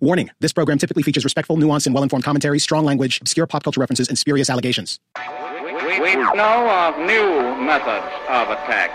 Warning 0.00 0.30
this 0.40 0.52
program 0.52 0.76
typically 0.78 1.02
features 1.02 1.24
respectful, 1.24 1.56
nuanced, 1.56 1.86
and 1.86 1.94
well 1.94 2.02
informed 2.02 2.24
commentary, 2.24 2.58
strong 2.58 2.84
language, 2.84 3.20
obscure 3.20 3.46
pop 3.46 3.62
culture 3.62 3.80
references, 3.80 4.08
and 4.08 4.18
spurious 4.18 4.50
allegations. 4.50 5.00
We, 5.64 6.00
we 6.00 6.14
know 6.16 6.68
of 6.68 6.98
new 6.98 7.64
methods 7.64 8.04
of 8.28 8.50
attack. 8.50 8.90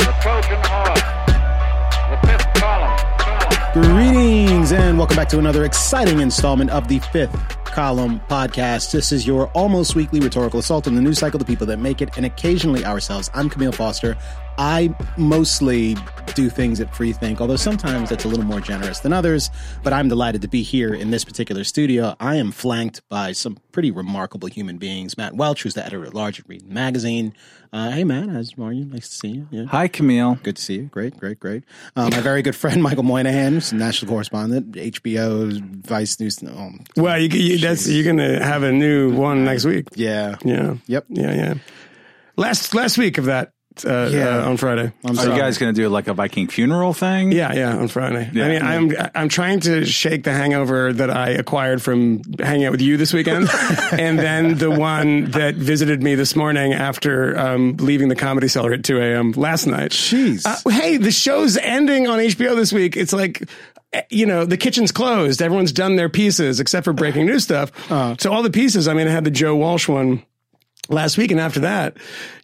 The 0.00 0.14
Trojan 0.20 0.58
horse, 0.64 1.00
the 2.10 2.26
fifth 2.26 2.54
column. 2.60 2.98
column. 3.18 3.72
Greetings, 3.74 4.72
and 4.72 4.98
welcome 4.98 5.16
back 5.16 5.28
to 5.28 5.38
another 5.38 5.64
exciting 5.64 6.20
installment 6.20 6.70
of 6.70 6.88
the 6.88 6.98
fifth 6.98 7.32
column 7.64 8.20
podcast. 8.28 8.90
This 8.90 9.12
is 9.12 9.26
your 9.26 9.46
almost 9.52 9.94
weekly 9.94 10.20
rhetorical 10.20 10.58
assault 10.58 10.86
on 10.88 10.94
the 10.96 11.00
news 11.00 11.18
cycle, 11.20 11.38
the 11.38 11.44
people 11.44 11.66
that 11.68 11.78
make 11.78 12.02
it, 12.02 12.10
and 12.16 12.26
occasionally 12.26 12.84
ourselves. 12.84 13.30
I'm 13.34 13.48
Camille 13.48 13.72
Foster. 13.72 14.16
I 14.58 14.94
mostly 15.16 15.96
do 16.34 16.48
things 16.48 16.80
at 16.80 16.94
Free 16.94 17.12
Think, 17.12 17.40
although 17.40 17.56
sometimes 17.56 18.10
that's 18.10 18.24
a 18.24 18.28
little 18.28 18.44
more 18.44 18.60
generous 18.60 19.00
than 19.00 19.12
others. 19.12 19.50
But 19.82 19.92
I'm 19.92 20.08
delighted 20.08 20.42
to 20.42 20.48
be 20.48 20.62
here 20.62 20.94
in 20.94 21.10
this 21.10 21.24
particular 21.24 21.64
studio. 21.64 22.14
I 22.20 22.36
am 22.36 22.52
flanked 22.52 23.00
by 23.08 23.32
some 23.32 23.58
pretty 23.72 23.90
remarkable 23.90 24.48
human 24.48 24.78
beings. 24.78 25.16
Matt 25.18 25.34
Welch, 25.34 25.62
who's 25.62 25.74
the 25.74 25.82
editor 25.84 26.04
at 26.04 26.14
large 26.14 26.38
at 26.40 26.48
Reason 26.48 26.72
Magazine. 26.72 27.34
Uh, 27.72 27.90
hey, 27.90 28.04
Matt, 28.04 28.28
how's 28.28 28.54
are 28.58 28.72
you? 28.72 28.84
Nice 28.84 29.08
to 29.08 29.14
see 29.14 29.28
you. 29.28 29.48
Yeah. 29.50 29.64
Hi, 29.66 29.88
Camille. 29.88 30.38
Good 30.42 30.56
to 30.56 30.62
see 30.62 30.74
you. 30.74 30.82
Great, 30.84 31.18
great, 31.18 31.40
great. 31.40 31.64
Um, 31.96 32.10
my 32.10 32.20
very 32.20 32.42
good 32.42 32.54
friend 32.56 32.82
Michael 32.82 33.02
Moynihan, 33.02 33.54
who's 33.54 33.72
a 33.72 33.76
national 33.76 34.10
correspondent, 34.10 34.72
HBO 34.72 35.60
Vice 35.86 36.20
News. 36.20 36.38
Oh, 36.46 36.70
Well, 36.96 37.18
you, 37.18 37.28
you 37.28 37.58
that's 37.58 37.88
you're 37.88 38.04
gonna 38.04 38.42
have 38.44 38.62
a 38.62 38.72
new 38.72 39.14
one 39.14 39.44
next 39.44 39.64
week. 39.64 39.88
yeah. 39.96 40.36
Yeah. 40.44 40.76
Yep. 40.86 41.06
Yeah, 41.08 41.34
yeah. 41.34 41.54
Last 42.36 42.74
last 42.74 42.96
week 42.98 43.18
of 43.18 43.24
that. 43.26 43.52
Uh, 43.84 44.08
Yeah. 44.12 44.38
uh, 44.44 44.48
on 44.50 44.56
Friday. 44.56 44.92
I'm 45.04 45.12
Are 45.12 45.14
sorry. 45.14 45.34
you 45.34 45.40
guys 45.40 45.58
going 45.58 45.74
to 45.74 45.80
do 45.80 45.88
like 45.88 46.08
a 46.08 46.14
Viking 46.14 46.46
funeral 46.48 46.92
thing? 46.92 47.32
Yeah, 47.32 47.52
yeah, 47.54 47.76
on 47.76 47.88
Friday. 47.88 48.30
Yeah. 48.32 48.44
I 48.44 48.48
mean, 48.48 48.62
I'm 48.62 49.10
I'm 49.14 49.28
trying 49.28 49.60
to 49.60 49.84
shake 49.86 50.24
the 50.24 50.32
hangover 50.32 50.92
that 50.92 51.10
I 51.10 51.30
acquired 51.30 51.80
from 51.82 52.22
hanging 52.38 52.66
out 52.66 52.72
with 52.72 52.82
you 52.82 52.96
this 52.96 53.12
weekend, 53.12 53.48
and 53.92 54.18
then 54.18 54.58
the 54.58 54.70
one 54.70 55.30
that 55.32 55.54
visited 55.54 56.02
me 56.02 56.14
this 56.14 56.36
morning 56.36 56.72
after 56.72 57.36
um, 57.38 57.76
leaving 57.78 58.08
the 58.08 58.16
comedy 58.16 58.48
cellar 58.48 58.72
at 58.72 58.84
2 58.84 58.98
a.m. 58.98 59.32
last 59.32 59.66
night. 59.66 59.92
Jeez. 59.92 60.44
Uh, 60.46 60.70
hey, 60.70 60.96
the 60.98 61.10
show's 61.10 61.56
ending 61.56 62.06
on 62.08 62.18
HBO 62.18 62.54
this 62.56 62.72
week. 62.72 62.96
It's 62.96 63.12
like, 63.12 63.42
eh, 63.92 64.02
you 64.10 64.26
know, 64.26 64.44
the 64.44 64.56
kitchen's 64.56 64.92
closed. 64.92 65.40
Everyone's 65.40 65.72
done 65.72 65.96
their 65.96 66.08
pieces 66.08 66.60
except 66.60 66.84
for 66.84 66.92
breaking 66.92 67.26
news 67.26 67.44
stuff. 67.44 67.70
Uh. 67.90 68.16
so 68.18 68.32
all 68.32 68.42
the 68.42 68.50
pieces. 68.50 68.88
I 68.88 68.94
mean, 68.94 69.08
I 69.08 69.10
had 69.10 69.24
the 69.24 69.30
Joe 69.30 69.56
Walsh 69.56 69.88
one 69.88 70.22
last 70.92 71.18
week, 71.18 71.30
and 71.30 71.40
after 71.40 71.60
that, 71.60 71.96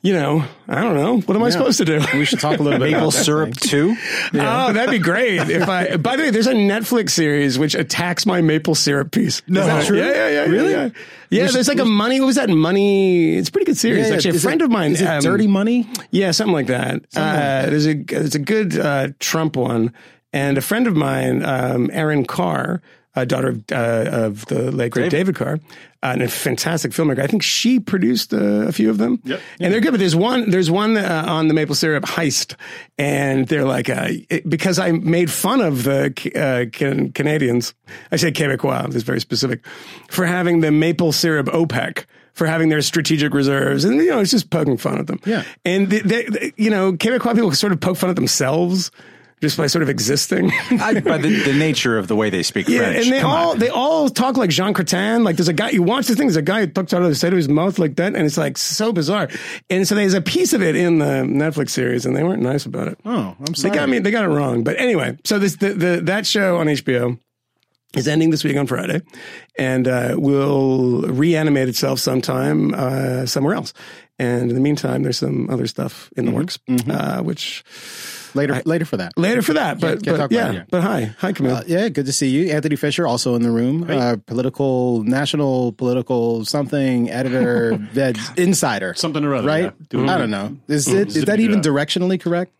you 0.02 0.12
know, 0.12 0.44
I 0.66 0.80
don't 0.82 0.94
know. 0.94 1.20
What 1.20 1.36
am 1.36 1.42
I 1.42 1.50
supposed 1.50 1.78
to 1.78 1.84
do? 1.84 2.00
we 2.14 2.24
should 2.24 2.40
talk 2.40 2.58
a 2.58 2.62
little 2.62 2.78
bit 2.78 2.92
Maple 2.92 3.10
syrup 3.10 3.54
thing. 3.54 3.68
too? 3.70 3.96
Oh, 4.34 4.72
that'd 4.72 4.90
be 4.90 4.98
great. 4.98 5.38
If 5.50 5.68
I, 5.68 5.96
by 5.96 6.16
the 6.16 6.24
way, 6.24 6.30
there's 6.30 6.46
a 6.46 6.52
Netflix 6.54 7.10
series 7.10 7.58
which 7.58 7.74
attacks 7.74 8.26
my 8.26 8.40
maple 8.40 8.74
syrup 8.74 9.10
piece. 9.12 9.42
No. 9.46 9.60
Is 9.60 9.66
that 9.66 9.86
True? 9.86 9.98
Yeah, 9.98 10.12
yeah, 10.12 10.28
yeah. 10.28 10.44
Really? 10.46 10.72
Yeah, 10.72 10.88
yeah. 11.30 11.46
there's 11.50 11.68
like 11.68 11.78
a 11.80 11.84
money. 11.84 12.20
What 12.20 12.26
was 12.26 12.36
that 12.36 12.48
money? 12.48 13.36
It's 13.36 13.48
a 13.48 13.52
pretty 13.52 13.66
good 13.66 13.76
series. 13.78 14.08
Yeah, 14.08 14.14
Actually, 14.14 14.30
a 14.30 14.34
is 14.34 14.42
friend 14.42 14.60
it- 14.60 14.64
of 14.64 14.70
mine. 14.70 14.92
Is 14.92 15.00
it 15.00 15.06
um, 15.06 15.20
Dirty 15.20 15.46
Money? 15.46 15.88
Yeah, 16.10 16.30
something 16.30 16.54
like 16.54 16.66
that. 16.68 17.02
Uh, 17.14 17.66
there's 17.66 17.86
a 17.86 17.94
there's 17.94 18.34
a 18.34 18.38
good 18.40 18.78
uh, 18.78 19.08
Trump 19.18 19.56
one, 19.56 19.92
and 20.32 20.56
a 20.58 20.60
friend 20.62 20.86
of 20.86 20.94
mine, 20.96 21.44
um, 21.44 21.90
Erin 21.92 22.24
Carr, 22.24 22.80
a 23.22 23.26
daughter 23.26 23.48
of, 23.48 23.64
uh, 23.72 24.10
of 24.10 24.46
the 24.46 24.70
late 24.70 24.92
great 24.92 25.10
David 25.10 25.34
Carr, 25.34 25.54
uh, 26.02 26.06
and 26.12 26.22
a 26.22 26.28
fantastic 26.28 26.92
filmmaker. 26.92 27.20
I 27.20 27.26
think 27.26 27.42
she 27.42 27.80
produced 27.80 28.32
uh, 28.32 28.36
a 28.66 28.72
few 28.72 28.90
of 28.90 28.98
them, 28.98 29.20
yep. 29.24 29.40
and 29.60 29.72
they're 29.72 29.80
good. 29.80 29.92
But 29.92 30.00
there's 30.00 30.16
one 30.16 30.50
there's 30.50 30.70
one 30.70 30.96
uh, 30.96 31.24
on 31.28 31.48
the 31.48 31.54
maple 31.54 31.74
syrup 31.74 32.04
heist, 32.04 32.54
and 32.98 33.46
they're 33.48 33.64
like 33.64 33.88
uh, 33.88 34.08
it, 34.30 34.48
because 34.48 34.78
I 34.78 34.92
made 34.92 35.30
fun 35.30 35.60
of 35.60 35.84
the 35.84 36.12
uh, 36.34 36.70
can, 36.70 37.12
Canadians. 37.12 37.74
I 38.12 38.16
say 38.16 38.32
Quebecois. 38.32 38.86
This 38.88 38.96
is 38.96 39.02
very 39.02 39.20
specific 39.20 39.64
for 40.08 40.26
having 40.26 40.60
the 40.60 40.70
maple 40.70 41.12
syrup 41.12 41.46
OPEC 41.46 42.04
for 42.34 42.46
having 42.46 42.68
their 42.68 42.82
strategic 42.82 43.34
reserves, 43.34 43.84
and 43.84 43.96
you 43.96 44.10
know, 44.10 44.20
it's 44.20 44.30
just 44.30 44.48
poking 44.48 44.76
fun 44.76 44.96
at 44.98 45.08
them. 45.08 45.18
Yeah. 45.26 45.42
and 45.64 45.90
they, 45.90 45.98
they, 45.98 46.22
they- 46.24 46.52
you 46.56 46.70
know, 46.70 46.92
Quebecois 46.92 47.34
people 47.34 47.50
sort 47.52 47.72
of 47.72 47.80
poke 47.80 47.96
fun 47.96 48.10
at 48.10 48.16
themselves 48.16 48.92
just 49.40 49.56
by 49.56 49.66
sort 49.66 49.82
of 49.82 49.88
existing. 49.88 50.50
I, 50.70 51.00
by 51.00 51.18
the, 51.18 51.42
the 51.44 51.52
nature 51.52 51.96
of 51.98 52.08
the 52.08 52.16
way 52.16 52.28
they 52.30 52.42
speak 52.42 52.68
Yeah, 52.68 52.78
French. 52.80 53.04
and 53.04 53.12
they 53.12 53.20
Come 53.20 53.30
all 53.30 53.50
on. 53.52 53.58
they 53.58 53.68
all 53.68 54.08
talk 54.08 54.36
like 54.36 54.50
Jean 54.50 54.74
Chrétien. 54.74 55.22
Like 55.24 55.36
there's 55.36 55.48
a 55.48 55.52
guy 55.52 55.70
you 55.70 55.82
watch 55.82 56.06
the 56.08 56.16
thing. 56.16 56.26
There's 56.26 56.36
a 56.36 56.42
guy 56.42 56.60
who 56.60 56.66
talks 56.68 56.92
out 56.92 57.02
of 57.02 57.08
the 57.08 57.14
side 57.14 57.32
of 57.32 57.36
his 57.36 57.48
mouth 57.48 57.78
like 57.78 57.96
that, 57.96 58.14
and 58.16 58.26
it's 58.26 58.36
like 58.36 58.58
so 58.58 58.92
bizarre. 58.92 59.28
And 59.70 59.86
so 59.86 59.94
there's 59.94 60.14
a 60.14 60.20
piece 60.20 60.52
of 60.52 60.62
it 60.62 60.74
in 60.76 60.98
the 60.98 61.22
Netflix 61.24 61.70
series, 61.70 62.04
and 62.06 62.16
they 62.16 62.22
weren't 62.22 62.42
nice 62.42 62.66
about 62.66 62.88
it. 62.88 62.98
Oh, 63.04 63.36
I'm 63.46 63.54
sorry. 63.54 63.70
They 63.70 63.76
got 63.78 63.88
me. 63.88 63.98
They 64.00 64.10
got 64.10 64.24
it 64.24 64.28
wrong. 64.28 64.64
But 64.64 64.78
anyway, 64.80 65.16
so 65.24 65.38
this 65.38 65.56
the, 65.56 65.74
the 65.74 66.00
that 66.04 66.26
show 66.26 66.56
on 66.58 66.66
HBO 66.66 67.18
is 67.96 68.06
ending 68.06 68.30
this 68.30 68.44
week 68.44 68.56
on 68.56 68.66
Friday, 68.66 69.00
and 69.58 69.88
uh, 69.88 70.14
will 70.18 71.02
reanimate 71.02 71.68
itself 71.68 72.00
sometime 72.00 72.74
uh, 72.74 73.24
somewhere 73.26 73.54
else. 73.54 73.72
And 74.18 74.50
in 74.50 74.54
the 74.54 74.60
meantime, 74.60 75.04
there's 75.04 75.18
some 75.18 75.48
other 75.48 75.66
stuff 75.68 76.10
in 76.16 76.26
the 76.26 76.32
works, 76.32 76.58
uh, 76.90 77.22
which 77.22 77.62
later, 78.34 78.62
later 78.64 78.84
for 78.84 78.96
that. 78.98 79.16
later 79.16 79.42
for 79.42 79.54
that. 79.54 79.80
But, 79.80 80.02
can't 80.02 80.16
talk 80.16 80.16
but 80.16 80.16
about 80.16 80.30
yeah, 80.32 80.48
it 80.48 80.52
here. 80.52 80.66
but 80.70 80.82
hi, 80.82 81.14
hi, 81.18 81.32
Camille. 81.32 81.56
Uh, 81.56 81.62
yeah, 81.66 81.88
good 81.88 82.06
to 82.06 82.12
see 82.12 82.28
you, 82.28 82.50
Anthony 82.52 82.76
Fisher, 82.76 83.06
also 83.06 83.34
in 83.34 83.42
the 83.42 83.50
room. 83.50 83.88
Uh, 83.88 84.16
political, 84.26 85.02
national, 85.04 85.72
political 85.72 86.44
something 86.44 87.10
editor, 87.10 87.76
veg, 87.92 88.18
insider, 88.36 88.94
Something 88.94 89.24
or 89.24 89.34
other, 89.34 89.46
right? 89.46 89.64
yeah. 89.64 89.86
Doing 89.88 90.08
I 90.08 90.18
don't 90.18 90.30
know. 90.30 90.56
Is 90.68 90.88
it 90.88 91.16
is 91.16 91.24
that 91.24 91.40
even 91.40 91.60
directionally 91.60 92.20
correct? 92.20 92.52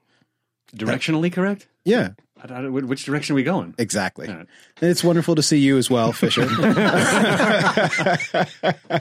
Directionally 0.75 1.33
correct? 1.33 1.67
Yeah, 1.85 2.11
I, 2.11 2.11
I, 2.11 2.28
which 2.71 3.05
direction 3.05 3.35
are 3.35 3.37
we 3.37 3.43
going? 3.43 3.75
exactly. 3.79 4.29
All 4.29 4.35
right. 4.35 4.47
And 4.81 4.91
it's 4.91 5.03
wonderful 5.05 5.35
to 5.35 5.43
see 5.43 5.59
you 5.59 5.77
as 5.79 5.91
well, 5.91 6.13
Fisher. 6.13 6.43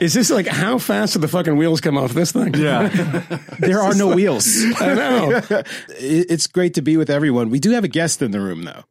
Is 0.00 0.14
this 0.14 0.30
like 0.30 0.46
how 0.46 0.78
fast 0.78 1.14
do 1.14 1.18
the 1.20 1.28
fucking 1.28 1.56
wheels 1.56 1.80
come 1.80 1.96
off 1.96 2.12
this 2.12 2.32
thing? 2.32 2.54
yeah. 2.54 2.88
there 3.58 3.80
are 3.80 3.94
no 3.94 4.14
wheels. 4.14 4.46
I 4.80 4.94
know. 4.94 5.40
It's 5.90 6.46
great 6.46 6.74
to 6.74 6.82
be 6.82 6.96
with 6.96 7.10
everyone. 7.10 7.50
We 7.50 7.60
do 7.60 7.70
have 7.72 7.84
a 7.84 7.88
guest 7.88 8.22
in 8.22 8.30
the 8.30 8.40
room, 8.40 8.64
though. 8.64 8.84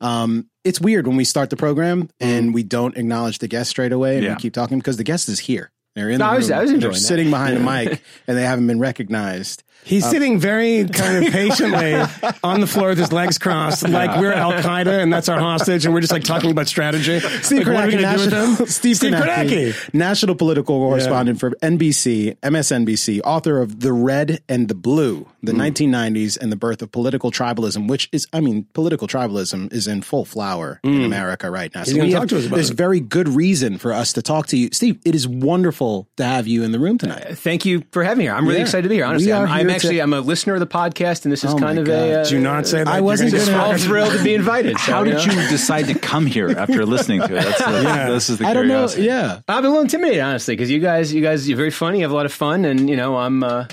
Um, 0.00 0.48
it's 0.64 0.80
weird 0.80 1.06
when 1.06 1.16
we 1.16 1.24
start 1.24 1.50
the 1.50 1.56
program 1.56 2.10
and 2.20 2.52
we 2.52 2.62
don't 2.62 2.96
acknowledge 2.96 3.38
the 3.38 3.48
guest 3.48 3.70
straight 3.70 3.92
away, 3.92 4.16
and 4.16 4.24
Yeah. 4.24 4.34
we 4.34 4.40
keep 4.40 4.52
talking 4.52 4.78
because 4.78 4.96
the 4.96 5.04
guest 5.04 5.28
is 5.28 5.38
here. 5.40 5.70
They're 5.94 6.10
in 6.10 6.18
No, 6.18 6.26
the 6.26 6.30
I 6.32 6.36
was- 6.36 6.48
room. 6.50 6.58
I 6.58 6.60
was 6.62 6.70
They're 6.70 6.74
enjoying 6.76 6.92
that. 6.94 6.98
sitting 7.00 7.30
behind 7.30 7.56
a 7.56 7.60
mic, 7.60 8.02
and 8.26 8.36
they 8.36 8.42
haven't 8.44 8.66
been 8.66 8.80
recognized. 8.80 9.62
He's 9.86 10.08
sitting 10.08 10.38
very 10.40 10.86
kind 10.88 11.26
of 11.26 11.30
patiently 11.30 11.92
on 12.42 12.62
the 12.62 12.66
floor 12.66 12.88
with 12.88 12.98
his 12.98 13.12
legs 13.12 13.36
crossed, 13.36 13.86
like 13.86 14.18
we're 14.18 14.32
Al 14.32 14.54
Qaeda 14.54 15.02
and 15.02 15.12
that's 15.12 15.28
our 15.28 15.38
hostage, 15.38 15.84
and 15.84 15.92
we're 15.92 16.00
just 16.00 16.12
like 16.12 16.24
talking 16.24 16.50
about 16.50 16.68
strategy. 16.68 17.20
Steve 17.20 17.66
like, 17.66 17.66
what 17.66 17.84
are 17.84 17.86
we 17.88 17.92
Kornacki, 17.92 18.00
going 18.00 18.18
to 18.18 18.30
do 18.30 18.40
with 18.40 18.48
national. 18.50 18.66
Steve, 18.66 18.96
Steve 18.96 19.12
Kornacki, 19.12 19.72
Kornacki. 19.74 19.94
national 19.94 20.36
political 20.36 20.78
correspondent 20.78 21.38
for 21.38 21.50
NBC, 21.62 22.34
MSNBC, 22.42 23.20
author 23.24 23.60
of 23.60 23.80
The 23.80 23.92
Red 23.92 24.40
and 24.48 24.68
the 24.68 24.74
Blue, 24.74 25.28
the 25.42 25.52
Hmm. 25.52 25.60
1990s 25.60 26.38
and 26.38 26.50
the 26.50 26.56
birth 26.56 26.80
of 26.80 26.90
political 26.90 27.30
tribalism, 27.30 27.86
which 27.86 28.08
is, 28.10 28.26
I 28.32 28.40
mean, 28.40 28.64
political 28.72 29.06
tribalism 29.06 29.70
is 29.70 29.86
in 29.86 30.00
full 30.00 30.24
flower 30.24 30.80
in 30.82 31.04
America 31.04 31.50
right 31.50 31.70
now. 31.74 31.82
So 31.84 31.90
Hmm. 31.90 31.96
gonna 31.98 32.06
we 32.08 32.12
talk 32.14 32.20
have- 32.22 32.28
to 32.30 32.38
us 32.38 32.46
about 32.46 32.54
there's 32.56 32.70
it. 32.70 32.76
very 32.78 33.00
good 33.00 33.28
reason 33.28 33.76
for 33.76 33.92
us 33.92 34.14
to 34.14 34.22
talk 34.22 34.46
to 34.46 34.56
you. 34.56 34.70
Steve, 34.72 34.96
it 35.04 35.14
is 35.14 35.28
wonderful 35.28 35.83
to 36.16 36.24
have 36.24 36.46
you 36.46 36.62
in 36.62 36.72
the 36.72 36.78
room 36.78 36.98
tonight. 36.98 37.36
Thank 37.38 37.64
you 37.64 37.82
for 37.92 38.02
having 38.04 38.18
me 38.18 38.24
here. 38.24 38.34
I'm 38.34 38.44
really 38.44 38.56
Yeah. 38.58 38.62
excited 38.64 38.82
to 38.84 38.88
be 38.88 38.96
here. 38.96 39.04
Honestly, 39.04 39.32
I'm, 39.32 39.42
I'm 39.48 39.58
here 39.60 39.68
to- 39.68 39.74
actually 39.74 39.98
I'm 40.00 40.12
a 40.12 40.20
listener 40.20 40.54
of 40.54 40.60
the 40.60 40.66
podcast, 40.66 41.24
and 41.24 41.32
this 41.32 41.44
is 41.44 41.52
Oh 41.52 41.58
kind 41.58 41.78
of 41.78 41.86
God. 41.86 41.92
a. 41.94 42.20
Uh, 42.20 42.24
Do 42.28 42.38
not 42.40 42.66
say 42.66 42.78
that. 42.78 42.88
I 42.88 43.00
wasn't 43.00 43.30
gonna 43.32 43.44
just 43.44 43.52
all 43.56 43.76
thrilled 43.76 44.12
to 44.12 44.22
be 44.24 44.34
invited. 44.34 44.78
so, 44.78 44.92
How 44.92 45.02
you 45.02 45.12
did 45.12 45.26
know. 45.28 45.34
you 45.42 45.48
decide 45.48 45.86
to 45.88 45.98
come 45.98 46.26
here 46.26 46.50
after 46.50 46.84
listening 46.94 47.20
to 47.20 47.26
it? 47.36 47.42
That's 47.44 47.64
the, 47.64 47.82
Yeah. 47.82 48.10
This 48.10 48.30
is 48.30 48.38
the 48.38 48.46
I 48.46 48.54
don't 48.54 48.68
know. 48.68 48.88
Yeah. 48.96 49.40
I'm 49.48 49.64
a 49.64 49.68
little 49.68 49.82
intimidated, 49.82 50.20
honestly, 50.20 50.54
because 50.56 50.70
you 50.70 50.80
guys, 50.80 51.12
you 51.12 51.22
guys, 51.22 51.48
you're 51.48 51.56
very 51.56 51.70
funny. 51.70 51.98
You 51.98 52.04
have 52.04 52.12
a 52.12 52.14
lot 52.16 52.26
of 52.26 52.32
fun, 52.32 52.64
and 52.64 52.88
you 52.88 52.96
know, 52.96 53.16
I'm. 53.16 53.42
Uh, 53.42 53.66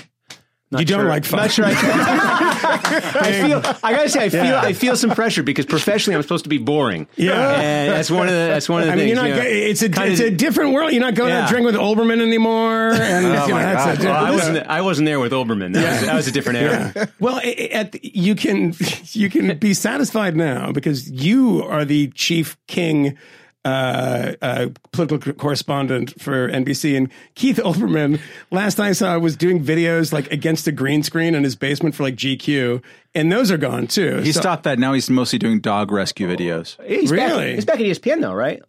not 0.72 0.80
You 0.80 0.86
don't 0.86 1.00
sure- 1.00 1.08
like 1.08 1.24
fun. 1.24 1.40
Not 1.40 1.50
sure. 1.52 1.64
I, 1.66 1.70
I 3.20 3.32
feel. 3.46 3.58
I 3.82 3.92
gotta 3.92 4.08
say, 4.08 4.24
I 4.24 4.28
feel. 4.28 4.44
Yeah. 4.44 4.60
I 4.60 4.72
feel 4.72 4.96
some 4.96 5.10
pressure 5.10 5.42
because 5.42 5.66
professionally, 5.66 6.16
I'm 6.16 6.22
supposed 6.22 6.44
to 6.44 6.50
be 6.50 6.58
boring. 6.58 7.06
Yeah. 7.16 7.60
and 7.60 7.92
that's 7.92 8.10
one 8.10 8.26
of 8.26 8.32
the. 8.32 8.38
That's 8.40 8.68
one 8.68 8.80
of 8.82 8.86
the 8.86 8.92
I 8.92 8.96
mean, 8.96 9.06
things. 9.14 9.16
you're 9.16 9.22
not. 9.22 9.28
you 9.28 9.34
know. 9.36 9.42
go- 9.42 9.48
it's 9.48 9.82
a 9.82 9.88
Kinda- 9.88 10.10
it's 10.12 10.20
a 10.20 10.30
different 10.30 10.72
world. 10.72 10.92
You're 10.92 11.00
not 11.00 11.14
going 11.14 11.30
Yeah. 11.30 11.44
to 11.46 11.50
drink 11.52 11.66
with 11.66 11.74
Olbermann 11.74 12.20
anymore. 12.20 12.92
And 13.02 13.26
Oh 13.26 13.46
you 13.46 13.52
know, 13.54 13.58
that's 13.58 14.02
a- 14.02 14.06
Well, 14.06 14.24
I 14.24 14.30
wasn't. 14.30 14.66
I 14.68 14.80
wasn't 14.80 15.06
there 15.06 15.20
with 15.20 15.32
Olbermann. 15.32 15.74
That, 15.74 15.92
was, 15.92 16.06
that 16.06 16.14
was 16.14 16.28
a 16.28 16.32
different 16.32 16.58
era. 16.58 17.08
Well, 17.20 17.36
i- 17.36 17.54
i- 17.58 17.68
at, 17.72 18.04
you 18.04 18.34
can 18.34 18.74
you 19.12 19.28
can 19.30 19.58
be 19.58 19.74
satisfied 19.74 20.36
now 20.36 20.72
because 20.72 21.10
you 21.10 21.62
are 21.64 21.84
the 21.84 22.08
chief 22.14 22.56
king 22.66 23.16
uh, 23.64 24.32
uh, 24.42 24.66
political 24.92 25.18
co- 25.18 25.32
correspondent 25.34 26.20
for 26.20 26.48
NBC, 26.48 26.96
and 26.96 27.10
Keith 27.34 27.58
Olbermann. 27.58 28.20
Last 28.50 28.80
I 28.80 28.92
saw 28.92 29.18
was 29.18 29.36
doing 29.36 29.62
videos 29.64 30.12
like 30.12 30.30
against 30.32 30.66
a 30.66 30.72
green 30.72 31.02
screen 31.02 31.34
in 31.34 31.44
his 31.44 31.54
basement 31.56 31.94
for 31.94 32.02
like 32.02 32.16
GQ, 32.16 32.82
and 33.14 33.30
those 33.30 33.50
are 33.50 33.58
gone 33.58 33.86
too. 33.86 34.18
He 34.18 34.32
So- 34.32 34.40
stopped 34.40 34.64
that. 34.64 34.78
Now 34.78 34.92
he's 34.94 35.08
mostly 35.08 35.38
doing 35.38 35.60
dog 35.60 35.90
rescue 35.92 36.28
videos. 36.28 36.76
He's 36.86 37.10
Really? 37.10 37.46
Back, 37.46 37.54
he's 37.54 37.64
back 37.64 37.80
at 37.80 37.86
ESPN 37.86 38.20
though, 38.20 38.34
right? 38.34 38.60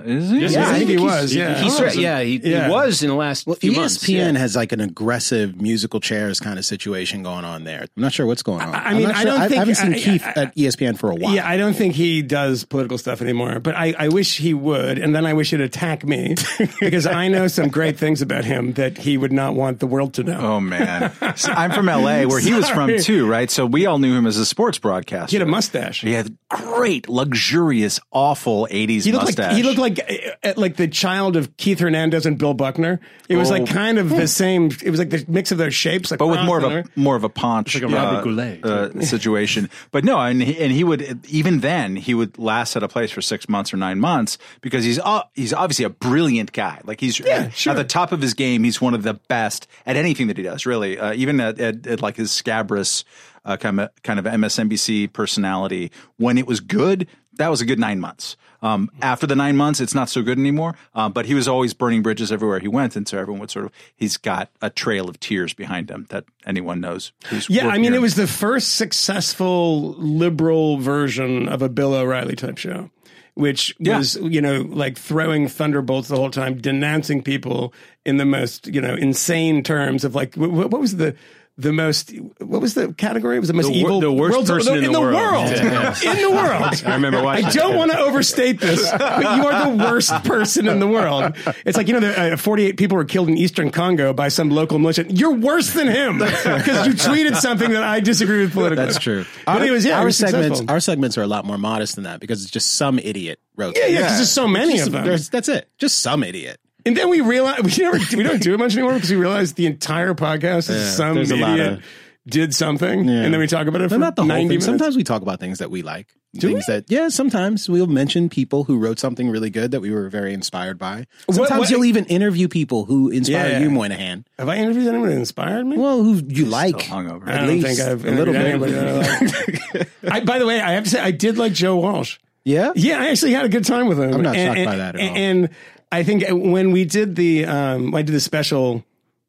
Uh, 0.00 0.02
is 0.04 0.30
he? 0.30 0.46
Yeah, 0.46 0.68
I 0.70 0.78
think 0.78 0.90
he 0.90 0.98
was. 0.98 1.34
Yeah, 1.34 1.54
He, 1.62 1.70
stra- 1.70 1.94
yeah, 1.94 2.20
he, 2.20 2.36
Yeah. 2.38 2.66
he 2.66 2.70
was 2.72 3.02
in 3.02 3.08
the 3.08 3.14
last 3.14 3.46
Well, 3.46 3.56
few 3.56 3.72
ESPN 3.72 3.76
months. 3.76 4.08
yeah. 4.08 4.32
has 4.38 4.56
like 4.56 4.72
an 4.72 4.80
aggressive 4.80 5.60
musical 5.60 6.00
chairs 6.00 6.40
kind 6.40 6.58
of 6.58 6.64
situation 6.64 7.22
going 7.22 7.44
on 7.44 7.64
there. 7.64 7.82
I'm 7.96 8.02
not 8.02 8.12
sure 8.12 8.26
what's 8.26 8.42
going 8.42 8.60
on. 8.62 8.74
I 8.74 8.78
I'm 8.90 8.96
mean, 8.96 9.08
not 9.08 9.16
I 9.16 9.24
don't 9.24 9.40
I, 9.40 9.48
think- 9.48 9.58
haven't 9.58 9.74
seen 9.76 9.94
I- 9.94 9.98
Keith 9.98 10.24
I- 10.26 10.40
at 10.42 10.54
ESPN 10.56 10.98
for 10.98 11.10
a 11.10 11.14
while. 11.14 11.34
Yeah, 11.34 11.48
I 11.48 11.56
don't 11.56 11.74
think 11.74 11.94
he 11.94 12.22
does 12.22 12.64
political 12.64 12.98
stuff 12.98 13.20
anymore. 13.22 13.60
But 13.60 13.74
I, 13.76 13.94
I 13.98 14.08
wish 14.08 14.38
he 14.38 14.54
would, 14.54 14.98
and 14.98 15.14
then 15.14 15.26
I 15.26 15.32
wish 15.34 15.50
he'd 15.50 15.60
attack 15.60 16.04
me 16.04 16.34
because 16.80 17.06
I 17.06 17.28
know 17.28 17.46
some 17.48 17.68
great 17.68 17.98
things 17.98 18.22
about 18.22 18.44
him 18.44 18.72
that 18.74 18.98
he 18.98 19.16
would 19.16 19.32
not 19.32 19.54
want 19.54 19.80
the 19.80 19.86
world 19.86 20.14
to 20.14 20.22
know. 20.24 20.38
Oh 20.40 20.60
man, 20.60 21.12
See, 21.36 21.50
I'm 21.52 21.70
from 21.72 21.86
LA, 21.86 22.22
where 22.26 22.40
he 22.40 22.52
was 22.54 22.68
from 22.68 22.96
too, 22.98 23.26
right? 23.28 23.50
So 23.50 23.66
we 23.66 23.86
all 23.86 23.98
knew 23.98 24.14
him 24.16 24.26
as 24.26 24.36
a 24.36 24.46
sports 24.46 24.78
broadcaster. 24.78 25.30
He 25.30 25.36
had 25.38 25.46
a 25.46 25.50
mustache. 25.50 26.00
He 26.00 26.12
had 26.12 26.36
great, 26.48 27.08
luxurious, 27.08 28.00
awful 28.12 28.66
'80s 28.70 29.04
He 29.04 29.12
mustache. 29.12 29.48
like 29.48 29.56
he 29.56 29.62
looked 29.62 29.78
like 29.78 29.85
uh, 29.86 30.52
like 30.56 30.76
the 30.76 30.88
child 30.88 31.36
of 31.36 31.56
Keith 31.56 31.78
Hernandez 31.80 32.26
and 32.26 32.38
Bill 32.38 32.54
Buckner. 32.54 33.00
It 33.28 33.36
was 33.36 33.50
Oh. 33.50 33.54
like 33.54 33.66
kind 33.68 33.98
of 33.98 34.10
the 34.10 34.26
same. 34.28 34.70
It 34.82 34.90
was 34.90 34.98
like 34.98 35.10
the 35.10 35.24
mix 35.28 35.52
of 35.52 35.58
their 35.58 35.70
shapes, 35.70 36.10
like 36.10 36.18
but 36.18 36.26
with 36.26 36.42
more 36.42 36.58
of 36.58 36.64
a 36.64 36.68
Rosner. 36.82 36.96
more 36.96 37.16
of 37.16 37.24
a 37.24 37.28
paunch 37.28 37.74
like 37.74 37.84
a 37.84 37.88
Robert 37.88 38.18
uh, 38.18 38.22
Goulet. 38.22 38.64
uh, 38.64 39.00
situation. 39.02 39.68
But 39.92 40.04
no, 40.04 40.18
and 40.18 40.42
he, 40.42 40.58
and 40.62 40.72
he 40.72 40.84
would 40.84 41.20
even 41.28 41.60
then 41.60 41.96
he 41.96 42.14
would 42.14 42.38
last 42.38 42.76
at 42.76 42.82
a 42.82 42.88
place 42.88 43.10
for 43.10 43.20
six 43.22 43.48
months 43.48 43.72
or 43.72 43.76
nine 43.76 44.00
months 44.00 44.38
because 44.60 44.84
he's 44.84 44.98
uh, 44.98 45.22
he's 45.34 45.52
obviously 45.52 45.84
a 45.84 45.90
brilliant 45.90 46.52
guy. 46.52 46.80
Like 46.84 47.00
he's 47.00 47.18
Yeah, 47.20 47.48
sure. 47.50 47.72
at 47.72 47.76
the 47.76 47.84
top 47.84 48.12
of 48.12 48.20
his 48.20 48.34
game. 48.34 48.64
He's 48.64 48.80
one 48.80 48.94
of 48.94 49.02
the 49.02 49.14
best 49.14 49.66
at 49.86 49.96
anything 49.96 50.26
that 50.28 50.36
he 50.36 50.42
does. 50.42 50.66
Really, 50.66 50.98
uh, 50.98 51.12
even 51.14 51.40
at, 51.40 51.58
at, 51.60 51.86
at 51.86 52.02
like 52.02 52.16
his 52.16 52.30
scabrous 52.30 53.04
uh, 53.44 53.56
kind 53.56 53.80
of 53.80 53.90
kind 54.02 54.18
of 54.18 54.24
MSNBC 54.24 55.12
personality. 55.12 55.90
When 56.16 56.38
it 56.38 56.46
was 56.46 56.60
good, 56.60 57.06
that 57.34 57.48
was 57.48 57.60
a 57.60 57.66
good 57.66 57.78
nine 57.78 58.00
months. 58.00 58.36
Um, 58.62 58.90
after 59.02 59.26
the 59.26 59.36
nine 59.36 59.56
months, 59.56 59.80
it's 59.80 59.94
not 59.94 60.08
so 60.08 60.22
good 60.22 60.38
anymore. 60.38 60.74
Um, 60.94 61.12
but 61.12 61.26
he 61.26 61.34
was 61.34 61.46
always 61.48 61.74
burning 61.74 62.02
bridges 62.02 62.30
everywhere 62.32 62.58
he 62.58 62.68
went, 62.68 62.96
and 62.96 63.06
so 63.06 63.18
everyone 63.18 63.40
would 63.40 63.50
sort 63.50 63.66
of 63.66 63.72
he's 63.94 64.16
got 64.16 64.50
a 64.62 64.70
trail 64.70 65.08
of 65.08 65.20
tears 65.20 65.52
behind 65.54 65.90
him 65.90 66.06
that 66.10 66.24
anyone 66.46 66.80
knows. 66.80 67.12
Who's 67.28 67.48
Yeah, 67.50 67.68
I 67.68 67.72
mean, 67.78 67.92
near 67.92 67.94
it 67.96 68.02
was 68.02 68.14
the 68.14 68.26
first 68.26 68.74
successful 68.74 69.92
liberal 69.94 70.78
version 70.78 71.48
of 71.48 71.62
a 71.62 71.68
Bill 71.68 71.94
O'Reilly 71.94 72.36
type 72.36 72.58
show, 72.58 72.90
which 73.34 73.74
Yeah. 73.78 73.98
was, 73.98 74.16
you 74.16 74.40
know, 74.40 74.62
like 74.62 74.98
throwing 74.98 75.48
thunderbolts 75.48 76.08
the 76.08 76.16
whole 76.16 76.30
time, 76.30 76.58
denouncing 76.60 77.22
people 77.22 77.72
in 78.04 78.16
the 78.16 78.24
most, 78.24 78.66
you 78.66 78.80
know, 78.80 78.94
insane 78.94 79.62
terms 79.62 80.04
of 80.04 80.14
like, 80.14 80.34
what, 80.34 80.50
what 80.70 80.80
was 80.80 80.96
the, 80.96 81.14
the 81.58 81.72
most, 81.72 82.10
what 82.38 82.60
was 82.60 82.74
the 82.74 82.92
category? 82.92 83.36
It 83.36 83.40
was 83.40 83.48
the 83.48 83.54
most 83.54 83.66
The 83.68 83.82
wor- 83.82 83.90
evil, 83.90 84.00
the 84.00 84.12
worst 84.12 84.32
world's- 84.32 84.50
person 84.50 84.76
in 84.84 84.92
the 84.92 85.00
world. 85.00 85.48
Yeah, 85.50 85.94
in 86.04 86.20
the 86.22 86.30
world. 86.30 86.82
I 86.84 86.94
remember 86.94 87.22
watching. 87.22 87.46
I 87.46 87.50
don't 87.50 87.76
want 87.76 87.92
to 87.92 87.98
overstate 87.98 88.60
this, 88.60 88.90
but 88.90 89.22
you 89.38 89.46
are 89.46 89.70
the 89.70 89.84
worst 89.84 90.12
person 90.24 90.68
in 90.68 90.80
the 90.80 90.86
world. 90.86 91.34
It's 91.64 91.76
like, 91.78 91.88
you 91.88 91.94
know, 91.94 92.00
the, 92.00 92.34
uh, 92.34 92.36
48 92.36 92.76
people 92.76 92.96
were 92.98 93.04
killed 93.06 93.28
in 93.28 93.38
Eastern 93.38 93.70
Congo 93.70 94.12
by 94.12 94.28
some 94.28 94.50
local 94.50 94.78
militia. 94.78 95.06
You're 95.08 95.32
worse 95.34 95.72
than 95.72 95.86
him 95.88 96.18
because 96.18 96.86
you 96.86 96.92
tweeted 96.92 97.36
something 97.36 97.70
that 97.70 97.82
I 97.82 98.00
disagree 98.00 98.40
with 98.40 98.52
politically. 98.52 98.84
That's 98.84 98.98
true. 98.98 99.24
But 99.46 99.62
it 99.62 99.70
was, 99.70 99.84
yeah, 99.86 99.98
our 100.00 100.10
segments, 100.10 100.58
successful. 100.58 100.70
our 100.70 100.80
segments 100.80 101.16
are 101.16 101.22
a 101.22 101.26
lot 101.26 101.46
more 101.46 101.56
modest 101.58 101.94
than 101.94 102.04
that 102.04 102.20
because 102.20 102.42
it's 102.42 102.50
just 102.50 102.74
some 102.74 102.98
idiot 102.98 103.40
wrote. 103.56 103.76
Yeah, 103.78 103.86
yeah, 103.86 104.00
because 104.00 104.16
there's 104.18 104.30
so 104.32 104.46
many 104.46 104.74
Just- 104.76 104.88
of 104.88 104.92
them. 104.92 105.06
That's 105.06 105.48
it. 105.48 105.70
Just 105.78 106.00
some 106.00 106.22
idiot. 106.22 106.60
And 106.86 106.96
then 106.96 107.10
we 107.10 107.20
realized 107.20 107.64
we 107.64 107.84
never 107.84 107.98
we 108.16 108.22
don't 108.22 108.40
do 108.42 108.54
it 108.54 108.58
much 108.58 108.72
anymore 108.74 108.94
because 108.94 109.10
we 109.10 109.16
realized 109.16 109.56
the 109.56 109.66
entire 109.66 110.14
podcast 110.14 110.70
is 110.70 110.96
some 110.96 111.18
a 111.18 111.20
lot 111.24 111.58
idiot 111.58 111.72
of- 111.74 111.84
did 112.28 112.52
something, 112.52 113.08
and 113.08 113.32
then 113.32 113.38
we 113.38 113.46
talk 113.46 113.68
about 113.68 113.80
it 113.82 113.88
for 113.88 113.98
not 113.98 114.16
the 114.16 114.22
whole 114.22 114.28
90 114.28 114.40
thing. 114.42 114.48
minutes. 114.48 114.64
Sometimes 114.66 114.96
we 114.96 115.04
talk 115.04 115.22
about 115.22 115.38
things 115.38 115.58
that 115.60 115.70
we 115.70 115.82
like. 115.82 116.08
Do 116.34 116.48
things 116.48 116.64
we? 116.66 116.74
that 116.74 116.84
yeah, 116.90 117.08
sometimes 117.08 117.68
we'll 117.68 117.86
mention 117.86 118.28
people 118.28 118.64
who 118.64 118.78
wrote 118.78 118.98
something 118.98 119.30
really 119.30 119.48
good 119.48 119.70
that 119.70 119.80
we 119.80 119.92
were 119.92 120.08
very 120.08 120.34
inspired 120.34 120.76
by. 120.76 121.06
Sometimes 121.30 121.58
what- 121.60 121.70
you'll 121.70 121.84
even 121.84 122.04
interview 122.06 122.48
people 122.48 122.84
who 122.84 123.10
inspire 123.10 123.50
Yeah. 123.50 123.58
you, 123.60 123.70
Moynihan. 123.70 124.24
Have 124.40 124.48
I 124.48 124.56
interviewed 124.56 124.88
anyone 124.88 125.08
that 125.10 125.16
inspired 125.16 125.64
me? 125.66 125.76
Well, 125.76 126.02
who 126.02 126.20
you 126.26 126.46
like. 126.46 126.76
hungover. 126.78 127.28
I 127.28 127.32
at 127.32 127.38
don't 127.42 127.48
least 127.48 127.66
think 127.66 127.80
I've 127.80 128.04
a 128.04 128.10
little 128.10 128.34
bit. 128.34 129.88
I 130.10 130.20
by 130.20 130.38
the 130.40 130.46
way, 130.46 130.60
I 130.60 130.72
have 130.72 130.84
to 130.84 130.90
say 130.90 131.00
I 131.00 131.12
did 131.12 131.38
like 131.38 131.52
Joe 131.52 131.76
Walsh. 131.76 132.18
Yeah? 132.44 132.72
Yeah, 132.76 133.00
I 133.00 133.08
actually 133.10 133.32
had 133.32 133.44
a 133.44 133.48
good 133.48 133.64
time 133.64 133.86
with 133.86 133.98
him. 133.98 134.12
I'm 134.14 134.22
not 134.22 134.36
and, 134.36 134.56
shocked 134.56 134.66
by 134.66 134.76
that 134.76 134.94
at 134.96 135.00
all. 135.10 135.16
And 135.16 135.48
I 135.92 136.02
think 136.02 136.24
when 136.28 136.72
we 136.72 136.84
did 136.84 137.16
the, 137.16 137.44
um, 137.46 137.94
I 137.94 138.02
did 138.02 138.12
the 138.14 138.20
special 138.20 138.84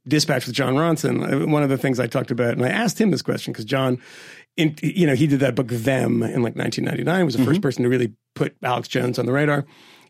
dispatch 0.07 0.45
with 0.48 0.56
Jon 0.56 0.74
Ronson. 0.75 1.44
uh, 1.44 1.48
One 1.48 1.63
of 1.63 1.69
the 1.69 1.77
things 1.77 2.00
I 2.00 2.07
talked 2.07 2.31
about, 2.31 2.51
and 2.54 2.63
I 2.65 2.69
asked 2.69 3.00
him 3.00 3.12
this 3.12 3.21
question 3.21 3.54
because 3.54 3.65
John, 3.65 4.00
in, 4.56 4.75
you 4.81 5.06
know, 5.06 5.13
he 5.15 5.27
did 5.27 5.39
that 5.42 5.54
book 5.56 5.68
Them 5.68 6.24
in 6.24 6.42
like 6.42 6.56
1999. 6.56 7.25
Was 7.25 7.33
the 7.36 7.39
Mm-hmm. 7.42 7.50
first 7.51 7.62
person 7.62 7.83
to 7.83 7.89
really 7.89 8.13
put 8.33 8.56
Alex 8.63 8.88
Jones 8.88 9.19
on 9.19 9.25
the 9.25 9.31
radar. 9.31 9.65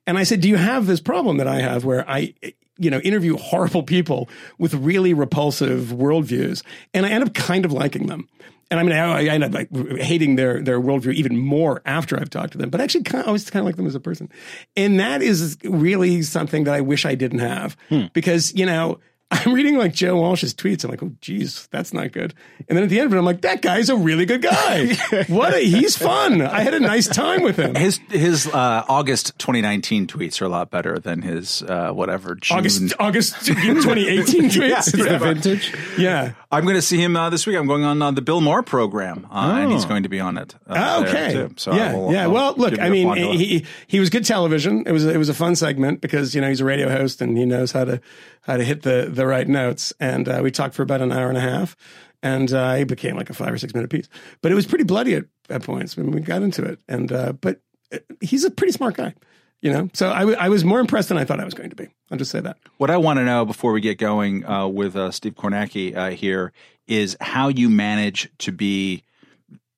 And 0.05 0.17
I 0.17 0.23
said, 0.23 0.39
"Do 0.39 0.47
you 0.47 0.55
have 0.55 0.85
this 0.85 1.01
problem 1.01 1.35
that 1.37 1.47
I 1.49 1.59
have, 1.59 1.83
where 1.83 2.09
I, 2.09 2.33
you 2.77 2.89
know, 2.89 2.99
interview 2.99 3.35
horrible 3.35 3.83
people 3.83 4.29
with 4.57 4.73
really 4.73 5.13
repulsive 5.13 5.87
worldviews, 5.87 6.63
and 6.93 7.05
I 7.05 7.09
end 7.09 7.25
up 7.25 7.33
kind 7.33 7.65
of 7.65 7.73
liking 7.73 8.07
them." 8.07 8.29
And 8.69 8.79
I 8.79 8.83
mean, 8.83 8.91
I, 8.91 9.25
I 9.25 9.27
end 9.29 9.43
up 9.43 9.53
like 9.53 9.69
hating 9.97 10.35
their 10.35 10.61
their 10.61 10.79
worldview 10.79 11.13
even 11.13 11.37
more 11.37 11.81
after 11.85 12.19
I've 12.19 12.29
talked 12.29 12.51
to 12.51 12.57
them. 12.57 12.69
But 12.69 12.81
actually, 12.81 13.03
kind 13.03 13.21
of, 13.21 13.25
I 13.25 13.27
always 13.27 13.49
kind 13.49 13.61
of 13.61 13.65
like 13.65 13.77
them 13.77 13.87
as 13.87 13.95
a 13.95 13.99
person, 13.99 14.29
and 14.75 14.99
that 14.99 15.21
is 15.21 15.57
really 15.63 16.21
something 16.21 16.65
that 16.65 16.73
I 16.73 16.81
wish 16.81 17.05
I 17.05 17.15
didn't 17.15 17.39
have 17.39 17.77
hmm. 17.89 18.05
because 18.13 18.53
you 18.53 18.65
know. 18.65 18.99
I'm 19.31 19.53
reading 19.53 19.77
like 19.77 19.93
Joe 19.93 20.15
Walsh's 20.15 20.53
tweets. 20.53 20.83
I'm 20.85 20.89
like, 20.89 21.03
oh, 21.03 21.11
geez, 21.19 21.67
that's 21.69 21.93
not 21.93 22.13
good. 22.13 22.33
And 22.69 22.77
then 22.77 22.83
at 22.83 22.89
the 22.89 22.99
end 22.99 23.07
of 23.07 23.13
it, 23.13 23.17
I'm 23.19 23.25
like, 23.25 23.41
that 23.41 23.61
guy's 23.61 23.89
a 23.89 23.95
really 23.95 24.25
good 24.25 24.41
guy. 24.41 24.95
what? 25.27 25.53
A, 25.53 25.59
he's 25.59 25.97
fun. 25.97 26.41
I 26.41 26.61
had 26.61 26.73
a 26.73 26.79
nice 26.79 27.07
time 27.09 27.41
with 27.43 27.57
him. 27.57 27.75
His 27.75 27.99
his 28.09 28.47
uh, 28.47 28.85
August 28.87 29.37
2019 29.39 30.07
tweets 30.07 30.41
are 30.41 30.45
a 30.45 30.49
lot 30.49 30.71
better 30.71 30.97
than 30.97 31.21
his 31.23 31.61
uh, 31.63 31.91
whatever 31.91 32.35
June. 32.35 32.57
August 32.57 32.93
August 32.99 33.45
2018 33.45 34.43
tweets. 34.49 34.97
Yeah. 34.97 35.17
Vintage. 35.17 35.73
Yeah. 35.97 36.33
I'm 36.49 36.63
going 36.63 36.75
to 36.75 36.81
see 36.81 37.01
him 37.03 37.17
uh, 37.17 37.29
this 37.29 37.45
week. 37.45 37.57
I'm 37.57 37.67
going 37.67 37.83
on 37.83 38.01
uh, 38.01 38.11
the 38.11 38.21
Bill 38.21 38.39
Maher 38.39 38.63
program, 38.63 39.27
uh, 39.29 39.57
and 39.59 39.71
he's 39.73 39.83
going 39.83 40.03
to 40.03 40.09
be 40.09 40.21
on 40.21 40.37
it. 40.37 40.55
Uh, 40.65 40.75
Oh, 40.87 41.03
okay. 41.03 41.49
So 41.57 41.73
I 41.73 41.75
yeah. 41.75 41.93
will- 41.93 42.13
yeah. 42.13 42.23
I'll 42.23 42.31
Well, 42.31 42.53
look, 42.55 42.79
I 42.79 42.89
mean, 42.89 43.13
he 43.37 43.65
he 43.87 43.99
was 43.99 44.09
good 44.09 44.23
television. 44.23 44.83
It 44.87 44.91
was 44.93 45.03
it 45.05 45.17
was 45.17 45.27
a 45.27 45.33
fun 45.33 45.55
segment 45.57 45.99
because 45.99 46.33
you 46.33 46.39
know 46.39 46.47
he's 46.47 46.61
a 46.61 46.65
radio 46.65 46.89
host 46.89 47.21
and 47.21 47.37
he 47.37 47.43
knows 47.45 47.73
how 47.73 47.83
to 47.83 47.99
how 48.47 48.57
to 48.57 48.63
hit 48.63 48.81
the 48.81 49.09
the 49.11 49.27
right 49.27 49.47
notes. 49.47 49.93
And 49.99 50.27
uh, 50.27 50.39
we 50.41 50.49
talked 50.49 50.73
for 50.73 50.81
about 50.81 51.01
an 51.01 51.11
hour 51.11 51.29
and 51.29 51.37
a 51.37 51.41
half, 51.41 51.75
and 52.23 52.51
uh, 52.51 52.77
it 52.79 52.87
became 52.87 53.15
like 53.15 53.29
a 53.29 53.33
five 53.33 53.53
or 53.53 53.57
six 53.57 53.75
minute 53.75 53.91
piece. 53.91 54.07
But 54.41 54.51
it 54.51 54.55
was 54.55 54.65
pretty 54.65 54.85
bloody 54.85 55.13
at, 55.13 55.25
at 55.49 55.63
points 55.63 55.95
when 55.95 56.11
we 56.11 56.21
got 56.21 56.41
into 56.41 56.63
it. 56.63 56.79
And 56.87 57.11
uh, 57.11 57.33
but 57.33 57.61
uh, 57.93 57.99
he's 58.21 58.45
a 58.45 58.51
pretty 58.51 58.71
smart 58.71 58.95
guy. 58.95 59.13
You 59.59 59.71
know, 59.73 59.89
so 59.93 60.11
I, 60.11 60.19
w- 60.19 60.37
I 60.39 60.49
was 60.49 60.63
more 60.63 60.79
impressed 60.79 61.09
than 61.09 61.17
I 61.17 61.25
thought 61.25 61.39
I 61.39 61.45
was 61.45 61.55
going 61.55 61.71
to 61.71 61.75
be. 61.75 61.87
I'll 62.11 62.17
just 62.17 62.29
say 62.29 62.39
that. 62.41 62.57
What 62.77 62.91
I 62.91 62.97
want 62.97 63.17
to 63.17 63.25
know 63.25 63.43
before 63.43 63.71
we 63.71 63.81
get 63.81 63.97
going 63.97 64.45
uh, 64.45 64.67
with 64.67 64.95
uh, 64.95 65.09
Steve 65.09 65.33
Kornacki 65.33 66.13
here 66.13 66.53
is 66.85 67.17
how 67.19 67.47
you 67.47 67.67
manage 67.67 68.29
to 68.37 68.51
be 68.51 69.03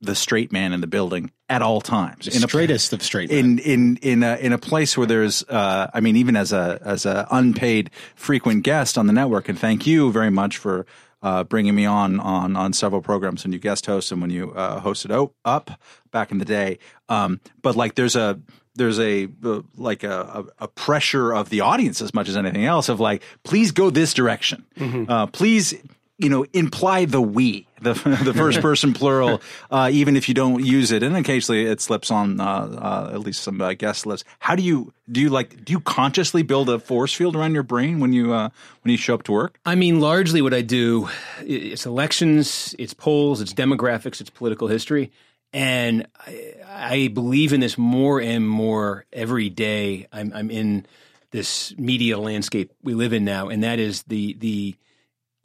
the 0.01 0.15
straight 0.15 0.51
man 0.51 0.73
in 0.73 0.81
the 0.81 0.87
building 0.87 1.31
at 1.49 1.61
all 1.61 1.81
times. 1.81 2.25
The 2.25 2.47
straightest 2.47 2.93
of 2.93 3.01
straight 3.01 3.29
men. 3.31 3.39
in 3.39 3.59
in 3.59 3.97
in 4.01 4.23
a, 4.23 4.35
in 4.37 4.53
a 4.53 4.57
place 4.57 4.97
where 4.97 5.07
there's 5.07 5.43
uh, 5.49 5.89
I 5.93 5.99
mean 5.99 6.15
even 6.15 6.35
as 6.35 6.53
a 6.53 6.79
as 6.85 7.05
a 7.05 7.27
unpaid 7.31 7.89
frequent 8.15 8.63
guest 8.63 8.97
on 8.97 9.07
the 9.07 9.13
network 9.13 9.49
and 9.49 9.57
thank 9.59 9.87
you 9.87 10.11
very 10.11 10.29
much 10.29 10.57
for 10.57 10.85
uh, 11.21 11.43
bringing 11.43 11.75
me 11.75 11.85
on 11.85 12.19
on 12.19 12.55
on 12.55 12.71
several 12.73 13.01
programs 13.01 13.43
when 13.43 13.51
you 13.51 13.59
guest 13.59 13.85
host 13.87 14.11
and 14.11 14.21
when 14.21 14.29
you 14.29 14.51
uh, 14.51 14.79
hosted 14.81 15.11
o- 15.11 15.33
up 15.43 15.71
back 16.11 16.31
in 16.31 16.37
the 16.37 16.45
day 16.45 16.77
um, 17.09 17.39
but 17.61 17.75
like 17.75 17.95
there's 17.95 18.15
a 18.15 18.39
there's 18.75 18.99
a 18.99 19.27
uh, 19.43 19.61
like 19.75 20.03
a, 20.03 20.45
a, 20.59 20.63
a 20.65 20.67
pressure 20.69 21.33
of 21.33 21.49
the 21.49 21.59
audience 21.61 22.01
as 22.01 22.13
much 22.13 22.29
as 22.29 22.37
anything 22.37 22.63
else 22.63 22.87
of 22.87 22.99
like 23.01 23.21
please 23.43 23.71
go 23.71 23.89
this 23.89 24.13
direction 24.13 24.65
uh, 25.09 25.25
please 25.27 25.73
you 26.19 26.29
know 26.29 26.45
imply 26.53 27.05
the 27.05 27.21
we 27.21 27.67
the 27.81 27.93
the 28.23 28.33
first 28.33 28.61
person 28.61 28.93
plural 28.93 29.41
uh, 29.71 29.89
even 29.91 30.15
if 30.15 30.27
you 30.27 30.35
don't 30.35 30.63
use 30.63 30.91
it 30.91 31.01
and 31.01 31.15
occasionally 31.15 31.65
it 31.65 31.81
slips 31.81 32.11
on 32.11 32.39
uh, 32.39 32.43
uh, 32.43 33.11
at 33.13 33.21
least 33.21 33.41
some 33.41 33.59
uh, 33.61 33.73
guest 33.73 34.05
lists 34.05 34.27
how 34.39 34.55
do 34.55 34.61
you 34.61 34.93
do 35.11 35.21
you 35.21 35.29
like 35.29 35.63
do 35.65 35.73
you 35.73 35.79
consciously 35.79 36.43
build 36.43 36.69
a 36.69 36.77
force 36.77 37.13
field 37.13 37.35
around 37.35 37.53
your 37.53 37.63
brain 37.63 37.99
when 37.99 38.13
you 38.13 38.33
uh, 38.33 38.49
when 38.83 38.91
you 38.91 38.97
show 38.97 39.15
up 39.15 39.23
to 39.23 39.31
work 39.31 39.59
I 39.65 39.75
mean, 39.75 39.99
largely 39.99 40.41
what 40.41 40.53
I 40.53 40.61
do, 40.61 41.09
it's 41.41 41.85
elections, 41.85 42.75
it's 42.79 42.93
polls, 42.93 43.39
it's 43.39 43.53
demographics, 43.53 44.19
it's 44.19 44.29
political 44.29 44.67
history. 44.67 45.11
And 45.53 46.07
I, 46.19 46.53
I 46.67 47.07
believe 47.09 47.53
in 47.53 47.59
this 47.59 47.77
more 47.77 48.19
and 48.19 48.47
more 48.47 49.05
every 49.13 49.49
day. 49.49 50.07
I'm, 50.11 50.31
I'm 50.33 50.51
in 50.51 50.85
this 51.31 51.77
media 51.77 52.17
landscape 52.17 52.73
we 52.83 52.93
live 52.93 53.13
in 53.13 53.25
now, 53.25 53.49
and 53.49 53.63
that 53.63 53.79
is 53.79 54.03
the 54.03 54.33
the 54.39 54.75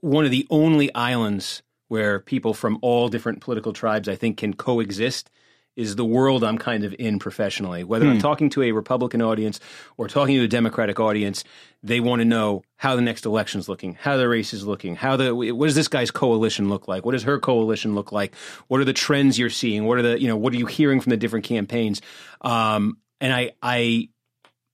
one 0.04 0.26
of 0.26 0.30
the 0.30 0.46
only 0.50 0.94
islands 0.94 1.62
where 1.88 2.20
people 2.20 2.52
from 2.52 2.78
all 2.82 3.08
different 3.08 3.40
political 3.40 3.72
tribes, 3.72 4.06
I 4.06 4.16
think, 4.16 4.36
can 4.36 4.54
coexist. 4.54 5.30
Is 5.76 5.96
the 5.96 6.04
world 6.04 6.44
I'm 6.44 6.56
kind 6.56 6.84
of 6.84 6.94
in 7.00 7.18
professionally. 7.18 7.82
Whether 7.82 8.06
I'm 8.06 8.20
talking 8.20 8.48
to 8.50 8.62
a 8.62 8.70
Republican 8.70 9.20
audience 9.20 9.58
or 9.96 10.06
talking 10.06 10.36
to 10.36 10.44
a 10.44 10.46
Democratic 10.46 11.00
audience, 11.00 11.42
they 11.82 11.98
want 11.98 12.20
to 12.20 12.24
know 12.24 12.62
how 12.76 12.94
the 12.94 13.02
next 13.02 13.26
election's 13.26 13.68
looking, 13.68 13.94
how 13.94 14.16
the 14.16 14.28
race 14.28 14.54
is 14.54 14.64
looking, 14.64 14.94
how 14.94 15.16
the 15.16 15.34
what 15.34 15.66
does 15.66 15.74
this 15.74 15.88
guy's 15.88 16.12
coalition 16.12 16.68
look 16.68 16.86
like, 16.86 17.04
what 17.04 17.10
does 17.10 17.24
her 17.24 17.40
coalition 17.40 17.96
look 17.96 18.12
like, 18.12 18.36
what 18.68 18.80
are 18.80 18.84
the 18.84 18.92
trends 18.92 19.36
you're 19.36 19.50
seeing, 19.50 19.84
what 19.84 19.98
are 19.98 20.02
the 20.02 20.20
you 20.20 20.28
know 20.28 20.36
what 20.36 20.52
are 20.52 20.58
you 20.58 20.66
hearing 20.66 21.00
from 21.00 21.10
the 21.10 21.16
different 21.16 21.44
campaigns, 21.44 22.00
um, 22.42 22.98
and 23.20 23.32
I 23.32 23.54
I 23.60 24.10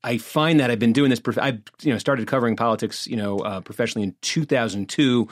I 0.02 0.19
find 0.19 0.61
that 0.61 0.71
I've 0.71 0.78
been 0.78 0.92
doing 0.92 1.11
this. 1.11 1.21
I 1.38 1.59
you 1.83 1.92
know 1.92 1.99
started 1.99 2.26
covering 2.26 2.57
politics 2.57 3.07
you 3.07 3.16
know 3.16 3.38
uh, 3.38 3.61
professionally 3.61 4.09
in 4.09 4.14
2002. 4.23 5.28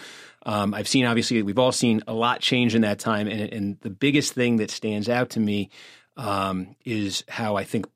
Um, 0.47 0.75
I've 0.75 0.89
seen 0.89 1.05
obviously 1.05 1.43
we've 1.43 1.59
all 1.59 1.73
seen 1.73 2.03
a 2.07 2.13
lot 2.13 2.41
change 2.41 2.75
in 2.75 2.83
that 2.83 2.99
time, 2.99 3.29
and, 3.29 3.41
and 3.53 3.81
the 3.81 3.91
biggest 3.91 4.35
thing 4.35 4.57
that 4.57 4.71
stands 4.71 5.09
out 5.09 5.31
to 5.31 5.41
me 5.41 5.71
um, 6.17 6.75
is 6.85 7.25
how 7.29 7.57
I 7.57 7.65
think 7.65 7.87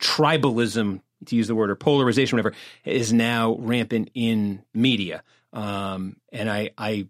tribalism, 0.00 1.00
to 1.26 1.36
use 1.36 1.48
the 1.48 1.54
word, 1.54 1.70
or 1.70 1.76
polarization, 1.76 2.36
whatever, 2.36 2.54
is 2.84 3.12
now 3.12 3.56
rampant 3.58 4.10
in 4.14 4.62
media. 4.74 5.22
Um, 5.52 6.16
and 6.32 6.50
I, 6.50 6.70
I 6.78 7.06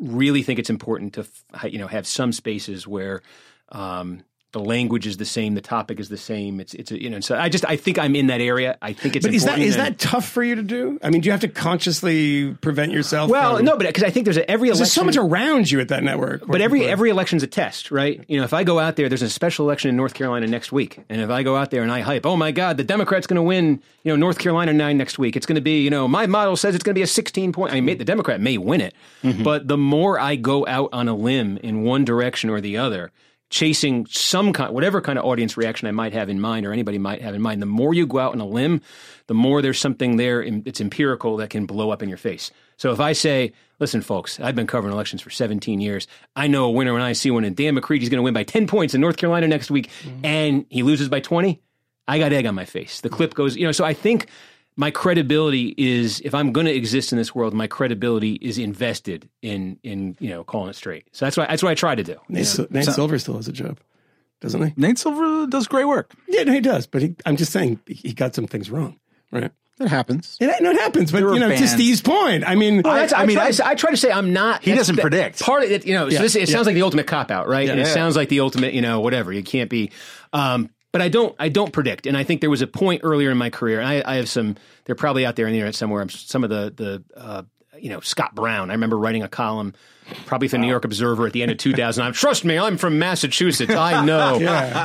really 0.00 0.42
think 0.42 0.58
it's 0.58 0.70
important 0.70 1.14
to 1.14 1.68
you 1.68 1.78
know 1.78 1.86
have 1.86 2.06
some 2.06 2.32
spaces 2.32 2.86
where 2.86 3.22
um, 3.70 4.22
the 4.52 4.60
language 4.60 5.06
is 5.06 5.16
the 5.16 5.24
same, 5.24 5.54
the 5.54 5.60
topic 5.60 6.00
is 6.00 6.08
the 6.08 6.16
same. 6.16 6.58
It's 6.58 6.74
it's 6.74 6.90
a, 6.90 7.00
you 7.00 7.08
know. 7.08 7.20
So 7.20 7.36
I 7.36 7.48
just 7.48 7.64
I 7.66 7.76
think 7.76 7.98
I'm 7.98 8.16
in 8.16 8.26
that 8.28 8.40
area. 8.40 8.76
I 8.82 8.92
think 8.92 9.14
it's 9.14 9.24
But 9.24 9.34
is 9.34 9.44
that 9.44 9.58
is 9.60 9.76
that 9.76 9.98
tough 9.98 10.28
for 10.28 10.42
you 10.42 10.56
to 10.56 10.62
do? 10.62 10.98
I 11.02 11.10
mean, 11.10 11.20
do 11.20 11.26
you 11.26 11.32
have 11.32 11.42
to 11.42 11.48
consciously 11.48 12.54
prevent 12.54 12.92
yourself? 12.92 13.30
well? 13.30 13.56
from, 13.56 13.64
No, 13.64 13.76
but 13.76 13.86
because 13.86 14.02
I 14.02 14.10
think 14.10 14.24
there's 14.24 14.36
a, 14.36 14.50
every 14.50 14.68
election. 14.68 14.82
there's 14.82 14.92
so 14.92 15.04
much 15.04 15.16
around 15.16 15.70
you 15.70 15.80
at 15.80 15.88
that 15.88 16.02
network. 16.02 16.46
But 16.46 16.60
every 16.60 16.84
every 16.86 17.10
election's 17.10 17.42
a 17.42 17.46
test, 17.46 17.90
right? 17.90 18.24
You 18.26 18.38
know, 18.38 18.44
if 18.44 18.52
I 18.52 18.64
go 18.64 18.78
out 18.78 18.96
there, 18.96 19.08
there's 19.08 19.22
a 19.22 19.30
special 19.30 19.66
election 19.66 19.88
in 19.88 19.96
North 19.96 20.14
Carolina 20.14 20.46
next 20.48 20.72
week, 20.72 20.98
and 21.08 21.20
if 21.20 21.30
I 21.30 21.42
go 21.42 21.56
out 21.56 21.70
there 21.70 21.82
and 21.82 21.92
I 21.92 22.00
hype, 22.00 22.26
oh 22.26 22.36
my 22.36 22.50
God, 22.50 22.76
the 22.76 22.84
Democrats 22.84 23.26
going 23.26 23.36
to 23.36 23.42
win, 23.42 23.80
you 24.02 24.12
know, 24.12 24.16
North 24.16 24.38
Carolina 24.38 24.72
nine 24.72 24.98
next 24.98 25.18
week. 25.18 25.36
It's 25.36 25.46
going 25.46 25.56
to 25.56 25.62
be, 25.62 25.82
you 25.82 25.90
know, 25.90 26.08
my 26.08 26.26
model 26.26 26.56
says 26.56 26.74
it's 26.74 26.82
going 26.82 26.94
to 26.94 26.98
be 26.98 27.02
a 27.02 27.06
16 27.06 27.52
point. 27.52 27.72
I 27.72 27.80
mean, 27.80 27.98
the 27.98 28.04
Democrat 28.04 28.40
may 28.40 28.58
win 28.58 28.80
it, 28.80 28.94
mm-hmm. 29.22 29.44
but 29.44 29.68
the 29.68 29.78
more 29.78 30.18
I 30.18 30.34
go 30.34 30.66
out 30.66 30.90
on 30.92 31.06
a 31.06 31.14
limb 31.14 31.58
in 31.58 31.82
one 31.82 32.04
direction 32.04 32.50
or 32.50 32.60
the 32.60 32.76
other, 32.76 33.12
chasing 33.50 34.06
some 34.06 34.52
kind, 34.52 34.72
whatever 34.72 35.00
kind 35.00 35.18
of 35.18 35.24
audience 35.24 35.56
reaction 35.56 35.88
I 35.88 35.90
might 35.90 36.12
have 36.12 36.28
in 36.28 36.40
mind 36.40 36.64
or 36.64 36.72
anybody 36.72 36.98
might 36.98 37.20
have 37.20 37.34
in 37.34 37.42
mind, 37.42 37.60
the 37.60 37.66
more 37.66 37.92
you 37.92 38.06
go 38.06 38.20
out 38.20 38.32
on 38.32 38.40
a 38.40 38.46
limb, 38.46 38.80
the 39.26 39.34
more 39.34 39.60
there's 39.60 39.78
something 39.78 40.16
there. 40.16 40.42
It's 40.42 40.80
empirical 40.80 41.36
that 41.38 41.50
can 41.50 41.66
blow 41.66 41.90
up 41.90 42.02
in 42.02 42.08
your 42.08 42.18
face. 42.18 42.52
So 42.76 42.92
if 42.92 43.00
I 43.00 43.12
say, 43.12 43.52
listen, 43.78 44.00
folks, 44.00 44.40
I've 44.40 44.54
been 44.54 44.68
covering 44.68 44.94
elections 44.94 45.20
for 45.20 45.30
17 45.30 45.80
years. 45.80 46.06
I 46.34 46.46
know 46.46 46.64
a 46.64 46.70
winner 46.70 46.92
when 46.92 47.02
I 47.02 47.12
see 47.12 47.30
one, 47.30 47.44
and 47.44 47.54
Dan 47.54 47.76
McCready's 47.76 48.08
going 48.08 48.18
to 48.18 48.22
win 48.22 48.34
by 48.34 48.44
10 48.44 48.66
points 48.66 48.94
in 48.94 49.00
North 49.00 49.16
Carolina 49.16 49.48
next 49.48 49.70
week, 49.70 49.90
mm-hmm. 50.02 50.24
and 50.24 50.66
he 50.70 50.82
loses 50.82 51.08
by 51.08 51.20
20. 51.20 51.60
I 52.08 52.18
got 52.18 52.32
egg 52.32 52.46
on 52.46 52.54
my 52.54 52.64
face. 52.64 53.02
The 53.02 53.08
clip 53.08 53.34
goes, 53.34 53.56
you 53.56 53.66
know, 53.66 53.72
so 53.72 53.84
I 53.84 53.94
think 53.94 54.28
my 54.80 54.90
credibility 54.90 55.74
is 55.76 56.20
if 56.24 56.34
I'm 56.34 56.52
going 56.52 56.64
to 56.64 56.74
exist 56.74 57.12
in 57.12 57.18
this 57.18 57.34
world, 57.34 57.52
my 57.52 57.66
credibility 57.66 58.32
is 58.40 58.56
invested 58.56 59.28
in 59.42 59.78
in 59.82 60.16
you 60.20 60.30
know 60.30 60.42
calling 60.42 60.70
it 60.70 60.76
straight. 60.76 61.04
So 61.12 61.26
that's 61.26 61.36
why 61.36 61.46
that's 61.46 61.62
what 61.62 61.70
I 61.70 61.74
try 61.74 61.94
to 61.94 62.02
do. 62.02 62.16
Nate, 62.30 62.46
Sil- 62.48 62.66
Nate 62.70 62.86
Silver 62.86 63.18
still 63.18 63.36
has 63.36 63.46
a 63.46 63.52
job, 63.52 63.78
doesn't 64.40 64.62
he? 64.66 64.72
Nate 64.78 64.98
Silver 64.98 65.46
does 65.46 65.68
great 65.68 65.84
work. 65.84 66.12
Yeah, 66.28 66.44
no, 66.44 66.52
he 66.52 66.60
does. 66.62 66.86
But 66.86 67.02
he, 67.02 67.14
I'm 67.26 67.36
just 67.36 67.52
saying 67.52 67.78
he 67.86 67.92
he 67.94 68.12
got 68.14 68.34
some 68.34 68.46
things 68.46 68.70
wrong, 68.70 68.98
right? 69.30 69.50
That 69.76 69.88
happens. 69.88 70.36
It, 70.40 70.62
no, 70.62 70.70
it 70.70 70.76
happens. 70.78 71.12
But 71.12 71.22
were 71.22 71.34
you 71.34 71.40
know, 71.40 71.48
to. 71.50 71.68
Steve's 71.68 72.02
point, 72.02 72.44
I 72.46 72.54
mean, 72.54 72.82
Well, 72.82 72.94
that's, 72.94 73.14
I, 73.14 73.22
I 73.22 73.26
mean, 73.26 73.36
try, 73.36 73.46
I- 73.46 73.50
to, 73.50 73.66
I 73.66 73.74
try 73.74 73.90
to 73.90 73.96
say 73.96 74.10
I'm 74.10 74.32
not. 74.32 74.62
He 74.62 74.74
doesn't 74.74 74.96
that- 74.96 75.02
predict. 75.02 75.40
Part 75.40 75.62
of 75.64 75.70
it, 75.70 75.86
you 75.86 75.94
know. 75.94 76.08
So 76.10 76.18
this, 76.22 76.36
it 76.36 76.40
yeah. 76.48 76.54
sounds 76.54 76.66
like 76.66 76.74
the 76.74 76.82
ultimate 76.82 77.06
cop 77.06 77.30
out, 77.30 77.48
right? 77.48 77.68
And 77.68 77.78
it 77.80 77.86
Yeah. 77.86 77.92
sounds 77.94 78.14
like 78.16 78.28
the 78.28 78.40
ultimate, 78.40 78.72
you 78.74 78.82
know, 78.82 79.00
whatever. 79.00 79.32
You 79.32 79.42
can't 79.42 79.70
be. 79.70 79.90
Um, 80.32 80.68
but 80.92 81.00
I 81.02 81.08
don't. 81.08 81.34
I 81.38 81.48
don't 81.48 81.72
predict. 81.72 82.06
And 82.06 82.16
I 82.16 82.24
think 82.24 82.40
there 82.40 82.50
was 82.50 82.62
a 82.62 82.66
point 82.66 83.02
earlier 83.04 83.30
in 83.30 83.38
my 83.38 83.50
career. 83.50 83.80
And 83.80 83.88
I, 83.88 84.02
I 84.04 84.16
have 84.16 84.28
some. 84.28 84.56
They're 84.84 84.94
probably 84.94 85.24
out 85.26 85.36
there 85.36 85.46
in 85.46 85.52
the 85.52 85.58
internet 85.58 85.74
somewhere. 85.74 86.08
Some 86.08 86.44
of 86.44 86.50
the 86.50 86.72
the. 86.74 87.20
Uh, 87.20 87.42
you 87.80 87.90
know 87.90 88.00
Scott 88.00 88.34
Brown. 88.34 88.70
I 88.70 88.74
remember 88.74 88.98
writing 88.98 89.22
a 89.22 89.28
column, 89.28 89.74
probably 90.26 90.48
for 90.48 90.52
the 90.52 90.58
New 90.58 90.68
York 90.68 90.84
Observer 90.84 91.26
at 91.26 91.32
the 91.32 91.42
end 91.42 91.50
of 91.50 91.58
2000. 91.58 92.04
I'm, 92.04 92.12
Trust 92.12 92.44
me, 92.44 92.58
I'm 92.58 92.76
from 92.76 92.98
Massachusetts. 92.98 93.72
I 93.74 94.04
know 94.04 94.38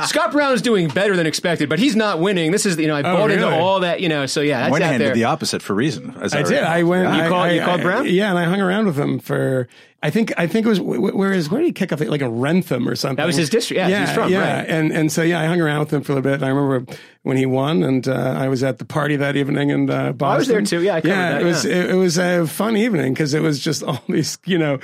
Scott 0.06 0.32
Brown 0.32 0.52
is 0.54 0.62
doing 0.62 0.88
better 0.88 1.16
than 1.16 1.26
expected, 1.26 1.68
but 1.68 1.78
he's 1.78 1.96
not 1.96 2.20
winning. 2.20 2.52
This 2.52 2.66
is 2.66 2.78
you 2.78 2.86
know 2.88 2.96
I 2.96 3.02
bought 3.02 3.30
into 3.30 3.48
all 3.48 3.80
that 3.80 4.00
you 4.00 4.08
know. 4.08 4.26
So 4.26 4.40
yeah, 4.40 4.68
that's 4.68 4.82
out 4.82 4.98
there. 4.98 5.08
did 5.08 5.14
the 5.14 5.24
opposite 5.24 5.62
for 5.62 5.74
reason. 5.74 6.16
As 6.20 6.34
I, 6.34 6.40
I 6.40 6.42
did. 6.42 6.62
I 6.62 6.82
went. 6.82 7.02
You 7.14 7.22
I, 7.22 7.28
called- 7.28 7.46
I, 7.46 7.50
you 7.52 7.60
called 7.62 7.80
I- 7.80 7.84
Brown? 7.84 8.06
Yeah, 8.06 8.30
and 8.30 8.38
I 8.38 8.44
hung 8.44 8.60
around 8.60 8.86
with 8.86 8.98
him 8.98 9.18
for. 9.18 9.68
I 10.02 10.10
think. 10.10 10.32
I 10.36 10.46
think 10.46 10.66
it 10.66 10.68
was. 10.68 10.78
wh- 10.78 10.82
wh- 11.12 11.16
Where 11.16 11.32
is? 11.32 11.50
Where 11.50 11.60
did 11.60 11.66
he 11.68 11.72
kick 11.72 11.92
off? 11.92 12.00
Like 12.00 12.20
a 12.20 12.28
Wrentham 12.28 12.86
or 12.88 12.94
something. 12.94 13.16
That 13.16 13.26
was 13.26 13.36
his 13.36 13.48
district. 13.50 13.78
Yeah, 13.78 13.88
yeah, 13.88 14.06
he's 14.06 14.14
from, 14.14 14.30
yeah. 14.30 14.58
right. 14.58 14.68
And 14.68 14.92
and 14.92 15.10
so 15.10 15.22
yeah, 15.22 15.40
I 15.40 15.46
hung 15.46 15.60
around 15.60 15.80
with 15.80 15.92
him 15.92 16.02
for 16.02 16.12
a 16.12 16.16
little 16.16 16.30
bit. 16.30 16.34
And 16.34 16.44
I 16.44 16.48
remember 16.48 16.92
when 17.22 17.36
he 17.38 17.46
won, 17.46 17.82
and 17.82 18.06
uh, 18.06 18.12
I 18.36 18.48
was 18.48 18.62
at 18.62 18.78
the 18.78 18.84
party 18.84 19.16
that 19.16 19.36
evening 19.36 19.70
in 19.70 19.88
uh, 19.90 20.12
Boston. 20.12 20.34
I 20.34 20.38
was 20.38 20.48
there 20.48 20.62
too. 20.62 20.82
Yeah, 20.84 20.94
I 20.96 21.00
covered 21.00 21.14
yeah. 21.14 21.32
that, 21.32 21.42
it 21.42 21.44
was. 21.44 21.64
yeah. 21.64 21.74
It, 21.74 21.90
it 21.90 21.94
was 21.94 22.18
a 22.18 22.46
fun 22.46 22.76
evening 22.76 23.14
because 23.14 23.32
it 23.34 23.40
was 23.40 23.58
just 23.58 23.82
all 23.84 24.02
these, 24.08 24.38
you 24.44 24.58
know, 24.58 24.78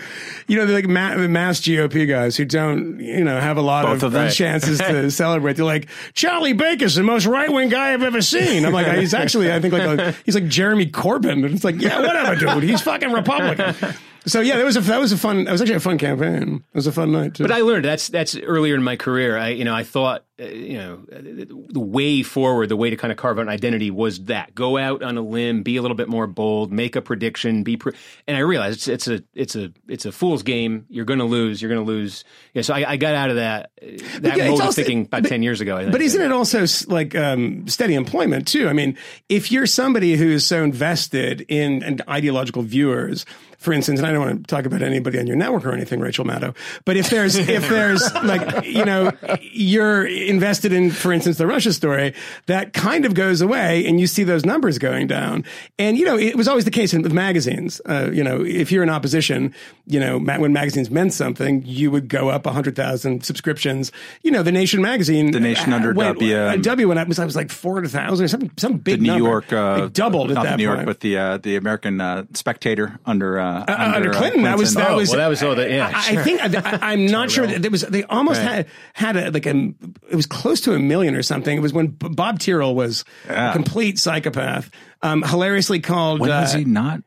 you 0.48 0.56
know, 0.56 0.64
they're 0.66 0.76
like 0.76 0.88
ma- 0.88 1.16
mass 1.28 1.60
GOP 1.60 2.08
guys 2.08 2.36
who 2.36 2.44
don't, 2.46 2.98
you 2.98 3.22
know, 3.22 3.38
have 3.38 3.58
a 3.58 3.62
lot 3.62 3.84
Both 3.84 4.02
of 4.02 4.12
them. 4.12 4.30
chances 4.32 4.78
to 4.78 5.10
celebrate. 5.12 5.56
They're 5.56 5.64
like 5.66 5.88
Charlie 6.14 6.54
Baker's 6.54 6.94
the 6.94 7.02
most 7.02 7.26
right 7.26 7.52
wing 7.52 7.68
guy 7.68 7.92
I've 7.92 8.02
ever 8.02 8.22
seen. 8.22 8.64
I'm 8.64 8.72
like, 8.72 8.86
he's 8.98 9.14
actually, 9.14 9.52
I 9.52 9.60
think 9.60 9.74
like 9.74 9.98
a, 9.98 10.12
he's 10.24 10.34
like 10.34 10.48
Jeremy 10.48 10.86
Corbyn, 10.86 11.44
and 11.44 11.54
it's 11.54 11.64
like, 11.64 11.80
yeah, 11.80 12.00
whatever, 12.00 12.34
dude. 12.34 12.62
He's 12.62 12.80
fucking 12.80 13.12
Republican. 13.12 13.94
So 14.26 14.40
yeah, 14.40 14.56
that 14.56 14.64
was 14.64 14.76
a 14.76 14.80
that 14.82 15.00
was 15.00 15.12
a 15.12 15.18
fun. 15.18 15.44
That 15.44 15.52
was 15.52 15.60
actually 15.60 15.76
a 15.76 15.80
fun 15.80 15.98
campaign. 15.98 16.64
It 16.72 16.76
was 16.76 16.86
a 16.86 16.92
fun 16.92 17.12
night 17.12 17.34
too. 17.34 17.44
But 17.44 17.52
I 17.52 17.60
learned 17.62 17.84
that's 17.84 18.08
that's 18.08 18.36
earlier 18.36 18.74
in 18.74 18.82
my 18.82 18.96
career. 18.96 19.36
I 19.36 19.48
you 19.48 19.64
know 19.64 19.74
I 19.74 19.82
thought 19.82 20.24
you 20.38 20.78
know 20.78 21.04
the 21.08 21.80
way 21.80 22.22
forward, 22.22 22.68
the 22.68 22.76
way 22.76 22.90
to 22.90 22.96
kind 22.96 23.12
of 23.12 23.18
carve 23.18 23.38
out 23.38 23.42
an 23.42 23.48
identity 23.48 23.90
was 23.90 24.24
that 24.24 24.54
go 24.54 24.78
out 24.78 25.02
on 25.02 25.18
a 25.18 25.20
limb, 25.22 25.62
be 25.62 25.76
a 25.76 25.82
little 25.82 25.96
bit 25.96 26.08
more 26.08 26.26
bold, 26.26 26.72
make 26.72 26.96
a 26.96 27.02
prediction, 27.02 27.62
be. 27.62 27.76
Pre- 27.76 27.92
and 28.26 28.36
I 28.36 28.40
realized 28.40 28.88
it's, 28.88 28.88
it's 28.88 29.08
a 29.08 29.24
it's 29.34 29.56
a 29.56 29.72
it's 29.88 30.06
a 30.06 30.12
fool's 30.12 30.42
game. 30.42 30.86
You're 30.88 31.04
going 31.04 31.18
to 31.18 31.26
lose. 31.26 31.60
You're 31.60 31.70
going 31.70 31.84
to 31.84 31.90
lose. 31.90 32.24
Yeah, 32.54 32.62
so 32.62 32.74
I, 32.74 32.92
I 32.92 32.96
got 32.96 33.14
out 33.14 33.30
of 33.30 33.36
that 33.36 33.70
uh, 33.82 33.86
that 34.20 34.36
yeah, 34.38 34.48
mode 34.48 34.60
of 34.62 34.74
thinking 34.74 35.02
about 35.02 35.22
but- 35.22 35.28
ten 35.28 35.42
years 35.42 35.60
ago. 35.60 35.76
I 35.76 35.80
think. 35.82 35.92
But 35.92 36.00
isn't 36.00 36.20
it 36.20 36.32
also 36.32 36.64
like 36.88 37.14
um, 37.14 37.68
steady 37.68 37.94
employment 37.94 38.48
too? 38.48 38.68
I 38.68 38.72
mean, 38.72 38.96
if 39.28 39.52
you're 39.52 39.66
somebody 39.66 40.16
who 40.16 40.30
is 40.30 40.46
so 40.46 40.64
invested 40.64 41.42
in, 41.48 41.82
in 41.82 42.00
ideological 42.08 42.62
viewers, 42.62 43.26
for 43.58 43.72
instance, 43.72 44.00
and 44.00 44.06
I 44.06 44.12
don't 44.12 44.26
want 44.26 44.48
to 44.48 44.54
talk 44.54 44.66
about 44.66 44.82
anybody 44.82 45.20
on 45.20 45.26
your 45.26 45.36
network 45.36 45.64
or 45.64 45.72
anything, 45.72 46.00
Rachel 46.00 46.24
Maddow, 46.24 46.56
but 46.84 46.96
if 46.96 47.10
there's 47.10 47.36
if 47.36 47.68
there's 47.68 48.02
like 48.24 48.66
you 48.66 48.84
know 48.84 49.12
you're 49.40 50.06
invested 50.28 50.72
in, 50.72 50.90
for 50.90 51.12
instance, 51.12 51.38
the 51.38 51.46
Russia 51.46 51.72
story, 51.72 52.14
that 52.46 52.72
kind 52.72 53.04
of 53.04 53.14
goes 53.14 53.40
away, 53.40 53.86
and 53.86 54.00
you 54.00 54.06
see 54.06 54.24
those 54.24 54.44
numbers 54.44 54.78
going 54.78 55.06
down. 55.06 55.44
And 55.78 55.96
you 55.98 56.04
know, 56.04 56.16
it 56.18 56.36
was 56.36 56.48
always 56.48 56.64
the 56.64 56.70
case 56.70 56.92
in, 56.94 57.02
with 57.02 57.12
magazines. 57.12 57.80
Uh, 57.88 58.10
you 58.12 58.22
know, 58.24 58.44
if 58.44 58.70
you're 58.72 58.82
in 58.82 58.90
opposition, 58.90 59.54
you 59.86 60.00
know, 60.00 60.18
when 60.18 60.52
magazines 60.52 60.90
meant 60.90 61.12
something, 61.12 61.62
you 61.66 61.90
would 61.90 62.08
go 62.08 62.28
up 62.28 62.46
hundred 62.46 62.76
thousand 62.76 63.24
subscriptions. 63.24 63.90
You 64.22 64.30
know, 64.30 64.42
the 64.42 64.52
Nation 64.52 64.82
magazine, 64.82 65.30
The 65.30 65.40
Nation 65.40 65.72
uh, 65.72 65.76
under 65.76 65.92
went- 65.94 66.18
W, 66.18 66.36
uh, 66.36 66.56
W 66.56 66.88
went 66.88 67.00
up 67.00 67.08
was 67.08 67.18
I 67.18 67.24
was 67.24 67.36
like 67.36 67.50
four 67.50 67.74
hundred 67.74 67.90
thousand 67.90 68.24
or 68.24 68.28
something, 68.28 68.50
some 68.56 68.72
the 68.72 68.78
big 68.78 69.00
New 69.02 69.08
number. 69.08 69.24
York, 69.28 69.52
uh, 69.52 69.84
it 69.86 69.92
doubled 69.92 70.30
at 70.30 70.34
not 70.34 70.44
that 70.44 70.50
the 70.52 70.56
New 70.58 70.62
York, 70.64 70.76
point. 70.78 70.86
but 70.86 71.00
the 71.00 71.16
uh, 71.18 71.38
the 71.38 71.56
American 71.56 72.00
uh, 72.00 72.24
Spectator 72.34 72.98
under 73.06 73.38
uh, 73.38 73.64
Uh, 73.66 73.92
under 73.96 74.12
Clinton, 74.12 74.42
that 74.42 74.58
was 74.58 74.74
that 74.74 74.90
Oh, 74.90 74.96
was 74.96 75.08
well, 75.10 75.18
that 75.18 75.28
was 75.28 75.42
all 75.42 75.54
the- 75.54 75.68
yeah, 75.68 75.90
I, 75.94 76.18
I 76.18 76.22
think 76.22 76.40
I, 76.42 76.92
am 76.92 77.06
not 77.06 77.30
sure 77.30 77.46
that 77.46 77.62
there 77.62 77.70
was. 77.70 77.82
They 77.82 78.04
almost 78.04 78.40
had 78.40 78.66
had 78.92 79.16
a, 79.16 79.30
like 79.30 79.46
a. 79.46 79.72
It 80.12 80.16
was 80.16 80.26
close 80.26 80.60
to 80.62 80.74
a 80.74 80.78
million 80.78 81.14
or 81.16 81.22
something. 81.22 81.56
It 81.56 81.60
was 81.60 81.72
when 81.72 81.88
B- 81.88 82.08
Bob 82.10 82.38
Tyrrell 82.38 82.74
was 82.74 83.04
a 83.28 83.52
complete 83.52 83.98
psychopath. 83.98 84.70
Um, 85.02 85.22
hilariously 85.22 85.80
called. 85.80 86.20
When 86.20 86.30
uh, 86.30 86.42
was 86.42 86.52
he 86.52 86.64
not? 86.64 87.02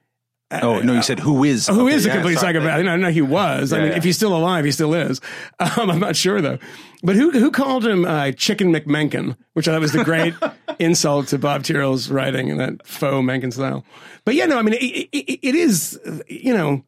Oh 0.52 0.80
no, 0.80 0.94
you 0.94 1.02
said 1.02 1.20
who 1.20 1.44
is? 1.44 1.68
Who 1.68 1.86
Okay, 1.88 1.96
is 1.96 2.06
a 2.06 2.10
yeah, 2.10 2.16
complete 2.16 2.36
sorry. 2.40 2.54
psychopath? 2.54 2.80
I 2.80 2.84
don't 2.84 3.02
know 3.02 3.10
he 3.12 3.22
was. 3.22 3.74
I 3.74 3.80
mean, 3.80 3.88
yeah. 3.92 3.98
if 3.98 4.04
he's 4.04 4.16
still 4.16 4.36
alive, 4.36 4.66
he 4.66 4.72
still 4.72 4.94
is. 4.94 5.22
Um, 5.60 5.90
I'm 5.90 6.00
not 6.00 6.16
sure 6.16 6.42
though. 6.42 6.60
But 7.04 7.16
who 7.16 7.32
who 7.32 7.52
called 7.52 7.86
him 7.86 8.06
uh, 8.06 8.32
Chicken 8.32 8.74
McMenkin, 8.74 9.36
which 9.54 9.68
I 9.68 9.72
thought 9.74 9.82
was 9.82 9.92
the 9.94 10.04
great 10.04 10.34
insult 10.80 11.28
to 11.30 11.38
Bob 11.40 11.64
Tyrrell's 11.64 12.10
writing 12.10 12.50
in 12.50 12.58
that 12.58 12.86
faux 12.86 13.24
Mencken 13.26 13.52
style. 13.52 13.86
But 14.24 14.36
yeah, 14.36 14.46
no, 14.46 14.58
I 14.58 14.62
mean, 14.62 14.74
it, 14.76 14.84
it, 15.12 15.40
it 15.42 15.56
is, 15.56 16.00
uh, 16.06 16.20
you 16.28 16.54
know, 16.54 16.84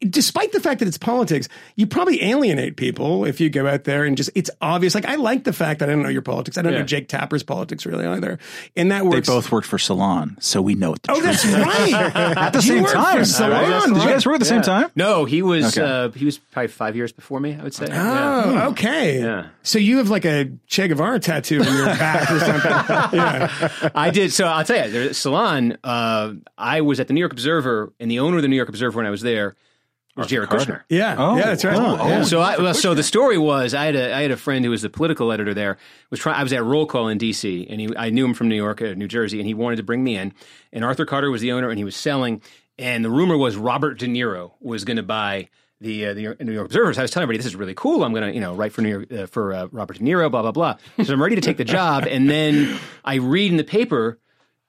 despite 0.00 0.52
the 0.52 0.60
fact 0.60 0.80
that 0.80 0.88
it's 0.88 0.98
politics, 0.98 1.48
you 1.74 1.86
probably 1.86 2.22
alienate 2.22 2.76
people 2.76 3.24
if 3.24 3.40
you 3.40 3.48
go 3.50 3.66
out 3.66 3.84
there 3.84 4.04
and 4.04 4.16
just, 4.16 4.30
it's 4.34 4.50
obvious. 4.60 4.94
Like, 4.94 5.06
I 5.06 5.14
like 5.16 5.44
the 5.44 5.52
fact 5.52 5.80
that 5.80 5.88
I 5.88 5.92
don't 5.92 6.02
know 6.02 6.08
your 6.10 6.22
politics. 6.22 6.58
I 6.58 6.62
don't 6.62 6.74
know 6.74 6.82
Jake 6.82 7.08
Tapper's 7.08 7.42
politics 7.42 7.86
really 7.86 8.06
either. 8.06 8.38
And 8.76 8.92
that 8.92 9.08
They 9.10 9.20
both 9.20 9.50
worked 9.50 9.66
for 9.66 9.78
Salon, 9.78 10.36
so 10.40 10.60
we 10.60 10.74
know 10.74 10.90
what 10.90 11.02
the 11.02 11.12
Oh, 11.12 11.20
that's 11.22 11.44
is. 11.44 11.54
right. 11.54 11.92
At 12.14 12.52
the 12.52 12.58
You 12.58 12.62
same 12.62 12.82
worked 12.82 12.90
for 12.94 13.02
time. 13.02 13.24
Salon. 13.24 13.94
Did 13.94 14.02
you 14.02 14.08
guys 14.10 14.26
work 14.26 14.34
at 14.36 14.40
the 14.40 14.44
same 14.44 14.62
time? 14.62 14.90
no, 14.94 15.24
he 15.24 15.42
was 15.42 15.76
Okay. 15.78 15.86
uh, 15.86 16.10
he 16.10 16.24
was 16.24 16.38
probably 16.38 16.68
five 16.68 16.94
years 16.94 17.10
before 17.12 17.40
me. 17.40 17.56
I 17.58 17.62
would 17.62 17.74
say. 17.74 17.86
Oh, 17.90 18.52
Yeah. 18.52 18.68
okay. 18.68 19.20
Yeah. 19.20 19.46
So 19.62 19.78
you 19.78 19.98
have 19.98 20.10
like 20.10 20.24
a 20.26 20.50
Che 20.66 20.88
Guevara 20.88 21.18
tattoo 21.18 21.60
on 21.62 21.76
your 21.76 21.86
back 21.86 22.30
or 22.30 22.38
something. 22.40 22.70
yeah. 23.18 23.90
I 23.94 24.10
did. 24.10 24.32
So 24.32 24.46
I'll 24.46 24.64
tell 24.64 24.86
you, 24.86 24.92
there- 24.92 25.12
Salon. 25.14 25.78
Uh, 25.82 26.34
I 26.58 26.82
was 26.82 27.00
at 27.00 27.08
the 27.08 27.14
New 27.14 27.20
York 27.20 27.32
Observer, 27.32 27.92
and 27.98 28.10
the 28.10 28.18
owner 28.20 28.36
of 28.36 28.42
the 28.42 28.48
New 28.48 28.56
York 28.56 28.68
Observer 28.68 28.96
when 28.98 29.06
I 29.06 29.10
was 29.10 29.22
there 29.22 29.56
was 30.18 30.26
Jared 30.28 30.48
Kushner. 30.50 30.82
Yeah. 30.88 31.16
Oh, 31.18 31.36
yeah, 31.36 31.46
that's 31.46 31.64
right. 31.64 31.76
oh, 31.76 32.08
Yeah. 32.08 32.22
So 32.24 32.40
I 32.40 32.58
well, 32.58 32.74
so 32.74 32.94
the 32.94 33.02
story 33.02 33.38
was 33.38 33.74
I 33.74 33.86
had 33.86 33.96
a 33.96 34.14
I 34.14 34.22
had 34.22 34.30
a 34.30 34.36
friend 34.36 34.64
who 34.64 34.70
was 34.70 34.82
the 34.82 34.90
political 34.90 35.32
editor 35.32 35.54
there. 35.54 35.78
Was 36.10 36.20
trying 36.20 36.36
I 36.36 36.42
was 36.42 36.52
at 36.52 36.62
roll 36.64 36.86
call 36.86 37.08
in 37.08 37.18
D.C. 37.18 37.66
and 37.68 37.80
he 37.80 37.88
I 37.96 38.10
knew 38.10 38.24
him 38.24 38.34
from 38.34 38.48
New 38.48 38.56
York, 38.56 38.82
uh, 38.82 38.94
New 38.94 39.08
Jersey, 39.08 39.38
and 39.38 39.46
he 39.46 39.54
wanted 39.54 39.76
to 39.76 39.82
bring 39.82 40.04
me 40.04 40.16
in. 40.16 40.32
And 40.72 40.84
Arthur 40.84 41.06
Carter 41.06 41.30
was 41.30 41.40
the 41.40 41.52
owner, 41.52 41.70
and 41.70 41.78
he 41.78 41.84
was 41.84 41.96
selling. 41.96 42.42
And 42.78 43.04
the 43.04 43.10
rumor 43.10 43.36
was 43.36 43.56
Robert 43.56 43.98
De 43.98 44.06
Niro 44.06 44.52
was 44.60 44.84
going 44.84 44.98
to 44.98 45.02
buy 45.02 45.48
the 45.80 46.06
uh, 46.06 46.14
the 46.14 46.36
New 46.44 46.52
York 46.52 46.66
Observers. 46.66 46.98
I 46.98 47.02
was 47.02 47.10
telling 47.10 47.24
everybody 47.24 47.38
this 47.38 47.46
is 47.46 47.56
really 47.56 47.74
cool. 47.74 48.04
I'm 48.04 48.12
going 48.12 48.28
to 48.28 48.34
you 48.34 48.40
know 48.40 48.54
write 48.54 48.72
for 48.72 48.82
New 48.82 48.88
York 48.88 49.12
uh, 49.12 49.26
for 49.26 49.52
uh, 49.52 49.68
Robert 49.72 49.98
De 49.98 50.02
Niro. 50.04 50.30
Blah 50.30 50.42
blah 50.42 50.52
blah. 50.52 50.76
So 51.04 51.12
I'm 51.12 51.22
ready 51.22 51.34
to 51.36 51.40
take 51.40 51.56
the 51.56 51.64
job, 51.64 52.06
and 52.08 52.28
then 52.28 52.78
I 53.04 53.16
read 53.16 53.50
in 53.50 53.56
the 53.56 53.64
paper, 53.64 54.18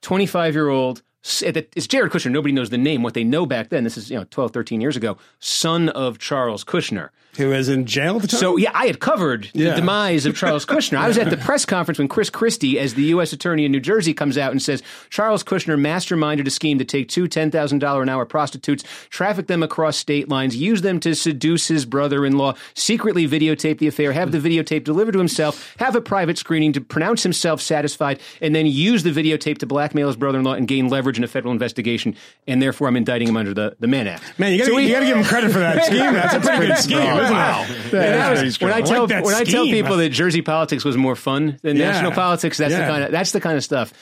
25 0.02 0.54
year 0.56 0.70
old. 0.70 1.02
Eh, 1.44 1.62
it's 1.76 1.88
Jared 1.88 2.12
Kushner. 2.12 2.32
Nobody 2.32 2.54
knows 2.54 2.70
the 2.70 2.78
name. 2.78 3.04
What 3.04 3.14
they 3.14 3.24
know 3.24 3.46
back 3.46 3.70
then, 3.70 3.84
this 3.84 3.98
is 3.98 4.10
you 4.10 4.18
know 4.18 4.26
12, 4.30 4.52
13 4.52 4.82
years 4.82 4.96
ago, 4.96 5.18
son 5.40 5.90
of 5.90 6.18
Charles 6.18 6.64
Kushner. 6.64 7.10
Who 7.40 7.50
was 7.50 7.68
in 7.70 7.86
jail 7.86 8.18
at 8.18 8.22
the 8.22 8.28
time? 8.28 8.40
So 8.40 8.58
yeah, 8.58 8.72
I 8.74 8.86
had 8.86 9.00
covered 9.00 9.50
Yeah. 9.54 9.72
the 9.72 9.76
demise 9.78 10.26
of 10.28 10.36
Charles 10.36 10.66
Kushner. 10.68 10.98
I 11.00 11.08
was 11.08 11.18
at 11.18 11.30
the 11.30 11.38
press 11.38 11.66
conference 11.66 11.98
when 11.98 12.08
Chris 12.08 12.30
Christie, 12.30 12.78
as 12.80 12.94
the 12.94 13.04
U.S. 13.16 13.34
Attorney 13.34 13.66
in 13.66 13.72
New 13.72 13.80
Jersey, 13.80 14.14
comes 14.14 14.38
out 14.38 14.52
and 14.52 14.62
says 14.62 14.84
Charles 15.10 15.44
Kushner 15.44 15.80
masterminded 15.80 16.46
a 16.46 16.50
scheme 16.52 16.78
to 16.80 16.86
take 16.86 17.10
two 17.10 17.28
ten 17.28 17.50
thousand 17.52 17.80
dollar 17.80 18.02
an 18.04 18.10
hour 18.10 18.26
prostitutes, 18.26 18.84
traffic 19.10 19.48
them 19.48 19.64
across 19.64 19.98
state 19.98 20.30
lines, 20.30 20.56
use 20.56 20.82
them 20.82 21.00
to 21.00 21.16
seduce 21.16 21.68
his 21.68 21.86
brother-in-law, 21.86 22.54
secretly 22.76 23.28
videotape 23.28 23.80
the 23.80 23.88
affair, 23.88 24.12
have 24.12 24.32
the 24.32 24.38
videotape 24.40 24.84
delivered 24.84 25.14
to 25.14 25.20
himself, 25.20 25.76
have 25.80 25.96
a 25.96 26.02
private 26.02 26.38
screening 26.38 26.74
to 26.74 26.82
pronounce 26.82 27.24
himself 27.24 27.62
satisfied, 27.62 28.20
and 28.42 28.54
then 28.54 28.66
use 28.68 29.04
the 29.04 29.12
videotape 29.12 29.58
to 29.60 29.66
blackmail 29.66 30.08
his 30.08 30.16
brother-in-law 30.16 30.54
and 30.54 30.68
gain 30.68 30.88
leverage 30.90 31.18
in 31.18 31.24
a 31.24 31.28
federal 31.28 31.52
investigation. 31.52 32.16
And 32.48 32.62
therefore, 32.62 32.88
I'm 32.88 32.96
indicting 32.98 33.28
him 33.30 33.38
under 33.38 33.54
the 33.54 33.76
the 33.80 33.88
Mann 33.88 34.08
Act. 34.08 34.38
Man, 34.38 34.52
you 34.52 34.58
got 34.58 34.66
So 34.66 34.72
to 34.72 34.76
we- 34.76 34.88
you 34.88 34.94
got 34.94 35.00
to 35.02 35.06
give 35.06 35.18
him 35.18 35.24
credit 35.24 35.52
for 35.52 35.60
that 35.60 35.86
scheme. 35.86 36.14
That's 36.14 36.34
a 36.34 36.40
pretty 36.40 36.68
good 36.68 36.78
scheme, 36.78 36.98
isn't 37.30 37.94
it? 37.94 37.94
And 37.94 38.14
that 38.16 38.44
was- 38.44 38.60
when 38.60 38.74
I 38.74 38.82
tell 38.82 39.08
when 39.08 39.36
I 39.36 39.44
tell 39.44 39.66
people 39.66 39.98
that 39.98 40.10
Jersey 40.10 40.42
politics 40.42 40.84
was 40.86 40.98
more 40.98 41.16
fun 41.16 41.58
than 41.62 41.78
Yeah. 41.78 41.92
national 41.92 42.12
politics, 42.12 42.58
that's 42.58 42.72
Yeah. 42.74 42.82
the 42.86 42.92
kind 42.92 43.04
of 43.06 43.12
that's 43.12 43.32
the 43.32 43.42
kind 43.42 43.58
of 43.58 43.64
stuff. 43.64 43.94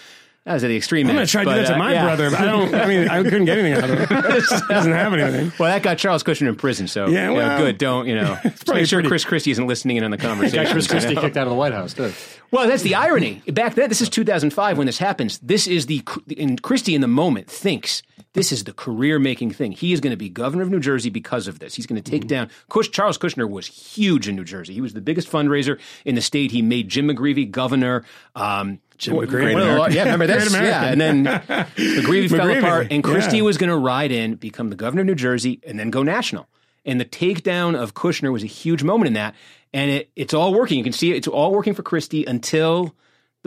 That 0.46 0.54
was 0.54 0.64
at 0.64 0.68
the 0.70 0.78
extreme. 0.78 1.08
I'm 1.08 1.16
going 1.16 1.20
end, 1.20 1.28
to 1.28 1.32
try 1.34 1.44
to 1.44 1.50
do 1.50 1.56
that 1.58 1.68
to 1.68 1.76
uh, 1.76 1.78
my 1.78 1.92
yeah. 1.92 2.04
brother, 2.06 2.30
but 2.32 2.40
I 2.40 2.46
don't. 2.46 2.74
I 2.74 2.86
mean, 2.86 3.10
I 3.10 3.22
couldn't 3.22 3.44
get 3.44 3.58
anything 3.58 3.74
out 3.84 3.90
of 3.90 4.00
it. 4.00 4.08
He 4.10 4.16
doesn't 4.74 4.94
have 4.94 5.14
anything. 5.14 5.52
Well, 5.60 5.70
that 5.70 5.84
got 5.84 5.98
Charles 5.98 6.24
Kushner 6.24 6.48
in 6.48 6.56
prison, 6.56 6.88
so 6.88 7.08
Yeah, 7.10 7.24
you 7.24 7.28
know, 7.28 7.34
well, 7.34 7.58
good. 7.58 7.78
Don't 7.78 8.08
you 8.08 8.16
know? 8.16 8.38
Make 8.46 8.86
sure 8.88 9.00
pretty- 9.00 9.10
Chris 9.10 9.26
Christie 9.26 9.52
isn't 9.52 9.68
listening 9.68 9.98
in 9.98 10.06
on 10.06 10.12
the 10.12 10.18
conversation. 10.30 10.64
Got 10.64 10.72
Chris 10.72 10.88
Christie 10.88 11.16
kicked 11.18 11.36
out 11.36 11.48
of 11.48 11.50
the 11.50 11.56
White 11.56 11.74
House, 11.74 11.94
too. 11.94 12.14
Well, 12.52 12.66
that's 12.66 12.82
the 12.82 12.96
irony. 12.96 13.42
Back 13.52 13.76
then, 13.76 13.90
this 13.90 14.00
is 14.00 14.08
2005 14.08 14.78
when 14.78 14.88
this 14.88 15.00
happens. 15.00 15.38
This 15.40 15.68
is 15.68 15.88
the 15.88 16.02
and 16.38 16.62
Christie 16.62 16.96
in 16.96 17.02
the 17.02 17.10
moment 17.10 17.50
thinks 17.52 18.02
this 18.38 18.52
is 18.52 18.66
the 18.66 18.72
career-making 18.72 19.50
thing. 19.50 19.72
He 19.72 19.94
is 19.94 20.00
going 20.00 20.12
to 20.12 20.18
be 20.18 20.30
governor 20.30 20.62
of 20.62 20.70
New 20.70 20.80
Jersey 20.80 21.10
because 21.10 21.48
of 21.48 21.58
this. 21.58 21.74
He's 21.74 21.88
going 21.88 22.00
to 22.00 22.12
take 22.12 22.28
down. 22.28 22.52
Kush, 22.70 22.90
Charles 22.90 23.18
Kushner 23.18 23.50
was 23.50 23.66
huge 23.66 24.28
in 24.28 24.36
New 24.36 24.44
Jersey. 24.44 24.76
He 24.76 24.82
was 24.82 24.94
the 24.94 25.02
biggest 25.02 25.28
fundraiser 25.28 25.80
in 26.06 26.14
the 26.14 26.22
state. 26.22 26.52
He 26.52 26.62
made 26.62 26.88
Jim 26.88 27.08
McGreevey 27.08 27.50
governor. 27.50 28.06
Um, 28.36 28.80
Jim 29.00 29.16
McGreevey. 29.16 29.92
yeah, 29.92 30.04
remember 30.04 30.28
this? 30.28 30.50
Great 30.50 30.66
Yeah, 30.66 30.84
and 30.84 31.02
then 31.02 31.26
McGreevey 31.26 32.30
fell 32.30 32.48
apart, 32.52 32.90
and 32.92 33.04
Christie 33.04 33.38
yeah. 33.38 33.44
was 33.44 33.58
going 33.58 33.72
to 33.72 33.76
ride 33.76 34.12
in, 34.12 34.36
become 34.36 34.70
the 34.70 34.76
governor 34.76 35.02
of 35.02 35.08
New 35.08 35.16
Jersey, 35.16 35.60
and 35.66 35.80
then 35.80 35.90
go 35.90 36.04
national. 36.04 36.48
And 36.86 37.02
the 37.02 37.06
takedown 37.06 37.76
of 37.76 37.96
Kushner 37.96 38.32
was 38.32 38.44
a 38.44 38.48
huge 38.48 38.84
moment 38.84 39.08
in 39.08 39.14
that. 39.14 39.34
And 39.74 39.90
it, 39.90 40.12
it's 40.16 40.36
all 40.36 40.54
working. 40.54 40.78
You 40.78 40.84
can 40.84 40.94
see 40.94 41.12
it. 41.12 41.18
It's 41.18 41.28
all 41.28 41.52
working 41.52 41.74
for 41.74 41.82
Christie 41.82 42.24
until 42.26 42.94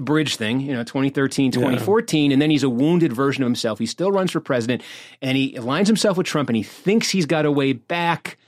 the 0.00 0.04
bridge 0.04 0.36
thing, 0.36 0.60
you 0.60 0.72
know, 0.72 0.82
2013, 0.82 1.52
2014. 1.52 2.32
And 2.32 2.40
then 2.40 2.50
he's 2.50 2.62
a 2.62 2.70
wounded 2.70 3.12
version 3.12 3.42
of 3.42 3.46
himself. 3.46 3.78
He 3.78 3.84
still 3.84 4.10
runs 4.10 4.30
for 4.30 4.40
president 4.40 4.82
and 5.20 5.36
he 5.36 5.52
aligns 5.52 5.86
himself 5.86 6.16
with 6.16 6.26
Trump 6.26 6.48
and 6.48 6.56
he 6.56 6.62
thinks 6.62 7.10
he's 7.10 7.26
got 7.26 7.44
a 7.44 7.52
way 7.52 7.74
back. 7.74 8.38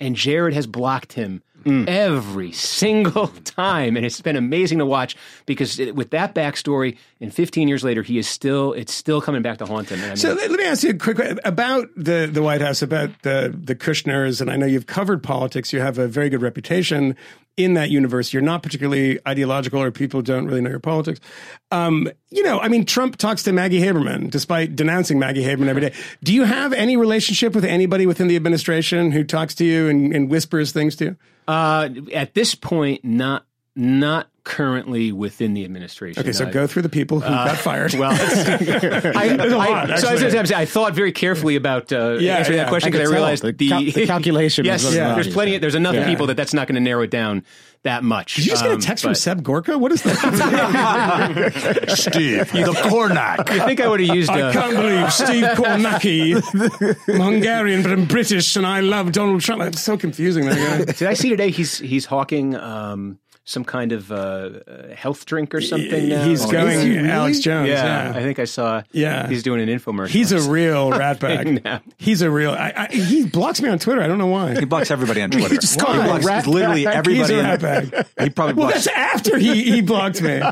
And 0.00 0.16
Jared 0.16 0.54
has 0.54 0.66
blocked 0.66 1.12
him 1.12 1.42
every 1.66 2.52
single 2.52 3.28
time. 3.44 3.96
And 3.96 4.06
it's 4.06 4.20
been 4.20 4.36
amazing 4.36 4.78
to 4.78 4.86
watch 4.86 5.16
because 5.46 5.78
it, 5.78 5.94
with 5.94 6.10
that 6.10 6.34
backstory 6.34 6.96
and 7.20 7.32
15 7.32 7.68
years 7.68 7.82
later, 7.82 8.02
he 8.02 8.18
is 8.18 8.28
still, 8.28 8.72
it's 8.72 8.92
still 8.92 9.20
coming 9.20 9.42
back 9.42 9.58
to 9.58 9.66
haunt 9.66 9.90
him. 9.90 10.02
I 10.02 10.08
mean, 10.08 10.16
So 10.16 10.32
let, 10.34 10.50
me 10.50 10.64
ask 10.64 10.82
you 10.82 10.90
a 10.90 10.94
quick 10.94 11.16
question 11.16 11.40
about 11.44 11.88
the, 11.96 12.28
the 12.30 12.42
White 12.42 12.60
House, 12.60 12.82
about 12.82 13.10
the, 13.22 13.54
the 13.56 13.74
Kushners. 13.74 14.40
And 14.40 14.50
I 14.50 14.56
know 14.56 14.66
you've 14.66 14.86
covered 14.86 15.22
politics. 15.22 15.72
You 15.72 15.80
have 15.80 15.98
a 15.98 16.06
very 16.06 16.28
good 16.28 16.42
reputation 16.42 17.16
in 17.56 17.74
that 17.74 17.90
universe. 17.90 18.32
You're 18.32 18.42
not 18.42 18.62
particularly 18.62 19.18
ideological 19.26 19.80
or 19.80 19.90
people 19.90 20.20
don't 20.22 20.46
really 20.46 20.60
know 20.60 20.70
your 20.70 20.78
politics. 20.78 21.20
Um, 21.70 22.08
you 22.30 22.42
know, 22.42 22.60
I 22.60 22.68
mean, 22.68 22.84
Trump 22.84 23.16
talks 23.16 23.42
to 23.44 23.52
Maggie 23.52 23.80
Haberman 23.80 24.30
despite 24.30 24.76
denouncing 24.76 25.18
Maggie 25.18 25.42
Haberman 25.42 25.68
every 25.68 25.82
day. 25.82 25.94
Do 26.22 26.34
you 26.34 26.44
have 26.44 26.72
any 26.72 26.96
relationship 26.96 27.54
with 27.54 27.64
anybody 27.64 28.06
within 28.06 28.28
the 28.28 28.36
administration 28.36 29.10
who 29.10 29.24
talks 29.24 29.54
to 29.56 29.64
you 29.64 29.88
and, 29.88 30.14
and 30.14 30.28
whispers 30.28 30.72
things 30.72 30.96
to 30.96 31.04
you? 31.04 31.16
Uh, 31.48 31.88
at 32.14 32.34
this 32.34 32.54
point, 32.54 33.04
not 33.04 33.44
not 33.78 34.28
currently 34.42 35.12
within 35.12 35.52
the 35.52 35.64
administration. 35.64 36.20
Okay, 36.20 36.32
so 36.32 36.46
I- 36.46 36.50
go 36.50 36.66
through 36.66 36.82
the 36.82 36.88
people 36.88 37.20
who 37.20 37.28
got 37.28 37.56
fired. 37.58 37.92
Well, 37.94 38.10
I, 38.12 38.16
There's 39.36 39.52
a 39.52 39.56
lot, 39.56 39.90
I, 39.90 39.96
so 39.96 40.08
I, 40.08 40.12
was 40.12 40.22
actually. 40.22 40.30
gonna 40.32 40.46
say, 40.46 40.54
I 40.54 40.64
thought 40.64 40.94
very 40.94 41.12
carefully 41.12 41.56
about 41.56 41.92
uh, 41.92 42.16
Yeah, 42.18 42.38
answering 42.38 42.56
yeah, 42.58 42.64
that 42.64 42.70
question 42.70 42.90
because 42.90 43.00
I, 43.08 43.12
tell. 43.12 43.12
realized 43.12 43.42
The 43.42 43.52
the, 43.52 43.68
cal- 43.68 43.82
the 43.84 44.06
calculation 44.06 44.64
Yes, 44.66 44.82
what 44.84 44.94
it 44.94 45.00
was. 45.02 45.14
there's 45.16 45.34
plenty. 45.34 45.58
There's 45.58 45.74
enough 45.74 45.94
Yeah. 45.94 46.06
people 46.06 46.28
that 46.28 46.36
that's 46.38 46.54
not 46.54 46.68
going 46.68 46.76
to 46.76 46.80
narrow 46.80 47.02
it 47.02 47.10
down 47.10 47.44
that 47.86 48.04
much. 48.04 48.34
Did 48.36 48.44
you 48.46 48.50
just 48.52 48.62
get 48.62 48.70
a 48.70 48.74
Um, 48.74 48.80
text 48.80 49.02
from 49.04 49.14
Seb 49.14 49.42
Gorka? 49.42 49.78
What 49.78 49.90
is 49.92 50.02
that? 50.02 50.16
Steve, 51.96 52.52
the 52.52 52.72
Cornac. 52.88 53.48
I 53.50 53.64
think 53.66 53.80
I 53.80 53.88
would 53.88 54.00
have 54.00 54.14
used. 54.14 54.30
I 54.30 54.52
can't 54.52 54.76
believe 54.76 55.12
Steve 55.12 55.44
Kornacki. 55.56 56.42
I'm 57.14 57.20
Hungarian, 57.34 57.82
but 57.82 57.92
I'm 57.92 58.04
British, 58.06 58.54
and 58.56 58.66
I 58.66 58.80
love 58.80 59.12
Donald 59.12 59.40
Trump. 59.40 59.62
It's 59.62 59.82
so 59.82 59.96
confusing. 59.96 60.44
That 60.46 60.86
guy. 60.86 60.92
did 60.92 61.08
I 61.08 61.14
see 61.14 61.30
today? 61.30 61.50
He's 61.50 61.78
he's 61.78 62.04
hawking 62.04 62.54
um, 62.56 63.18
some 63.48 63.64
kind 63.64 63.92
of 63.92 64.10
uh, 64.10 64.14
uh, 64.66 64.94
health 64.94 65.24
drink 65.24 65.54
or 65.54 65.60
something. 65.60 66.08
Now? 66.08 66.24
He's 66.24 66.44
Oh, 66.44 66.50
going 66.50 66.80
he 66.80 66.96
really? 66.96 67.08
Alex 67.08 67.38
Jones. 67.38 67.68
Yeah, 67.68 68.10
Yeah, 68.10 68.18
I 68.18 68.20
think 68.22 68.40
I 68.40 68.44
saw. 68.44 68.82
Yeah. 68.90 69.28
he's 69.28 69.44
doing 69.44 69.60
an 69.66 69.68
infomercial. 69.78 70.08
he's 70.08 70.32
a 70.32 70.40
real 70.50 70.90
ratbag. 70.90 71.62
now. 71.64 71.80
He's 71.96 72.22
a 72.22 72.30
real. 72.30 72.50
I, 72.50 72.72
I, 72.90 72.94
he 72.94 73.24
blocks 73.24 73.62
me 73.62 73.68
on 73.68 73.78
Twitter. 73.78 74.02
I 74.02 74.08
don't 74.08 74.18
know 74.18 74.26
why. 74.26 74.56
He 74.58 74.64
blocks 74.64 74.90
everybody 74.90 75.22
on 75.22 75.30
Twitter. 75.32 75.54
just 75.56 75.78
call 75.78 75.92
he 75.94 76.00
him 76.00 76.04
a 76.06 76.08
blocks 76.08 76.24
rat 76.26 76.46
literally 76.48 76.84
bag. 76.84 76.96
everybody. 76.96 77.18
He's 77.18 77.30
a 77.30 77.38
in- 77.38 77.44
rat 77.46 77.60
bag. 77.60 78.06
He 78.24 78.30
probably 78.30 78.54
Well, 78.54 78.66
blocks. 78.68 78.84
that's 78.86 78.96
after 78.96 79.38
he 79.38 79.62
he 79.70 79.80
blocked 79.80 80.20
me. 80.20 80.42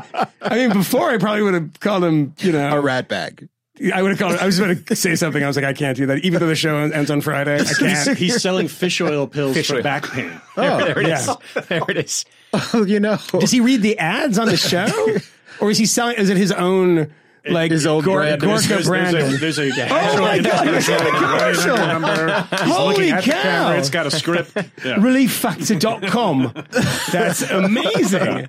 I 0.41 0.55
mean, 0.55 0.71
before 0.71 1.09
I 1.09 1.17
probably 1.17 1.41
would 1.43 1.53
have 1.53 1.79
called 1.81 2.03
him. 2.03 2.33
You 2.39 2.53
know, 2.53 2.77
A 2.77 2.81
rat 2.81 3.09
bag. 3.09 3.49
I 3.93 4.01
would 4.01 4.11
have 4.11 4.19
called. 4.19 4.37
I 4.39 4.45
was 4.45 4.57
about 4.59 4.85
to 4.85 4.95
say 4.95 5.15
something. 5.15 5.43
I 5.43 5.47
was 5.47 5.55
like, 5.57 5.65
I 5.65 5.73
can't 5.73 5.97
do 5.97 6.05
that. 6.05 6.19
Even 6.19 6.39
though 6.39 6.47
the 6.47 6.55
show 6.55 6.77
ends 6.77 7.11
on 7.11 7.19
Friday, 7.21 7.55
I 7.55 7.57
He's, 7.63 7.77
can't. 7.77 8.17
he's 8.17 8.41
selling 8.41 8.67
fish 8.69 9.01
oil 9.01 9.27
pills 9.27 9.53
Fish 9.55 9.67
for 9.67 9.75
oil. 9.77 9.83
back 9.83 10.09
pain. 10.09 10.31
Oh, 10.55 10.77
there 10.85 10.99
it 10.99 11.07
is. 11.09 11.27
yeah. 11.27 11.61
There 11.67 11.81
it 11.89 11.97
is. 11.97 12.25
Oh, 12.53 12.85
you 12.85 12.99
know. 13.01 13.17
Does 13.37 13.51
he 13.51 13.59
read 13.59 13.81
the 13.81 13.97
ads 13.99 14.39
on 14.39 14.47
the 14.47 14.55
show, 14.57 14.87
or 15.59 15.71
is 15.71 15.77
he 15.77 15.85
selling? 15.85 16.15
Is 16.17 16.29
it 16.29 16.37
his 16.37 16.51
own? 16.53 17.11
Like 17.47 17.69
His 17.69 17.85
own 17.85 18.01
Gor- 18.03 18.21
brand. 18.21 18.41
Gorka 18.41 18.67
There's, 18.67 18.87
branding. 18.87 19.37
there's 19.39 19.59
a, 19.59 19.69
there's 19.69 19.77
a 19.77 19.87
Oh 19.91 20.19
my 20.19 20.39
God, 20.39 20.65
you 20.65 20.81
said 20.81 20.99
a 20.99 21.11
commercial. 21.11 21.77
number. 21.77 22.31
Holy 22.53 22.87
looking 22.95 23.11
at 23.11 23.23
cow. 23.23 23.71
It's 23.73 23.91
got 23.91 24.07
a 24.07 24.09
script. 24.11 24.51
Yeah. 24.55 24.95
relieffactor.com. 24.95 26.53
That's 27.11 27.43
amazing. 27.43 28.47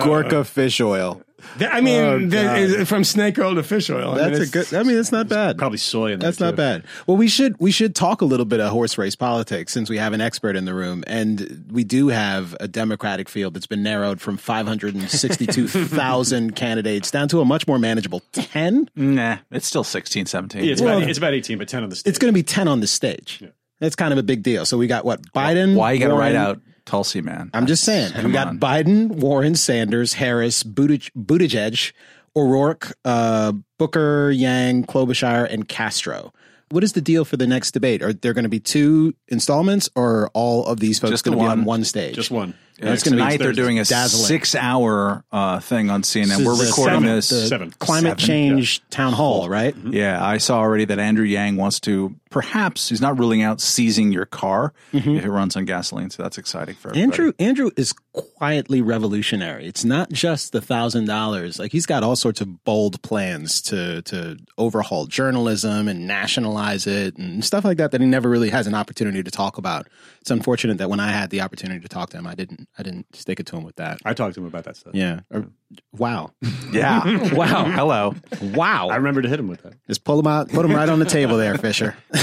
Gorka 0.00 0.42
fish 0.44 0.80
oil. 0.80 1.22
Th- 1.58 1.70
I 1.72 1.80
mean, 1.80 2.00
Oh, 2.00 2.26
that 2.26 2.58
is 2.58 2.88
from 2.88 3.04
snake 3.04 3.38
oil 3.38 3.54
to 3.54 3.62
fish 3.62 3.88
oil. 3.90 4.12
I 4.12 4.14
mean, 4.28 4.32
That's 4.32 4.48
a 4.48 4.52
good. 4.52 4.74
I 4.74 4.82
mean, 4.82 4.96
that's 4.96 5.12
not 5.12 5.28
bad. 5.28 5.56
Probably 5.58 5.78
soy 5.78 6.12
in 6.12 6.18
That's 6.18 6.40
not 6.40 6.50
too. 6.50 6.56
bad. 6.56 6.84
Well, 7.06 7.16
we 7.16 7.28
should 7.28 7.54
we 7.58 7.70
should 7.70 7.94
talk 7.94 8.20
a 8.20 8.24
little 8.24 8.46
bit 8.46 8.60
of 8.60 8.70
horse 8.72 8.98
race 8.98 9.14
politics 9.16 9.72
since 9.72 9.88
we 9.88 9.98
have 9.98 10.12
an 10.12 10.20
expert 10.20 10.56
in 10.56 10.64
the 10.64 10.74
room, 10.74 11.04
and 11.06 11.64
we 11.70 11.84
do 11.84 12.08
have 12.08 12.56
a 12.60 12.66
Democratic 12.68 13.28
field 13.28 13.54
that's 13.54 13.66
been 13.66 13.82
narrowed 13.82 14.20
from 14.20 14.36
five 14.36 14.66
hundred 14.66 14.94
and 14.94 15.08
sixty-two 15.10 15.68
thousand 15.68 16.56
candidates 16.56 17.10
down 17.10 17.28
to 17.28 17.40
a 17.40 17.44
much 17.44 17.66
more 17.66 17.78
manageable 17.78 18.22
ten. 18.32 18.88
Nah, 18.96 19.38
it's 19.50 19.66
still 19.66 19.84
16, 19.84 20.26
17. 20.26 20.64
Yeah, 20.64 20.72
it's, 20.72 20.80
Well, 20.80 20.98
about, 20.98 21.08
it's 21.08 21.18
about 21.18 21.34
18, 21.34 21.58
but 21.58 21.68
10 21.68 21.82
on 21.84 21.88
the 21.90 21.96
stage. 21.96 22.08
It's 22.10 22.18
going 22.18 22.32
to 22.32 22.34
be 22.34 22.42
ten 22.42 22.68
on 22.68 22.80
the 22.80 22.86
stage. 22.86 23.42
That's 23.80 23.96
kind 23.96 24.12
of 24.12 24.18
a 24.18 24.22
big 24.22 24.42
deal. 24.42 24.64
So 24.66 24.78
we 24.78 24.86
got 24.86 25.04
what 25.04 25.20
Biden. 25.32 25.74
Why 25.76 25.92
you 25.92 25.98
got 26.00 26.08
to 26.08 26.14
write 26.14 26.36
out 26.36 26.60
Tulsi, 26.86 27.20
man? 27.20 27.50
I'm 27.54 27.66
just 27.66 27.84
saying. 27.84 28.12
Come 28.12 28.26
we 28.26 28.32
got 28.32 28.48
on. 28.48 28.58
Biden, 28.58 29.08
Warren, 29.08 29.54
Sanders, 29.54 30.14
Harris, 30.14 30.62
Buttig- 30.62 31.10
Buttigieg, 31.16 31.92
O'Rourke, 32.36 32.96
uh, 33.04 33.52
Booker, 33.78 34.30
Yang, 34.30 34.84
Klobuchar, 34.84 35.50
and 35.50 35.68
Castro. 35.68 36.32
What 36.70 36.82
is 36.82 36.92
the 36.94 37.00
deal 37.00 37.24
for 37.24 37.36
the 37.36 37.46
next 37.46 37.70
debate? 37.70 38.02
Are 38.02 38.12
there 38.12 38.32
going 38.32 38.44
to 38.44 38.48
be 38.48 38.58
two 38.60 39.14
installments, 39.28 39.88
or 39.94 40.22
are 40.24 40.28
all 40.34 40.66
of 40.66 40.80
these 40.80 40.98
folks 40.98 41.22
going 41.22 41.38
to 41.38 41.42
be 41.42 41.48
on 41.48 41.58
one. 41.60 41.64
one 41.64 41.84
stage? 41.84 42.14
Just 42.14 42.30
one. 42.30 42.54
And 42.80 42.90
it's 42.90 43.02
going 43.04 43.12
to 43.12 43.16
be 43.16 43.22
Tonight 43.22 43.38
they're 43.38 43.52
doing 43.52 43.78
a 43.78 43.84
dazzling. 43.84 44.26
six-hour 44.26 45.24
uh, 45.30 45.60
thing 45.60 45.90
on 45.90 46.02
CNN. 46.02 46.38
This 46.38 46.46
We're 46.46 46.66
recording 46.66 47.00
seven. 47.00 47.04
this. 47.04 47.48
Seven. 47.48 47.70
climate 47.78 48.20
Seven, 48.20 48.26
change 48.26 48.82
town 48.90 49.12
hall, 49.12 49.48
right? 49.48 49.76
Yeah, 49.76 50.24
I 50.24 50.38
saw 50.38 50.58
already 50.58 50.84
that 50.86 50.98
Andrew 50.98 51.24
Yang 51.24 51.56
wants 51.56 51.80
to 51.80 52.14
perhaps 52.34 52.88
he's 52.88 53.00
not 53.00 53.16
ruling 53.16 53.42
out 53.42 53.60
seizing 53.60 54.10
your 54.10 54.26
car 54.26 54.72
if 54.92 55.06
it 55.06 55.30
runs 55.30 55.56
on 55.56 55.64
gasoline. 55.64 56.10
So 56.10 56.24
that's 56.24 56.36
exciting 56.36 56.74
for 56.74 56.88
everybody. 56.88 57.02
Andrew 57.04 57.32
Andrew 57.38 57.70
is 57.76 57.92
quietly 58.12 58.82
revolutionary. 58.82 59.66
It's 59.66 59.84
not 59.84 60.10
just 60.10 60.50
the 60.50 60.60
thousand 60.60 61.04
dollars. 61.04 61.60
Like 61.60 61.70
he's 61.70 61.86
got 61.86 62.02
all 62.02 62.16
sorts 62.16 62.40
of 62.40 62.64
bold 62.64 63.00
plans 63.02 63.62
to 63.62 64.02
to 64.02 64.36
overhaul 64.58 65.06
journalism 65.06 65.86
and 65.86 66.08
nationalize 66.08 66.88
it 66.88 67.16
and 67.18 67.44
stuff 67.44 67.64
like 67.64 67.76
that 67.78 67.92
that 67.92 68.00
he 68.00 68.06
never 68.08 68.28
really 68.28 68.50
has 68.50 68.66
an 68.66 68.74
opportunity 68.74 69.22
to 69.22 69.30
talk 69.30 69.56
about. 69.56 69.86
It's 70.24 70.30
unfortunate 70.30 70.78
that 70.78 70.88
when 70.88 71.00
I 71.00 71.10
had 71.10 71.28
the 71.28 71.42
opportunity 71.42 71.80
to 71.80 71.88
talk 71.88 72.08
to 72.10 72.16
him, 72.16 72.26
I 72.26 72.34
didn't 72.34 72.66
I 72.78 72.82
didn't 72.82 73.14
stick 73.14 73.40
it 73.40 73.46
to 73.48 73.56
him 73.56 73.62
with 73.62 73.76
that. 73.76 73.98
I 74.06 74.14
talked 74.14 74.36
to 74.36 74.40
him 74.40 74.46
about 74.46 74.64
that 74.64 74.74
stuff. 74.74 74.94
Yeah. 74.94 75.20
Or 75.30 75.50
Wow. 75.92 76.30
Yeah. 76.72 77.02
Wow. 77.34 77.64
Hello. 77.64 78.14
Wow. 78.54 78.88
I 78.88 78.96
remember 78.96 79.22
to 79.22 79.28
hit 79.28 79.38
him 79.40 79.48
with 79.48 79.62
that. 79.62 79.74
Just 79.86 80.04
pull 80.04 80.16
them 80.16 80.26
out, 80.26 80.48
put 80.50 80.62
them 80.62 80.72
right 80.74 80.88
on 80.88 80.98
the 80.98 81.04
table 81.04 81.36
there, 81.36 81.56
Fisher. 81.56 81.96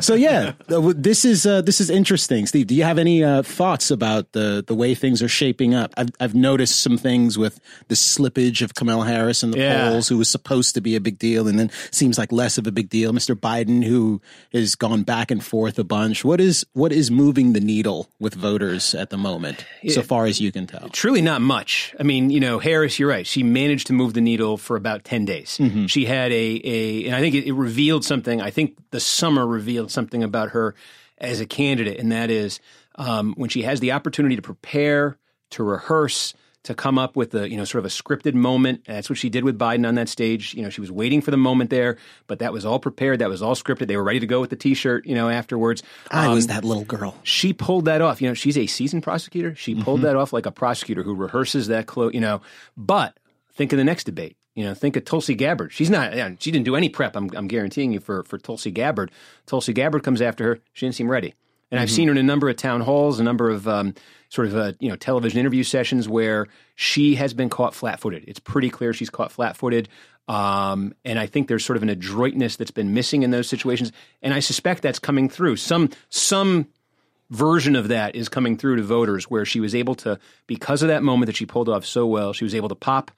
so 0.00 0.14
yeah, 0.14 0.52
uh, 0.68 0.92
this 0.96 1.24
is 1.24 1.46
uh, 1.46 1.62
this 1.62 1.80
is 1.80 1.90
interesting. 1.90 2.46
Steve, 2.46 2.66
do 2.66 2.74
you 2.74 2.82
have 2.84 2.98
any 2.98 3.22
uh, 3.24 3.42
thoughts 3.42 3.90
about 3.90 4.32
the 4.32 4.64
the 4.66 4.74
way 4.74 4.94
things 4.94 5.22
are 5.22 5.28
shaping 5.28 5.74
up? 5.74 5.92
I've 5.96 6.08
I've 6.20 6.34
noticed 6.34 6.80
some 6.80 6.96
things 6.98 7.38
with 7.38 7.60
the 7.88 7.94
slippage 7.94 8.62
of 8.62 8.74
Kamala 8.74 9.06
Harris 9.06 9.42
in 9.42 9.50
the 9.52 9.58
Yeah. 9.58 9.90
polls, 9.90 10.08
who 10.08 10.18
was 10.18 10.28
supposed 10.28 10.74
to 10.74 10.80
be 10.80 10.96
a 10.96 11.00
big 11.00 11.18
deal, 11.18 11.46
and 11.48 11.58
then 11.58 11.70
seems 11.90 12.18
like 12.18 12.32
less 12.32 12.58
of 12.58 12.66
a 12.66 12.72
big 12.72 12.88
deal. 12.88 13.12
Mr. 13.12 13.34
Biden, 13.34 13.84
who 13.84 14.20
has 14.52 14.74
gone 14.74 15.02
back 15.02 15.30
and 15.30 15.44
forth 15.44 15.78
a 15.78 15.84
bunch. 15.84 16.24
What 16.24 16.40
is 16.40 16.64
what 16.72 16.92
is 16.92 17.10
moving 17.10 17.52
the 17.52 17.60
needle 17.60 18.08
with 18.18 18.34
voters 18.34 18.94
at 18.94 19.10
the 19.10 19.18
moment, 19.18 19.64
so 19.88 20.02
far 20.02 20.26
as 20.26 20.40
you 20.40 20.50
can 20.52 20.66
tell? 20.66 20.88
Truly 20.90 21.22
not 21.22 21.40
much. 21.40 21.94
I 21.98 22.02
mean, 22.02 22.15
you 22.16 22.40
know, 22.40 22.58
Harris, 22.58 22.98
you're 22.98 23.08
right. 23.08 23.26
She 23.26 23.42
managed 23.42 23.86
to 23.88 23.92
move 23.92 24.14
the 24.14 24.20
needle 24.20 24.56
for 24.56 24.76
about 24.76 25.04
10 25.04 25.24
days. 25.24 25.58
She 25.86 26.04
had 26.04 26.32
a, 26.32 26.60
a, 26.64 27.06
and 27.06 27.14
I 27.14 27.20
think 27.20 27.34
it, 27.34 27.46
it 27.46 27.52
revealed 27.52 28.04
something. 28.04 28.40
I 28.40 28.50
think 28.50 28.76
the 28.90 29.00
summer 29.00 29.46
revealed 29.46 29.90
something 29.90 30.22
about 30.22 30.50
her 30.50 30.74
as 31.18 31.40
a 31.40 31.46
candidate, 31.46 31.98
and 31.98 32.12
that 32.12 32.30
is 32.30 32.60
um, 32.96 33.34
when 33.36 33.48
she 33.50 33.62
has 33.62 33.80
the 33.80 33.92
opportunity 33.92 34.36
to 34.36 34.42
prepare, 34.42 35.18
to 35.50 35.62
rehearse, 35.62 36.34
to 36.66 36.74
come 36.74 36.98
up 36.98 37.16
with 37.16 37.34
a, 37.34 37.48
you 37.50 37.56
know, 37.56 37.64
sort 37.64 37.80
of 37.80 37.86
a 37.86 37.88
scripted 37.88 38.34
moment. 38.34 38.84
That's 38.86 39.08
what 39.10 39.18
she 39.18 39.28
did 39.28 39.42
with 39.42 39.58
Biden 39.58 39.86
on 39.88 39.94
that 39.96 40.08
stage. 40.08 40.54
You 40.54 40.62
know, 40.62 40.68
she 40.70 40.80
was 40.80 40.92
waiting 40.92 41.20
for 41.20 41.30
the 41.30 41.36
moment 41.36 41.70
there, 41.70 41.96
but 42.26 42.38
that 42.40 42.52
was 42.52 42.64
all 42.64 42.78
prepared. 42.78 43.18
That 43.20 43.28
was 43.28 43.40
all 43.42 43.54
scripted. 43.54 43.86
They 43.88 43.96
were 43.96 44.04
ready 44.04 44.20
to 44.20 44.26
go 44.26 44.40
with 44.40 44.50
the 44.50 44.56
t-shirt, 44.56 45.06
you 45.06 45.14
know, 45.14 45.28
afterwards. 45.28 45.82
I 46.10 46.28
was 46.28 46.44
Um, 46.44 46.48
that 46.48 46.64
little 46.64 46.84
girl. 46.84 47.16
she 47.22 47.52
pulled 47.52 47.86
that 47.86 48.00
off. 48.02 48.20
You 48.22 48.28
know, 48.28 48.34
she's 48.34 48.58
a 48.58 48.66
seasoned 48.66 49.02
prosecutor. 49.02 49.54
She 49.54 49.74
pulled 49.74 50.02
that 50.02 50.16
off 50.16 50.32
like 50.32 50.46
a 50.46 50.52
prosecutor 50.52 51.02
who 51.02 51.14
rehearses 51.14 51.68
that 51.68 51.86
close. 51.86 52.12
You 52.14 52.20
know, 52.20 52.42
but 52.76 53.16
think 53.54 53.72
of 53.72 53.78
the 53.78 53.84
next 53.84 54.04
debate. 54.04 54.36
You 54.54 54.64
know, 54.64 54.74
think 54.74 54.96
of 54.96 55.04
Tulsi 55.04 55.34
Gabbard. 55.34 55.72
She's 55.72 55.90
not. 55.90 56.12
She 56.42 56.50
didn't 56.50 56.64
do 56.64 56.76
any 56.76 56.88
prep. 56.88 57.14
I'm, 57.14 57.30
I'm 57.36 57.46
guaranteeing 57.46 57.92
you 57.92 58.00
for 58.00 58.22
for 58.24 58.38
Tulsi 58.38 58.70
Gabbard. 58.70 59.10
Tulsi 59.46 59.72
Gabbard 59.72 60.02
comes 60.02 60.20
after 60.22 60.44
her. 60.44 60.58
She 60.72 60.86
didn't 60.86 60.96
seem 60.96 61.10
ready. 61.10 61.34
And 61.70 61.80
I've 61.80 61.90
seen 61.90 62.06
her 62.08 62.12
in 62.12 62.18
a 62.18 62.22
number 62.22 62.48
of 62.48 62.54
town 62.56 62.80
halls, 62.80 63.18
a 63.20 63.24
number 63.24 63.50
of 63.50 63.66
um, 63.68 63.94
sort 64.28 64.48
of 64.48 64.56
uh, 64.56 64.72
you 64.80 64.88
know 64.88 64.96
television 64.96 65.40
interview 65.40 65.62
sessions 65.62 66.08
where 66.08 66.46
she 66.74 67.14
has 67.16 67.34
been 67.34 67.48
caught 67.48 67.74
flat-footed. 67.74 68.24
It's 68.26 68.40
pretty 68.40 68.70
clear 68.70 68.92
she's 68.92 69.10
caught 69.10 69.32
flat-footed. 69.32 69.88
Um, 70.28 70.92
and 71.04 71.18
I 71.18 71.26
think 71.26 71.46
there's 71.46 71.64
sort 71.64 71.76
of 71.76 71.84
an 71.84 71.88
adroitness 71.88 72.56
that's 72.56 72.72
been 72.72 72.94
missing 72.94 73.22
in 73.22 73.30
those 73.30 73.48
situations, 73.48 73.92
and 74.22 74.34
I 74.34 74.40
suspect 74.40 74.82
that's 74.82 74.98
coming 74.98 75.28
through. 75.28 75.56
Some 75.56 75.90
some 76.08 76.66
version 77.30 77.74
of 77.74 77.88
that 77.88 78.14
is 78.14 78.28
coming 78.28 78.56
through 78.56 78.76
to 78.76 78.82
voters 78.82 79.24
where 79.24 79.44
she 79.44 79.60
was 79.60 79.74
able 79.74 79.94
to 79.94 80.18
because 80.46 80.82
of 80.82 80.88
that 80.88 81.02
moment 81.02 81.26
that 81.26 81.36
she 81.36 81.44
pulled 81.44 81.68
off 81.68 81.84
so 81.84 82.06
well 82.06 82.32
she 82.32 82.44
was 82.44 82.54
able 82.54 82.68
to 82.68 82.74
pop 82.74 83.10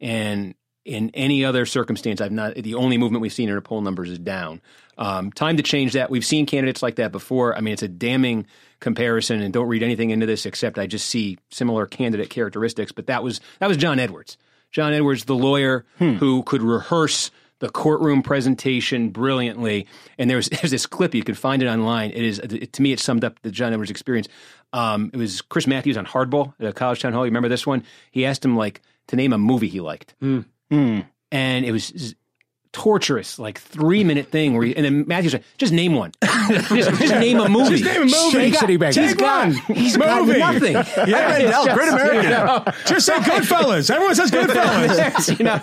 and 0.00 0.54
in 0.84 1.10
any 1.14 1.44
other 1.44 1.64
circumstance 1.64 2.20
i've 2.20 2.32
not 2.32 2.54
the 2.56 2.74
only 2.74 2.98
movement 2.98 3.22
we've 3.22 3.32
seen 3.32 3.48
in 3.48 3.54
her 3.54 3.60
poll 3.60 3.80
numbers 3.80 4.10
is 4.10 4.18
down 4.18 4.60
um, 4.98 5.30
time 5.30 5.56
to 5.56 5.62
change 5.62 5.92
that 5.92 6.10
we've 6.10 6.24
seen 6.24 6.44
candidates 6.44 6.82
like 6.82 6.96
that 6.96 7.12
before 7.12 7.56
i 7.56 7.60
mean 7.60 7.72
it's 7.72 7.84
a 7.84 7.88
damning 7.88 8.46
comparison 8.82 9.40
and 9.40 9.54
don't 9.54 9.68
read 9.68 9.82
anything 9.82 10.10
into 10.10 10.26
this 10.26 10.44
except 10.44 10.78
i 10.78 10.86
just 10.86 11.06
see 11.08 11.38
similar 11.50 11.86
candidate 11.86 12.28
characteristics 12.28 12.92
but 12.92 13.06
that 13.06 13.22
was 13.22 13.40
that 13.60 13.68
was 13.68 13.78
john 13.78 13.98
edwards 13.98 14.36
john 14.70 14.92
edwards 14.92 15.24
the 15.24 15.34
lawyer 15.34 15.86
who 15.98 16.42
could 16.42 16.62
rehearse 16.62 17.30
the 17.62 17.68
courtroom 17.68 18.22
presentation 18.22 19.10
brilliantly. 19.10 19.86
And 20.18 20.28
there's 20.28 20.48
there's 20.50 20.72
this 20.72 20.84
clip 20.84 21.14
you 21.14 21.22
can 21.22 21.36
find 21.36 21.62
it 21.62 21.68
online. 21.68 22.10
It 22.10 22.24
is 22.24 22.38
it, 22.40 22.72
to 22.74 22.82
me 22.82 22.92
it 22.92 23.00
summed 23.00 23.24
up 23.24 23.40
the 23.42 23.50
John 23.50 23.72
Edwards 23.72 23.90
experience. 23.90 24.28
Um, 24.74 25.10
it 25.14 25.16
was 25.16 25.40
Chris 25.40 25.66
Matthews 25.66 25.96
on 25.96 26.04
Hardball 26.04 26.54
at 26.58 26.66
a 26.66 26.72
college 26.72 27.00
town 27.00 27.12
hall. 27.12 27.24
You 27.24 27.30
remember 27.30 27.48
this 27.48 27.66
one? 27.66 27.84
He 28.10 28.26
asked 28.26 28.44
him 28.44 28.56
like 28.56 28.82
to 29.08 29.16
name 29.16 29.32
a 29.32 29.38
movie 29.38 29.68
he 29.68 29.80
liked, 29.80 30.14
and 31.30 31.64
it 31.64 31.70
was 31.70 32.16
torturous, 32.72 33.38
like 33.38 33.58
three 33.60 34.02
minute 34.02 34.28
thing 34.28 34.54
where, 34.54 34.64
he, 34.66 34.74
and 34.74 34.84
then 34.84 35.04
Matthews 35.06 35.34
like, 35.34 35.44
just 35.58 35.72
name 35.72 35.94
one, 35.94 36.12
just, 36.22 36.70
just 36.70 37.00
name 37.14 37.38
a 37.38 37.48
movie. 37.48 37.76
Just 37.76 37.84
name 37.84 38.02
a 38.02 38.04
movie. 38.06 38.30
Shake 38.30 38.54
City 38.54 38.76
Bang. 38.78 38.92
He's 38.94 39.10
Take 39.10 39.18
got, 39.18 39.46
one. 39.68 39.76
he's 39.76 39.96
got 39.96 40.26
nothing. 40.26 40.72
Yeah. 41.12 41.36
It's 41.36 41.42
Mandel, 41.42 41.64
just, 41.64 41.76
Great 41.76 41.88
American. 41.88 42.22
you 42.24 42.30
know, 42.30 42.64
Just 42.86 43.06
say 43.06 43.14
Goodfellas. 43.18 43.90
Everyone 43.90 44.14
says 44.14 44.30
Goodfellas. 44.32 44.96
there's, 44.96 45.38
you 45.38 45.44
know, 45.44 45.60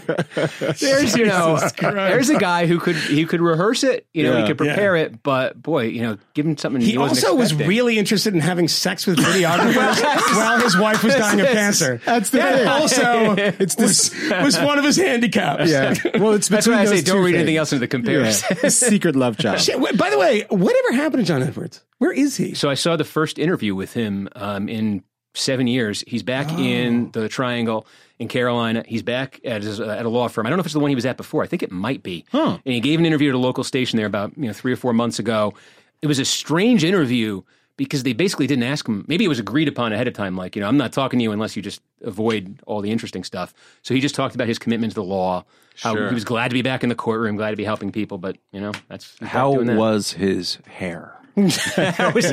there's 0.80 1.16
you 1.18 1.26
know, 1.26 1.60
there's 1.80 2.30
a 2.30 2.38
guy 2.38 2.66
who 2.68 2.80
could 2.80 2.96
he 2.96 3.26
could 3.26 3.42
rehearse 3.42 3.84
it, 3.84 4.06
you 4.14 4.24
know, 4.24 4.34
Yeah. 4.34 4.42
he 4.42 4.48
could 4.48 4.58
prepare 4.58 4.96
it, 4.96 5.24
but 5.24 5.62
boy, 5.62 5.84
you 5.86 6.02
know, 6.02 6.18
give 6.34 6.46
him 6.46 6.58
something 6.58 6.82
he, 6.82 6.92
He 6.92 6.98
wasn't 6.98 7.26
also 7.26 7.36
was 7.36 7.54
really 7.56 7.98
interested 7.98 8.34
in 8.34 8.40
having 8.42 8.68
sex 8.68 9.08
with 9.08 9.18
videographers 9.18 10.36
while 10.36 10.60
his 10.60 10.78
wife 10.78 11.04
was 11.04 11.16
dying 11.16 11.42
of 11.42 11.48
cancer. 11.48 12.02
That's 12.06 12.30
the 12.30 12.38
That 12.40 12.58
thing. 12.60 12.68
also 12.68 13.36
It's 13.60 13.76
the- 13.76 13.84
was, 13.84 14.14
was 14.44 14.60
one 14.60 14.78
of 14.78 14.86
his 14.86 14.98
handicaps. 14.98 15.70
Yeah. 15.70 15.94
Well, 16.16 16.34
it's 16.34 16.50
between 16.50 16.76
why 16.76 16.86
I 17.00 17.06
say 17.06 17.12
don't 17.12 17.18
two 17.18 17.26
read 17.26 17.36
anything 17.36 17.58
else 17.58 17.72
into 17.74 17.80
the 17.80 17.88
comparison. 17.88 18.58
Yeah. 18.64 18.70
Secret 18.70 19.16
love 19.16 19.38
child. 19.40 19.60
Shit, 19.62 19.80
By 19.98 20.10
the 20.10 20.18
way, 20.18 20.46
whatever 20.50 20.92
happened 20.94 21.24
to 21.26 21.28
John 21.28 21.42
Edwards? 21.44 21.84
Where 21.98 22.12
is 22.12 22.38
he? 22.38 22.54
So 22.54 22.70
I 22.70 22.74
saw 22.76 22.96
the 22.96 23.04
first 23.04 23.38
interview 23.40 23.76
with 23.76 23.94
him 23.94 24.30
um, 24.36 24.70
in 24.70 25.04
seven 25.36 25.68
years. 25.68 26.04
He's 26.08 26.24
back 26.24 26.48
Oh. 26.52 26.58
in 26.60 27.12
the 27.12 27.30
Triangle 27.30 27.86
in 28.18 28.28
Carolina. 28.28 28.84
He's 28.88 29.04
back 29.04 29.40
at, 29.46 29.62
his, 29.64 29.80
uh, 29.80 29.88
at 29.88 30.06
a 30.06 30.10
law 30.10 30.28
firm. 30.28 30.46
I 30.46 30.50
don't 30.50 30.58
know 30.58 30.62
if 30.62 30.66
it's 30.66 30.74
the 30.74 30.80
one 30.80 30.90
he 30.90 30.96
was 30.96 31.06
at 31.06 31.18
before. 31.18 31.44
I 31.44 31.48
think 31.48 31.64
it 31.64 31.72
might 31.72 32.04
be. 32.04 32.26
And 32.34 32.60
he 32.66 32.80
gave 32.80 33.00
an 33.00 33.06
interview 33.06 33.30
at 33.30 33.36
a 33.36 33.40
local 33.40 33.64
station 33.64 33.98
there 33.98 34.06
about 34.08 34.38
you 34.38 34.48
know 34.48 34.54
three 34.54 34.74
or 34.74 34.76
four 34.78 34.94
months 34.94 35.20
ago. 35.20 35.54
It 36.02 36.08
was 36.08 36.20
a 36.20 36.26
strange 36.26 36.84
interview 36.84 37.42
because 37.80 38.04
they 38.04 38.14
basically 38.14 38.46
didn't 38.46 38.66
ask 38.66 38.88
him. 38.88 39.04
Maybe 39.08 39.26
it 39.26 39.28
was 39.30 39.40
agreed 39.40 39.68
upon 39.68 39.92
ahead 39.94 40.08
of 40.08 40.14
time, 40.14 40.36
like 40.36 40.56
you 40.56 40.62
know 40.62 40.68
I'm 40.68 40.78
not 40.78 40.94
talking 40.94 41.18
to 41.18 41.24
you 41.24 41.32
unless 41.32 41.56
you 41.56 41.64
just 41.64 41.82
avoid 42.04 42.60
all 42.68 42.82
the 42.82 42.92
interesting 42.92 43.24
stuff. 43.24 43.54
So 43.82 43.96
he 43.96 44.02
just 44.02 44.14
talked 44.14 44.36
about 44.36 44.48
his 44.48 44.60
commitment 44.60 44.92
to 44.92 44.96
the 44.96 45.04
law. 45.04 45.46
How 45.80 45.96
Sure. 45.96 46.10
he 46.10 46.14
was 46.14 46.26
glad 46.26 46.50
to 46.50 46.54
be 46.54 46.62
back 46.62 46.84
in 46.84 46.90
the 46.90 46.96
courtroom, 46.96 47.38
glad 47.38 47.52
to 47.52 47.56
be 47.56 47.64
helping 47.64 47.92
people, 47.92 48.18
but 48.20 48.38
you 48.52 48.62
know 48.62 48.74
that's 48.90 49.12
he's 49.12 49.20
back 49.22 49.30
How 49.30 49.54
doing 49.56 49.68
that. 49.68 49.78
was 49.78 50.12
his 50.12 50.60
hair? 50.68 51.16
That 51.40 52.12
was- 52.14 52.30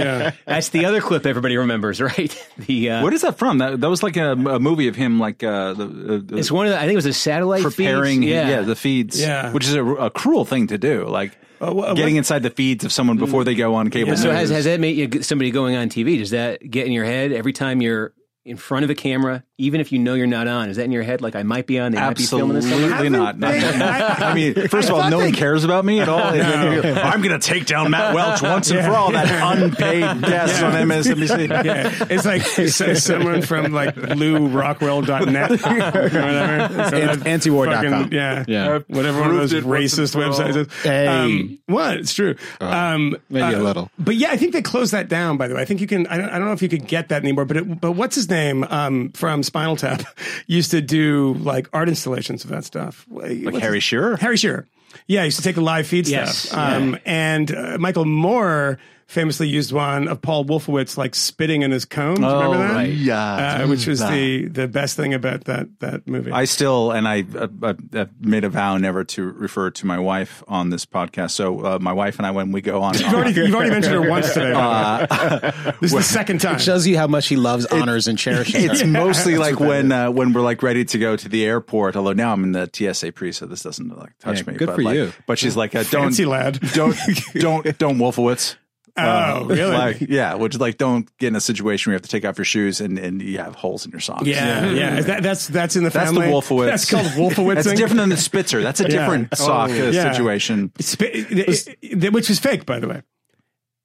That's 0.47 0.71
the 0.71 0.85
other 0.87 1.01
clip 1.01 1.27
everybody 1.27 1.57
remembers, 1.57 2.01
right? 2.11 2.49
The 2.59 2.91
uh, 2.91 3.03
What 3.05 3.13
is 3.15 3.23
that 3.23 3.39
from? 3.39 3.59
That, 3.59 3.81
that 3.81 3.89
was 3.89 4.03
like 4.03 4.17
a, 4.17 4.33
a 4.33 4.59
movie 4.59 4.89
of 4.89 4.97
him, 4.97 5.21
like 5.21 5.45
uh, 5.45 5.75
the, 5.75 5.85
uh, 5.85 6.21
the 6.25 6.39
it's 6.39 6.51
one 6.51 6.67
of 6.67 6.73
the, 6.73 6.79
I 6.79 6.83
think 6.83 6.93
it 6.95 6.97
was 6.97 7.07
a 7.07 7.13
satellite 7.13 7.63
preparing, 7.63 8.21
feeds. 8.23 8.31
yeah. 8.33 8.49
Yeah, 8.51 8.61
the 8.63 8.75
feeds, 8.75 9.21
Yeah. 9.21 9.53
which 9.53 9.65
is 9.69 9.75
a, 9.75 9.85
a 9.85 10.11
cruel 10.11 10.45
thing 10.45 10.67
to 10.69 10.79
do, 10.79 11.07
like 11.07 11.39
Uh, 11.61 11.73
wha- 11.73 11.95
getting 11.95 12.15
what- 12.15 12.19
inside 12.19 12.43
the 12.43 12.51
feeds 12.51 12.85
of 12.85 12.93
someone 12.93 13.17
before 13.17 13.45
they 13.45 13.55
go 13.55 13.75
on 13.75 13.89
cable. 13.91 14.17
So 14.17 14.29
news. 14.29 14.39
has 14.39 14.51
has 14.51 14.65
that 14.67 14.81
made 14.81 14.97
you 15.15 15.23
somebody 15.23 15.51
going 15.51 15.75
on 15.77 15.89
TV? 15.89 16.19
Does 16.19 16.31
that 16.31 16.69
get 16.71 16.87
in 16.87 16.93
your 16.93 17.05
head 17.05 17.33
every 17.33 17.53
time 17.53 17.81
you're 17.81 18.13
in 18.45 18.57
front 18.57 18.85
of 18.85 18.91
a 18.91 18.95
camera, 18.95 19.43
even 19.59 19.81
if 19.81 19.91
you 19.91 19.99
know 19.99 20.13
you're 20.15 20.27
not 20.27 20.47
on? 20.49 20.69
Is 20.69 20.77
that 20.77 20.85
in 20.85 20.93
your 20.93 21.03
head? 21.03 21.23
Like 21.23 21.35
I 21.35 21.43
might 21.43 21.67
be 21.67 21.79
on, 21.79 21.93
they 21.93 21.99
might 21.99 22.17
be 22.17 22.25
filming 22.25 22.57
this. 22.57 22.67
Absolutely 22.67 23.09
not. 23.09 23.39
Not- 23.39 23.53
they- 23.53 23.79
not- 23.79 24.23
I 24.23 24.35
mean, 24.35 24.55
first 24.69 24.89
of 24.89 24.95
all, 24.95 25.01
thought 25.03 25.11
no 25.11 25.19
one 25.19 25.33
cares 25.33 25.65
about 25.65 25.85
me 25.85 26.01
at 26.01 26.09
all. 26.09 26.21
I'm 26.21 27.23
going 27.23 27.39
to 27.39 27.45
take 27.47 27.65
down 27.67 27.91
Matt 27.91 28.15
Welch 28.15 28.43
once 28.43 28.71
and 28.71 28.85
for 28.85 28.93
all. 28.95 29.13
That 29.13 29.57
unpaid 29.57 30.23
guest 30.23 30.63
on 30.63 30.73
MSNBC. 30.73 31.47
Yeah, 31.67 31.91
it's 32.11 32.25
like 32.27 32.43
it's, 32.59 32.81
it's 32.81 33.03
someone 33.03 33.41
from 33.43 33.73
like 33.73 33.95
LewRockwell.net 33.97 35.51
or 35.51 35.57
whatever. 35.57 36.97
An- 36.97 37.21
antiwar.com. 37.21 37.93
Fucking- 37.93 38.13
Yeah, 38.13 38.45
Yeah. 38.47 38.79
whatever 38.89 39.21
one 39.21 39.31
of 39.31 39.37
those 39.37 39.53
Proved 39.53 39.67
it 39.67 39.69
once 39.69 39.95
racist 39.95 40.15
and 40.15 40.35
for 40.35 40.43
all. 40.43 40.49
websites 40.51 40.57
is. 40.67 40.83
Hey. 40.83 41.07
Um, 41.07 41.59
what? 41.67 41.97
It's 41.99 42.13
true. 42.15 42.37
um, 42.61 43.17
maybe 43.31 43.55
a 43.55 43.59
uh, 43.59 43.63
little. 43.63 43.91
But 43.99 44.17
yeah, 44.17 44.31
I 44.31 44.37
think 44.37 44.53
they 44.53 44.63
closed 44.63 44.93
that 44.93 45.09
down. 45.09 45.37
By 45.37 45.49
the 45.49 45.55
way, 45.55 45.63
I 45.63 45.65
think 45.65 45.81
you 45.81 45.87
can. 45.87 46.07
I 46.09 46.19
don't, 46.19 46.29
I 46.29 46.39
don't 46.39 46.47
know 46.47 46.53
if 46.53 46.63
you 46.63 46.69
could 46.69 46.87
get 46.87 47.09
that 47.09 47.23
anymore. 47.23 47.45
But 47.45 47.57
it, 47.59 47.81
but 47.81 47.93
what's 47.93 48.15
his 48.17 48.29
name 48.29 48.65
um, 48.65 49.11
from 49.13 49.43
Spinal 49.47 49.77
Tap 49.77 50.03
used 50.47 50.71
to 50.73 50.81
do 50.81 51.35
like 51.35 51.69
art 51.73 51.89
installations 51.89 52.45
of 52.45 52.51
that 52.51 52.65
stuff. 52.65 53.07
Like 53.11 53.55
Harry 53.57 53.81
Shearer? 53.81 54.17
Harry 54.19 54.37
Shearer. 54.37 54.67
Yeah, 55.07 55.21
he 55.21 55.27
used 55.27 55.37
to 55.39 55.43
take 55.43 55.55
the 55.57 55.61
live 55.63 55.87
feed 55.87 56.09
Yes, 56.09 56.37
stuff. 56.49 56.59
Um, 56.59 56.99
And 57.07 57.55
uh, 57.55 57.77
Michael 57.79 58.05
Moore 58.07 58.79
famously 59.07 59.47
used 59.49 59.71
one 59.73 60.09
of 60.09 60.21
Paul 60.21 60.45
Wolfowitz 60.45 60.97
like 60.97 61.15
spitting 61.15 61.63
in 61.63 61.71
his 61.71 61.85
combs. 61.85 62.19
Remember 62.19 62.59
that? 62.59 62.75
right. 62.75 62.93
Yeah. 62.93 63.63
Uh, 63.63 63.69
which 63.69 63.87
was 63.87 64.01
the 64.01 64.47
the 64.49 64.67
best 64.67 64.97
thing 64.97 65.15
about 65.15 65.45
that 65.45 65.69
that 65.81 66.07
movie. 66.09 66.33
I 66.33 66.45
still, 66.45 66.91
and 66.91 67.07
I, 67.07 67.25
uh, 67.35 67.47
uh, 67.63 67.75
uh, 67.95 68.07
made 68.21 68.43
a 68.45 68.49
vow 68.49 68.77
never 68.79 69.05
to 69.05 69.23
refer 69.25 69.71
to 69.71 69.87
my 69.87 69.99
wife 69.99 70.43
on 70.49 70.71
this 70.71 70.85
podcast. 70.85 71.31
So 71.33 71.61
uh, 71.65 71.79
my 71.81 71.93
wife 71.93 72.19
and 72.19 72.27
I, 72.27 72.33
when 72.33 72.51
we 72.53 72.61
go 72.61 72.83
on, 72.83 72.95
You've 72.99 73.15
already, 73.15 73.33
you've 73.41 73.55
already 73.55 73.71
mentioned 73.71 73.95
her 73.95 74.09
once 74.11 74.33
today. 74.35 74.53
by 74.53 75.07
this 75.81 75.93
is 75.93 75.99
the 75.99 76.03
second 76.03 76.41
time. 76.41 76.57
It 76.57 76.63
shows 76.63 76.87
you 76.87 76.97
how 76.99 77.07
much 77.07 77.29
he 77.29 77.37
loves, 77.37 77.65
honors, 77.67 78.09
and 78.09 78.19
cherishes 78.19 78.65
it's 78.65 78.81
her. 78.81 78.87
mostly 78.87 79.39
like 79.39 79.61
when 79.61 79.93
uh, 79.93 80.11
when 80.11 80.33
we're 80.33 80.41
like 80.43 80.63
ready 80.63 80.85
to 80.85 80.99
go 80.99 81.17
to 81.17 81.29
the 81.29 81.45
airport. 81.45 81.95
Although 81.97 82.13
now 82.13 82.33
I'm 82.33 82.43
in 82.45 82.53
the 82.53 82.69
TSA 82.73 83.13
pre, 83.13 83.31
so 83.33 83.47
this 83.47 83.63
doesn't 83.63 83.97
like 83.97 84.19
touch 84.19 84.39
Yeah, 84.45 84.53
me. 84.53 84.59
good 84.59 84.67
but 84.67 84.77
for 84.77 84.83
like, 84.83 84.95
you. 84.97 85.13
But 85.27 85.39
she's 85.39 85.57
like, 85.57 85.75
uh, 85.75 85.85
don't, 85.85 86.03
Fancy 86.07 86.25
lad. 86.25 86.59
don't, 86.75 86.97
don't, 87.35 87.79
don't 87.79 87.99
Wolfowitz. 87.99 88.57
Oh, 88.99 89.45
really? 89.45 89.73
Like, 89.73 90.01
yeah, 90.01 90.35
which 90.35 90.55
is 90.55 90.61
like, 90.61 90.79
don't 90.79 91.09
get 91.19 91.29
in 91.29 91.37
a 91.37 91.41
situation 91.41 91.91
where 91.91 91.95
you 91.95 91.97
have 91.97 92.03
to 92.03 92.09
take 92.09 92.25
off 92.25 92.39
your 92.39 92.45
shoes 92.45 92.81
and, 92.81 92.99
and 92.99 93.21
you 93.21 93.39
have 93.39 93.55
holes 93.55 93.85
in 93.85 93.91
your 93.91 94.01
socks. 94.01 94.27
yeah, 94.27 94.71
yeah. 94.71 94.99
Is 94.99 95.07
that, 95.07 95.23
that's 95.23 95.49
that's 95.49 95.77
in 95.77 95.85
the 95.85 95.91
That's 95.91 96.11
family. 96.11 96.27
the 96.27 96.33
Wolfowitz. 96.33 96.67
That's 96.67 96.91
called 96.91 97.07
Wolfowitz. 97.07 97.65
That's 97.65 97.73
different 97.79 98.01
than 98.01 98.09
the 98.09 98.17
Spitzer. 98.17 98.63
That's 98.63 98.81
a 98.81 98.89
different 98.89 99.37
sock 99.37 99.71
uh, 99.71 99.75
yeah. 99.75 100.13
situation. 100.13 100.73
which 100.77 102.29
was 102.29 102.39
fake, 102.39 102.67
by 102.67 102.79
the 102.79 102.89
way. 102.89 103.03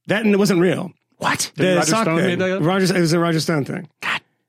That 0.08 0.26
wasn't 0.38 0.62
real. 0.62 0.92
What? 1.18 1.52
The 1.56 1.76
Roger 1.76 1.86
sock 1.86 2.04
Stone 2.04 2.18
thing. 2.18 2.28
made 2.28 2.40
that 2.40 2.58
up? 2.58 2.64
Roger, 2.64 2.96
it 2.96 3.00
was 3.00 3.14
a 3.14 3.20
Roger 3.20 3.40
Stone 3.40 3.66
thing. 3.66 3.88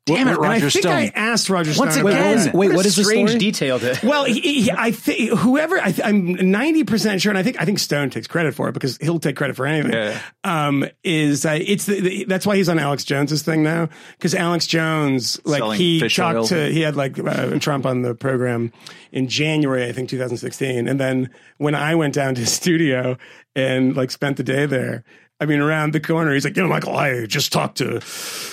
Damn 0.05 0.27
it, 0.27 0.33
And 0.33 0.45
I 0.45 0.49
Roger 0.55 0.71
think 0.71 0.83
Stone. 0.83 0.93
I 0.93 1.13
asked 1.15 1.49
Roger 1.49 1.73
Once 1.79 1.93
Stone. 1.95 2.05
Wait, 2.05 2.13
again. 2.15 2.27
what 2.27 2.35
was, 2.37 2.47
wait, 2.47 2.67
What 2.71 2.77
what 2.77 2.87
a 2.87 2.89
the 2.89 3.05
strange 3.05 3.29
story? 3.31 3.39
detail 3.39 3.79
to 3.79 4.01
Well, 4.07 4.25
he, 4.25 4.41
he, 4.41 4.71
I 4.73 4.91
think 4.91 5.39
whoever 5.39 5.79
I 5.79 5.93
th- 5.93 6.05
I'm 6.05 6.33
ninety 6.51 6.83
percent 6.83 7.21
sure, 7.21 7.31
and 7.31 7.39
I 7.39 7.45
think 7.45 7.61
I 7.61 7.65
think 7.65 7.79
Stone 7.79 8.11
takes 8.11 8.27
credit 8.27 8.53
for 8.55 8.69
it 8.69 8.73
because 8.73 8.97
he'll 9.01 9.21
take 9.21 9.37
credit 9.37 9.55
for 9.55 9.65
anything. 9.65 9.93
Yeah. 9.93 10.19
Um, 10.43 10.85
is 11.05 11.47
uh, 11.47 11.57
it's 11.61 11.87
the, 11.87 12.01
the, 12.01 12.25
that's 12.25 12.45
why 12.45 12.57
he's 12.57 12.69
on 12.69 12.81
Alex 12.81 13.05
Jones's 13.05 13.43
thing 13.43 13.63
now 13.63 13.89
because 14.19 14.35
Alex 14.35 14.67
Jones 14.67 15.41
like 15.45 15.61
Selling 15.61 15.79
he 15.79 16.01
talked 16.09 16.37
oil. 16.37 16.47
to 16.47 16.73
he 16.73 16.81
had 16.81 16.97
like 16.97 17.17
uh, 17.21 17.59
Trump 17.61 17.87
on 17.87 18.03
the 18.03 18.17
program 18.17 18.73
in 19.13 19.29
January 19.29 19.85
I 19.87 19.93
think 19.93 20.09
2016, 20.09 20.89
and 20.89 20.99
then 20.99 21.31
when 21.59 21.77
I 21.77 21.95
went 21.95 22.15
down 22.15 22.35
to 22.35 22.41
his 22.41 22.51
studio 22.53 23.17
and 23.55 23.97
like 23.97 24.11
spent 24.11 24.37
the 24.37 24.43
day 24.43 24.67
there. 24.67 25.05
I 25.43 25.47
mean, 25.47 25.59
around 25.59 25.93
the 25.93 25.99
corner, 25.99 26.33
he's 26.33 26.45
like, 26.45 26.57
you 26.57 26.63
know, 26.63 26.69
Michael, 26.69 26.97
I 26.97 27.27
just 27.27 27.53
talked 27.53 27.79
to, 27.79 28.01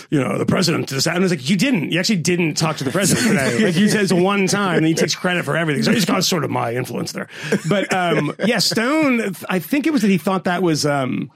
you 0.10 0.20
know, 0.20 0.40
the 0.40 0.46
president. 0.46 0.90
To 0.90 0.96
this, 0.96 1.06
and 1.06 1.16
I 1.16 1.20
was 1.20 1.30
like, 1.30 1.48
you 1.48 1.56
didn't. 1.56 1.92
You 1.92 2.00
actually 2.00 2.16
didn't 2.16 2.56
talk 2.56 2.78
to 2.78 2.84
the 2.84 2.90
president 2.90 3.28
today. 3.28 3.64
Like, 3.70 3.76
you 3.76 3.90
said 3.90 4.02
it's 4.02 4.12
one 4.12 4.48
time, 4.48 4.78
and 4.78 4.88
he 4.88 4.96
takes 4.96 5.14
credit 5.14 5.46
for 5.46 5.56
everything. 5.56 5.84
So 5.84 5.92
he's 5.92 6.06
got 6.06 6.24
sort 6.24 6.44
of 6.44 6.50
my 6.50 6.74
influence 6.74 7.12
there. 7.12 7.28
But 7.68 7.94
um, 7.94 8.34
yeah, 8.44 8.58
Stone, 8.58 9.36
I 9.48 9.60
think 9.60 9.86
it 9.86 9.94
was 9.94 10.02
that 10.02 10.08
he 10.08 10.18
thought 10.18 10.46
that 10.46 10.64
was 10.64 10.84
um, 10.84 11.30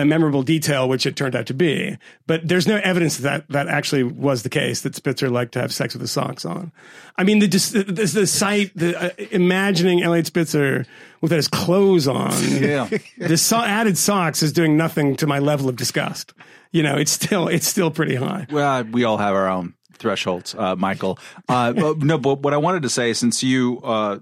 a 0.00 0.04
memorable 0.04 0.42
detail, 0.42 0.88
which 0.88 1.06
it 1.06 1.16
turned 1.16 1.34
out 1.34 1.46
to 1.46 1.54
be. 1.54 1.96
But 2.26 2.46
there's 2.46 2.66
no 2.66 2.76
evidence 2.76 3.18
that 3.18 3.48
that 3.48 3.68
actually 3.68 4.02
was 4.04 4.42
the 4.42 4.48
case. 4.48 4.82
That 4.82 4.94
Spitzer 4.94 5.28
liked 5.30 5.52
to 5.52 5.60
have 5.60 5.72
sex 5.72 5.94
with 5.94 6.00
his 6.02 6.10
socks 6.10 6.44
on. 6.44 6.72
I 7.16 7.24
mean, 7.24 7.38
the 7.38 7.48
just 7.48 7.72
the, 7.72 7.82
the, 7.84 8.04
the 8.04 8.26
sight, 8.26 8.72
the 8.74 8.96
uh, 9.00 9.10
imagining 9.30 10.02
Elliot 10.02 10.26
Spitzer 10.26 10.84
without 11.20 11.36
his 11.36 11.48
clothes 11.48 12.06
on, 12.06 12.32
Yeah. 12.50 12.88
the 13.18 13.36
so- 13.36 13.56
added 13.62 13.96
socks 13.98 14.42
is 14.42 14.52
doing 14.52 14.76
nothing 14.76 15.16
to 15.16 15.26
my 15.26 15.38
level 15.38 15.68
of 15.68 15.76
disgust. 15.76 16.34
You 16.72 16.82
know, 16.82 16.96
it's 16.96 17.12
still 17.12 17.48
it's 17.48 17.66
still 17.66 17.90
pretty 17.90 18.16
high. 18.16 18.46
Well, 18.50 18.84
we 18.84 19.04
all 19.04 19.18
have 19.18 19.34
our 19.34 19.48
own 19.48 19.74
thresholds, 19.94 20.54
uh, 20.54 20.76
Michael. 20.76 21.18
Uh, 21.48 21.72
but 21.72 21.98
no, 21.98 22.18
but 22.18 22.40
what 22.40 22.52
I 22.52 22.58
wanted 22.58 22.82
to 22.82 22.90
say, 22.90 23.14
since 23.14 23.42
you 23.42 23.80
uh, 23.82 24.18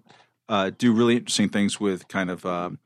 uh, 0.48 0.70
do 0.78 0.92
really 0.92 1.16
interesting 1.16 1.48
things 1.48 1.80
with 1.80 2.06
kind 2.06 2.30
of 2.30 2.46
um, 2.46 2.78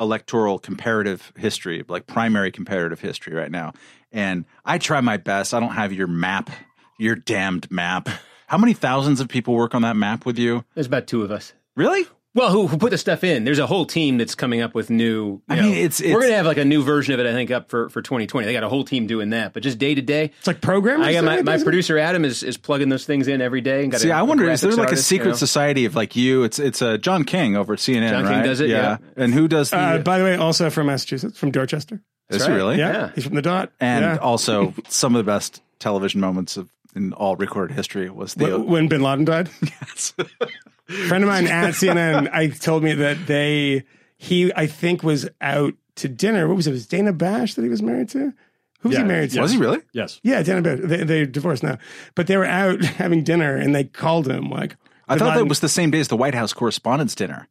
electoral 0.00 0.58
comparative 0.58 1.32
history, 1.36 1.84
like 1.88 2.06
primary 2.06 2.50
comparative 2.50 3.00
history 3.00 3.34
right 3.34 3.50
now, 3.50 3.72
and 4.12 4.44
I 4.64 4.78
try 4.78 5.00
my 5.00 5.16
best. 5.16 5.54
I 5.54 5.60
don't 5.60 5.74
have 5.74 5.92
your 5.92 6.06
map, 6.06 6.50
your 6.98 7.16
damned 7.16 7.70
map. 7.70 8.08
How 8.46 8.58
many 8.58 8.72
thousands 8.72 9.20
of 9.20 9.28
people 9.28 9.54
work 9.54 9.74
on 9.74 9.82
that 9.82 9.96
map 9.96 10.26
with 10.26 10.38
you? 10.38 10.64
There's 10.74 10.86
about 10.86 11.06
two 11.06 11.22
of 11.22 11.30
us. 11.30 11.52
Really? 11.76 12.06
Well, 12.34 12.50
who, 12.50 12.66
who 12.66 12.78
put 12.78 12.90
the 12.90 12.98
stuff 12.98 13.22
in? 13.22 13.44
There's 13.44 13.60
a 13.60 13.66
whole 13.66 13.86
team 13.86 14.18
that's 14.18 14.34
coming 14.34 14.60
up 14.60 14.74
with 14.74 14.90
new. 14.90 15.34
you 15.34 15.42
I 15.48 15.56
know, 15.56 15.62
mean, 15.62 15.74
it's- 15.74 16.02
we're 16.02 16.20
gonna 16.20 16.34
have 16.34 16.46
like 16.46 16.56
a 16.56 16.64
new 16.64 16.82
version 16.82 17.14
of 17.14 17.20
it. 17.20 17.26
I 17.26 17.32
think 17.32 17.52
up 17.52 17.70
for, 17.70 17.88
for 17.90 18.02
2020. 18.02 18.44
They 18.46 18.52
got 18.52 18.64
a 18.64 18.68
whole 18.68 18.82
team 18.84 19.06
doing 19.06 19.30
that. 19.30 19.52
But 19.52 19.62
just 19.62 19.78
day 19.78 19.94
to 19.94 20.02
day, 20.02 20.32
It's 20.38 20.46
like 20.48 20.60
programmers. 20.60 21.06
I 21.06 21.12
got 21.12 21.22
my, 21.24 21.42
my 21.42 21.62
producer 21.62 21.96
Adam 21.96 22.24
is, 22.24 22.42
is 22.42 22.56
plugging 22.56 22.88
those 22.88 23.04
things 23.04 23.28
in 23.28 23.40
every 23.40 23.60
day. 23.60 23.84
And 23.84 23.92
got 23.92 24.00
See, 24.00 24.10
a- 24.10 24.14
I 24.16 24.20
a 24.20 24.24
wonder 24.24 24.50
is 24.50 24.60
there 24.62 24.72
graphics 24.72 24.76
like 24.78 24.92
a 24.92 24.96
secret 24.96 25.26
you 25.26 25.30
know? 25.32 25.36
society 25.36 25.84
of 25.84 25.94
like 25.94 26.16
you? 26.16 26.42
It's 26.42 26.58
it's 26.58 26.82
uh, 26.82 26.96
John 26.96 27.22
King 27.24 27.56
over 27.56 27.74
at 27.74 27.78
CNN. 27.78 28.10
John 28.10 28.26
King 28.26 28.42
does 28.42 28.60
it, 28.60 28.68
yeah. 28.68 28.96
And 29.16 29.32
who 29.32 29.46
does 29.46 29.70
the? 29.70 29.78
Uh, 29.78 29.98
by 29.98 30.18
the 30.18 30.24
way, 30.24 30.34
also 30.36 30.70
from 30.70 30.88
Massachusetts, 30.88 31.38
from 31.38 31.52
Dorchester. 31.52 32.00
is 32.30 32.44
he 32.44 32.50
really? 32.52 32.78
Yeah, 32.78 32.92
Yeah. 32.92 33.10
he's 33.14 33.24
from 33.26 33.36
the 33.36 33.42
dot. 33.42 33.70
and 33.78 34.04
yeah. 34.04 34.16
also 34.16 34.74
some 34.88 35.14
of 35.14 35.24
the 35.24 35.30
best 35.30 35.62
television 35.78 36.20
moments 36.20 36.56
of 36.56 36.68
in 36.94 37.12
all 37.12 37.36
recorded 37.36 37.74
history 37.74 38.08
was 38.10 38.34
the 38.34 38.58
Wh- 38.58 38.68
when 38.68 38.88
Bin 38.88 39.02
Laden 39.02 39.24
died. 39.24 39.50
Yes, 39.62 40.14
friend 41.08 41.24
of 41.24 41.28
mine 41.28 41.46
at 41.46 41.74
CNN, 41.74 42.30
I 42.32 42.48
told 42.48 42.82
me 42.82 42.92
that 42.94 43.26
they 43.26 43.84
he 44.16 44.52
I 44.54 44.66
think 44.66 45.02
was 45.02 45.28
out 45.40 45.74
to 45.96 46.08
dinner. 46.08 46.46
What 46.48 46.56
was 46.56 46.66
it? 46.66 46.72
Was 46.72 46.86
Dana 46.86 47.12
Bash 47.12 47.54
that 47.54 47.62
he 47.62 47.68
was 47.68 47.82
married 47.82 48.08
to? 48.10 48.32
Who 48.80 48.88
was 48.90 48.96
Yeah, 48.98 49.02
he 49.02 49.08
married 49.08 49.30
to? 49.30 49.40
was 49.40 49.52
he 49.52 49.58
really? 49.58 49.80
Yes. 49.92 50.20
Yeah, 50.22 50.42
Dana 50.42 50.62
Bash. 50.62 50.78
They, 50.82 51.04
they're 51.04 51.26
divorced 51.26 51.62
now, 51.62 51.78
but 52.14 52.26
they 52.26 52.36
were 52.36 52.44
out 52.44 52.82
having 52.84 53.24
dinner 53.24 53.56
and 53.56 53.74
they 53.74 53.84
called 53.84 54.28
him 54.28 54.50
like. 54.50 54.76
I 55.08 55.14
Bin 55.14 55.18
thought 55.26 55.34
that 55.36 55.46
was 55.46 55.60
the 55.60 55.68
same 55.68 55.90
day 55.90 56.00
as 56.00 56.08
the 56.08 56.16
White 56.16 56.34
House 56.34 56.52
Correspondents' 56.54 57.14
Dinner, 57.14 57.46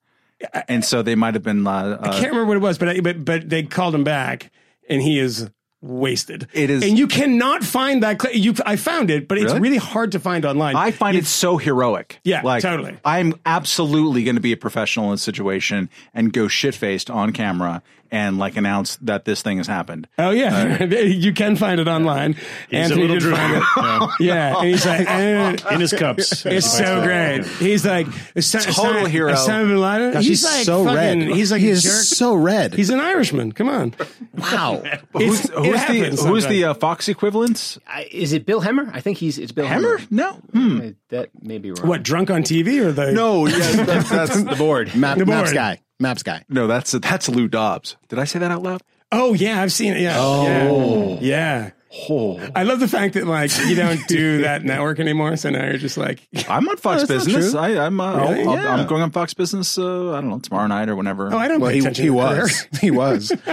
and 0.68 0.84
so 0.84 1.04
they 1.04 1.14
might 1.16 1.36
have 1.36 1.44
been. 1.44 1.68
Uh, 1.68 2.00
I 2.02 2.08
uh, 2.08 2.12
can't 2.14 2.32
remember 2.32 2.46
what 2.46 2.58
it 2.58 2.62
was, 2.62 2.78
but 2.80 2.90
I, 2.90 3.00
but 3.00 3.24
but 3.24 3.48
they 3.48 3.62
called 3.64 3.94
him 3.94 4.04
back 4.04 4.52
and 4.90 5.02
he 5.02 5.20
is 5.20 5.50
wasted. 5.84 6.48
It 6.54 6.70
is- 6.70 6.82
and 6.84 6.98
you 6.98 7.08
cannot 7.08 7.64
find 7.64 8.02
that. 8.04 8.22
Cl- 8.22 8.34
you, 8.36 8.54
I 8.66 8.78
found 8.78 9.12
it, 9.12 9.28
but 9.28 9.38
it's 9.38 9.48
Really? 9.48 9.60
really 9.60 9.78
hard 9.78 10.14
to 10.14 10.20
find 10.20 10.46
online. 10.46 10.76
I 10.76 10.92
find 10.92 11.14
You- 11.16 11.20
it 11.20 11.26
so 11.26 11.58
heroic. 11.58 12.20
Yeah, 12.24 12.42
like, 12.42 12.62
totally. 12.64 12.96
I'm 13.04 13.34
absolutely 13.46 14.24
going 14.24 14.36
to 14.36 14.42
be 14.42 14.54
a 14.54 14.58
professional 14.58 15.06
in 15.08 15.12
this 15.12 15.22
situation 15.22 15.90
and 16.14 16.32
go 16.32 16.48
shit 16.48 16.74
faced 16.74 17.10
on 17.12 17.34
camera 17.34 17.84
and 18.14 18.38
like 18.38 18.58
announce 18.58 18.96
that 18.98 19.26
this 19.26 19.42
thing 19.42 19.58
has 19.58 19.66
happened. 19.66 20.08
Oh 20.20 20.30
yeah, 20.30 20.84
you 21.04 21.34
can 21.34 21.56
find 21.56 21.82
it 21.82 21.88
online. 21.88 22.34
He's 22.34 22.44
a 22.72 22.76
Anthony 22.76 23.08
little 23.08 23.20
did 23.20 23.36
find 23.36 23.58
it. 23.58 24.10
Yeah, 24.20 24.60
and 24.60 24.68
he's 24.68 24.86
like, 24.86 25.10
eh, 25.10 25.58
In 25.72 25.82
his 25.82 25.92
cups. 25.92 26.46
it's 26.46 26.72
so 26.72 27.02
great. 27.02 27.44
He's 27.58 27.84
like, 27.86 28.06
Total 28.36 29.06
hero. 29.06 29.34
Osama 29.34 29.68
bin 29.68 29.82
Laden. 29.82 30.14
Gosh, 30.14 30.26
he's, 30.26 30.42
he's, 30.42 30.54
like 30.54 30.66
so 30.66 30.86
fucking, 30.86 31.28
red. 31.28 31.36
He's 31.36 31.52
like 31.52 31.62
he 31.62 31.70
is 31.70 31.82
jerk. 31.82 31.92
so 31.92 32.36
red. 32.36 32.76
he's 32.76 32.92
an 32.92 33.00
Irishman. 33.00 33.52
Come 33.52 33.70
on. 33.70 33.96
wow. 34.38 34.84
Who's, 35.14 35.50
who's 35.50 35.86
the 35.86 36.24
who's 36.28 36.46
the 36.46 36.66
uh, 36.66 36.74
Fox 36.76 37.10
equivalent? 37.10 37.80
I, 37.88 38.08
is 38.12 38.32
it 38.34 38.46
Bill 38.46 38.62
Hemmer? 38.62 38.92
I 38.94 39.02
think 39.02 39.18
he's 39.18 39.40
it's 39.40 39.52
Bill 39.52 39.66
Hammer? 39.66 39.98
Hemmer. 39.98 40.12
No. 40.12 40.34
Hmm. 40.54 40.82
Uh, 40.82 40.90
That 41.10 41.30
may 41.42 41.58
be 41.58 41.72
wrong. 41.72 41.88
What 41.88 42.04
drunk 42.04 42.30
on 42.30 42.44
TV 42.44 42.80
or 42.80 42.92
the? 42.92 43.12
No. 43.12 43.48
Yeah. 43.48 43.84
That's, 43.84 44.10
that's 44.10 44.44
the 44.44 44.56
board? 44.56 44.96
Map, 44.96 45.18
The 45.18 45.26
maps 45.26 45.52
guy. 45.52 45.80
Maps 46.04 46.22
guy. 46.22 46.44
no. 46.50 46.68
That's 46.68 46.92
that's 46.92 47.28
Lou 47.30 47.48
Dobbs. 47.48 47.98
Did 48.10 48.20
I 48.20 48.26
say 48.26 48.38
that 48.40 48.52
out 48.52 48.62
loud? 48.62 48.82
Oh 49.12 49.34
yeah, 49.34 49.62
I've 49.62 49.72
seen 49.74 49.94
it. 49.94 50.02
Yeah. 50.02 50.16
Oh. 50.18 51.18
Yeah. 51.22 51.72
Oh. 52.10 52.40
I 52.56 52.64
love 52.64 52.80
the 52.80 52.88
fact 52.88 53.14
that 53.14 53.28
like 53.28 53.52
you 53.68 53.76
don't 53.76 54.00
do 54.08 54.42
that 54.42 54.64
network 54.64 55.00
anymore, 55.00 55.36
so 55.38 55.50
now 55.52 55.66
you're 55.66 55.78
just 55.78 55.96
like, 55.98 56.20
I'm 56.50 56.68
on 56.68 56.78
Fox 56.78 57.04
that's 57.04 57.26
Business. 57.26 57.54
I, 57.54 57.86
I'm 57.86 58.00
uh, 58.02 58.18
Really? 58.18 58.42
I'll, 58.42 58.50
I'll- 58.50 58.56
Yeah. 58.56 58.74
I'm 58.74 58.88
going 58.88 59.04
on 59.04 59.12
Fox 59.12 59.34
Business. 59.36 59.78
Uh, 59.78 60.12
I 60.14 60.22
don't 60.22 60.30
know 60.30 60.40
tomorrow 60.40 60.68
night 60.68 60.90
or 60.90 60.96
whenever. 60.96 61.32
oh, 61.34 61.38
I 61.38 61.48
don't 61.48 61.60
Well, 61.60 61.70
pay 61.70 61.76
he, 61.76 61.80
attention. 61.82 62.04
he 62.04 62.10
to 62.10 62.14
was. 62.16 62.68
he 62.82 62.90
was. 62.92 63.32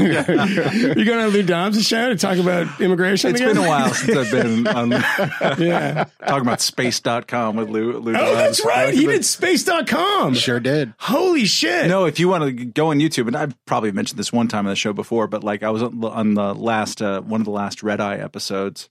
You're 0.00 1.04
going 1.04 1.18
on 1.20 1.28
Lou 1.30 1.42
Dobbs' 1.42 1.86
show 1.86 2.08
to 2.10 2.16
talk 2.16 2.38
about 2.38 2.80
immigration. 2.80 3.30
It's 3.30 3.40
again? 3.40 3.54
been 3.56 3.64
a 3.64 3.68
while 3.68 3.92
since 3.92 4.16
I've 4.16 4.30
been 4.30 4.66
on 4.68 4.90
Yeah. 5.58 6.04
talking 6.26 6.42
about 6.42 6.60
space.com 6.60 7.56
with 7.56 7.68
Lou. 7.70 7.98
Lou 7.98 8.12
Oh, 8.12 8.14
Dobbs. 8.14 8.34
that's 8.36 8.64
right. 8.64 8.94
He 8.94 9.06
did 9.06 9.24
space.com. 9.24 10.34
Sure 10.34 10.60
did. 10.60 10.94
Holy 10.98 11.44
shit. 11.44 11.88
No, 11.88 12.04
if 12.04 12.18
you 12.20 12.28
want 12.28 12.44
to 12.44 12.64
go 12.64 12.88
on 12.90 12.98
YouTube, 13.00 13.26
and 13.26 13.36
I've 13.36 13.54
probably 13.66 13.92
mentioned 13.92 14.18
this 14.18 14.32
one 14.32 14.48
time 14.48 14.66
on 14.66 14.70
the 14.70 14.76
show 14.76 14.92
before, 14.92 15.26
but 15.26 15.42
like 15.42 15.62
I 15.62 15.70
was 15.70 15.82
on 15.82 16.00
the, 16.00 16.08
on 16.08 16.34
the 16.34 16.54
last 16.54 17.02
uh, 17.02 17.20
one 17.20 17.40
of 17.40 17.44
the 17.44 17.50
last 17.50 17.63
Red 17.82 18.00
Eye 18.00 18.16
episodes, 18.16 18.90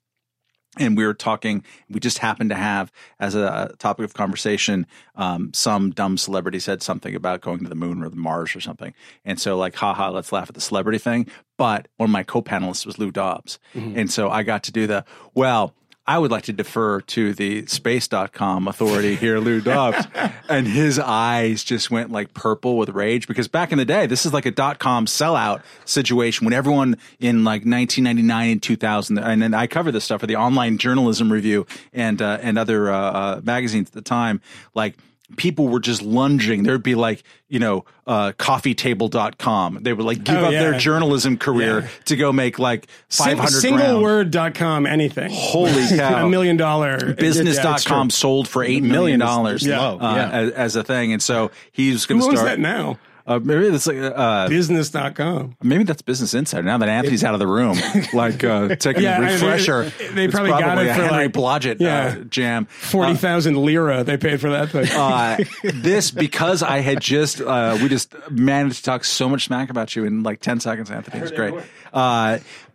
and 0.77 0.97
we 0.97 1.05
were 1.05 1.13
talking. 1.13 1.63
We 1.89 1.99
just 1.99 2.17
happened 2.17 2.49
to 2.49 2.55
have 2.55 2.91
as 3.19 3.35
a 3.35 3.75
topic 3.77 4.05
of 4.05 4.13
conversation, 4.13 4.87
um, 5.15 5.51
some 5.53 5.91
dumb 5.91 6.17
celebrity 6.17 6.59
said 6.59 6.81
something 6.81 7.15
about 7.15 7.41
going 7.41 7.59
to 7.59 7.69
the 7.69 7.75
moon 7.75 8.03
or 8.03 8.09
the 8.09 8.15
Mars 8.15 8.55
or 8.55 8.59
something, 8.59 8.93
and 9.23 9.39
so 9.39 9.57
like, 9.57 9.75
haha, 9.75 10.09
let's 10.09 10.31
laugh 10.31 10.49
at 10.49 10.55
the 10.55 10.61
celebrity 10.61 10.97
thing. 10.97 11.27
But 11.57 11.87
one 11.97 12.09
of 12.09 12.13
my 12.13 12.23
co-panelists 12.23 12.85
was 12.85 12.97
Lou 12.97 13.11
Dobbs, 13.11 13.59
and 13.95 14.11
so 14.11 14.29
I 14.29 14.43
got 14.43 14.63
to 14.63 14.71
do 14.71 14.87
the 14.87 15.05
well. 15.33 15.75
I 16.05 16.19
would 16.19 16.31
like 16.31 16.43
to 16.43 16.53
defer 16.53 16.99
to 16.99 17.33
the 17.33 17.65
space.com 17.65 18.67
authority 18.67 19.15
here, 19.15 19.39
Lou 19.39 19.61
Dobbs. 19.61 20.05
and 20.49 20.67
his 20.67 20.99
eyes 20.99 21.63
just 21.63 21.89
went 21.89 22.11
like 22.11 22.33
purple 22.33 22.77
with 22.77 22.89
rage 22.89 23.25
because 23.27 23.47
back 23.47 23.71
in 23.71 23.77
the 23.77 23.85
day, 23.85 24.05
this 24.05 24.25
is 24.25 24.33
like 24.33 24.45
a 24.45 24.51
dot 24.51 24.79
com 24.79 25.05
sellout 25.05 25.61
situation 25.85 26.43
when 26.43 26.53
everyone 26.53 26.97
in 27.19 27.45
like 27.45 27.61
1999 27.61 28.49
and 28.51 28.61
2000, 28.61 29.17
and 29.17 29.41
then 29.41 29.53
I 29.53 29.67
cover 29.67 29.91
this 29.93 30.03
stuff 30.03 30.19
for 30.19 30.27
the 30.27 30.35
online 30.35 30.77
journalism 30.77 31.31
review 31.31 31.65
and, 31.93 32.21
uh, 32.21 32.37
and 32.41 32.57
other, 32.57 32.91
uh, 32.91 32.97
uh, 32.97 33.41
magazines 33.43 33.87
at 33.87 33.93
the 33.93 34.01
time, 34.01 34.41
like, 34.73 34.97
People 35.37 35.67
were 35.67 35.79
just 35.79 36.01
lunging. 36.01 36.63
There'd 36.63 36.83
be 36.83 36.95
like, 36.95 37.23
you 37.49 37.57
know, 37.59 37.85
uh, 38.05 38.33
coffeetable.com. 38.33 39.79
They 39.81 39.93
would 39.93 40.05
like 40.05 40.23
give 40.23 40.35
Oh, 40.37 40.45
up 40.45 40.51
yeah. 40.51 40.59
their 40.61 40.77
journalism 40.77 41.37
career 41.37 41.81
Yeah. 41.81 41.87
to 42.05 42.15
go 42.15 42.31
make 42.31 42.59
like 42.59 42.87
500 43.09 43.49
Single 43.49 43.77
grand. 43.79 44.01
word.com, 44.01 44.85
anything. 44.85 45.31
Holy 45.33 45.87
cow. 45.97 46.25
a 46.25 46.29
million 46.29 46.57
dollar. 46.57 47.13
business.com 47.15 48.09
sold 48.09 48.47
for 48.47 48.63
$8 48.65 48.83
million 48.83 49.21
is 49.21 49.67
uh, 49.67 49.95
low, 49.95 49.97
yeah. 50.01 50.29
as, 50.29 50.51
as 50.51 50.75
a 50.75 50.83
thing. 50.83 51.13
And 51.13 51.21
so 51.21 51.51
he's 51.71 52.05
going 52.05 52.19
Who 52.19 52.25
to 52.27 52.29
owns 52.31 52.39
start. 52.39 52.57
that 52.57 52.59
now? 52.59 52.99
Uh, 53.25 53.39
maybe 53.39 53.69
that's 53.69 53.87
like, 53.87 53.97
uh, 53.97 54.49
Business.com. 54.49 55.55
maybe 55.63 55.85
that's 55.85 56.01
Business 56.01 56.33
Insider. 56.33 56.63
Now 56.63 56.77
that 56.79 56.89
Anthony's 56.89 57.23
out 57.23 57.33
of 57.33 57.39
the 57.39 57.47
room, 57.47 57.77
like 58.13 58.43
uh, 58.43 58.75
taking 58.75 59.03
Yeah, 59.03 59.13
I 59.13 59.15
a 59.15 59.21
mean, 59.21 59.29
refresher, 59.31 59.83
they 60.13 60.25
it's 60.25 60.33
probably 60.33 60.51
got 60.51 60.77
it 60.77 60.87
a 60.87 60.93
for, 60.93 61.01
Henry 61.03 61.25
like- 61.27 61.31
Blodget 61.33 61.77
yeah. 61.79 62.15
uh, 62.19 62.23
jam. 62.25 62.65
40,000 62.65 63.55
lira 63.63 64.03
they 64.03 64.17
paid 64.17 64.41
for 64.41 64.49
that 64.49 64.69
thing. 64.71 64.87
uh, 64.91 65.37
this 65.73 66.11
because 66.11 66.61
I 66.63 66.79
had 66.79 66.99
just 66.99 67.39
uh, 67.39 67.77
we 67.81 67.87
just 67.87 68.13
managed 68.29 68.77
to 68.77 68.83
talk 68.83 69.05
so 69.05 69.29
much 69.29 69.45
smack 69.45 69.69
about 69.69 69.95
you 69.95 70.03
in 70.03 70.23
like 70.23 70.41
ten 70.41 70.59
seconds, 70.59 70.91
Anthony. 70.91 71.19
It 71.19 71.21
was 71.21 71.31
great. 71.31 71.53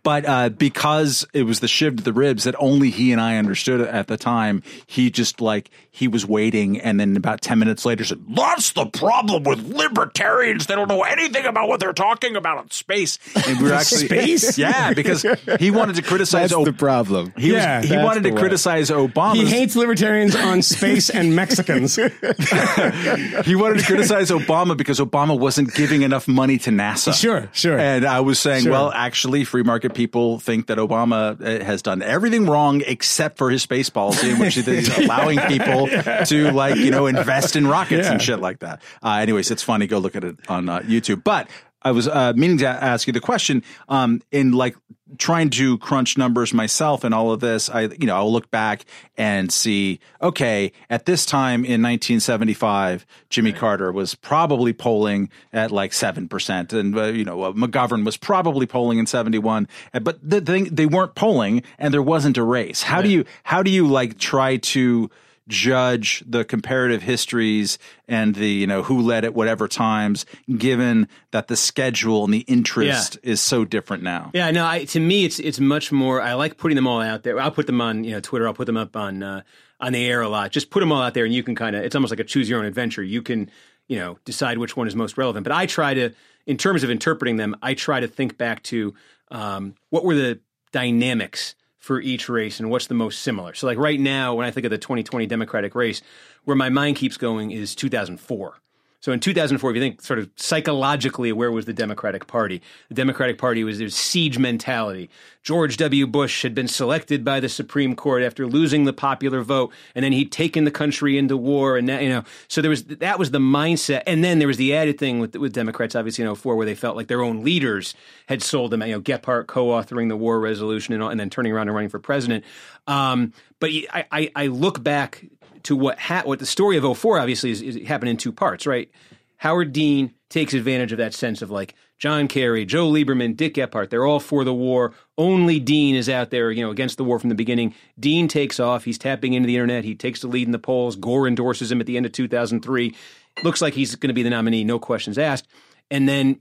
But 0.03 0.25
uh, 0.25 0.49
because 0.49 1.25
it 1.33 1.43
was 1.43 1.59
the 1.59 1.67
shiv 1.67 1.97
to 1.97 2.03
the 2.03 2.13
ribs 2.13 2.45
that 2.45 2.55
only 2.59 2.89
he 2.89 3.11
and 3.11 3.19
I 3.19 3.37
understood 3.37 3.81
at 3.81 4.07
the 4.07 4.17
time, 4.17 4.63
he 4.87 5.09
just 5.11 5.41
like 5.41 5.69
he 5.91 6.07
was 6.07 6.25
waiting, 6.25 6.79
and 6.79 6.99
then 6.99 7.17
about 7.17 7.41
ten 7.41 7.59
minutes 7.59 7.85
later 7.85 8.03
said, 8.05 8.23
"That's 8.29 8.71
the 8.71 8.85
problem 8.85 9.43
with 9.43 9.59
libertarians; 9.65 10.67
they 10.67 10.75
don't 10.75 10.87
know 10.87 11.03
anything 11.03 11.45
about 11.45 11.67
what 11.67 11.79
they're 11.81 11.91
talking 11.93 12.35
about 12.35 12.63
in 12.63 12.71
space." 12.71 13.19
And 13.47 13.57
we 13.59 13.65
were 13.69 13.73
actually 13.73 14.05
Space? 14.07 14.57
yeah, 14.57 14.93
because 14.93 15.25
he 15.59 15.69
wanted 15.71 15.95
to 15.97 16.01
criticize. 16.01 16.51
That's 16.51 16.53
O- 16.53 16.63
the 16.65 16.73
problem. 16.73 17.33
he 17.37 17.51
was, 17.51 17.61
Yeah, 17.63 17.81
he 17.81 17.97
wanted 17.97 18.23
to 18.23 18.31
way. 18.31 18.39
criticize 18.39 18.89
Obama. 18.89 19.35
He 19.35 19.45
hates 19.45 19.75
libertarians 19.75 20.35
on 20.35 20.61
space 20.61 21.09
and 21.09 21.35
Mexicans. 21.35 21.95
he 23.45 23.55
wanted 23.55 23.79
to 23.79 23.85
criticize 23.85 24.29
Obama 24.31 24.75
because 24.77 24.99
Obama 24.99 25.37
wasn't 25.37 25.73
giving 25.73 26.01
enough 26.03 26.27
money 26.27 26.57
to 26.59 26.69
NASA. 26.71 27.13
Sure, 27.13 27.49
sure. 27.51 27.77
And 27.77 28.05
I 28.05 28.19
was 28.21 28.39
saying, 28.39 28.63
Sure. 28.63 28.71
well, 28.71 28.91
actually, 28.91 29.43
free 29.43 29.63
market 29.63 29.93
people 29.99 30.39
think 30.39 30.67
that 30.67 30.77
Obama 30.77 31.35
uh, 31.41 31.65
has 31.65 31.81
done 31.81 32.01
everything 32.01 32.45
wrong 32.45 32.81
except 32.87 33.37
for 33.37 33.49
his 33.49 33.61
space 33.61 33.89
policy, 33.89 34.29
in 34.29 34.39
which 34.39 34.55
he's 34.55 34.97
allowing 34.97 35.37
people 35.39 35.87
to, 36.25 36.51
like, 36.51 36.77
you 36.77 36.89
know, 36.89 37.05
invest 37.05 37.57
in 37.57 37.67
rockets 37.67 38.07
and 38.07 38.21
shit 38.21 38.39
like 38.39 38.59
that. 38.59 38.81
Uh, 39.03 39.15
anyways, 39.15 39.51
it's 39.51 39.61
funny. 39.61 39.87
Go 39.87 39.97
look 39.97 40.15
at 40.15 40.23
it 40.23 40.37
on 40.47 40.69
uh, 40.69 40.79
YouTube. 40.79 41.21
But 41.21 41.49
I 41.81 41.91
was 41.91 42.07
uh, 42.07 42.31
meaning 42.33 42.59
to 42.59 42.67
ask 42.67 43.07
you 43.07 43.13
the 43.13 43.19
question 43.19 43.61
um, 43.89 44.21
in 44.31 44.53
like 44.53 44.77
trying 45.17 45.49
to 45.51 45.77
crunch 45.79 46.17
numbers 46.17 46.53
myself 46.53 47.03
and 47.03 47.13
all 47.13 47.31
of 47.31 47.39
this. 47.39 47.69
I, 47.69 47.81
you 47.81 48.05
know, 48.05 48.15
I'll 48.15 48.31
look 48.31 48.51
back 48.51 48.85
and 49.17 49.51
see, 49.51 49.99
okay, 50.21 50.71
at 50.89 51.05
this 51.05 51.25
time 51.25 51.65
in 51.65 51.81
1975, 51.81 53.05
Jimmy 53.29 53.51
Carter 53.51 53.91
was 53.91 54.15
probably 54.15 54.73
polling 54.73 55.29
at 55.51 55.71
like 55.71 55.91
7%. 55.91 56.73
And, 56.73 56.97
uh, 56.97 57.03
you 57.05 57.25
know, 57.25 57.43
uh, 57.43 57.51
McGovern 57.53 58.05
was 58.05 58.17
probably 58.17 58.65
polling 58.65 58.99
in 58.99 59.05
71. 59.05 59.67
Uh, 59.93 59.99
But 59.99 60.19
the 60.21 60.41
thing, 60.41 60.65
they 60.65 60.85
weren't 60.85 61.15
polling 61.15 61.63
and 61.77 61.93
there 61.93 62.01
wasn't 62.03 62.37
a 62.37 62.43
race. 62.43 62.83
How 62.83 63.01
do 63.01 63.09
you, 63.09 63.25
how 63.43 63.63
do 63.63 63.71
you 63.71 63.87
like 63.87 64.17
try 64.17 64.57
to, 64.57 65.09
judge 65.49 66.23
the 66.25 66.45
comparative 66.45 67.01
histories 67.01 67.77
and 68.07 68.35
the 68.35 68.47
you 68.47 68.67
know 68.67 68.83
who 68.83 69.01
led 69.01 69.25
at 69.25 69.33
whatever 69.33 69.67
times 69.67 70.25
given 70.57 71.07
that 71.31 71.47
the 71.47 71.57
schedule 71.57 72.23
and 72.23 72.33
the 72.33 72.45
interest 72.47 73.17
is 73.23 73.41
so 73.41 73.65
different 73.65 74.03
now 74.03 74.29
Yeah, 74.33 74.51
no. 74.51 74.65
I, 74.65 74.85
to 74.85 74.99
me, 74.99 75.25
it's 75.25 75.39
it's 75.39 75.59
much 75.59 75.91
more. 75.91 76.21
I 76.21 76.33
like 76.35 76.57
putting 76.57 76.75
them 76.75 76.87
all 76.87 77.01
out 77.01 77.23
there. 77.23 77.39
I'll 77.39 77.51
put 77.51 77.65
them 77.67 77.81
on 77.81 78.03
you 78.03 78.11
know 78.11 78.19
Twitter. 78.21 78.47
I'll 78.47 78.53
put 78.53 78.67
them 78.67 78.77
up 78.77 78.95
on 78.95 79.23
uh, 79.23 79.41
on 79.81 79.91
the 79.91 80.05
air 80.05 80.21
a 80.21 80.29
lot. 80.29 80.51
Just 80.51 80.69
put 80.69 80.79
them 80.81 80.91
all 80.91 81.01
out 81.01 81.13
there, 81.13 81.25
and 81.25 81.33
you 81.33 81.43
can 81.43 81.55
kind 81.55 81.75
of. 81.75 81.83
It's 81.83 81.95
almost 81.95 82.11
like 82.11 82.19
a 82.19 82.23
choose 82.23 82.47
your 82.49 82.59
own 82.59 82.65
adventure. 82.65 83.03
You 83.03 83.21
can 83.21 83.49
you 83.87 83.97
know 83.97 84.19
decide 84.23 84.57
which 84.59 84.77
one 84.77 84.87
is 84.87 84.95
most 84.95 85.17
relevant. 85.17 85.43
But 85.43 85.53
I 85.53 85.65
try 85.65 85.93
to, 85.95 86.11
in 86.45 86.57
terms 86.57 86.83
of 86.83 86.89
interpreting 86.89 87.37
them, 87.37 87.55
I 87.61 87.73
try 87.73 87.99
to 87.99 88.07
think 88.07 88.37
back 88.37 88.61
to 88.63 88.93
um, 89.31 89.75
what 89.89 90.03
were 90.05 90.15
the 90.15 90.39
dynamics 90.71 91.55
for 91.89 91.99
each 92.01 92.29
race 92.29 92.59
and 92.59 92.69
what's 92.69 92.85
the 92.85 92.93
most 92.93 93.23
similar. 93.23 93.55
So 93.55 93.65
like 93.65 93.79
right 93.79 93.99
now, 93.99 94.35
when 94.35 94.45
I 94.45 94.51
think 94.51 94.63
of 94.63 94.69
the 94.69 94.77
2020 94.77 95.25
Democratic 95.25 95.73
race, 95.73 96.03
where 96.43 96.55
my 96.55 96.69
mind 96.69 96.97
keeps 96.97 97.17
going 97.17 97.49
is 97.49 97.73
2004. 97.73 98.59
So 99.01 99.13
in 99.13 99.21
2004, 99.21 99.69
if 99.69 99.75
you 99.75 99.81
think 99.81 100.01
sort 100.01 100.19
of 100.19 100.29
psychologically, 100.35 101.31
where 101.31 101.51
was 101.51 101.65
the 101.65 101.73
Democratic 101.73 102.27
Party? 102.27 102.61
The 102.89 102.95
Democratic 102.95 103.37
Party 103.37 103.63
was 103.63 103.79
there's 103.79 103.95
siege 103.95 104.37
mentality. 104.37 105.09
George 105.41 105.77
W. 105.77 106.05
Bush 106.05 106.43
had 106.43 106.53
been 106.53 106.67
selected 106.67 107.23
by 107.23 107.39
the 107.39 107.47
Supreme 107.47 107.95
Court 107.95 108.23
after 108.23 108.45
losing 108.45 108.83
the 108.83 108.91
popular 108.91 109.41
vote, 109.41 109.71
and 109.95 110.03
then 110.03 110.11
he'd 110.11 110.33
taken 110.33 110.65
the 110.65 110.71
country 110.71 111.17
into 111.17 111.37
war, 111.37 111.77
and 111.77 111.87
that, 111.87 112.03
you 112.03 112.09
know, 112.09 112.23
so 112.49 112.61
there 112.61 112.69
was 112.69 112.83
that 112.83 113.17
was 113.17 113.31
the 113.31 113.39
mindset. 113.39 114.03
And 114.05 114.21
then 114.21 114.39
there 114.39 114.49
was 114.49 114.57
the 114.57 114.75
added 114.75 114.97
thing 114.97 115.19
with 115.19 115.33
with 115.37 115.53
Democrats, 115.53 115.95
obviously 115.95 116.25
in 116.25 116.35
04, 116.35 116.57
where 116.57 116.65
they 116.65 116.75
felt 116.75 116.97
like 116.97 117.07
their 117.07 117.21
own 117.21 117.41
leaders 117.41 117.93
had 118.27 118.43
sold 118.43 118.71
them. 118.71 118.81
You 118.81 118.93
know, 118.93 119.01
Gephardt 119.01 119.47
co-authoring 119.47 120.09
the 120.09 120.17
war 120.17 120.41
resolution 120.41 120.93
and, 120.93 121.01
all, 121.01 121.09
and 121.09 121.19
then 121.19 121.29
turning 121.29 121.53
around 121.53 121.69
and 121.69 121.75
running 121.75 121.89
for 121.89 121.99
president. 121.99 122.43
Um, 122.85 123.31
but 123.59 123.69
I, 123.93 124.05
I, 124.11 124.31
I 124.35 124.47
look 124.47 124.83
back 124.83 125.25
to 125.63 125.75
what 125.75 125.99
ha- 125.99 126.23
what 126.25 126.39
the 126.39 126.45
story 126.45 126.77
of 126.77 126.97
04 126.97 127.19
obviously 127.19 127.51
is, 127.51 127.61
is 127.61 127.87
happened 127.87 128.09
in 128.09 128.17
two 128.17 128.31
parts, 128.31 128.65
right? 128.65 128.89
Howard 129.37 129.71
Dean 129.71 130.13
takes 130.29 130.53
advantage 130.53 130.91
of 130.91 130.97
that 130.97 131.13
sense 131.13 131.41
of 131.41 131.49
like 131.49 131.73
John 131.97 132.27
Kerry, 132.27 132.65
Joe 132.65 132.89
Lieberman, 132.89 133.35
Dick 133.35 133.55
Gephardt. 133.55 133.89
They're 133.89 134.05
all 134.05 134.19
for 134.19 134.43
the 134.43 134.53
war. 134.53 134.93
Only 135.17 135.59
Dean 135.59 135.95
is 135.95 136.09
out 136.09 136.29
there, 136.29 136.51
you 136.51 136.63
know, 136.63 136.71
against 136.71 136.97
the 136.97 137.03
war 137.03 137.19
from 137.19 137.29
the 137.29 137.35
beginning. 137.35 137.73
Dean 137.99 138.27
takes 138.27 138.59
off. 138.59 138.85
He's 138.85 138.97
tapping 138.97 139.33
into 139.33 139.47
the 139.47 139.55
internet. 139.55 139.83
He 139.83 139.95
takes 139.95 140.21
the 140.21 140.27
lead 140.27 140.47
in 140.47 140.51
the 140.51 140.59
polls. 140.59 140.95
Gore 140.95 141.27
endorses 141.27 141.71
him 141.71 141.81
at 141.81 141.87
the 141.87 141.97
end 141.97 142.05
of 142.05 142.11
2003. 142.11 142.95
Looks 143.43 143.61
like 143.61 143.73
he's 143.73 143.95
going 143.95 144.09
to 144.09 144.13
be 144.13 144.23
the 144.23 144.29
nominee, 144.29 144.63
no 144.63 144.79
questions 144.79 145.17
asked. 145.17 145.47
And 145.91 146.07
then 146.07 146.39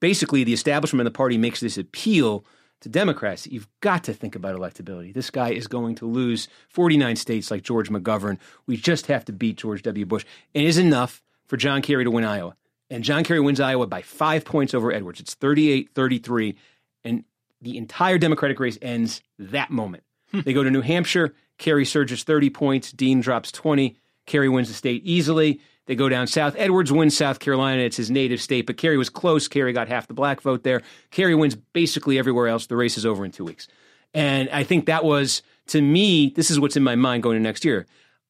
basically 0.00 0.44
the 0.44 0.52
establishment 0.52 1.06
of 1.06 1.12
the 1.12 1.16
party 1.16 1.38
makes 1.38 1.60
this 1.60 1.78
appeal 1.78 2.44
to 2.80 2.88
Democrats. 2.88 3.46
You've 3.46 3.68
got 3.80 4.04
to 4.04 4.14
think 4.14 4.34
about 4.34 4.56
electability. 4.56 5.12
This 5.12 5.30
guy 5.30 5.50
is 5.50 5.66
going 5.66 5.96
to 5.96 6.06
lose 6.06 6.48
49 6.68 7.16
states 7.16 7.50
like 7.50 7.62
George 7.62 7.90
McGovern. 7.90 8.38
We 8.66 8.76
just 8.76 9.06
have 9.06 9.24
to 9.26 9.32
beat 9.32 9.56
George 9.56 9.82
W. 9.82 10.06
Bush. 10.06 10.24
And 10.54 10.64
it 10.64 10.68
is 10.68 10.78
enough 10.78 11.22
for 11.46 11.56
John 11.56 11.82
Kerry 11.82 12.04
to 12.04 12.10
win 12.10 12.24
Iowa. 12.24 12.56
And 12.90 13.04
John 13.04 13.24
Kerry 13.24 13.40
wins 13.40 13.60
Iowa 13.60 13.86
by 13.86 14.02
five 14.02 14.44
points 14.44 14.74
over 14.74 14.92
Edwards. 14.92 15.20
It's 15.20 15.34
38 15.34 15.90
33. 15.94 16.56
And 17.04 17.24
the 17.60 17.76
entire 17.76 18.18
Democratic 18.18 18.60
race 18.60 18.78
ends 18.80 19.20
that 19.38 19.70
moment. 19.70 20.04
Hmm. 20.30 20.40
They 20.40 20.52
go 20.52 20.62
to 20.62 20.70
New 20.70 20.80
Hampshire. 20.80 21.34
Kerry 21.58 21.84
surges 21.84 22.22
30 22.22 22.50
points. 22.50 22.92
Dean 22.92 23.20
drops 23.20 23.50
20. 23.52 23.96
Kerry 24.26 24.48
wins 24.48 24.68
the 24.68 24.74
state 24.74 25.02
easily. 25.04 25.60
They 25.88 25.94
go 25.94 26.10
down 26.10 26.26
south. 26.26 26.54
Edwards 26.58 26.92
wins 26.92 27.16
South 27.16 27.38
Carolina. 27.38 27.80
It's 27.80 27.96
his 27.96 28.10
native 28.10 28.42
state, 28.42 28.66
but 28.66 28.76
Kerry 28.76 28.98
was 28.98 29.08
close. 29.08 29.48
Kerry 29.48 29.72
got 29.72 29.88
half 29.88 30.06
the 30.06 30.12
black 30.12 30.42
vote 30.42 30.62
there. 30.62 30.82
Kerry 31.10 31.34
wins 31.34 31.56
basically 31.56 32.18
everywhere 32.18 32.46
else. 32.46 32.66
The 32.66 32.76
race 32.76 32.98
is 32.98 33.06
over 33.06 33.24
in 33.24 33.32
two 33.32 33.44
weeks. 33.44 33.68
And 34.12 34.50
I 34.50 34.64
think 34.64 34.84
that 34.84 35.02
was, 35.02 35.42
to 35.68 35.80
me, 35.80 36.28
this 36.28 36.50
is 36.50 36.60
what's 36.60 36.76
in 36.76 36.82
my 36.82 36.94
mind 36.94 37.22
going 37.22 37.38
to 37.38 37.42
next 37.42 37.64
year. 37.64 37.86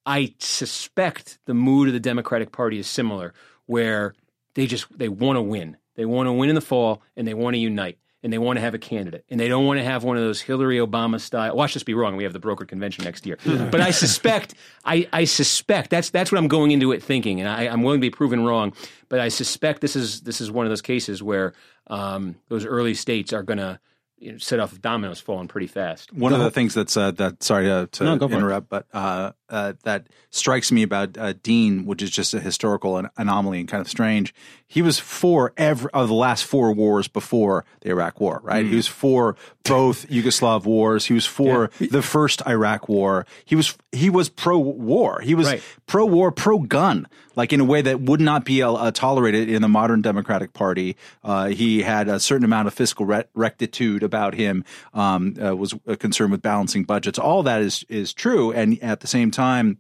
I 0.07 0.35
suspect 0.39 1.41
the 1.47 1.53
mood 1.53 1.89
of 1.89 1.95
the 1.95 2.01
Democratic 2.01 2.53
Party 2.53 2.79
is 2.79 2.87
similar, 2.87 3.35
where 3.67 4.15
they 4.55 4.69
just 4.69 4.87
they 4.97 5.09
want 5.09 5.37
to 5.37 5.43
win. 5.43 5.77
They 5.97 6.05
want 6.05 6.29
to 6.29 6.33
win 6.33 6.51
in 6.51 6.55
the 6.55 6.61
fall, 6.61 7.03
and 7.17 7.27
they 7.27 7.35
want 7.35 7.55
to 7.55 7.59
unite, 7.59 7.99
and 8.23 8.33
they 8.33 8.39
want 8.39 8.57
to 8.57 8.61
have 8.61 8.75
a 8.75 8.79
candidate, 8.79 9.25
and 9.31 9.39
they 9.39 9.49
don't 9.49 9.65
want 9.67 9.79
to 9.79 9.85
have 9.85 10.03
one 10.05 10.17
of 10.17 10.23
those 10.23 10.41
Hillary 10.41 10.79
Obama 10.79 11.21
style. 11.21 11.55
Watch 11.55 11.75
this 11.75 11.83
be 11.85 11.95
wrong. 11.95 12.17
We 12.17 12.25
have 12.25 12.33
the 12.33 12.41
broker 12.41 12.65
convention 12.65 13.05
next 13.05 13.27
year, 13.27 13.39
but 13.45 13.81
I 13.81 13.91
suspect, 13.93 14.55
I, 14.85 15.09
I 15.13 15.25
suspect 15.25 15.91
that's 15.91 16.11
that's 16.11 16.33
what 16.33 16.39
I'm 16.39 16.49
going 16.49 16.71
into 16.73 16.93
it 16.93 17.03
thinking, 17.03 17.41
and 17.41 17.49
I, 17.49 17.69
I'm 17.69 17.83
willing 17.83 18.01
to 18.01 18.05
be 18.05 18.11
proven 18.11 18.45
wrong. 18.45 18.73
But 19.09 19.21
I 19.21 19.29
suspect 19.29 19.81
this 19.81 19.95
is 19.97 20.23
this 20.23 20.41
is 20.41 20.51
one 20.51 20.67
of 20.67 20.71
those 20.71 20.83
cases 20.83 21.23
where 21.23 21.53
um, 21.87 22.35
those 22.49 22.65
early 22.67 22.95
states 22.95 23.33
are 23.33 23.43
going 23.43 23.59
to 23.59 23.79
you 24.19 24.33
know, 24.33 24.39
set 24.39 24.59
off 24.59 24.79
dominoes 24.81 25.21
falling 25.21 25.47
pretty 25.47 25.69
fast. 25.69 26.13
One 26.13 26.33
of 26.33 26.41
the 26.41 26.51
things 26.51 26.75
that's 26.75 26.97
uh, 26.97 27.13
that 27.13 27.43
sorry 27.43 27.67
to, 27.67 27.89
to 27.93 28.05
No, 28.05 28.17
go 28.17 28.27
for 28.29 28.35
it. 28.35 28.39
interrupt, 28.39 28.69
but 28.69 28.87
uh, 28.93 29.31
uh, 29.51 29.73
that 29.85 30.07
strikes 30.31 30.71
me 30.73 30.83
about 30.83 31.17
uh, 31.19 31.33
Dean, 31.43 31.87
which 31.87 32.03
is 32.03 32.11
just 32.11 32.35
a 32.35 32.41
historical 32.41 32.97
an- 32.99 33.09
anomaly 33.17 33.61
and 33.61 33.69
kind 33.69 33.81
of 33.81 33.89
strange. 33.89 34.35
He 34.67 34.83
was 34.83 34.99
for 34.99 35.55
every 35.57 35.91
of 35.95 36.09
the 36.09 36.15
last 36.15 36.45
four 36.45 36.73
wars 36.73 37.09
before 37.09 37.65
the 37.81 37.89
Iraq 37.91 38.21
War, 38.21 38.41
right? 38.43 38.65
Mm. 38.67 38.69
He 38.69 38.77
was 38.77 38.87
for 38.87 39.35
both 39.65 40.07
Yugoslav 40.11 40.65
wars. 40.67 41.07
He 41.07 41.15
was 41.15 41.25
for 41.25 41.71
the 41.81 42.03
first 42.03 42.43
Iraq 42.47 42.87
War. 42.89 43.25
He 43.47 43.57
was 43.57 43.77
he 43.93 44.11
was 44.11 44.29
pro 44.29 44.59
war. 44.59 45.21
He 45.23 45.35
was 45.35 45.47
Right. 45.47 45.63
pro 45.87 46.05
war, 46.05 46.31
pro 46.31 46.59
gun, 46.59 47.07
like 47.35 47.55
in 47.55 47.61
a 47.61 47.65
way 47.65 47.81
that 47.81 48.03
would 48.03 48.21
not 48.21 48.45
be 48.45 48.63
uh, 48.63 48.91
tolerated 48.91 49.49
in 49.49 49.63
the 49.63 49.69
modern 49.69 50.03
Democratic 50.03 50.53
Party. 50.53 50.95
Uh, 51.25 51.47
he 51.47 51.81
had 51.83 52.09
a 52.11 52.21
certain 52.21 52.45
amount 52.45 52.69
of 52.69 52.75
fiscal 52.75 53.07
re- 53.07 53.25
rectitude 53.35 54.03
about 54.03 54.35
him. 54.35 54.65
Um, 54.93 55.35
uh, 55.43 55.57
was 55.57 55.75
uh, 55.89 55.97
concerned 55.97 56.31
with 56.33 56.43
balancing 56.43 56.85
budgets. 56.85 57.19
All 57.19 57.43
that 57.45 57.63
is 57.63 57.87
is 57.89 58.13
true, 58.13 58.53
and 58.53 58.79
at 58.83 59.01
the 59.01 59.07
same 59.07 59.31
time. 59.31 59.38
Time, 59.39 59.79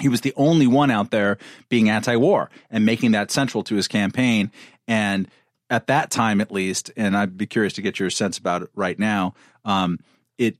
he 0.00 0.08
was 0.08 0.20
the 0.22 0.32
only 0.36 0.66
one 0.66 0.90
out 0.90 1.10
there 1.10 1.36
being 1.68 1.90
anti-war 1.90 2.50
and 2.70 2.86
making 2.86 3.12
that 3.12 3.30
central 3.30 3.62
to 3.64 3.74
his 3.74 3.88
campaign. 3.88 4.50
And 4.86 5.28
at 5.68 5.86
that 5.88 6.10
time, 6.10 6.40
at 6.40 6.50
least, 6.50 6.90
and 6.96 7.14
I'd 7.14 7.36
be 7.36 7.46
curious 7.46 7.74
to 7.74 7.82
get 7.82 8.00
your 8.00 8.10
sense 8.10 8.38
about 8.38 8.62
it 8.62 8.70
right 8.74 8.98
now. 8.98 9.34
Um, 9.64 9.98
it 10.38 10.56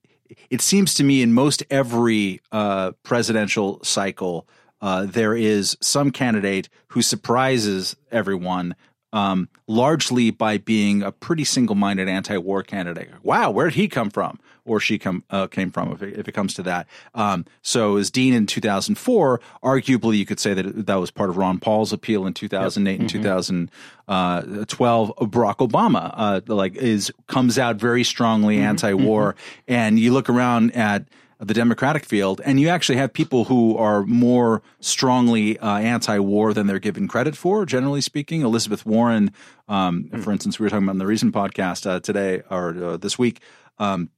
it 0.50 0.60
seems 0.60 0.94
to 0.94 1.04
me 1.04 1.22
in 1.22 1.32
most 1.32 1.62
every 1.70 2.40
uh, 2.52 2.92
presidential 3.02 3.82
cycle, 3.82 4.46
uh, 4.82 5.06
there 5.06 5.34
is 5.34 5.76
some 5.80 6.10
candidate 6.10 6.68
who 6.88 7.00
surprises 7.00 7.96
everyone. 8.10 8.74
Um, 9.10 9.48
largely 9.66 10.30
by 10.30 10.58
being 10.58 11.02
a 11.02 11.10
pretty 11.10 11.44
single-minded 11.44 12.08
anti-war 12.08 12.62
candidate. 12.62 13.08
Wow, 13.22 13.50
where 13.50 13.66
did 13.66 13.76
he 13.76 13.88
come 13.88 14.10
from, 14.10 14.38
or 14.66 14.80
she 14.80 14.98
come 14.98 15.24
uh, 15.30 15.46
came 15.46 15.70
from? 15.70 15.92
If 15.92 16.02
it, 16.02 16.18
if 16.18 16.28
it 16.28 16.32
comes 16.32 16.52
to 16.54 16.62
that, 16.64 16.86
um, 17.14 17.46
so 17.62 17.96
as 17.96 18.10
Dean 18.10 18.34
in 18.34 18.46
2004, 18.46 19.40
arguably 19.62 20.18
you 20.18 20.26
could 20.26 20.38
say 20.38 20.52
that 20.52 20.84
that 20.86 20.96
was 20.96 21.10
part 21.10 21.30
of 21.30 21.38
Ron 21.38 21.58
Paul's 21.58 21.90
appeal 21.90 22.26
in 22.26 22.34
2008 22.34 23.00
and 23.00 23.08
2012. 23.08 25.16
Barack 25.16 25.66
Obama, 25.66 26.12
uh, 26.14 26.40
like, 26.46 26.76
is 26.76 27.10
comes 27.28 27.58
out 27.58 27.76
very 27.76 28.04
strongly 28.04 28.58
anti-war, 28.58 29.36
and 29.66 29.98
you 29.98 30.12
look 30.12 30.28
around 30.28 30.76
at 30.76 31.06
the 31.40 31.54
Democratic 31.54 32.04
field, 32.04 32.40
and 32.44 32.58
you 32.58 32.68
actually 32.68 32.98
have 32.98 33.12
people 33.12 33.44
who 33.44 33.76
are 33.76 34.04
more 34.04 34.60
strongly 34.80 35.58
uh, 35.58 35.78
anti-war 35.78 36.52
than 36.52 36.66
they're 36.66 36.80
given 36.80 37.06
credit 37.06 37.36
for. 37.36 37.64
Generally 37.64 38.00
speaking, 38.00 38.42
Elizabeth 38.42 38.84
Warren, 38.84 39.32
um, 39.68 40.08
for 40.22 40.32
instance, 40.32 40.58
we 40.58 40.64
were 40.64 40.70
talking 40.70 40.84
about 40.84 40.92
in 40.92 40.98
the 40.98 41.06
recent 41.06 41.32
podcast 41.34 41.86
uh, 41.88 42.00
today 42.00 42.42
or 42.50 42.76
uh, 42.82 42.96
this 42.96 43.18
week. 43.18 43.40
Um, 43.78 44.10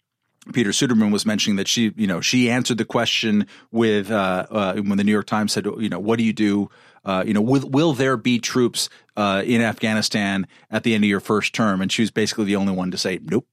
Peter 0.55 0.71
Suderman 0.71 1.13
was 1.13 1.27
mentioning 1.27 1.57
that 1.57 1.69
she, 1.69 1.93
you 1.97 2.07
know, 2.07 2.23
she 2.23 2.51
answered 2.51 2.79
the 2.79 2.85
question 2.87 3.47
with 3.71 4.11
uh, 4.11 4.47
uh, 4.51 4.75
when 4.77 4.97
the 4.97 5.05
New 5.05 5.13
York 5.13 5.27
Times 5.27 5.53
said, 5.53 5.67
you 5.67 5.91
know, 5.91 6.01
what 6.01 6.19
do 6.19 6.25
you 6.25 6.33
do? 6.33 6.71
Uh, 7.05 7.23
you 7.27 7.35
know, 7.35 7.43
will, 7.43 7.69
will 7.69 7.93
there 7.93 8.17
be 8.17 8.39
troops 8.39 8.89
uh, 9.17 9.43
in 9.45 9.61
Afghanistan 9.61 10.47
at 10.71 10.83
the 10.83 10.95
end 10.95 11.05
of 11.05 11.09
your 11.09 11.21
first 11.21 11.55
term? 11.55 11.83
And 11.83 11.93
she 11.93 12.03
was 12.03 12.11
basically 12.11 12.47
the 12.47 12.57
only 12.57 12.73
one 12.73 12.91
to 12.91 12.99
say, 12.99 13.21
nope, 13.23 13.47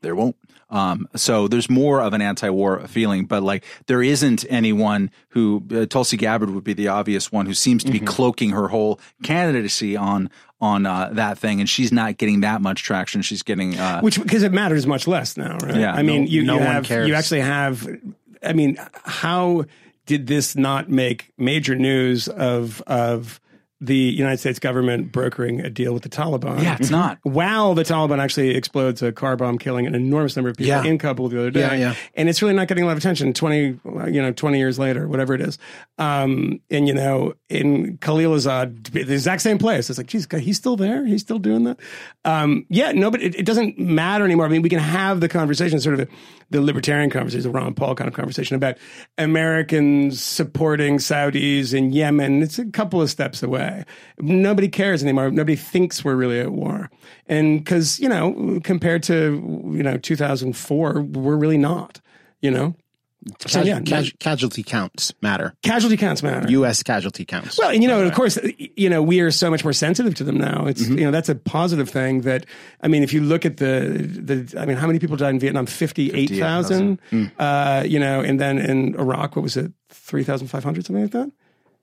there 0.00 0.14
won't. 0.14 0.36
Um, 0.74 1.08
so 1.14 1.46
there's 1.46 1.70
more 1.70 2.00
of 2.00 2.14
an 2.14 2.20
anti-war 2.20 2.80
feeling, 2.88 3.26
but 3.26 3.44
like 3.44 3.64
there 3.86 4.02
isn't 4.02 4.44
anyone 4.50 5.10
who 5.28 5.62
uh, 5.72 5.86
Tulsi 5.86 6.16
Gabbard 6.16 6.50
would 6.50 6.64
be 6.64 6.72
the 6.72 6.88
obvious 6.88 7.30
one 7.30 7.46
who 7.46 7.54
seems 7.54 7.84
to 7.84 7.92
be 7.92 8.00
cloaking 8.00 8.50
her 8.50 8.68
whole 8.68 8.98
candidacy 9.22 9.96
on 9.96 10.30
on 10.60 10.84
uh, 10.86 11.10
that 11.12 11.38
thing, 11.38 11.60
and 11.60 11.68
she's 11.68 11.92
not 11.92 12.16
getting 12.16 12.40
that 12.40 12.60
much 12.60 12.82
traction. 12.82 13.22
She's 13.22 13.42
getting 13.42 13.78
uh, 13.78 14.00
which 14.00 14.20
because 14.20 14.42
it 14.42 14.52
matters 14.52 14.84
much 14.86 15.06
less 15.06 15.36
now, 15.36 15.58
right? 15.58 15.76
Yeah, 15.76 15.92
I 15.94 16.02
mean, 16.02 16.24
no- 16.24 16.30
you, 16.30 16.42
no 16.42 16.54
you 16.54 16.60
one 16.60 16.68
have 16.68 16.84
cares. 16.84 17.08
you 17.08 17.14
actually 17.14 17.40
have. 17.42 17.86
I 18.42 18.52
mean, 18.52 18.76
how 19.04 19.64
did 20.06 20.26
this 20.26 20.56
not 20.56 20.90
make 20.90 21.32
major 21.38 21.76
news 21.76 22.26
of 22.26 22.82
of 22.82 23.40
the 23.86 23.96
United 23.96 24.38
States 24.38 24.58
government 24.58 25.12
brokering 25.12 25.60
a 25.60 25.70
deal 25.70 25.92
with 25.92 26.02
the 26.02 26.08
Taliban? 26.08 26.62
yeah, 26.62 26.76
it's 26.80 26.90
not. 26.90 27.18
Wow, 27.24 27.74
the 27.74 27.82
Taliban 27.82 28.18
actually 28.18 28.54
explodes 28.56 29.02
a 29.02 29.12
car 29.12 29.36
bomb, 29.36 29.58
killing 29.58 29.86
an 29.86 29.94
enormous 29.94 30.36
number 30.36 30.50
of 30.50 30.56
people 30.56 30.68
Yeah. 30.68 30.84
in 30.84 30.98
Kabul 30.98 31.28
the 31.28 31.38
other 31.38 31.50
day. 31.50 31.60
Yeah, 31.60 31.74
yeah. 31.74 31.94
And 32.14 32.28
it's 32.28 32.40
really 32.42 32.54
not 32.54 32.68
getting 32.68 32.84
a 32.84 32.86
lot 32.86 32.92
of 32.92 32.98
attention. 32.98 33.32
Twenty, 33.32 33.78
you 34.12 34.22
know, 34.22 34.32
twenty 34.32 34.58
years 34.58 34.78
later, 34.78 35.06
whatever 35.08 35.34
it 35.34 35.40
is. 35.40 35.58
Um, 35.98 36.60
and 36.70 36.88
you 36.88 36.94
know, 36.94 37.34
in 37.48 37.98
Khalilzad, 37.98 38.90
the 38.92 39.00
exact 39.12 39.42
same 39.42 39.58
place. 39.58 39.90
It's 39.90 39.98
like, 39.98 40.06
geez, 40.06 40.26
he's 40.38 40.56
still 40.56 40.76
there. 40.76 41.04
He's 41.06 41.20
still 41.22 41.38
doing 41.38 41.64
that. 41.64 41.78
Um, 42.24 42.66
yeah, 42.68 42.92
no, 42.92 43.10
but 43.10 43.22
it, 43.22 43.34
it 43.34 43.44
doesn't 43.46 43.78
matter 43.78 44.24
anymore. 44.24 44.46
I 44.46 44.48
mean, 44.48 44.62
we 44.62 44.68
can 44.68 44.78
have 44.78 45.20
the 45.20 45.28
conversation, 45.28 45.80
sort 45.80 46.00
of 46.00 46.08
the 46.54 46.62
libertarian 46.62 47.10
conversation, 47.10 47.42
the 47.42 47.50
Ron 47.50 47.74
Paul 47.74 47.94
kind 47.94 48.06
of 48.06 48.14
conversation 48.14 48.54
about 48.54 48.78
Americans 49.18 50.22
supporting 50.22 50.98
Saudis 50.98 51.74
in 51.74 51.92
Yemen. 51.92 52.42
It's 52.42 52.58
a 52.58 52.66
couple 52.66 53.02
of 53.02 53.10
steps 53.10 53.42
away. 53.42 53.84
Nobody 54.20 54.68
cares 54.68 55.02
anymore. 55.02 55.30
Nobody 55.30 55.56
thinks 55.56 56.04
we're 56.04 56.14
really 56.14 56.38
at 56.38 56.52
war. 56.52 56.90
And 57.26 57.58
because, 57.58 57.98
you 57.98 58.08
know, 58.08 58.60
compared 58.62 59.02
to, 59.04 59.72
you 59.72 59.82
know, 59.82 59.96
2004, 59.98 61.02
we're 61.02 61.36
really 61.36 61.58
not, 61.58 62.00
you 62.40 62.50
know? 62.50 62.76
So, 63.46 63.62
yeah, 63.62 63.80
casu- 63.80 64.18
casualty 64.18 64.62
counts 64.62 65.12
matter. 65.22 65.54
casualty 65.62 65.96
counts 65.96 66.22
matter. 66.22 66.48
U.S. 66.50 66.82
casualty 66.82 67.24
counts. 67.24 67.58
Well, 67.58 67.70
and 67.70 67.82
you 67.82 67.88
know, 67.88 68.04
of 68.04 68.12
course, 68.14 68.38
you 68.76 68.88
know, 68.90 69.02
we 69.02 69.20
are 69.20 69.30
so 69.30 69.50
much 69.50 69.64
more 69.64 69.72
sensitive 69.72 70.14
to 70.16 70.24
them 70.24 70.38
now. 70.38 70.66
It's 70.66 70.82
Mm-hmm. 70.82 70.98
you 70.98 71.04
know 71.04 71.10
that's 71.10 71.28
a 71.28 71.34
positive 71.34 71.88
thing. 71.88 72.22
That 72.22 72.44
I 72.82 72.88
mean, 72.88 73.02
if 73.02 73.12
you 73.12 73.20
look 73.22 73.44
at 73.46 73.56
the 73.56 73.88
the, 74.46 74.60
I 74.60 74.66
mean, 74.66 74.76
how 74.76 74.86
many 74.86 74.98
people 74.98 75.16
died 75.16 75.30
in 75.34 75.40
Vietnam? 75.40 75.66
Fifty 75.66 76.12
eight 76.12 76.30
thousand. 76.30 77.00
Hmm. 77.10 77.24
Uh, 77.38 77.84
you 77.86 77.98
know, 77.98 78.20
and 78.20 78.38
then 78.40 78.58
in 78.58 78.94
Iraq, 78.96 79.36
what 79.36 79.42
was 79.42 79.56
it? 79.56 79.72
Three 79.88 80.24
thousand 80.24 80.48
five 80.48 80.64
hundred, 80.64 80.84
something 80.86 81.02
like 81.02 81.12
that. 81.12 81.30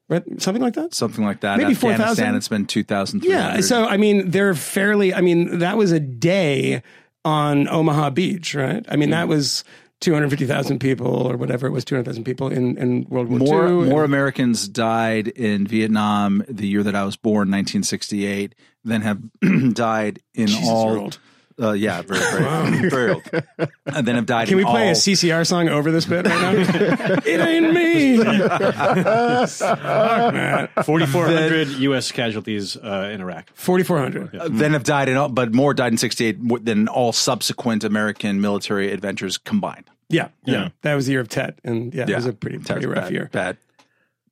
Right, 0.09 0.23
something 0.41 0.61
like 0.61 0.73
that. 0.73 0.93
Something 0.93 1.23
like 1.23 1.39
that. 1.39 1.57
Maybe 1.57 1.71
Afghanistan, 1.71 2.07
4,000? 2.07 2.35
it's 2.35 2.47
been 2.49 2.65
two 2.65 2.83
thousand. 2.83 3.23
Yeah. 3.23 3.61
So 3.61 3.85
I 3.85 3.95
mean, 3.97 4.29
they're 4.29 4.53
fairly. 4.53 5.13
I 5.13 5.21
mean, 5.21 5.59
that 5.59 5.77
was 5.77 5.91
a 5.93 5.99
day 6.01 6.83
on 7.23 7.67
Omaha 7.69 8.09
Beach, 8.09 8.53
right? 8.53 8.85
I 8.89 8.95
mean, 8.97 9.11
that 9.11 9.27
was. 9.27 9.63
250,000 10.01 10.79
people 10.79 11.07
or 11.07 11.37
whatever 11.37 11.67
it 11.67 11.71
was 11.71 11.85
200,000 11.85 12.23
people 12.23 12.49
in, 12.49 12.77
in 12.77 13.05
World 13.07 13.29
War 13.29 13.39
more 13.39 13.67
II. 13.67 13.89
more 13.89 14.03
Americans 14.03 14.67
died 14.67 15.27
in 15.29 15.65
Vietnam 15.67 16.43
the 16.49 16.67
year 16.67 16.83
that 16.83 16.95
I 16.95 17.03
was 17.05 17.15
born, 17.15 17.49
1968, 17.49 18.55
than 18.83 19.01
have 19.01 19.21
died 19.73 20.19
in 20.33 20.49
all. 20.63 20.91
you're 20.91 20.99
old. 21.01 21.19
Uh, 21.61 21.73
yeah, 21.73 22.01
very, 22.01 22.19
very, 22.19 22.89
very 22.89 23.11
old. 23.11 23.21
And 23.93 24.07
then 24.07 24.15
have 24.15 24.25
died. 24.25 24.47
Can 24.47 24.57
in 24.57 24.65
we 24.65 24.71
play 24.71 24.85
all, 24.85 24.91
a 24.91 24.95
CCR 24.95 25.45
song 25.45 25.67
over 25.67 25.91
this 25.91 26.05
bit 26.05 26.25
right 26.25 26.41
now? 26.41 26.51
it 27.25 27.41
ain't 27.41 27.73
me. 27.73 28.17
4,400 30.83 31.67
U.S. 31.67 32.11
casualties 32.11 32.77
uh, 32.77 33.09
in 33.13 33.21
Iraq. 33.21 33.49
4,400. 33.53 34.35
uh, 34.35 34.47
Then 34.49 34.73
have 34.73 34.83
died 34.83 35.09
in 35.09 35.17
all, 35.17 35.29
but 35.29 35.53
more 35.53 35.73
died 35.73 35.91
in 35.91 35.97
68 35.97 36.65
than 36.65 36.87
all 36.87 37.11
subsequent 37.11 37.83
American 37.83 38.41
military 38.41 38.91
adventures 38.91 39.37
combined. 39.37 39.85
Yeah, 40.09 40.29
yeah. 40.45 40.69
That 40.81 40.95
was 40.95 41.05
the 41.05 41.13
year 41.13 41.21
of 41.21 41.29
Tet. 41.29 41.59
And 41.63 41.93
yeah, 41.93 42.05
it 42.07 42.15
was 42.15 42.25
a 42.25 42.33
pretty, 42.33 42.57
pretty 42.59 42.85
rough 42.85 43.05
bad, 43.05 43.11
year. 43.11 43.29
Bad. 43.31 43.57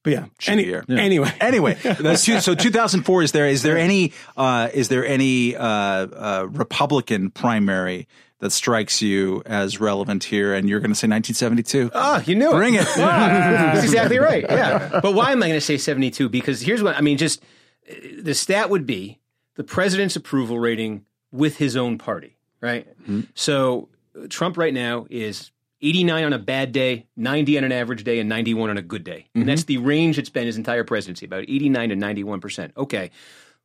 But 0.04 0.14
yeah. 0.14 0.26
shitty 0.40 0.50
Any, 0.50 0.66
year. 0.66 0.86
Anyway. 0.90 1.32
Anyway, 1.42 1.74
that's 1.74 2.26
two, 2.26 2.40
so 2.40 2.56
2004 2.56 3.24
is 3.24 3.32
there 3.32 3.48
is 3.48 3.64
there 3.64 3.78
any 3.78 4.14
uh, 4.38 4.70
is 4.74 4.88
there 4.88 5.06
any 5.06 5.56
uh, 5.56 5.64
uh, 5.66 6.48
Republican 6.50 7.32
primary 7.32 8.08
that 8.40 8.52
strikes 8.52 9.02
you 9.02 9.42
as 9.46 9.80
relevant 9.80 10.24
here? 10.24 10.54
And 10.54 10.70
you're 10.70 10.80
going 10.80 10.92
to 10.92 10.96
say 10.96 11.08
1972. 11.08 11.92
Ah, 11.94 12.24
you 12.26 12.36
knew 12.36 12.50
it. 12.50 12.54
Bring 12.54 12.76
it. 12.76 12.82
it. 12.82 12.88
That's 12.96 13.84
exactly 13.84 14.20
right. 14.20 14.46
Yeah. 14.48 15.00
But 15.02 15.14
why 15.14 15.32
am 15.32 15.44
I 15.44 15.48
going 15.48 15.60
to 15.60 15.66
say 15.66 15.78
72? 15.78 16.30
Because 16.30 16.62
here's 16.62 16.84
what 16.84 16.96
I 16.96 17.02
mean 17.02 17.18
just 17.18 17.44
uh, 17.90 17.94
the 18.22 18.34
stat 18.34 18.70
would 18.70 18.86
be 18.86 19.20
the 19.56 19.64
president's 19.64 20.16
approval 20.16 20.60
rating 20.60 21.06
with 21.32 21.58
his 21.58 21.76
own 21.76 21.98
party, 21.98 22.38
right? 22.62 22.88
So 23.34 23.90
uh, 24.16 24.28
Trump 24.30 24.58
right 24.58 24.74
now 24.74 25.06
is 25.10 25.52
89 25.82 26.26
on 26.26 26.34
a 26.34 26.40
bad 26.40 26.72
day, 26.72 27.08
90 27.16 27.58
on 27.58 27.64
an 27.64 27.72
average 27.72 28.04
day, 28.04 28.20
and 28.20 28.28
91 28.28 28.70
on 28.70 28.78
a 28.78 28.82
good 28.82 29.04
day. 29.04 29.28
And 29.34 29.48
that's 29.48 29.64
the 29.64 29.78
range 29.78 30.18
it's 30.18 30.30
been 30.30 30.46
his 30.46 30.58
entire 30.58 30.84
presidency, 30.84 31.26
about 31.26 31.44
89 31.44 31.90
to 31.90 31.96
91%. 31.96 32.72
Okay. 32.76 33.12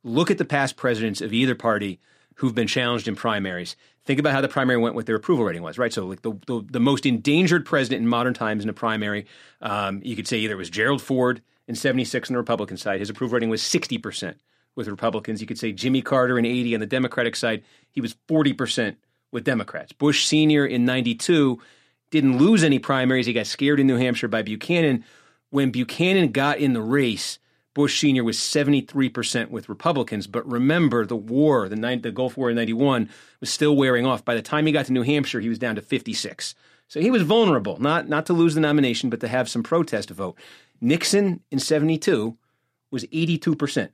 Look 0.03 0.31
at 0.31 0.37
the 0.37 0.45
past 0.45 0.77
presidents 0.77 1.19
of 1.21 1.33
either 1.33 1.55
party 1.55 1.99
who've 2.35 2.55
been 2.55 2.67
challenged 2.67 3.07
in 3.07 3.15
primaries. 3.15 3.75
Think 4.05 4.19
about 4.19 4.33
how 4.33 4.41
the 4.41 4.47
primary 4.47 4.77
went, 4.77 4.95
what 4.95 5.07
their 5.07 5.15
approval 5.15 5.45
rating 5.45 5.63
was, 5.63 5.77
right? 5.77 5.91
So, 5.91 6.05
like 6.05 6.21
the, 6.21 6.33
the, 6.45 6.63
the 6.69 6.79
most 6.79 7.05
endangered 7.05 7.65
president 7.65 8.01
in 8.03 8.07
modern 8.07 8.33
times 8.33 8.63
in 8.63 8.69
a 8.69 8.73
primary, 8.73 9.25
um, 9.61 10.01
you 10.03 10.15
could 10.15 10.27
say 10.27 10.37
either 10.37 10.53
it 10.53 10.57
was 10.57 10.69
Gerald 10.69 11.01
Ford 11.01 11.41
in 11.67 11.75
76 11.75 12.29
on 12.29 12.33
the 12.33 12.37
Republican 12.37 12.77
side. 12.77 12.99
His 12.99 13.09
approval 13.09 13.35
rating 13.35 13.49
was 13.49 13.61
60% 13.61 14.35
with 14.75 14.87
Republicans. 14.87 15.41
You 15.41 15.47
could 15.47 15.57
say 15.57 15.71
Jimmy 15.71 16.01
Carter 16.01 16.37
in 16.37 16.45
80 16.45 16.75
on 16.75 16.79
the 16.81 16.85
Democratic 16.85 17.35
side. 17.35 17.63
He 17.89 18.01
was 18.01 18.15
40% 18.27 18.95
with 19.31 19.43
Democrats. 19.43 19.91
Bush 19.91 20.25
Sr. 20.27 20.65
in 20.65 20.85
92 20.85 21.59
didn't 22.11 22.37
lose 22.37 22.63
any 22.63 22.79
primaries. 22.79 23.25
He 23.25 23.33
got 23.33 23.47
scared 23.47 23.79
in 23.79 23.87
New 23.87 23.97
Hampshire 23.97 24.27
by 24.27 24.41
Buchanan. 24.41 25.03
When 25.49 25.71
Buchanan 25.71 26.31
got 26.31 26.57
in 26.57 26.73
the 26.73 26.81
race, 26.81 27.39
Bush 27.73 27.99
Sr. 27.99 28.23
was 28.23 28.37
73% 28.37 29.49
with 29.49 29.69
Republicans. 29.69 30.27
But 30.27 30.49
remember, 30.49 31.05
the 31.05 31.15
war, 31.15 31.67
the, 31.67 31.99
the 32.01 32.11
Gulf 32.11 32.37
War 32.37 32.49
in 32.49 32.55
91, 32.55 33.09
was 33.41 33.49
still 33.49 33.75
wearing 33.75 34.05
off. 34.05 34.23
By 34.23 34.35
the 34.35 34.41
time 34.41 34.65
he 34.65 34.71
got 34.71 34.85
to 34.85 34.93
New 34.93 35.03
Hampshire, 35.03 35.41
he 35.41 35.49
was 35.49 35.59
down 35.59 35.75
to 35.75 35.81
56. 35.81 36.55
So 36.87 37.01
he 37.01 37.11
was 37.11 37.23
vulnerable, 37.23 37.79
not, 37.79 38.07
not 38.07 38.25
to 38.27 38.33
lose 38.33 38.55
the 38.55 38.61
nomination, 38.61 39.09
but 39.09 39.19
to 39.19 39.27
have 39.27 39.49
some 39.49 39.63
protest 39.63 40.09
vote. 40.09 40.37
Nixon 40.79 41.41
in 41.51 41.59
72 41.59 42.37
was 42.91 43.05
82%. 43.05 43.89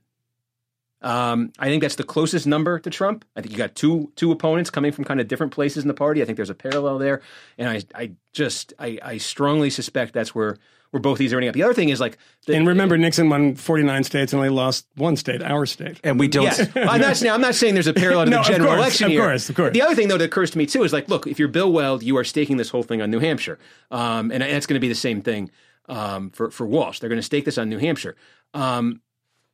Um, 1.02 1.52
I 1.58 1.66
think 1.66 1.82
that's 1.82 1.96
the 1.96 2.04
closest 2.04 2.46
number 2.46 2.78
to 2.78 2.88
Trump. 2.90 3.24
I 3.36 3.40
think 3.40 3.52
you 3.52 3.58
got 3.58 3.74
two 3.74 4.12
two 4.16 4.30
opponents 4.32 4.70
coming 4.70 4.92
from 4.92 5.04
kind 5.04 5.20
of 5.20 5.28
different 5.28 5.52
places 5.52 5.82
in 5.84 5.88
the 5.88 5.94
party. 5.94 6.22
I 6.22 6.24
think 6.24 6.36
there's 6.36 6.50
a 6.50 6.54
parallel 6.54 6.98
there, 6.98 7.20
and 7.58 7.68
I 7.68 7.82
I 7.94 8.12
just 8.32 8.72
I, 8.78 8.98
I 9.02 9.18
strongly 9.18 9.68
suspect 9.70 10.14
that's 10.14 10.34
where 10.34 10.56
where 10.90 11.00
both 11.00 11.16
these 11.18 11.32
are 11.32 11.36
ending 11.36 11.48
up. 11.48 11.54
The 11.54 11.62
other 11.62 11.72
thing 11.72 11.88
is 11.88 12.00
like, 12.00 12.18
the, 12.46 12.54
And 12.54 12.66
remember, 12.68 12.98
Nixon 12.98 13.30
won 13.30 13.54
49 13.54 14.04
states 14.04 14.34
and 14.34 14.40
only 14.40 14.50
lost 14.50 14.86
one 14.94 15.16
state, 15.16 15.42
our 15.42 15.64
state. 15.64 15.98
And 16.04 16.20
we 16.20 16.28
don't. 16.28 16.44
Yes. 16.44 16.68
I'm 16.76 17.00
not 17.00 17.16
saying 17.16 17.32
I'm 17.32 17.40
not 17.40 17.54
saying 17.54 17.72
there's 17.74 17.86
a 17.86 17.94
parallel 17.94 18.26
to 18.26 18.30
No, 18.30 18.42
the 18.42 18.48
general 18.50 18.68
course, 18.68 18.78
election 18.78 19.06
of 19.06 19.12
here. 19.12 19.22
course, 19.22 19.48
of 19.48 19.56
course. 19.56 19.72
The 19.72 19.80
other 19.82 19.94
thing 19.94 20.08
though 20.08 20.18
that 20.18 20.24
occurs 20.26 20.50
to 20.50 20.58
me 20.58 20.66
too 20.66 20.84
is 20.84 20.92
like, 20.92 21.08
look, 21.08 21.26
if 21.26 21.38
you're 21.38 21.48
Bill 21.48 21.72
Weld, 21.72 22.02
you 22.02 22.16
are 22.18 22.24
staking 22.24 22.58
this 22.58 22.68
whole 22.68 22.82
thing 22.82 23.00
on 23.00 23.10
New 23.10 23.20
Hampshire, 23.20 23.58
um, 23.90 24.30
and 24.30 24.42
that's 24.42 24.66
going 24.66 24.74
to 24.76 24.80
be 24.80 24.88
the 24.88 24.94
same 24.94 25.22
thing 25.22 25.50
um, 25.88 26.30
for 26.30 26.50
for 26.50 26.66
Walsh. 26.66 27.00
They're 27.00 27.08
going 27.08 27.18
to 27.18 27.22
stake 27.24 27.46
this 27.46 27.56
on 27.58 27.68
New 27.70 27.78
Hampshire. 27.78 28.14
Um, 28.54 29.00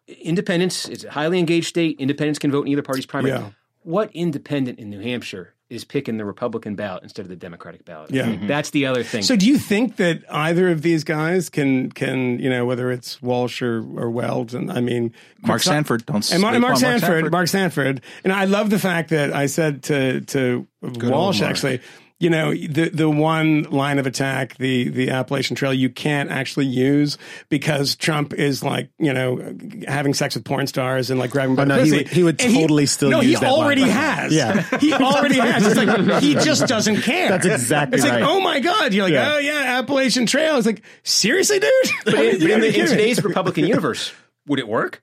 independents, 0.08 0.88
it's 0.88 1.04
a 1.04 1.10
highly 1.10 1.38
engaged 1.38 1.68
state. 1.68 2.00
Independents 2.00 2.38
can 2.38 2.50
vote 2.50 2.62
in 2.66 2.72
either 2.72 2.82
party's 2.82 3.06
primary. 3.06 3.38
Yeah. 3.38 3.50
What 3.82 4.10
independent 4.12 4.78
in 4.78 4.90
New 4.90 5.00
Hampshire 5.00 5.54
is 5.70 5.84
picking 5.84 6.16
the 6.16 6.24
Republican 6.24 6.74
ballot 6.74 7.02
instead 7.02 7.22
of 7.22 7.28
the 7.28 7.36
Democratic 7.36 7.84
ballot? 7.84 8.10
Yeah. 8.10 8.24
I 8.24 8.26
mean, 8.28 8.46
that's 8.46 8.70
the 8.70 8.86
other 8.86 9.02
thing. 9.02 9.22
So, 9.22 9.36
do 9.36 9.46
you 9.46 9.58
think 9.58 9.96
that 9.96 10.22
either 10.30 10.70
of 10.70 10.82
these 10.82 11.04
guys 11.04 11.48
can 11.48 11.92
can 11.92 12.38
you 12.38 12.50
know 12.50 12.66
whether 12.66 12.90
it's 12.90 13.22
Walsh 13.22 13.62
or, 13.62 13.78
or 13.98 14.10
Weld? 14.10 14.54
And 14.54 14.70
I 14.72 14.80
mean, 14.80 15.14
Mark 15.42 15.62
so- 15.62 15.70
Sanford. 15.70 16.04
Don't 16.06 16.30
and 16.32 16.42
Mark, 16.42 16.52
sleep 16.52 16.62
Mark 16.62 16.72
on 16.72 16.78
Sanford, 16.80 17.32
Mark 17.32 17.48
Sanford, 17.48 18.00
and 18.24 18.32
I 18.32 18.44
love 18.44 18.70
the 18.70 18.78
fact 18.78 19.10
that 19.10 19.32
I 19.32 19.46
said 19.46 19.82
to 19.84 20.20
to 20.22 20.66
Walsh 20.82 21.02
old 21.02 21.40
Mark. 21.40 21.42
actually, 21.42 21.80
you 22.20 22.30
know, 22.30 22.50
the 22.52 22.90
the 22.92 23.08
one 23.08 23.62
line 23.64 23.98
of 24.00 24.06
attack, 24.06 24.56
the 24.56 24.88
the 24.88 25.10
Appalachian 25.10 25.54
Trail, 25.54 25.72
you 25.72 25.88
can't 25.88 26.30
actually 26.30 26.66
use 26.66 27.16
because 27.48 27.94
Trump 27.94 28.34
is 28.34 28.62
like, 28.62 28.90
you 28.98 29.12
know, 29.12 29.56
having 29.86 30.14
sex 30.14 30.34
with 30.34 30.44
porn 30.44 30.66
stars 30.66 31.10
and 31.10 31.20
like 31.20 31.30
grabbing 31.30 31.54
by 31.54 31.62
Oh, 31.62 31.66
no, 31.66 31.82
he 31.84 31.92
would- 31.92 32.08
he 32.08 32.22
would 32.24 32.40
And 32.42 32.54
totally 32.54 32.86
still 32.86 33.10
no, 33.10 33.20
use 33.20 33.38
he 33.38 33.44
that 33.44 33.52
line. 33.52 33.62
already 33.62 33.82
has. 33.88 34.34
Yeah. 34.34 34.62
he 34.78 34.92
already 34.94 35.36
has. 35.38 35.64
It's 35.66 35.76
like 35.76 36.22
he 36.22 36.34
just 36.34 36.66
doesn't 36.66 37.02
care. 37.02 37.28
That's 37.28 37.46
exactly 37.46 38.00
right. 38.00 38.04
It's 38.04 38.10
right. 38.12 38.20
like, 38.22 38.28
oh 38.30 38.40
my 38.40 38.58
god, 38.60 38.92
you're 38.92 39.04
like, 39.04 39.12
Yeah. 39.12 39.34
oh 39.34 39.38
yeah, 39.38 39.78
Appalachian 39.78 40.26
Trail. 40.26 40.56
It's 40.56 40.66
like, 40.66 40.82
seriously, 41.04 41.60
dude. 41.60 41.70
But, 42.04 42.14
in, 42.14 42.20
but 42.40 42.50
in, 42.50 42.60
the, 42.62 42.78
in 42.80 42.86
today's 42.88 43.22
Republican 43.22 43.64
universe, 43.66 44.12
would 44.48 44.58
it 44.58 44.68
work? 44.68 45.02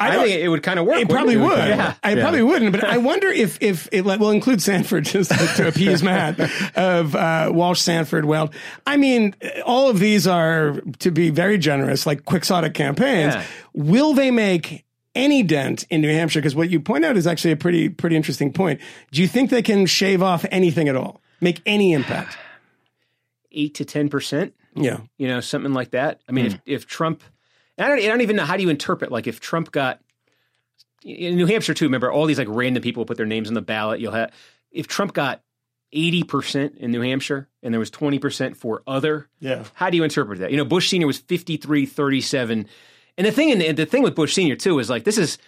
I, 0.00 0.10
don't- 0.12 0.26
think 0.26 0.40
it 0.40 0.48
would 0.48 0.62
kind 0.62 0.78
of 0.78 0.86
work. 0.86 0.96
It 1.00 1.08
wouldn't 1.08 1.10
probably 1.10 1.36
would. 1.36 1.58
Yeah. 1.68 1.94
I 2.02 2.14
probably 2.14 2.42
wouldn't, 2.42 2.72
but 2.72 2.84
I 2.94 2.98
wonder 2.98 3.26
if 3.28 3.58
if 3.60 3.88
it 3.92 4.04
will 4.04 4.30
include 4.30 4.62
Sanford 4.62 5.04
just 5.04 5.30
to, 5.32 5.46
to 5.56 5.68
appease 5.68 6.02
Matt 6.02 6.38
of 6.76 7.14
uh, 7.14 7.50
Walsh, 7.52 7.80
Sanford, 7.80 8.24
Weld. 8.24 8.54
I 8.86 8.96
mean, 8.96 9.34
all 9.66 9.90
of 9.90 9.98
these 9.98 10.26
are 10.26 10.80
to 11.00 11.10
be 11.10 11.30
very 11.30 11.58
generous, 11.58 12.06
like 12.06 12.24
quixotic 12.24 12.74
campaigns. 12.74 13.34
Yeah. 13.34 13.44
Will 13.74 14.14
they 14.14 14.30
make 14.30 14.84
any 15.14 15.42
dent 15.42 15.84
in 15.90 16.00
New 16.00 16.12
Hampshire? 16.12 16.40
Because 16.40 16.54
what 16.54 16.70
you 16.70 16.78
point 16.80 17.04
out 17.04 17.16
is 17.16 17.26
actually 17.26 17.52
a 17.52 17.56
pretty 17.56 17.88
pretty 17.88 18.16
interesting 18.16 18.52
point. 18.52 18.80
Do 19.10 19.20
you 19.20 19.28
think 19.28 19.50
they 19.50 19.62
can 19.62 19.84
shave 19.86 20.22
off 20.22 20.46
anything 20.50 20.88
at 20.88 20.96
all? 20.96 21.20
Make 21.40 21.60
any 21.66 21.92
impact? 21.92 22.38
Eight 23.52 23.74
to 23.74 23.84
ten 23.84 24.08
percent. 24.08 24.54
Yeah. 24.78 25.00
you 25.16 25.26
know, 25.26 25.40
something 25.40 25.72
like 25.72 25.92
that. 25.92 26.20
I 26.28 26.32
mean, 26.32 26.46
if, 26.46 26.60
if 26.66 26.86
Trump, 26.86 27.22
and 27.78 27.86
I 27.86 27.88
don't, 27.88 27.98
I 28.04 28.06
don't 28.08 28.20
even 28.22 28.36
know 28.36 28.44
how 28.44 28.56
do 28.56 28.62
you 28.62 28.68
interpret 28.68 29.10
like 29.12 29.26
if 29.26 29.40
Trump 29.40 29.72
got 29.72 30.00
in 31.04 31.36
New 31.36 31.46
Hampshire 31.46 31.74
too. 31.74 31.84
Remember, 31.86 32.10
all 32.10 32.26
these 32.26 32.38
like 32.38 32.48
random 32.50 32.82
people 32.82 33.04
put 33.04 33.16
their 33.16 33.26
names 33.26 33.48
on 33.48 33.54
the 33.54 33.62
ballot. 33.62 34.00
You'll 34.00 34.12
have 34.12 34.32
if 34.70 34.86
Trump 34.88 35.12
got 35.12 35.42
eighty 35.92 36.22
percent 36.24 36.76
in 36.78 36.90
New 36.90 37.00
Hampshire 37.00 37.48
and 37.62 37.72
there 37.72 37.78
was 37.78 37.90
twenty 37.90 38.18
percent 38.18 38.56
for 38.56 38.82
other. 38.86 39.28
Yeah. 39.40 39.64
How 39.74 39.90
do 39.90 39.96
you 39.96 40.04
interpret 40.04 40.40
that? 40.40 40.50
You 40.50 40.56
know, 40.56 40.64
Bush 40.64 40.88
Senior 40.88 41.06
was 41.06 41.20
53-37. 41.20 42.66
and 43.16 43.26
the 43.26 43.32
thing, 43.32 43.62
and 43.62 43.76
the 43.76 43.86
thing 43.86 44.02
with 44.02 44.14
Bush 44.14 44.34
Senior 44.34 44.56
too 44.56 44.78
is 44.78 44.90
like 44.90 45.04
this 45.04 45.18
is. 45.18 45.38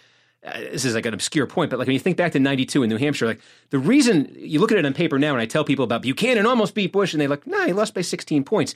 Uh, 0.41 0.57
this 0.71 0.85
is 0.85 0.95
like 0.95 1.05
an 1.05 1.13
obscure 1.13 1.45
point, 1.45 1.69
but 1.69 1.77
like 1.77 1.85
when 1.85 1.93
you 1.93 1.99
think 1.99 2.15
back 2.15 2.31
to 2.31 2.39
'92 2.39 2.83
in 2.83 2.89
New 2.89 2.95
Hampshire, 2.95 3.25
like 3.25 3.41
the 3.71 3.77
reason 3.77 4.33
you 4.37 4.61
look 4.61 4.71
at 4.71 4.77
it 4.77 4.85
on 4.85 4.93
paper 4.93 5.19
now, 5.19 5.33
and 5.33 5.41
I 5.41 5.45
tell 5.45 5.65
people 5.65 5.83
about 5.83 6.01
Buchanan 6.01 6.45
almost 6.45 6.73
beat 6.73 6.93
Bush, 6.93 7.13
and 7.13 7.19
they're 7.19 7.27
like, 7.27 7.45
"No, 7.45 7.65
he 7.65 7.73
lost 7.73 7.93
by 7.93 7.99
16 7.99 8.45
points." 8.45 8.73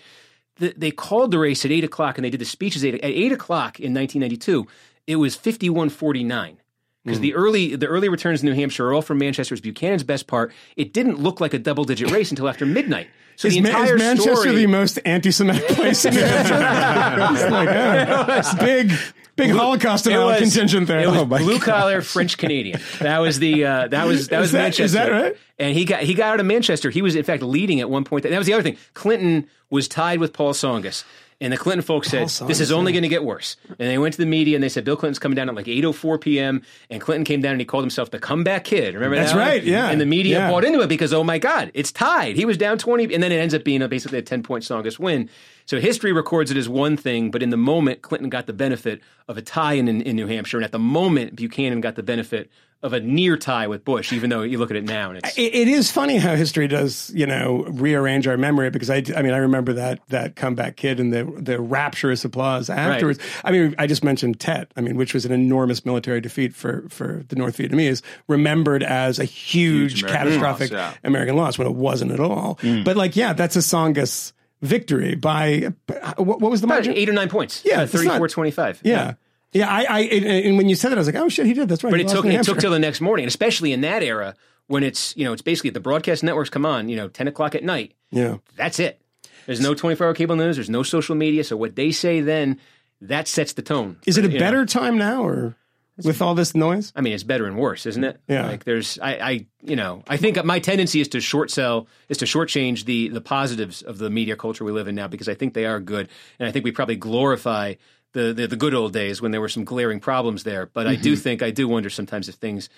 The, 0.58 0.74
they 0.78 0.92
called 0.92 1.32
the 1.32 1.40
race 1.40 1.66
at 1.66 1.72
eight 1.72 1.84
o'clock 1.84 2.18
and 2.18 2.26
they 2.26 2.30
did 2.30 2.42
the 2.42 2.46
speeches 2.46 2.84
at, 2.84 2.96
at 2.96 3.04
eight 3.04 3.32
o'clock 3.32 3.80
in 3.80 3.94
1992. 3.94 4.68
It 5.08 5.18
was 5.18 5.36
51-49 5.36 6.58
because 7.04 7.20
the 7.20 7.32
hmm. 7.32 7.38
early 7.38 7.76
the 7.76 7.88
early 7.88 8.10
returns 8.10 8.42
in 8.42 8.50
New 8.50 8.56
Hampshire 8.56 8.88
are 8.88 8.94
all 8.94 9.02
from 9.02 9.18
Manchester's 9.18 9.62
Buchanan's 9.62 10.04
best 10.04 10.28
part. 10.28 10.54
It 10.76 10.94
didn't 10.94 11.20
look 11.20 11.42
like 11.42 11.54
a 11.54 11.60
double 11.60 11.84
digit 11.84 12.12
race 12.12 12.30
until 12.30 12.48
after 12.48 12.66
midnight. 12.66 13.08
So 13.36 13.48
Is, 13.48 13.56
the 13.56 13.62
Ma- 13.62 13.84
is 13.84 14.00
Manchester 14.00 14.36
story, 14.36 14.56
the 14.56 14.68
most 14.68 15.00
anti-Semitic 15.06 15.68
place 15.70 16.06
in 16.06 16.14
Hampshire? 16.54 17.34
It's 17.34 17.52
like, 17.52 17.68
yeah, 17.70 18.54
big, 18.60 18.92
big 19.36 19.52
Holocaust 19.52 20.06
it 20.06 20.12
denial 20.12 20.28
was, 20.28 20.40
contingent 20.40 20.88
there. 20.88 21.00
It 21.00 21.08
was 21.08 21.18
Oh, 21.18 21.26
blue 21.26 21.60
collar 21.60 22.02
French 22.02 22.38
Canadian. 22.38 22.80
That 23.00 23.20
was 23.20 23.40
the 23.40 23.66
uh, 23.66 23.88
that 23.90 24.06
was 24.06 24.28
that 24.30 24.38
Is 24.38 24.42
was 24.42 24.52
that- 24.52 24.58
Manchester. 24.60 24.84
is 24.84 24.92
that 24.94 25.12
right? 25.12 25.36
And 25.60 25.74
he 25.76 25.86
got 25.86 26.02
he 26.04 26.14
got 26.14 26.34
out 26.34 26.40
of 26.40 26.46
Manchester. 26.46 26.90
He 26.90 27.02
was 27.02 27.16
in 27.16 27.24
fact 27.24 27.42
leading 27.44 27.80
at 27.80 27.90
one 27.90 28.04
point. 28.04 28.24
That 28.24 28.38
was 28.38 28.48
the 28.48 28.54
other 28.54 28.64
thing. 28.64 28.78
Clinton 28.94 29.48
was 29.70 29.88
tied 29.88 30.20
with 30.20 30.34
Paul 30.34 30.54
Tsongas. 30.54 31.04
And 31.44 31.52
the 31.52 31.58
Clinton 31.58 31.84
folks 31.84 32.08
said, 32.10 32.30
"This 32.48 32.62
is 32.62 32.72
only 32.72 32.94
going 32.94 33.04
to 33.04 33.10
get 33.10 33.26
worse." 33.26 33.58
And 33.68 33.90
they 33.90 33.98
went 33.98 34.14
to 34.14 34.18
the 34.22 34.26
media 34.26 34.56
and 34.56 34.64
they 34.64 34.70
said, 34.70 34.86
"Bill 34.86 34.96
Clinton's 34.96 35.20
coming 35.20 35.36
down 35.36 35.50
at 35.50 35.56
like 35.56 35.66
8:04 35.66 36.22
p.m." 36.22 36.62
And 36.90 37.02
Clinton 37.02 37.26
came 37.26 37.42
down 37.42 37.52
and 37.52 37.60
he 37.60 37.66
called 37.66 37.84
himself 37.84 38.12
the 38.12 38.20
comeback 38.20 38.64
kid. 38.64 38.94
Remember 38.94 39.18
That's 39.18 39.34
that? 39.34 39.38
one? 39.38 39.48
right, 39.48 39.64
yeah, 39.64 39.90
And 39.90 40.00
the 40.00 40.06
media 40.06 40.40
yeah. 40.40 40.50
bought 40.50 40.64
into 40.64 40.80
it 40.80 40.88
because, 40.88 41.12
oh 41.12 41.24
my 41.24 41.40
God, 41.40 41.70
it's 41.74 41.92
tied. 41.92 42.38
He 42.38 42.46
was 42.46 42.56
down 42.58 42.78
20, 42.78 43.14
and 43.14 43.22
then 43.22 43.34
it 43.34 43.40
ends 43.40 43.54
up 43.54 43.66
being 43.66 43.82
a, 43.82 43.90
basically 43.90 44.20
a 44.20 44.22
10 44.22 44.42
point 44.42 44.64
Tsongas 44.64 44.98
win. 44.98 45.30
So 45.66 45.80
history 45.80 46.12
records 46.12 46.52
it 46.52 46.58
as 46.58 46.68
one 46.68 46.98
thing, 46.98 47.32
but 47.32 47.42
in 47.42 47.50
the 47.50 47.58
moment, 47.58 48.02
Clinton 48.02 48.30
got 48.30 48.48
the 48.48 48.54
benefit 48.54 49.02
of 49.28 49.38
a 49.38 49.42
tie 49.42 49.74
in, 49.74 49.88
in 49.88 50.16
New 50.16 50.28
Hampshire, 50.28 50.58
and 50.58 50.66
at 50.66 50.72
the 50.72 50.80
moment, 50.80 51.36
Buchanan 51.36 51.82
got 51.82 51.96
the 51.96 52.04
benefit 52.04 52.50
of 52.82 52.92
a 52.92 53.00
near 53.00 53.38
tie 53.38 53.66
with 53.66 53.86
Bush. 53.86 54.12
Even 54.12 54.30
though 54.30 54.42
you 54.42 54.58
look 54.58 54.70
at 54.70 54.76
it 54.76 54.84
now, 54.84 55.10
and 55.10 55.20
it's 55.20 55.38
It, 55.38 55.56
it 55.56 55.68
is 55.70 55.90
funny 55.90 56.18
how 56.18 56.36
history 56.36 56.68
does, 56.68 57.10
you 57.16 57.26
know, 57.26 57.64
rearrange 57.70 58.28
our 58.28 58.36
memory 58.36 58.70
because 58.72 58.90
I, 58.90 59.02
I 59.16 59.22
mean, 59.22 59.32
I 59.32 59.38
remember 59.38 59.72
that 59.74 60.00
that 60.10 60.36
comeback 60.36 60.76
kid 60.76 61.00
and 61.00 61.14
the 61.14 61.24
the 61.24 61.62
rapturous 61.62 62.26
applause 62.26 62.70
afterwards. 62.70 63.20
I 63.46 63.52
mean, 63.52 63.74
I 63.78 63.88
just 63.88 64.04
mentioned 64.04 64.42
Tet, 64.42 64.70
I 64.76 64.82
mean, 64.82 64.98
which 64.98 65.14
was 65.14 65.24
an 65.24 65.32
enormous 65.32 65.86
military 65.86 66.20
defeat 66.20 66.54
for 66.54 66.90
for 66.90 67.24
the 67.30 67.38
North 67.38 67.58
Vietnamese, 67.58 68.02
remembered 68.28 68.84
as 68.84 69.18
a 69.18 69.24
huge, 69.24 69.94
Huge 69.94 70.04
American 70.04 70.28
catastrophic 70.28 70.72
loss, 70.72 70.94
yeah. 70.94 71.08
American 71.08 71.38
loss 71.38 71.58
when 71.58 71.68
it 71.68 71.76
wasn't 71.76 72.12
at 72.12 72.20
all. 72.20 72.60
Mm. 72.62 72.84
But 72.84 72.98
like, 72.98 73.16
yeah, 73.16 73.32
that's 73.32 73.56
a 73.56 73.60
Tsongas 73.60 74.34
victory 74.64 75.14
by 75.16 75.72
what, 76.18 76.40
what 76.42 76.50
was 76.52 76.62
the 76.62 76.68
margin? 76.68 76.94
eight 76.96 77.10
or 77.10 77.14
nine 77.14 77.30
points. 77.30 77.62
Yeah, 77.64 77.82
Uh, 77.82 77.86
34 77.88 78.28
25. 78.30 78.82
Yeah. 78.84 79.14
Yeah, 79.52 79.70
I, 79.70 79.86
I, 79.88 80.00
and 80.00 80.58
when 80.58 80.68
you 80.68 80.74
said 80.76 80.90
that, 80.90 80.96
I 80.96 81.00
was 81.00 81.06
like, 81.06 81.16
"Oh 81.16 81.30
shit, 81.30 81.46
he 81.46 81.54
did." 81.54 81.70
That's 81.70 81.84
right. 81.84 81.92
But 81.92 82.00
He 82.00 82.08
it 82.08 82.10
took 82.10 82.26
it 82.26 82.44
took 82.44 82.58
till 82.58 82.72
the 82.72 82.80
next 82.80 83.02
morning, 83.02 83.26
and 83.26 83.28
especially 83.28 83.72
in 83.72 83.82
that 83.82 84.02
era 84.02 84.34
when 84.66 84.82
it's 84.84 85.16
you 85.16 85.26
know 85.26 85.34
it's 85.34 85.44
basically 85.44 85.70
the 85.70 85.80
broadcast 85.80 86.24
networks 86.24 86.50
come 86.50 86.66
on 86.66 86.90
you 86.90 86.96
know 86.96 87.08
ten 87.08 87.28
o'clock 87.28 87.54
at 87.54 87.64
night. 87.64 87.94
yeah. 88.10 88.38
That's 88.56 88.80
it. 88.80 89.00
There's 89.46 89.62
no 89.62 89.76
24 89.76 90.08
hour 90.08 90.14
cable 90.16 90.36
news. 90.38 90.56
There's 90.56 90.72
no 90.72 90.82
social 90.82 91.14
media. 91.16 91.44
So 91.44 91.56
what 91.56 91.76
they 91.76 91.92
say 91.92 92.22
then 92.22 92.60
that 93.02 93.28
sets 93.28 93.54
the 93.54 93.62
tone. 93.62 93.98
Is 94.08 94.18
it 94.18 94.26
a 94.26 94.28
You 94.30 94.40
know? 94.40 94.40
better 94.40 94.66
time 94.66 94.98
now, 94.98 95.24
or 95.24 95.56
with 96.04 96.22
all 96.22 96.34
this 96.36 96.56
noise? 96.56 96.92
I 96.96 97.02
mean, 97.02 97.14
it's 97.14 97.24
better 97.24 97.46
and 97.46 97.58
worse, 97.58 97.86
isn't 97.86 98.04
it? 98.04 98.20
Yeah. 98.28 98.48
Like 98.48 98.64
there's, 98.64 98.98
I, 99.00 99.12
I, 99.16 99.46
you 99.62 99.76
know, 99.76 100.04
I 100.08 100.18
think 100.18 100.44
my 100.44 100.60
tendency 100.60 101.02
is 101.02 101.08
to 101.10 101.22
short 101.22 101.52
sell, 101.52 101.88
is 102.10 102.18
to 102.20 102.26
shortchange 102.26 102.86
the 102.86 103.10
the 103.10 103.22
positives 103.22 103.82
of 103.82 103.98
the 103.98 104.10
media 104.10 104.36
culture 104.36 104.64
we 104.64 104.72
live 104.72 104.88
in 104.88 104.96
now 104.96 105.08
because 105.08 105.30
I 105.30 105.36
think 105.36 105.54
they 105.54 105.66
are 105.66 105.80
good, 105.80 106.10
and 106.40 106.48
I 106.48 106.52
think 106.52 106.66
we 106.66 106.72
probably 106.72 106.96
glorify 106.96 107.76
the 108.14 108.34
the, 108.34 108.48
the 108.48 108.56
good 108.56 108.74
old 108.74 108.94
days 108.94 109.22
when 109.22 109.32
there 109.32 109.42
were 109.42 109.50
some 109.50 109.64
glaring 109.66 110.00
problems 110.00 110.44
there. 110.44 110.66
But 110.68 110.88
I 110.88 110.94
Mm-hmm. 110.94 111.04
do 111.04 111.16
think 111.16 111.42
I 111.44 111.52
do 111.52 111.68
wonder 111.68 111.90
sometimes 111.90 112.28
if 112.30 112.36
things. 112.36 112.70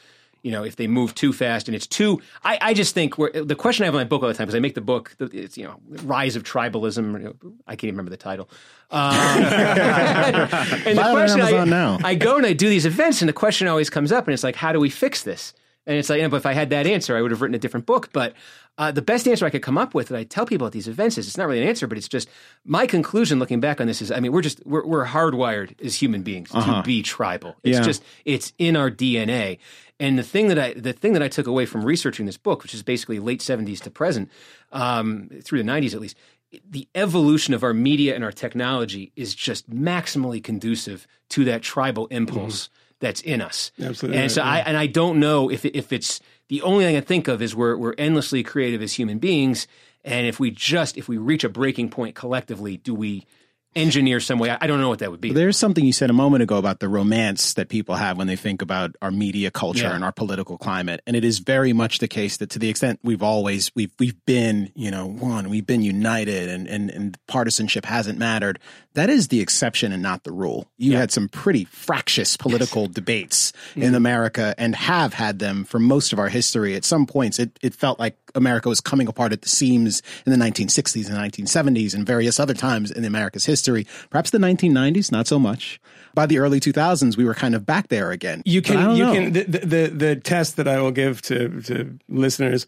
You 0.45 0.51
know, 0.51 0.63
if 0.63 0.75
they 0.75 0.85
move 0.85 1.15
too 1.15 1.33
fast 1.33 1.67
and 1.67 1.75
it's 1.75 1.87
too, 1.87 2.21
I, 2.43 2.59
I 2.61 2.73
just 2.75 2.93
think 2.93 3.17
we're, 3.17 3.31
the 3.31 3.55
question 3.55 3.81
I 3.83 3.85
have 3.87 3.95
in 3.95 3.99
my 3.99 4.03
book 4.03 4.21
all 4.21 4.27
the 4.27 4.35
time 4.35 4.45
because 4.45 4.53
I 4.55 4.59
make 4.59 4.75
the 4.75 4.81
book, 4.81 5.15
it's 5.19 5.57
you 5.57 5.63
know, 5.65 5.79
rise 6.03 6.35
of 6.35 6.43
tribalism. 6.43 7.15
or, 7.15 7.33
I 7.65 7.71
can't 7.75 7.85
even 7.85 7.95
remember 7.95 8.11
the 8.11 8.17
title. 8.17 8.47
Um, 8.91 9.15
and 9.15 10.97
the 10.97 11.01
Buy 11.01 11.11
question 11.13 11.41
I, 11.41 11.49
Amazon 11.49 11.69
now. 11.71 11.97
I 12.03 12.13
go 12.13 12.37
and 12.37 12.45
I 12.45 12.53
do 12.53 12.69
these 12.69 12.85
events, 12.85 13.21
and 13.21 13.29
the 13.29 13.33
question 13.33 13.67
always 13.67 13.89
comes 13.89 14.11
up, 14.11 14.27
and 14.27 14.33
it's 14.35 14.43
like, 14.43 14.55
how 14.55 14.71
do 14.71 14.79
we 14.79 14.89
fix 14.89 15.23
this? 15.23 15.53
And 15.87 15.97
it's 15.97 16.09
like, 16.09 16.17
you 16.17 16.23
know, 16.23 16.29
but 16.29 16.37
if 16.37 16.45
I 16.47 16.53
had 16.53 16.71
that 16.71 16.87
answer, 16.87 17.15
I 17.15 17.21
would 17.21 17.29
have 17.31 17.41
written 17.41 17.53
a 17.53 17.59
different 17.59 17.85
book. 17.85 18.09
But 18.11 18.33
uh, 18.77 18.91
the 18.91 19.03
best 19.03 19.27
answer 19.27 19.45
I 19.45 19.51
could 19.51 19.61
come 19.61 19.77
up 19.77 19.93
with 19.93 20.07
that 20.07 20.17
I 20.17 20.23
tell 20.23 20.45
people 20.45 20.65
at 20.65 20.73
these 20.73 20.87
events 20.87 21.17
is 21.19 21.27
it's 21.27 21.37
not 21.37 21.47
really 21.47 21.61
an 21.61 21.67
answer, 21.67 21.85
but 21.85 21.97
it's 21.97 22.07
just 22.07 22.27
my 22.65 22.87
conclusion 22.87 23.37
looking 23.37 23.59
back 23.59 23.79
on 23.79 23.85
this 23.85 24.01
is, 24.01 24.11
I 24.11 24.19
mean, 24.19 24.31
we're 24.31 24.41
just 24.41 24.65
we're, 24.65 24.83
we're 24.85 25.05
hardwired 25.05 25.79
as 25.85 25.93
human 25.95 26.23
beings 26.23 26.49
to 26.49 26.81
be 26.83 27.03
tribal. 27.03 27.55
It's 27.63 27.77
Yeah. 27.77 27.83
just 27.83 28.03
it's 28.25 28.51
in 28.57 28.75
our 28.75 28.89
DNA. 28.89 29.59
And 29.99 30.19
the 30.19 30.23
thing 30.23 30.49
that 30.49 30.59
I 30.59 30.73
the 30.73 30.93
thing 30.93 31.13
that 31.13 31.23
I 31.23 31.27
took 31.27 31.47
away 31.47 31.65
from 31.65 31.83
researching 31.85 32.25
this 32.25 32.37
book, 32.37 32.63
which 32.63 32.73
is 32.73 32.83
basically 32.83 33.19
late 33.19 33.41
seventies 33.41 33.79
to 33.81 33.89
present, 33.89 34.29
um, 34.71 35.29
through 35.41 35.59
the 35.59 35.63
nineties 35.63 35.93
at 35.93 36.01
least, 36.01 36.17
the 36.69 36.87
evolution 36.95 37.53
of 37.53 37.63
our 37.63 37.73
media 37.73 38.15
and 38.15 38.23
our 38.23 38.31
technology 38.31 39.11
is 39.15 39.33
just 39.33 39.69
maximally 39.69 40.43
conducive 40.43 41.07
to 41.29 41.45
that 41.45 41.61
tribal 41.61 42.07
impulse 42.07 42.69
that's 42.99 43.21
in 43.21 43.41
us. 43.41 43.71
Absolutely 43.81 44.21
And 44.21 44.31
so 44.31 44.41
right, 44.41 44.57
I 44.65 44.69
and 44.69 44.77
I 44.77 44.87
don't 44.87 45.19
know 45.19 45.49
if 45.49 45.65
if 45.65 45.93
it's 45.93 46.19
the 46.49 46.61
only 46.61 46.85
thing 46.85 46.95
I 46.97 47.01
think 47.01 47.27
of 47.27 47.41
is 47.41 47.55
we're 47.55 47.77
we're 47.77 47.95
endlessly 47.97 48.43
creative 48.43 48.81
as 48.81 48.93
human 48.93 49.19
beings, 49.19 49.67
and 50.03 50.27
if 50.27 50.39
we 50.39 50.51
just 50.51 50.97
if 50.97 51.07
we 51.07 51.17
reach 51.17 51.43
a 51.43 51.49
breaking 51.49 51.89
point 51.89 52.15
collectively, 52.15 52.77
do 52.77 52.93
we 52.93 53.25
engineer 53.75 54.19
some 54.19 54.39
way? 54.39 54.49
I 54.49 54.67
don't 54.67 54.79
know 54.79 54.89
what 54.89 54.99
that 54.99 55.11
would 55.11 55.21
be. 55.21 55.31
There's 55.31 55.57
something 55.57 55.85
you 55.85 55.93
said 55.93 56.09
a 56.09 56.13
moment 56.13 56.43
ago 56.43 56.57
about 56.57 56.79
the 56.79 56.87
romance 56.89 57.53
that 57.55 57.69
people 57.69 57.95
have 57.95 58.17
when 58.17 58.27
they 58.27 58.35
think 58.35 58.61
about 58.61 58.95
our 59.01 59.11
media 59.11 59.51
culture 59.51 59.83
Yeah. 59.83 59.95
and 59.95 60.03
our 60.03 60.11
political 60.11 60.57
climate, 60.57 61.01
and 61.05 61.15
it 61.15 61.23
is 61.23 61.39
very 61.39 61.73
much 61.73 61.99
the 61.99 62.07
case 62.07 62.37
that 62.37 62.49
to 62.51 62.59
the 62.59 62.69
extent 62.69 62.99
we've 63.03 63.23
always 63.23 63.71
we've 63.75 63.91
we've 63.99 64.23
been 64.25 64.71
you 64.75 64.91
know 64.91 65.05
one, 65.05 65.49
we've 65.49 65.65
been 65.65 65.81
united, 65.81 66.49
and 66.49 66.67
and 66.67 66.89
and 66.89 67.17
partisanship 67.27 67.85
hasn't 67.85 68.17
mattered. 68.17 68.59
That 68.93 69.09
is 69.09 69.27
the 69.27 69.41
exception 69.41 69.91
and 69.91 70.01
not 70.01 70.23
the 70.23 70.31
rule. 70.31 70.67
You 70.77 70.95
had 70.95 71.11
some 71.11 71.27
pretty 71.27 71.65
fractious 71.65 72.37
political 72.45 72.87
debates 72.87 73.51
mm-hmm. 73.71 73.83
in 73.83 73.95
America, 73.95 74.55
and 74.57 74.75
have 74.75 75.13
had 75.13 75.39
them 75.39 75.65
for 75.65 75.79
most 75.79 76.13
of 76.13 76.19
our 76.19 76.29
history. 76.29 76.75
At 76.75 76.85
some 76.85 77.05
points, 77.05 77.39
it 77.39 77.57
it 77.61 77.73
felt 77.73 77.99
like 77.99 78.17
America 78.35 78.69
was 78.69 78.81
coming 78.81 79.07
apart 79.07 79.31
at 79.31 79.41
the 79.41 79.49
seams 79.49 80.01
in 80.25 80.31
the 80.31 80.37
1960s 80.37 81.09
and 81.09 81.17
1970s, 81.17 81.93
and 81.93 82.05
various 82.05 82.39
other 82.39 82.53
times 82.53 82.91
in 82.91 83.05
America's 83.05 83.45
history. 83.45 83.87
Perhaps 84.09 84.29
the 84.31 84.37
1990s, 84.37 85.11
not 85.11 85.27
so 85.27 85.39
much. 85.39 85.79
By 86.13 86.25
the 86.25 86.39
early 86.39 86.59
2000s, 86.59 87.17
we 87.17 87.25
were 87.25 87.33
kind 87.33 87.55
of 87.55 87.65
back 87.65 87.89
there 87.89 88.11
again. 88.11 88.41
You 88.45 88.61
can 88.61 88.95
you 88.95 89.05
know. 89.05 89.13
can 89.13 89.33
the, 89.33 89.43
the 89.43 89.59
the 89.59 89.87
the 89.87 90.15
test 90.15 90.55
that 90.55 90.67
I 90.67 90.79
will 90.79 90.91
give 90.91 91.21
to 91.23 91.61
to 91.63 91.99
listeners 92.07 92.65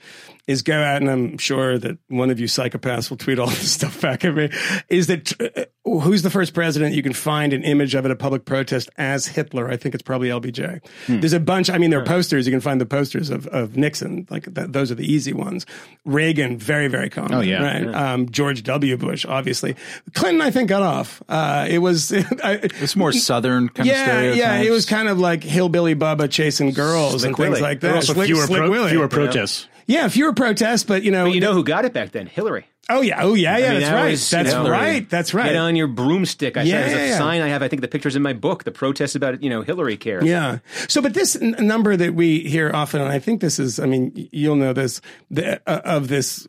is 0.47 0.61
go 0.61 0.81
out 0.81 1.01
and 1.01 1.09
I'm 1.11 1.37
sure 1.37 1.77
that 1.77 1.97
one 2.07 2.29
of 2.29 2.39
you 2.39 2.47
psychopaths 2.47 3.09
will 3.09 3.17
tweet 3.17 3.37
all 3.37 3.47
this 3.47 3.71
stuff 3.73 3.99
back 4.01 4.23
at 4.25 4.33
me 4.33 4.49
is 4.89 5.07
that 5.07 5.33
uh, 5.41 5.65
who's 5.99 6.21
the 6.21 6.29
first 6.29 6.53
president 6.53 6.95
you 6.95 7.03
can 7.03 7.13
find 7.13 7.51
an 7.53 7.63
image 7.63 7.95
of 7.95 8.05
at 8.05 8.11
a 8.11 8.15
public 8.15 8.45
protest 8.45 8.89
as 8.97 9.27
Hitler? 9.27 9.69
I 9.69 9.75
think 9.77 9.93
it's 9.93 10.01
probably 10.03 10.29
LBJ. 10.29 10.81
Hmm. 11.05 11.19
There's 11.19 11.33
a 11.33 11.39
bunch. 11.39 11.69
I 11.69 11.77
mean, 11.77 11.89
there 11.89 11.99
are 11.99 12.05
posters. 12.05 12.47
You 12.47 12.51
can 12.51 12.61
find 12.61 12.79
the 12.79 12.85
posters 12.85 13.29
of, 13.29 13.45
of 13.47 13.75
Nixon. 13.77 14.25
Like 14.29 14.45
that, 14.53 14.71
those 14.73 14.89
are 14.91 14.95
the 14.95 15.05
easy 15.05 15.33
ones. 15.33 15.65
Reagan, 16.05 16.57
very 16.57 16.87
very 16.87 17.09
common. 17.09 17.33
Oh, 17.33 17.41
yeah. 17.41 17.61
right. 17.63 17.95
Um, 17.95 18.29
George 18.29 18.63
W. 18.63 18.95
Bush, 18.97 19.25
obviously. 19.25 19.75
Clinton, 20.13 20.41
I 20.41 20.51
think, 20.51 20.69
got 20.69 20.81
off. 20.81 21.21
Uh, 21.27 21.65
it 21.69 21.79
was. 21.79 22.13
I, 22.43 22.59
It's 22.63 22.95
more 22.95 23.11
southern 23.11 23.69
kind 23.69 23.89
of 23.89 23.95
yeah, 23.95 24.05
stereotypes. 24.05 24.37
yeah. 24.37 24.57
It 24.61 24.71
was 24.71 24.85
kind 24.85 25.07
of 25.09 25.19
like 25.19 25.43
hillbilly 25.43 25.95
Bubba 25.95 26.29
chasing 26.31 26.71
girls 26.71 27.23
and 27.25 27.35
things 27.35 27.49
Willie. 27.49 27.61
like 27.61 27.81
that. 27.81 27.89
were 27.89 27.95
also 27.95 28.13
Slick- 28.13 28.27
fewer, 28.27 28.45
Slick 28.45 28.61
pro- 28.63 28.87
fewer 28.87 29.07
protests. 29.07 29.67
Yeah, 29.87 30.07
fewer 30.09 30.33
protests, 30.33 30.83
but 30.83 31.03
you 31.03 31.11
know, 31.11 31.25
But 31.25 31.33
you 31.33 31.41
know 31.41 31.53
who 31.53 31.63
got 31.63 31.85
it 31.85 31.93
back 31.93 32.11
then? 32.11 32.27
Hillary. 32.27 32.67
oh 32.89 33.01
yeah, 33.01 33.19
oh 33.23 33.33
yeah, 33.33 33.57
yeah. 33.57 33.65
I 33.65 33.69
mean, 33.71 33.79
that's 33.79 33.89
that 33.89 33.95
right. 33.95 34.11
was, 34.11 34.31
you 34.31 34.37
that's 34.37 34.51
know, 34.53 34.69
right. 34.69 35.09
That's 35.09 35.33
right. 35.33 35.45
Get 35.47 35.55
on 35.55 35.75
your 35.75 35.87
broomstick. 35.87 36.55
I 36.57 36.63
Yeah, 36.63 36.87
said, 36.87 36.91
yeah, 36.91 37.03
a 37.03 37.07
yeah. 37.09 37.17
sign 37.17 37.41
I 37.41 37.47
have, 37.47 37.61
I 37.63 37.67
think 37.69 37.81
the 37.81 37.87
pictures 37.87 38.15
in 38.15 38.21
my 38.21 38.33
book, 38.33 38.63
the 38.65 38.71
protests 38.71 39.15
about, 39.15 39.41
you 39.41 39.49
know, 39.49 39.61
Hillary 39.61 39.97
care. 39.97 40.23
Yeah. 40.23 40.59
So, 40.87 41.01
but 41.01 41.13
this 41.13 41.35
n- 41.35 41.55
number 41.59 41.95
that 41.97 42.13
we 42.15 42.39
hear 42.41 42.69
often, 42.73 43.01
and 43.01 43.09
I 43.11 43.19
think 43.19 43.39
this 43.41 43.59
is, 43.59 43.79
I 43.79 43.85
mean, 43.85 44.11
you'll 44.31 44.55
know 44.57 44.73
this, 44.73 44.99
the, 45.31 45.61
uh, 45.67 45.81
of 45.85 46.07
this 46.09 46.45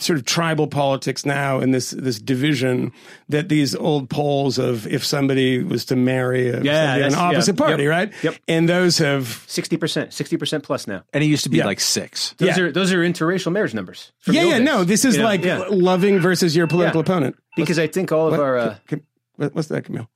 sort 0.00 0.18
of 0.18 0.24
tribal 0.24 0.66
politics 0.66 1.24
now 1.26 1.60
and 1.60 1.72
this 1.74 1.90
this 1.90 2.18
division 2.18 2.90
that 3.28 3.48
these 3.48 3.74
old 3.74 4.08
polls 4.10 4.58
of 4.58 4.86
if 4.86 5.04
somebody 5.04 5.62
was 5.62 5.84
to 5.84 5.94
marry 5.96 6.48
a, 6.48 6.60
Yeah, 6.62 6.94
an 6.94 7.00
that's- 7.00 7.12
yeah. 7.12 7.18
opposite 7.20 7.56
party, 7.56 7.82
Yep. 7.84 7.90
right? 7.90 8.12
Yep. 8.22 8.34
And 8.48 8.68
those 8.68 8.98
have 8.98 9.24
60%, 9.46 10.12
60% 10.12 10.62
plus 10.62 10.86
now. 10.86 11.02
and 11.12 11.22
it 11.22 11.26
used 11.26 11.44
to 11.44 11.50
be 11.50 11.58
Yeah. 11.58 11.66
like 11.66 11.80
six. 11.80 12.34
Those 12.38 12.56
Yeah. 12.56 12.64
are 12.64 12.72
those 12.72 12.92
are 12.92 12.98
interracial 12.98 13.52
marriage 13.52 13.74
numbers. 13.74 14.12
yeah, 14.26 14.42
yeah. 14.42 14.58
days. 14.58 14.64
No, 14.66 14.84
this 14.84 15.04
is 15.04 15.16
You 15.16 15.22
know? 15.22 15.28
like 15.28 15.44
Yeah. 15.44 15.64
loving 15.70 16.18
versus 16.20 16.56
your 16.56 16.66
political 16.66 17.00
Yeah. 17.00 17.04
opponent. 17.04 17.36
because 17.56 17.78
I 17.78 17.86
think 17.88 18.10
all 18.12 18.26
of 18.28 18.32
What- 18.32 18.40
our 18.40 18.58
uh, 18.58 18.74
Can- 18.88 19.02
what- 19.36 19.54
what's 19.54 19.68
that, 19.68 19.84
Camille? 19.84 20.08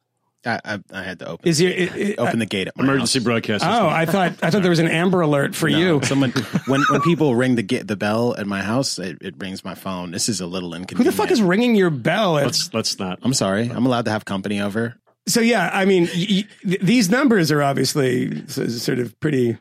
I, 0.47 0.61
I, 0.64 0.78
I 0.92 1.03
had 1.03 1.18
to 1.20 1.28
open. 1.28 1.49
Is 1.49 1.61
your 1.61 1.70
it, 1.72 1.95
it- 1.97 2.18
open 2.18 2.36
uh, 2.36 2.38
the 2.40 2.47
gate 2.47 2.68
at 2.68 2.76
my 2.76 2.84
Emergency 2.84 3.18
house. 3.18 3.24
broadcast. 3.24 3.64
Oh, 3.64 3.88
I 3.88 4.05
thought 4.07 4.32
I 4.42 4.51
thought 4.51 4.62
there 4.62 4.70
was 4.70 4.78
an 4.78 4.88
Amber 4.88 5.20
Alert 5.22 5.55
for 5.55 5.68
you. 5.68 6.01
Someone 6.05 6.30
when 6.66 6.82
when 6.90 7.01
people 7.03 7.34
ring 7.34 7.55
the 7.55 7.62
get 7.62 7.86
the 7.88 7.97
bell 7.97 8.34
at 8.36 8.47
my 8.47 8.62
house, 8.62 8.99
it, 8.99 9.18
it 9.20 9.34
rings 9.38 9.64
my 9.64 9.74
phone. 9.74 10.11
This 10.11 10.28
is 10.28 10.40
a 10.40 10.47
little 10.47 10.74
inconvenient. 10.74 10.99
Who 10.99 11.11
the 11.11 11.16
fuck 11.16 11.30
is 11.30 11.40
ringing 11.42 11.74
your 11.74 11.90
bell? 11.90 12.38
At, 12.38 12.45
let's 12.45 12.72
let's 12.74 12.99
not. 12.99 13.18
I'm 13.22 13.34
sorry. 13.34 13.68
I'm 13.70 13.86
allowed 13.86 14.05
to 14.07 14.11
have 14.11 14.24
company 14.24 14.61
over. 14.61 14.97
so 15.26 15.40
yeah, 15.40 15.70
I 15.72 15.84
mean, 15.86 16.09
y- 16.14 16.45
y- 16.64 16.78
these 16.82 17.09
numbers 17.11 17.51
are 17.51 17.62
obviously 17.62 18.47
sort 18.49 18.99
of 18.99 19.18
pretty, 19.20 19.57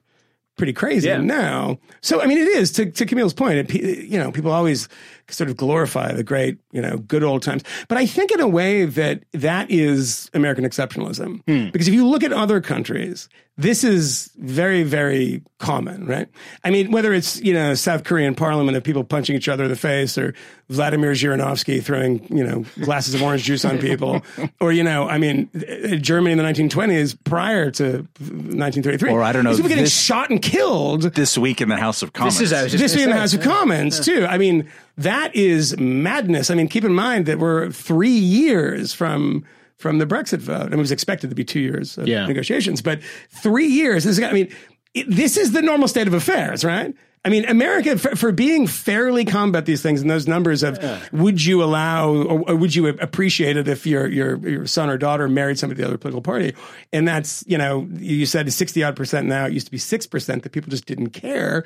pretty 0.57 0.73
crazy 0.73 1.07
Yeah. 1.07 1.17
now. 1.21 1.79
So 2.01 2.21
I 2.21 2.25
mean, 2.25 2.37
it 2.37 2.47
is 2.49 2.71
to 2.73 2.91
to 2.91 3.05
Camille's 3.05 3.33
point. 3.33 3.73
It, 3.73 4.05
you 4.05 4.19
know, 4.19 4.31
people 4.31 4.51
always 4.51 4.89
sort 5.29 5.49
of 5.49 5.57
glorify 5.57 6.11
the 6.13 6.23
great, 6.23 6.57
you 6.71 6.81
know, 6.81 6.97
good 6.97 7.23
old 7.23 7.41
times. 7.43 7.63
But 7.87 7.97
I 7.97 8.05
think 8.05 8.31
in 8.31 8.39
a 8.39 8.47
way 8.47 8.85
that 8.85 9.23
that 9.33 9.69
is 9.71 10.29
American 10.33 10.63
exceptionalism 10.65 11.43
because 11.71 11.87
if 11.87 11.93
you 11.93 12.07
look 12.07 12.23
at 12.23 12.33
other 12.33 12.61
countries. 12.61 13.29
This 13.55 13.83
is 13.83 14.31
very, 14.39 14.81
very 14.81 15.43
common, 15.59 16.07
right? 16.07 16.27
I 16.63 16.71
mean, 16.71 16.89
whether 16.89 17.13
it's, 17.13 17.39
you 17.39 17.53
know, 17.53 17.75
South 17.75 18.03
Korean 18.03 18.33
parliament 18.33 18.75
of 18.75 18.83
people 18.83 19.03
punching 19.03 19.35
each 19.35 19.47
other 19.47 19.65
in 19.65 19.69
the 19.69 19.75
face 19.75 20.17
or 20.17 20.33
Vladimir 20.69 21.11
Zhirinovsky 21.11 21.83
throwing, 21.83 22.25
you 22.35 22.43
know, 22.43 22.65
glasses 22.83 23.13
of 23.13 23.21
orange 23.21 23.43
juice 23.43 23.63
on 23.63 23.77
people, 23.77 24.23
or, 24.59 24.71
you 24.71 24.81
know, 24.83 25.07
I 25.07 25.19
mean, 25.19 25.51
uh, 25.55 25.97
Germany 25.97 26.31
in 26.31 26.39
the 26.39 26.43
1920s 26.43 27.15
prior 27.25 27.69
to 27.69 28.07
1933. 28.17 29.11
Or 29.11 29.21
I 29.21 29.31
don't 29.31 29.43
know, 29.43 29.51
These 29.51 29.57
people 29.59 29.69
getting 29.69 29.83
this- 29.83 29.95
shot 29.95 30.31
and 30.31 30.41
killed 30.41 31.03
This 31.13 31.37
week 31.37 31.61
in 31.61 31.69
the 31.69 31.77
House 31.77 32.01
of 32.01 32.13
Commons. 32.13 32.39
this 32.39 32.47
is 32.47 32.53
I 32.53 32.63
was 32.63 32.71
just 32.71 32.81
this 32.81 32.93
gonna 32.93 33.03
in 33.03 33.09
the. 33.11 33.17
House 33.17 33.33
of 33.35 33.41
Commons 33.41 33.99
too. 33.99 34.25
I 34.27 34.39
mean, 34.39 34.67
that 34.97 35.35
is 35.35 35.77
madness. 35.79 36.49
I 36.49 36.55
mean, 36.55 36.67
keep 36.67 36.83
in 36.83 36.93
mind 36.93 37.25
that 37.25 37.39
we're 37.39 37.71
three 37.71 38.09
years 38.09 38.93
from 38.93 39.43
from 39.77 39.97
the 39.97 40.05
Brexit 40.05 40.37
vote. 40.39 40.65
and 40.65 40.73
it 40.75 40.77
was 40.77 40.91
expected 40.91 41.29
to 41.29 41.35
be 41.35 41.43
two 41.43 41.59
years 41.59 41.97
of 41.97 42.07
Yeah. 42.07 42.25
negotiations, 42.25 42.81
but 42.81 43.01
three 43.31 43.67
years. 43.67 44.05
This 44.05 44.17
is, 44.17 44.23
I 44.23 44.31
mean, 44.31 44.47
it, 44.93 45.07
this 45.09 45.35
is 45.35 45.51
the 45.51 45.61
normal 45.61 45.87
state 45.89 46.07
of 46.07 46.13
affairs, 46.13 46.63
right? 46.63 46.93
I 47.25 47.29
mean, 47.29 47.43
America, 47.45 47.97
for, 47.97 48.15
for 48.15 48.31
being 48.31 48.67
fairly 48.67 49.25
calm 49.25 49.49
about 49.49 49.65
these 49.65 49.81
things 49.81 50.01
and 50.01 50.09
those 50.09 50.27
numbers 50.27 50.61
of 50.63 50.77
would 51.11 51.43
you 51.43 51.63
allow 51.63 52.09
or, 52.13 52.49
or 52.51 52.55
would 52.55 52.75
you 52.75 52.87
appreciate 52.87 53.57
it 53.57 53.67
if 53.67 53.85
your, 53.85 54.07
your, 54.07 54.37
your 54.47 54.67
son 54.67 54.89
or 54.89 54.97
daughter 54.97 55.27
married 55.27 55.57
somebody 55.59 55.81
of 55.81 55.85
the 55.85 55.89
other 55.89 55.97
political 55.97 56.21
party? 56.21 56.53
And 56.93 57.05
that's, 57.07 57.43
you 57.47 57.57
know, 57.57 57.87
you 57.97 58.25
said 58.25 58.51
60 58.53 58.83
odd 58.83 58.95
percent 58.95 59.27
now. 59.27 59.45
It 59.47 59.53
used 59.53 59.67
to 59.67 59.71
be 59.71 59.77
6% 59.79 60.43
that 60.43 60.49
people 60.51 60.69
just 60.69 60.85
didn't 60.85 61.09
care. 61.09 61.63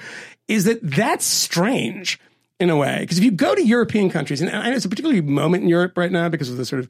Is 0.48 0.64
that 0.66 0.80
that's 0.82 1.26
strange 1.26 2.20
in 2.60 2.70
a 2.70 2.78
way? 2.78 2.98
Because 3.02 3.18
if 3.18 3.24
you 3.24 3.32
go 3.32 3.56
to 3.56 3.66
European 3.66 4.10
countries, 4.10 4.42
and 4.42 4.50
I 4.50 4.70
know 4.70 4.76
it's 4.76 4.86
a 4.86 4.90
particular 4.90 5.22
moment 5.22 5.64
in 5.64 5.70
Europe 5.70 5.98
right 5.98 6.12
now 6.12 6.30
because 6.30 6.50
of 6.50 6.58
the 6.58 6.66
sort 6.66 6.80
of 6.80 6.90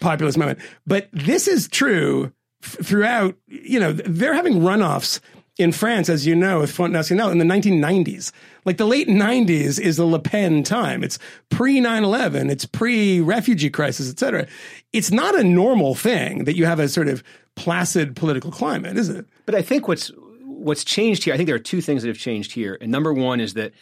populist 0.00 0.38
moment, 0.38 0.58
but 0.86 1.08
this 1.12 1.46
is 1.46 1.68
true 1.68 2.32
f- 2.62 2.78
throughout, 2.84 3.36
you 3.46 3.78
know, 3.78 3.92
they're 3.92 4.34
having 4.34 4.60
runoffs 4.60 5.20
in 5.58 5.70
France, 5.70 6.08
as 6.08 6.26
you 6.26 6.34
know, 6.34 6.60
with 6.60 6.72
Front 6.72 6.92
National 6.92 7.28
in 7.30 7.38
the 7.38 7.44
1990s. 7.44 8.32
Like 8.64 8.78
the 8.78 8.86
late 8.86 9.08
90s 9.08 9.78
is 9.78 9.98
the 9.98 10.04
Le 10.04 10.18
Pen 10.18 10.62
time. 10.62 11.04
It's 11.04 11.18
pre 11.50 11.80
9 11.80 12.04
11, 12.04 12.50
it's 12.50 12.64
pre 12.64 13.20
refugee 13.20 13.70
crisis, 13.70 14.10
et 14.10 14.18
cetera. 14.18 14.46
It's 14.92 15.10
not 15.10 15.38
a 15.38 15.44
normal 15.44 15.94
thing 15.94 16.44
that 16.44 16.56
you 16.56 16.64
have 16.64 16.80
a 16.80 16.88
sort 16.88 17.08
of 17.08 17.22
placid 17.54 18.16
political 18.16 18.50
climate, 18.50 18.96
is 18.96 19.10
it? 19.10 19.26
But 19.44 19.54
I 19.54 19.62
think 19.62 19.88
what's 19.88 20.10
what's 20.44 20.84
changed 20.84 21.24
here, 21.24 21.34
I 21.34 21.36
think 21.36 21.48
there 21.48 21.56
are 21.56 21.60
two 21.60 21.80
things 21.80 22.02
that 22.02 22.08
have 22.08 22.18
changed 22.18 22.52
here. 22.52 22.78
And 22.80 22.90
number 22.90 23.12
one 23.12 23.40
is 23.40 23.54
that 23.54 23.72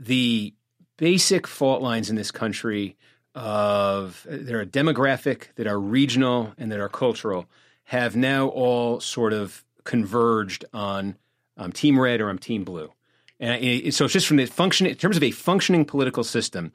the 0.00 0.52
basic 0.98 1.46
fault 1.46 1.80
lines 1.80 2.10
in 2.10 2.16
this 2.16 2.30
country 2.30 2.96
of 3.34 4.26
that 4.28 4.54
are 4.54 4.66
demographic, 4.66 5.54
that 5.54 5.66
are 5.66 5.80
regional, 5.80 6.52
and 6.58 6.70
that 6.70 6.78
are 6.78 6.90
cultural 6.90 7.46
have 7.84 8.14
now 8.14 8.48
all 8.48 9.00
sort 9.00 9.32
of 9.32 9.64
converged 9.84 10.62
on 10.74 11.16
um, 11.56 11.72
Team 11.72 11.98
Red 11.98 12.20
or 12.20 12.28
I'm 12.28 12.38
Team 12.38 12.62
Blue. 12.62 12.92
And 13.40 13.52
I, 13.54 13.90
so 13.90 14.04
it's 14.04 14.12
just 14.12 14.26
from 14.26 14.36
the 14.36 14.44
function 14.44 14.86
in 14.86 14.94
terms 14.96 15.16
of 15.16 15.22
a 15.22 15.30
functioning 15.30 15.86
political 15.86 16.22
system. 16.22 16.72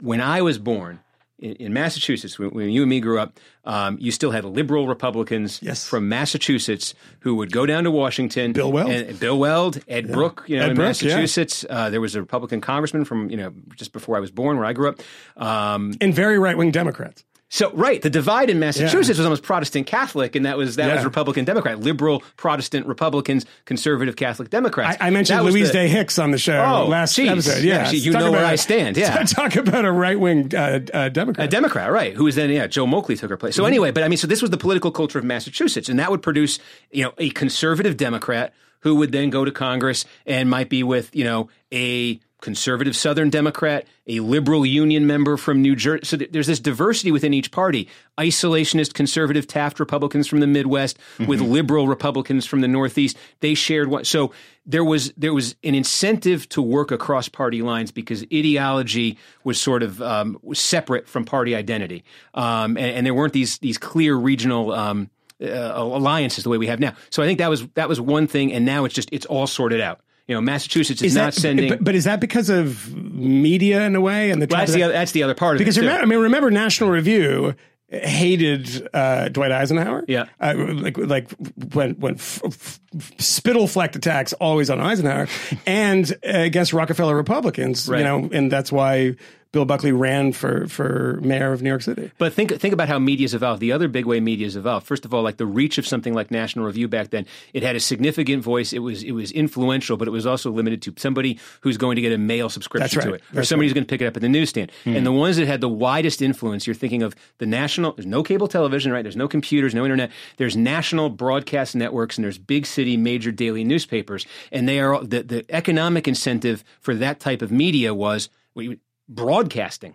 When 0.00 0.20
I 0.20 0.42
was 0.42 0.58
born 0.58 1.00
in, 1.38 1.52
in 1.56 1.72
Massachusetts, 1.72 2.38
when, 2.38 2.50
when 2.50 2.70
you 2.70 2.82
and 2.82 2.90
me 2.90 3.00
grew 3.00 3.18
up, 3.18 3.38
um, 3.64 3.96
you 4.00 4.10
still 4.12 4.30
had 4.30 4.44
liberal 4.44 4.86
Republicans 4.86 5.60
Yes. 5.62 5.86
from 5.86 6.08
Massachusetts 6.08 6.94
who 7.20 7.34
would 7.36 7.50
go 7.52 7.66
down 7.66 7.84
to 7.84 7.90
Washington. 7.90 8.52
Bill 8.52 8.70
Weld. 8.72 8.90
and 8.90 9.18
Bill 9.18 9.38
Weld, 9.38 9.80
Ed 9.88 10.12
Brooke, 10.12 10.44
you 10.46 10.56
know, 10.58 10.64
Ed 10.64 10.70
in 10.70 10.76
Brooke, 10.76 10.84
yeah. 11.02 11.08
Massachusetts. 11.08 11.64
Uh, 11.68 11.90
there 11.90 12.00
was 12.00 12.14
a 12.14 12.20
Republican 12.20 12.60
congressman 12.60 13.04
from 13.04 13.30
you 13.30 13.36
know 13.36 13.52
just 13.76 13.92
before 13.92 14.16
I 14.16 14.20
was 14.20 14.30
born, 14.30 14.56
where 14.56 14.66
I 14.66 14.72
grew 14.72 14.88
up. 14.88 15.00
Um, 15.36 15.94
And 16.00 16.14
very 16.14 16.38
right 16.38 16.56
wing 16.56 16.70
Democrats. 16.70 17.24
So 17.54 17.70
right, 17.70 18.02
the 18.02 18.10
divide 18.10 18.50
in 18.50 18.58
Massachusetts 18.58 19.16
was 19.16 19.24
almost 19.24 19.44
Protestant 19.44 19.86
Catholic, 19.86 20.34
and 20.34 20.44
that 20.44 20.56
was 20.56 20.74
that 20.74 20.92
was 20.92 21.04
Republican 21.04 21.44
Democrat, 21.44 21.78
liberal 21.78 22.24
Protestant 22.36 22.86
Republicans, 22.86 23.46
conservative 23.64 24.16
Catholic 24.16 24.50
Democrats. 24.50 24.96
I, 25.00 25.06
I 25.06 25.10
mentioned 25.10 25.38
That 25.38 25.44
Louise 25.44 25.68
the- 25.68 25.74
Day 25.74 25.86
Hicks 25.88 26.18
on 26.18 26.32
the 26.32 26.38
show 26.38 26.58
Oh, 26.60 26.88
last 26.88 27.14
geez. 27.14 27.28
episode. 27.30 27.62
Yeah, 27.62 27.74
Yeah, 27.76 27.84
she- 27.84 27.98
you 27.98 28.12
Talk 28.12 28.20
know 28.22 28.30
where 28.32 28.40
about- 28.40 28.52
I 28.52 28.56
stand, 28.56 28.96
yeah. 28.98 29.22
talk 29.22 29.54
about 29.54 29.84
a 29.84 29.92
right 29.92 30.18
wing 30.18 30.52
uh, 30.52 30.80
uh, 30.92 31.08
Democrat. 31.10 31.46
A 31.46 31.48
Democrat, 31.48 31.92
right? 31.92 32.12
Who 32.14 32.24
was 32.24 32.34
then, 32.34 32.50
yeah, 32.50 32.66
Joe 32.66 32.86
Moakley 32.86 33.16
took 33.16 33.30
her 33.30 33.36
place. 33.36 33.54
So 33.54 33.62
Mm-hmm. 33.62 33.68
anyway, 33.68 33.90
but 33.92 34.02
I 34.02 34.08
mean, 34.08 34.16
so 34.18 34.26
this 34.26 34.42
was 34.42 34.50
the 34.50 34.58
political 34.58 34.90
culture 34.90 35.20
of 35.20 35.24
Massachusetts, 35.24 35.88
and 35.88 35.98
that 36.00 36.10
would 36.10 36.22
produce, 36.22 36.58
you 36.90 37.04
know, 37.04 37.12
a 37.18 37.30
conservative 37.30 37.96
Democrat 37.96 38.52
who 38.80 38.96
would 38.96 39.12
then 39.12 39.30
go 39.30 39.44
to 39.44 39.52
Congress 39.52 40.04
and 40.26 40.50
might 40.50 40.68
be 40.68 40.82
with, 40.82 41.14
you 41.14 41.22
know, 41.24 41.48
a 41.72 42.18
conservative 42.44 42.94
Southern 42.94 43.30
Democrat, 43.30 43.86
a 44.06 44.20
liberal 44.20 44.66
union 44.66 45.06
member 45.06 45.38
from 45.38 45.62
New 45.62 45.74
Jersey. 45.74 46.04
So 46.04 46.16
there's 46.18 46.46
this 46.46 46.60
diversity 46.60 47.10
within 47.10 47.32
each 47.32 47.50
party. 47.50 47.88
Isolationist 48.18 48.92
conservative 48.92 49.46
Taft 49.46 49.80
Republicans 49.80 50.28
from 50.28 50.40
the 50.40 50.46
Midwest 50.46 50.98
with 51.26 51.40
liberal 51.40 51.88
Republicans 51.88 52.44
from 52.44 52.60
the 52.60 52.68
Northeast. 52.68 53.16
They 53.40 53.54
shared 53.54 53.88
what 53.88 54.06
so 54.06 54.32
there 54.66 54.84
was 54.84 55.12
there 55.16 55.32
was 55.32 55.56
an 55.64 55.74
incentive 55.74 56.46
to 56.50 56.60
work 56.60 56.90
across 56.90 57.28
party 57.28 57.62
lines 57.62 57.90
because 57.90 58.22
ideology 58.24 59.18
was 59.42 59.58
sort 59.58 59.82
of 59.82 60.02
um, 60.02 60.38
was 60.42 60.60
separate 60.60 61.08
from 61.08 61.24
party 61.24 61.54
identity, 61.56 62.04
um, 62.34 62.76
and, 62.76 62.96
and 62.96 63.06
there 63.06 63.14
weren't 63.14 63.32
these 63.32 63.58
these 63.58 63.78
clear 63.78 64.14
regional 64.14 64.70
um, 64.72 65.10
uh, 65.42 65.72
alliances 65.74 66.44
the 66.44 66.50
way 66.50 66.58
we 66.58 66.66
have 66.66 66.78
now. 66.78 66.92
So 67.08 67.22
I 67.22 67.26
think 67.26 67.38
that 67.38 67.48
was 67.48 67.66
that 67.74 67.88
was 67.88 68.00
one 68.00 68.26
thing, 68.26 68.52
and 68.52 68.66
now 68.66 68.84
it's 68.84 68.94
just 68.94 69.08
it's 69.12 69.26
all 69.26 69.46
sorted 69.46 69.80
out. 69.80 70.00
You 70.26 70.34
know, 70.34 70.40
Massachusetts 70.40 71.02
is, 71.02 71.14
not 71.14 71.34
that, 71.34 71.40
sending. 71.40 71.68
but, 71.68 71.84
but 71.84 71.94
is 71.94 72.04
that 72.04 72.18
because 72.18 72.48
of 72.48 72.94
media 72.94 73.82
in 73.82 73.94
a 73.94 74.00
way 74.00 74.30
and 74.30 74.40
the 74.40 74.46
well, 74.50 74.60
that's 74.60 74.72
the 74.72 74.82
other, 74.82 74.92
that's 74.92 75.12
the 75.12 75.22
other 75.22 75.34
part 75.34 75.56
of 75.56 75.58
because 75.58 75.76
it. 75.76 75.82
remember, 75.82 76.02
I 76.02 76.06
mean, 76.06 76.18
remember 76.18 76.50
National 76.50 76.88
Review 76.90 77.54
hated 77.88 78.88
uh, 78.94 79.28
Dwight 79.28 79.52
Eisenhower. 79.52 80.04
Yeah. 80.08 80.26
uh, 80.40 80.54
like 80.56 80.96
like 80.96 81.30
when 81.74 81.94
when 82.00 82.14
f- 82.14 82.40
f- 82.44 82.80
spittle 83.18 83.66
flecked 83.66 83.96
attacks 83.96 84.32
always 84.32 84.70
on 84.70 84.80
Eisenhower 84.80 85.28
and 85.66 86.10
uh, 86.12 86.16
against 86.38 86.72
Rockefeller 86.72 87.14
Republicans. 87.14 87.86
Right. 87.88 87.98
You 87.98 88.04
know, 88.04 88.30
and 88.32 88.50
that's 88.50 88.72
why 88.72 89.16
Bill 89.54 89.64
Buckley 89.64 89.92
ran 89.92 90.32
for 90.32 90.66
for 90.66 91.20
mayor 91.22 91.52
of 91.52 91.62
New 91.62 91.68
York 91.68 91.82
City. 91.82 92.10
But 92.18 92.32
think 92.32 92.58
think 92.58 92.74
about 92.74 92.88
how 92.88 92.98
media's 92.98 93.34
evolved. 93.34 93.60
The 93.60 93.70
other 93.70 93.86
big 93.86 94.04
way 94.04 94.18
media's 94.18 94.56
evolved. 94.56 94.84
First 94.84 95.04
of 95.04 95.14
all, 95.14 95.22
like 95.22 95.36
the 95.36 95.46
reach 95.46 95.78
of 95.78 95.86
something 95.86 96.12
like 96.12 96.32
National 96.32 96.66
Review 96.66 96.88
back 96.88 97.10
then, 97.10 97.24
it 97.52 97.62
had 97.62 97.76
a 97.76 97.80
significant 97.80 98.42
voice. 98.42 98.72
It 98.72 98.80
was 98.80 99.04
it 99.04 99.12
was 99.12 99.30
influential, 99.30 99.96
but 99.96 100.08
it 100.08 100.10
was 100.10 100.26
also 100.26 100.50
limited 100.50 100.82
to 100.82 100.94
somebody 100.96 101.38
who's 101.60 101.76
going 101.76 101.94
to 101.94 102.02
get 102.02 102.12
a 102.12 102.18
mail 102.18 102.48
subscription 102.48 102.82
That's 102.96 103.04
to 103.06 103.12
right. 103.12 103.20
it, 103.20 103.32
or 103.32 103.36
That's 103.36 103.48
somebody 103.48 103.68
who's 103.68 103.74
going 103.74 103.84
to 103.84 103.88
pick 103.88 104.02
it 104.02 104.06
up 104.06 104.16
at 104.16 104.22
the 104.22 104.28
newsstand. 104.28 104.72
Hmm. 104.82 104.96
And 104.96 105.06
the 105.06 105.12
ones 105.12 105.36
that 105.36 105.46
had 105.46 105.60
the 105.60 105.68
widest 105.68 106.20
influence, 106.20 106.66
you're 106.66 106.74
thinking 106.74 107.04
of 107.04 107.14
the 107.38 107.46
national. 107.46 107.92
There's 107.92 108.06
no 108.06 108.24
cable 108.24 108.48
television, 108.48 108.90
right? 108.90 109.02
There's 109.02 109.16
no 109.16 109.28
computers, 109.28 109.72
no 109.72 109.84
internet. 109.84 110.10
There's 110.36 110.56
national 110.56 111.10
broadcast 111.10 111.76
networks, 111.76 112.18
and 112.18 112.24
there's 112.24 112.38
big 112.38 112.66
city 112.66 112.96
major 112.96 113.30
daily 113.30 113.62
newspapers, 113.62 114.26
and 114.50 114.68
they 114.68 114.80
are 114.80 115.00
the 115.04 115.22
the 115.22 115.46
economic 115.48 116.08
incentive 116.08 116.64
for 116.80 116.96
that 116.96 117.20
type 117.20 117.40
of 117.40 117.52
media 117.52 117.94
was 117.94 118.28
you- 118.56 118.78
broadcasting. 119.08 119.94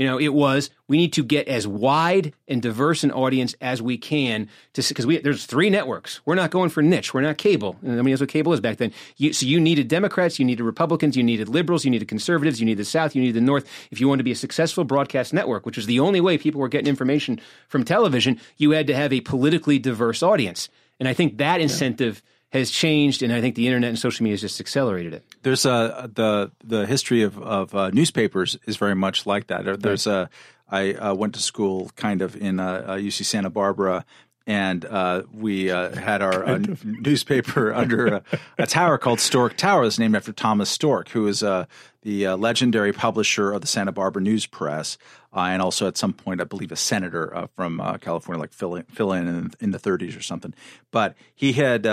You 0.00 0.06
know, 0.06 0.18
it 0.18 0.32
was 0.32 0.70
we 0.88 0.96
need 0.96 1.12
to 1.12 1.22
get 1.22 1.46
as 1.46 1.66
wide 1.66 2.32
and 2.48 2.62
diverse 2.62 3.04
an 3.04 3.10
audience 3.10 3.54
as 3.60 3.82
we 3.82 3.98
can 3.98 4.48
to 4.72 4.82
because 4.82 5.04
we 5.04 5.18
there's 5.18 5.44
three 5.44 5.68
networks. 5.68 6.22
We're 6.24 6.36
not 6.36 6.50
going 6.50 6.70
for 6.70 6.82
niche. 6.82 7.12
We're 7.12 7.20
not 7.20 7.36
cable. 7.36 7.76
And 7.82 7.98
I 7.98 8.02
mean, 8.02 8.14
that's 8.14 8.22
what 8.22 8.30
cable 8.30 8.54
is 8.54 8.62
back 8.62 8.78
then. 8.78 8.92
You, 9.18 9.34
so 9.34 9.44
you 9.44 9.60
needed 9.60 9.88
Democrats, 9.88 10.38
you 10.38 10.46
needed 10.46 10.64
Republicans, 10.64 11.18
you 11.18 11.22
needed 11.22 11.50
liberals, 11.50 11.84
you 11.84 11.90
needed 11.90 12.08
conservatives, 12.08 12.60
you 12.60 12.64
needed 12.64 12.78
the 12.78 12.86
South, 12.86 13.14
you 13.14 13.20
needed 13.20 13.36
the 13.36 13.44
North. 13.44 13.68
If 13.90 14.00
you 14.00 14.08
wanted 14.08 14.20
to 14.20 14.24
be 14.24 14.32
a 14.32 14.36
successful 14.36 14.84
broadcast 14.84 15.34
network, 15.34 15.66
which 15.66 15.76
was 15.76 15.84
the 15.84 16.00
only 16.00 16.22
way 16.22 16.38
people 16.38 16.62
were 16.62 16.68
getting 16.68 16.88
information 16.88 17.38
from 17.68 17.84
television, 17.84 18.40
you 18.56 18.70
had 18.70 18.86
to 18.86 18.96
have 18.96 19.12
a 19.12 19.20
politically 19.20 19.78
diverse 19.78 20.22
audience. 20.22 20.70
And 20.98 21.08
I 21.08 21.12
think 21.12 21.36
that 21.36 21.60
incentive 21.60 22.22
has 22.50 22.70
changed, 22.70 23.22
and 23.22 23.32
I 23.32 23.40
think 23.40 23.54
the 23.54 23.66
internet 23.66 23.88
and 23.90 23.98
social 23.98 24.24
media 24.24 24.34
has 24.34 24.40
just 24.40 24.60
accelerated 24.60 25.14
it. 25.14 25.24
There's 25.42 25.64
a 25.66 26.10
the 26.12 26.50
the 26.64 26.86
history 26.86 27.22
of 27.22 27.38
of 27.38 27.74
uh, 27.74 27.90
newspapers 27.90 28.58
is 28.66 28.76
very 28.76 28.94
much 28.94 29.26
like 29.26 29.46
that. 29.48 29.64
There- 29.64 29.76
There's 29.76 30.06
a 30.06 30.28
I 30.68 30.92
uh, 30.94 31.14
went 31.14 31.34
to 31.34 31.40
school 31.40 31.90
kind 31.96 32.22
of 32.22 32.36
in 32.36 32.60
uh, 32.60 32.84
uh, 32.86 32.96
UC 32.96 33.24
Santa 33.24 33.50
Barbara. 33.50 34.04
And 34.46 34.84
uh, 34.84 35.24
we 35.32 35.70
uh, 35.70 35.94
had 35.94 36.22
our 36.22 36.44
uh, 36.44 36.58
newspaper 36.84 37.72
under 37.82 38.06
a, 38.06 38.22
a 38.58 38.66
tower 38.66 38.98
called 38.98 39.18
Storke 39.20 39.56
Tower. 39.56 39.84
It's 39.84 39.98
named 39.98 40.16
after 40.16 40.32
Thomas 40.32 40.76
Storke, 40.76 41.10
who 41.10 41.28
is 41.28 41.42
uh, 41.42 41.66
the 42.02 42.26
uh, 42.26 42.36
legendary 42.36 42.92
publisher 42.92 43.52
of 43.52 43.60
the 43.60 43.66
Santa 43.68 43.92
Barbara 43.92 44.22
News 44.22 44.46
Press, 44.46 44.98
uh, 45.36 45.40
and 45.40 45.62
also 45.62 45.86
at 45.86 45.96
some 45.96 46.12
point, 46.12 46.40
I 46.40 46.44
believe, 46.44 46.72
a 46.72 46.76
senator 46.76 47.36
uh, 47.36 47.46
from 47.54 47.80
uh, 47.80 47.98
California, 47.98 48.40
like 48.40 48.52
fill 48.52 48.74
in, 48.74 48.84
fill 48.84 49.12
in, 49.12 49.28
in 49.28 49.50
in 49.60 49.70
the 49.70 49.78
30s 49.78 50.16
or 50.18 50.22
something. 50.22 50.52
But 50.90 51.14
he 51.34 51.52
had 51.52 51.86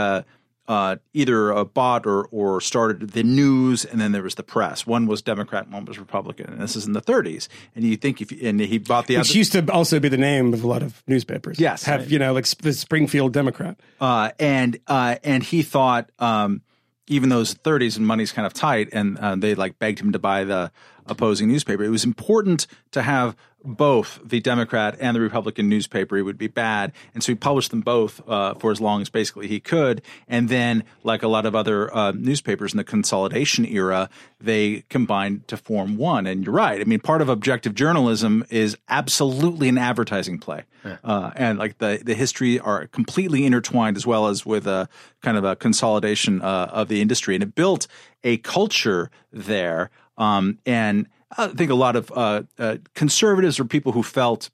uh, 0.68 0.98
either 1.14 1.54
uh, 1.54 1.64
bought 1.64 2.06
or 2.06 2.28
or 2.32 2.60
started 2.60 3.12
the 3.12 3.24
news, 3.24 3.86
and 3.86 4.02
then 4.02 4.12
there 4.12 4.24
was 4.24 4.36
the 4.36 4.44
press. 4.44 4.86
One 4.86 5.08
was 5.08 5.22
Democrat, 5.22 5.70
one 5.70 5.86
was 5.86 5.98
Republican, 5.98 6.48
and 6.48 6.62
this 6.62 6.76
is 6.76 6.86
in 6.86 6.94
the 6.94 7.02
30s. 7.02 7.48
And 7.76 7.86
you 7.86 7.96
think 7.96 8.22
if 8.22 8.32
and 8.44 8.60
he 8.60 8.78
bought 8.78 9.08
the 9.08 9.18
Which 9.18 9.32
other, 9.32 9.38
used 9.38 9.52
to 9.54 9.72
also 9.72 10.00
be 10.00 10.10
the 10.10 10.18
name 10.18 10.54
of 10.54 10.64
a 10.64 10.68
lot 10.68 10.84
of 10.84 11.02
newspapers. 11.08 11.60
Yes. 11.60 11.84
have 11.84 12.12
you 12.12 12.20
know 12.20 12.34
like 12.34 12.46
the 12.46 12.74
Springfield 12.74 13.34
Democrat. 13.34 13.80
uh, 14.02 14.32
and 14.40 14.80
uh, 14.88 15.16
and 15.24 15.44
he 15.44 15.64
thought 15.64 16.12
um, 16.20 16.62
even 17.08 17.30
those 17.30 17.56
30s 17.56 17.98
and 17.98 18.06
money's 18.06 18.32
kind 18.32 18.46
of 18.46 18.54
tight, 18.54 18.90
and 18.92 19.18
uh, 19.18 19.36
they 19.36 19.56
like 19.56 19.80
begged 19.80 20.00
him 20.00 20.12
to 20.12 20.20
buy 20.20 20.44
the 20.44 20.72
opposing 21.08 21.48
newspaper. 21.48 21.84
It 21.84 21.90
was 21.90 22.04
important 22.04 22.68
to 22.92 23.02
have 23.02 23.36
both 23.64 24.20
the 24.24 24.40
Democrat 24.40 24.96
and 25.00 25.16
the 25.16 25.20
Republican 25.20 25.68
newspaper. 25.68 26.18
It 26.18 26.22
would 26.22 26.38
be 26.38 26.48
bad, 26.48 26.94
and 27.14 27.24
so 27.24 27.32
he 27.32 27.36
published 27.36 27.72
them 27.72 27.82
both 27.82 28.28
uh, 28.28 28.54
for 28.56 28.72
as 28.72 28.80
long 28.80 29.02
as 29.02 29.10
basically 29.10 29.48
he 29.48 29.60
could. 29.60 30.02
And 30.28 30.48
then, 30.48 30.84
like 31.04 31.24
a 31.24 31.28
lot 31.28 31.46
of 31.46 31.56
other 31.56 31.94
uh, 31.96 32.12
newspapers 32.12 32.74
in 32.74 32.78
the 32.78 32.84
consolidation 32.84 33.66
era, 33.66 34.10
they 34.40 34.84
combined 34.90 35.48
to 35.50 35.58
form 35.58 35.98
one. 35.98 36.26
And 36.26 36.46
you're 36.46 36.56
right. 36.56 36.80
I 36.80 36.84
mean, 36.86 37.00
part 37.00 37.22
of 37.22 37.30
objective 37.30 37.76
journalism 37.76 38.46
is 38.50 38.78
absolutely 38.88 39.70
an 39.70 39.78
advertising 39.78 40.40
play, 40.40 40.64
uh, 41.04 41.32
and 41.36 41.60
like 41.60 41.80
the 41.80 42.02
the 42.04 42.16
history 42.16 42.60
are 42.60 42.88
completely 42.88 43.46
intertwined 43.46 43.98
as 43.98 44.06
well 44.06 44.28
as 44.28 44.46
with 44.46 44.68
a 44.68 44.88
kind 45.22 45.38
of 45.38 45.44
a 45.44 45.56
consolidation 45.56 46.42
uh, 46.42 46.70
of 46.72 46.88
the 46.88 47.02
industry, 47.02 47.36
and 47.36 47.44
it 47.44 47.56
built 47.56 47.88
a 48.24 48.38
culture 48.38 49.10
there. 49.32 49.90
Um, 50.18 50.60
and 50.66 51.08
I 51.38 51.48
think 51.48 51.72
a 51.72 51.76
lot 51.76 51.96
of 51.96 52.12
uh, 52.16 52.44
uh, 52.58 52.78
conservatives 52.96 53.60
or 53.60 53.66
people 53.66 53.92
who 53.92 54.04
felt 54.04 54.50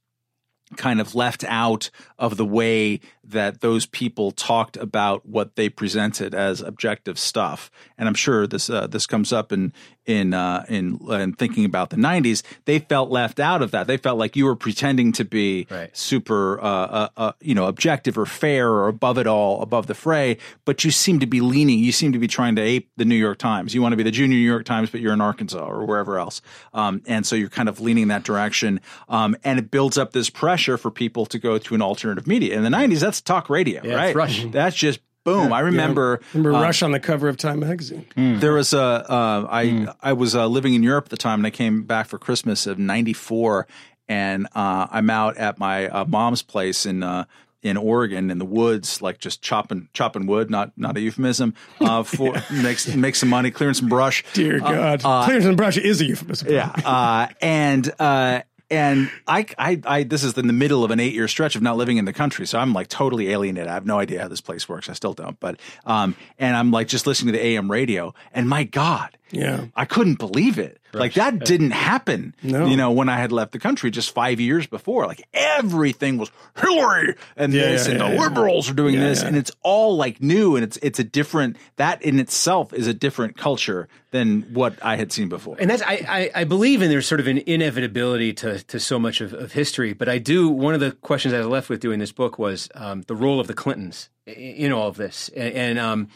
kind 0.77 0.99
of 0.99 1.15
left 1.15 1.43
out 1.45 1.89
of 2.23 2.37
the 2.37 2.45
way 2.45 3.01
that 3.25 3.59
those 3.61 3.85
people 3.85 4.31
talked 4.31 4.77
about 4.77 5.25
what 5.25 5.55
they 5.55 5.67
presented 5.69 6.33
as 6.33 6.61
objective 6.61 7.19
stuff. 7.19 7.69
And 7.97 8.07
I'm 8.07 8.15
sure 8.15 8.47
this 8.47 8.69
uh, 8.69 8.87
this 8.87 9.05
comes 9.05 9.33
up 9.33 9.51
in 9.51 9.73
in 10.05 10.33
uh, 10.33 10.65
in 10.69 10.99
in 11.09 11.33
thinking 11.33 11.65
about 11.65 11.89
the 11.89 11.95
90s. 11.97 12.41
They 12.65 12.79
felt 12.79 13.09
left 13.09 13.39
out 13.39 13.61
of 13.61 13.71
that. 13.71 13.87
They 13.87 13.97
felt 13.97 14.17
like 14.17 14.35
you 14.37 14.45
were 14.45 14.55
pretending 14.55 15.11
to 15.13 15.25
be 15.25 15.67
Right. 15.69 15.95
super 15.95 16.59
uh, 16.61 16.65
uh, 16.65 17.07
uh, 17.17 17.31
you 17.41 17.55
know 17.55 17.65
objective 17.67 18.17
or 18.17 18.25
fair 18.25 18.69
or 18.69 18.87
above 18.87 19.17
it 19.17 19.27
all, 19.27 19.61
above 19.61 19.87
the 19.87 19.93
fray. 19.95 20.37
But 20.65 20.83
you 20.85 20.91
seem 20.91 21.19
to 21.19 21.27
be 21.27 21.41
leaning. 21.41 21.79
You 21.79 21.91
seem 21.91 22.13
to 22.13 22.19
be 22.19 22.27
trying 22.27 22.55
to 22.55 22.61
ape 22.61 22.89
the 22.97 23.05
New 23.05 23.15
York 23.15 23.37
Times. 23.37 23.73
You 23.75 23.81
want 23.81 23.91
to 23.93 23.97
be 23.97 24.03
the 24.03 24.11
junior 24.11 24.37
New 24.37 24.43
York 24.55 24.65
Times, 24.65 24.89
but 24.89 25.01
you're 25.01 25.13
in 25.13 25.21
Arkansas 25.21 25.65
or 25.65 25.85
wherever 25.85 26.17
else. 26.19 26.41
Um, 26.73 27.01
and 27.05 27.25
so 27.25 27.35
you're 27.35 27.49
kind 27.49 27.67
of 27.69 27.79
leaning 27.81 28.07
that 28.09 28.23
direction. 28.23 28.79
Um, 29.09 29.35
and 29.43 29.59
it 29.59 29.71
builds 29.71 29.97
up 29.97 30.11
this 30.13 30.29
pressure 30.29 30.77
for 30.77 30.89
people 30.91 31.25
to 31.27 31.39
go 31.39 31.57
to 31.57 31.75
an 31.75 31.81
alternative 32.13 32.27
media. 32.27 32.55
In 32.55 32.63
the 32.63 32.69
90s, 32.69 32.99
that's 32.99 33.21
talk 33.21 33.49
radio, 33.49 33.81
Yeah, 33.83 33.95
right? 33.95 34.07
it's 34.07 34.15
Rush. 34.15 34.45
That's 34.45 34.75
just 34.75 34.99
boom. 35.23 35.51
I 35.53 35.61
remember. 35.61 36.21
Remember 36.33 36.57
uh, 36.57 36.61
Rush 36.61 36.81
on 36.83 36.91
the 36.91 36.99
cover 36.99 37.27
of 37.29 37.37
Time 37.37 37.59
magazine. 37.59 38.05
there 38.15 38.53
was 38.53 38.73
a 38.73 38.79
uh, 38.81 39.47
I 39.49 39.87
I 40.01 40.13
was 40.13 40.35
uh, 40.35 40.47
living 40.47 40.73
in 40.73 40.83
Europe 40.83 41.05
at 41.05 41.11
the 41.11 41.17
time, 41.17 41.39
and 41.39 41.47
I 41.47 41.51
came 41.51 41.83
back 41.83 42.07
for 42.07 42.17
Christmas 42.17 42.67
of 42.67 42.77
'94, 42.79 43.67
and 44.07 44.47
uh, 44.55 44.87
I'm 44.91 45.09
out 45.09 45.37
at 45.37 45.57
my 45.59 45.87
uh, 45.87 46.05
mom's 46.05 46.41
place 46.41 46.85
in. 46.85 47.03
Uh, 47.03 47.25
in 47.65 47.77
Oregon, 47.77 48.29
in 48.29 48.39
the 48.39 48.45
woods, 48.45 49.01
like 49.01 49.19
just 49.19 49.41
chopping 49.41 49.87
chopping 49.93 50.27
wood, 50.27 50.49
not 50.51 50.73
not 50.75 50.97
a 50.97 50.99
euphemism. 50.99 51.53
Uh, 51.79 52.03
for 52.17 52.33
makes 52.51 52.93
make 52.93 53.15
some 53.15 53.29
money, 53.29 53.51
clearing 53.51 53.73
some 53.73 53.87
brush. 53.87 54.21
Dear 54.33 54.59
God, 54.59 54.99
Clears 54.99 55.45
and 55.45 55.55
Brush 55.55 55.77
is 55.77 56.01
a 56.01 56.05
euphemism. 56.05 56.49
Yeah, 56.51 56.73
uh, 56.83 57.27
and 57.41 57.89
uh, 57.99 58.41
and 58.73 59.11
I, 59.27 59.45
I, 59.57 59.81
I, 59.85 60.03
this 60.03 60.23
is 60.23 60.35
in 60.37 60.47
the 60.47 60.53
middle 60.53 60.83
of 60.83 60.89
an 60.89 60.99
eight 60.99 61.13
year 61.13 61.27
stretch 61.27 61.55
of 61.55 61.61
not 61.61 61.77
living 61.77 61.97
in 61.97 62.05
the 62.05 62.13
country, 62.13 62.47
so 62.47 62.57
I'm 62.57 62.73
like 62.73 62.87
totally 62.87 63.29
alienated. 63.29 63.69
I 63.69 63.73
have 63.73 63.85
no 63.85 63.99
idea 63.99 64.21
how 64.21 64.27
this 64.27 64.41
place 64.41 64.67
works. 64.67 64.89
I 64.89 64.93
still 64.93 65.13
don't, 65.13 65.39
but 65.39 65.59
um, 65.85 66.15
and 66.39 66.55
I'm 66.55 66.71
like 66.71 66.87
just 66.87 67.05
listening 67.05 67.33
to 67.33 67.39
the 67.39 67.45
AM 67.45 67.69
radio, 67.69 68.15
and 68.33 68.49
my 68.49 68.63
God, 68.63 69.15
Yeah. 69.33 69.65
I 69.75 69.85
couldn't 69.85 70.19
believe 70.19 70.59
it. 70.59 70.79
Like 70.95 71.15
that 71.15 71.39
didn't 71.39 71.71
happen. 71.71 72.35
No. 72.43 72.67
You 72.67 72.77
know, 72.77 72.91
when 72.91 73.09
I 73.09 73.17
had 73.17 73.31
left 73.31 73.51
the 73.51 73.57
country 73.57 73.89
just 73.89 74.11
five 74.13 74.39
years 74.39 74.67
before, 74.67 75.07
like 75.07 75.27
everything 75.33 76.19
was 76.19 76.29
Hillary 76.55 77.15
and 77.35 77.51
Yeah, 77.51 77.71
this, 77.71 77.87
yeah, 77.87 77.93
and 77.93 77.99
yeah, 78.01 78.09
the 78.09 78.15
yeah. 78.15 78.21
liberals 78.21 78.69
are 78.69 78.75
doing 78.75 78.93
Yeah, 78.93 79.09
this, 79.09 79.21
yeah. 79.23 79.29
and 79.29 79.35
it's 79.37 79.51
all 79.63 79.97
like 79.97 80.21
new, 80.21 80.55
and 80.55 80.63
it's 80.63 80.77
it's 80.83 80.99
a 80.99 81.03
different. 81.03 81.57
That 81.77 82.03
in 82.03 82.19
itself 82.19 82.73
is 82.73 82.85
a 82.85 82.93
different 82.93 83.37
culture 83.37 83.87
than 84.11 84.43
what 84.53 84.77
I 84.83 84.95
had 84.97 85.11
seen 85.11 85.29
before. 85.29 85.55
And 85.59 85.67
that's 85.71 85.81
I, 85.81 86.05
I, 86.07 86.41
I 86.41 86.43
believe 86.43 86.83
in 86.83 86.89
there's 86.91 87.07
sort 87.07 87.19
of 87.19 87.25
an 87.25 87.39
inevitability 87.39 88.33
to 88.33 88.59
to 88.65 88.79
so 88.79 88.99
much 88.99 89.19
of, 89.19 89.33
of 89.33 89.51
history, 89.53 89.93
but 89.93 90.07
I 90.07 90.19
do. 90.19 90.47
One 90.47 90.75
of 90.75 90.79
the 90.79 90.91
questions 90.91 91.33
I 91.33 91.39
was 91.39 91.47
left 91.47 91.69
with 91.69 91.79
doing 91.79 91.97
this 91.97 92.11
book 92.11 92.37
was 92.37 92.69
um, 92.75 93.01
the 93.07 93.15
role 93.15 93.39
of 93.39 93.47
the 93.47 93.55
Clintons 93.55 94.09
i- 94.27 94.31
in 94.31 94.71
all 94.71 94.89
of 94.89 94.97
this, 94.97 95.29
and, 95.35 95.53
and 95.55 95.79
um, 95.79 96.07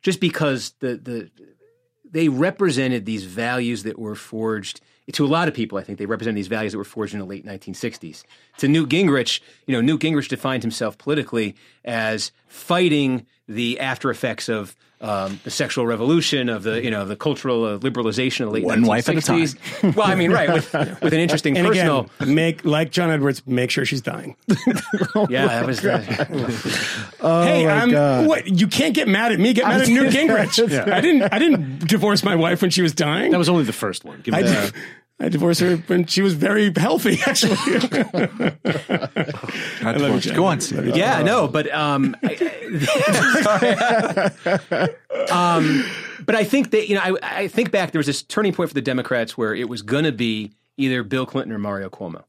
just 0.00 0.20
because 0.20 0.72
the 0.80 0.96
the 0.96 1.30
they 2.12 2.28
represented 2.28 3.04
these 3.04 3.24
values 3.24 3.82
that 3.82 3.98
were 3.98 4.14
forged 4.14 4.80
to 5.12 5.24
a 5.24 5.26
lot 5.26 5.48
of 5.48 5.54
people. 5.54 5.78
I 5.78 5.82
think 5.82 5.98
they 5.98 6.06
represented 6.06 6.36
these 6.36 6.46
values 6.46 6.72
that 6.72 6.78
were 6.78 6.84
forged 6.84 7.12
in 7.12 7.18
the 7.18 7.26
late 7.26 7.44
1960s. 7.44 8.22
To 8.58 8.68
Newt 8.68 8.88
Gingrich, 8.88 9.40
you 9.66 9.74
know, 9.74 9.80
Newt 9.80 10.00
Gingrich 10.00 10.28
defined 10.28 10.62
himself 10.62 10.96
politically 10.96 11.56
as 11.84 12.30
fighting 12.46 13.26
the 13.48 13.80
after 13.80 14.10
effects 14.10 14.48
of 14.48 14.76
um, 15.02 15.40
the 15.42 15.50
sexual 15.50 15.84
revolution, 15.84 16.48
of 16.48 16.62
the 16.62 16.82
you 16.82 16.90
know 16.90 17.04
the 17.04 17.16
cultural 17.16 17.64
uh, 17.64 17.78
liberalization 17.78 18.40
of 18.40 18.46
the 18.46 18.52
late 18.52 18.64
One 18.64 18.82
wife 18.82 19.08
at 19.08 19.16
a 19.16 19.18
1960s. 19.18 19.96
well, 19.96 20.06
I 20.06 20.14
mean, 20.14 20.30
right 20.30 20.52
with, 20.52 20.72
with 20.72 21.12
an 21.12 21.20
interesting 21.20 21.58
And 21.58 21.66
personal. 21.66 22.08
again, 22.20 22.34
make 22.34 22.64
like 22.64 22.92
John 22.92 23.10
Edwards, 23.10 23.42
make 23.46 23.70
sure 23.70 23.84
she's 23.84 24.00
dying. 24.00 24.36
yeah, 25.28 25.46
that 25.46 25.66
was. 25.66 25.84
Uh, 25.84 25.98
hey, 27.44 27.68
I'm, 27.68 27.90
God. 27.90 28.26
what? 28.28 28.46
You 28.46 28.68
can't 28.68 28.94
get 28.94 29.08
mad 29.08 29.32
at 29.32 29.40
me. 29.40 29.52
Get 29.52 29.66
mad 29.66 29.82
at 29.82 29.88
Newt 29.88 30.12
Gingrich. 30.12 30.92
I 30.92 31.00
didn't. 31.00 31.22
I 31.32 31.38
didn't 31.38 31.88
divorce 31.88 32.22
my 32.22 32.36
wife 32.36 32.62
when 32.62 32.70
she 32.70 32.82
was 32.82 32.92
dying. 32.94 33.32
That 33.32 33.38
was 33.38 33.48
only 33.48 33.64
the 33.64 33.72
first 33.72 34.04
one. 34.04 34.20
Give 34.22 34.34
I, 34.34 34.40
it 34.40 34.42
did, 34.44 34.52
that. 34.52 34.72
I 35.22 35.28
divorced 35.28 35.60
her 35.60 35.76
when 35.86 36.06
she 36.06 36.20
was 36.20 36.34
very 36.34 36.72
healthy. 36.76 37.20
Actually, 37.26 37.54
Not 39.82 40.00
love 40.00 40.24
you, 40.24 40.32
Go 40.34 40.46
on, 40.46 40.60
Steve. 40.60 40.96
Yeah, 40.96 41.22
no, 41.22 41.46
but 41.46 41.72
um, 41.72 42.16
I- 42.24 42.58
um, 45.30 45.84
but 46.24 46.34
I 46.34 46.42
think 46.42 46.72
that 46.72 46.88
you 46.88 46.96
know, 46.96 47.18
I, 47.22 47.42
I 47.42 47.48
think 47.48 47.70
back 47.70 47.92
there 47.92 48.00
was 48.00 48.06
this 48.06 48.22
turning 48.22 48.52
point 48.52 48.70
for 48.70 48.74
the 48.74 48.82
Democrats 48.82 49.38
where 49.38 49.54
it 49.54 49.68
was 49.68 49.82
going 49.82 50.04
to 50.04 50.12
be 50.12 50.50
either 50.76 51.04
Bill 51.04 51.24
Clinton 51.26 51.52
or 51.52 51.58
Mario 51.58 51.88
Cuomo, 51.88 52.24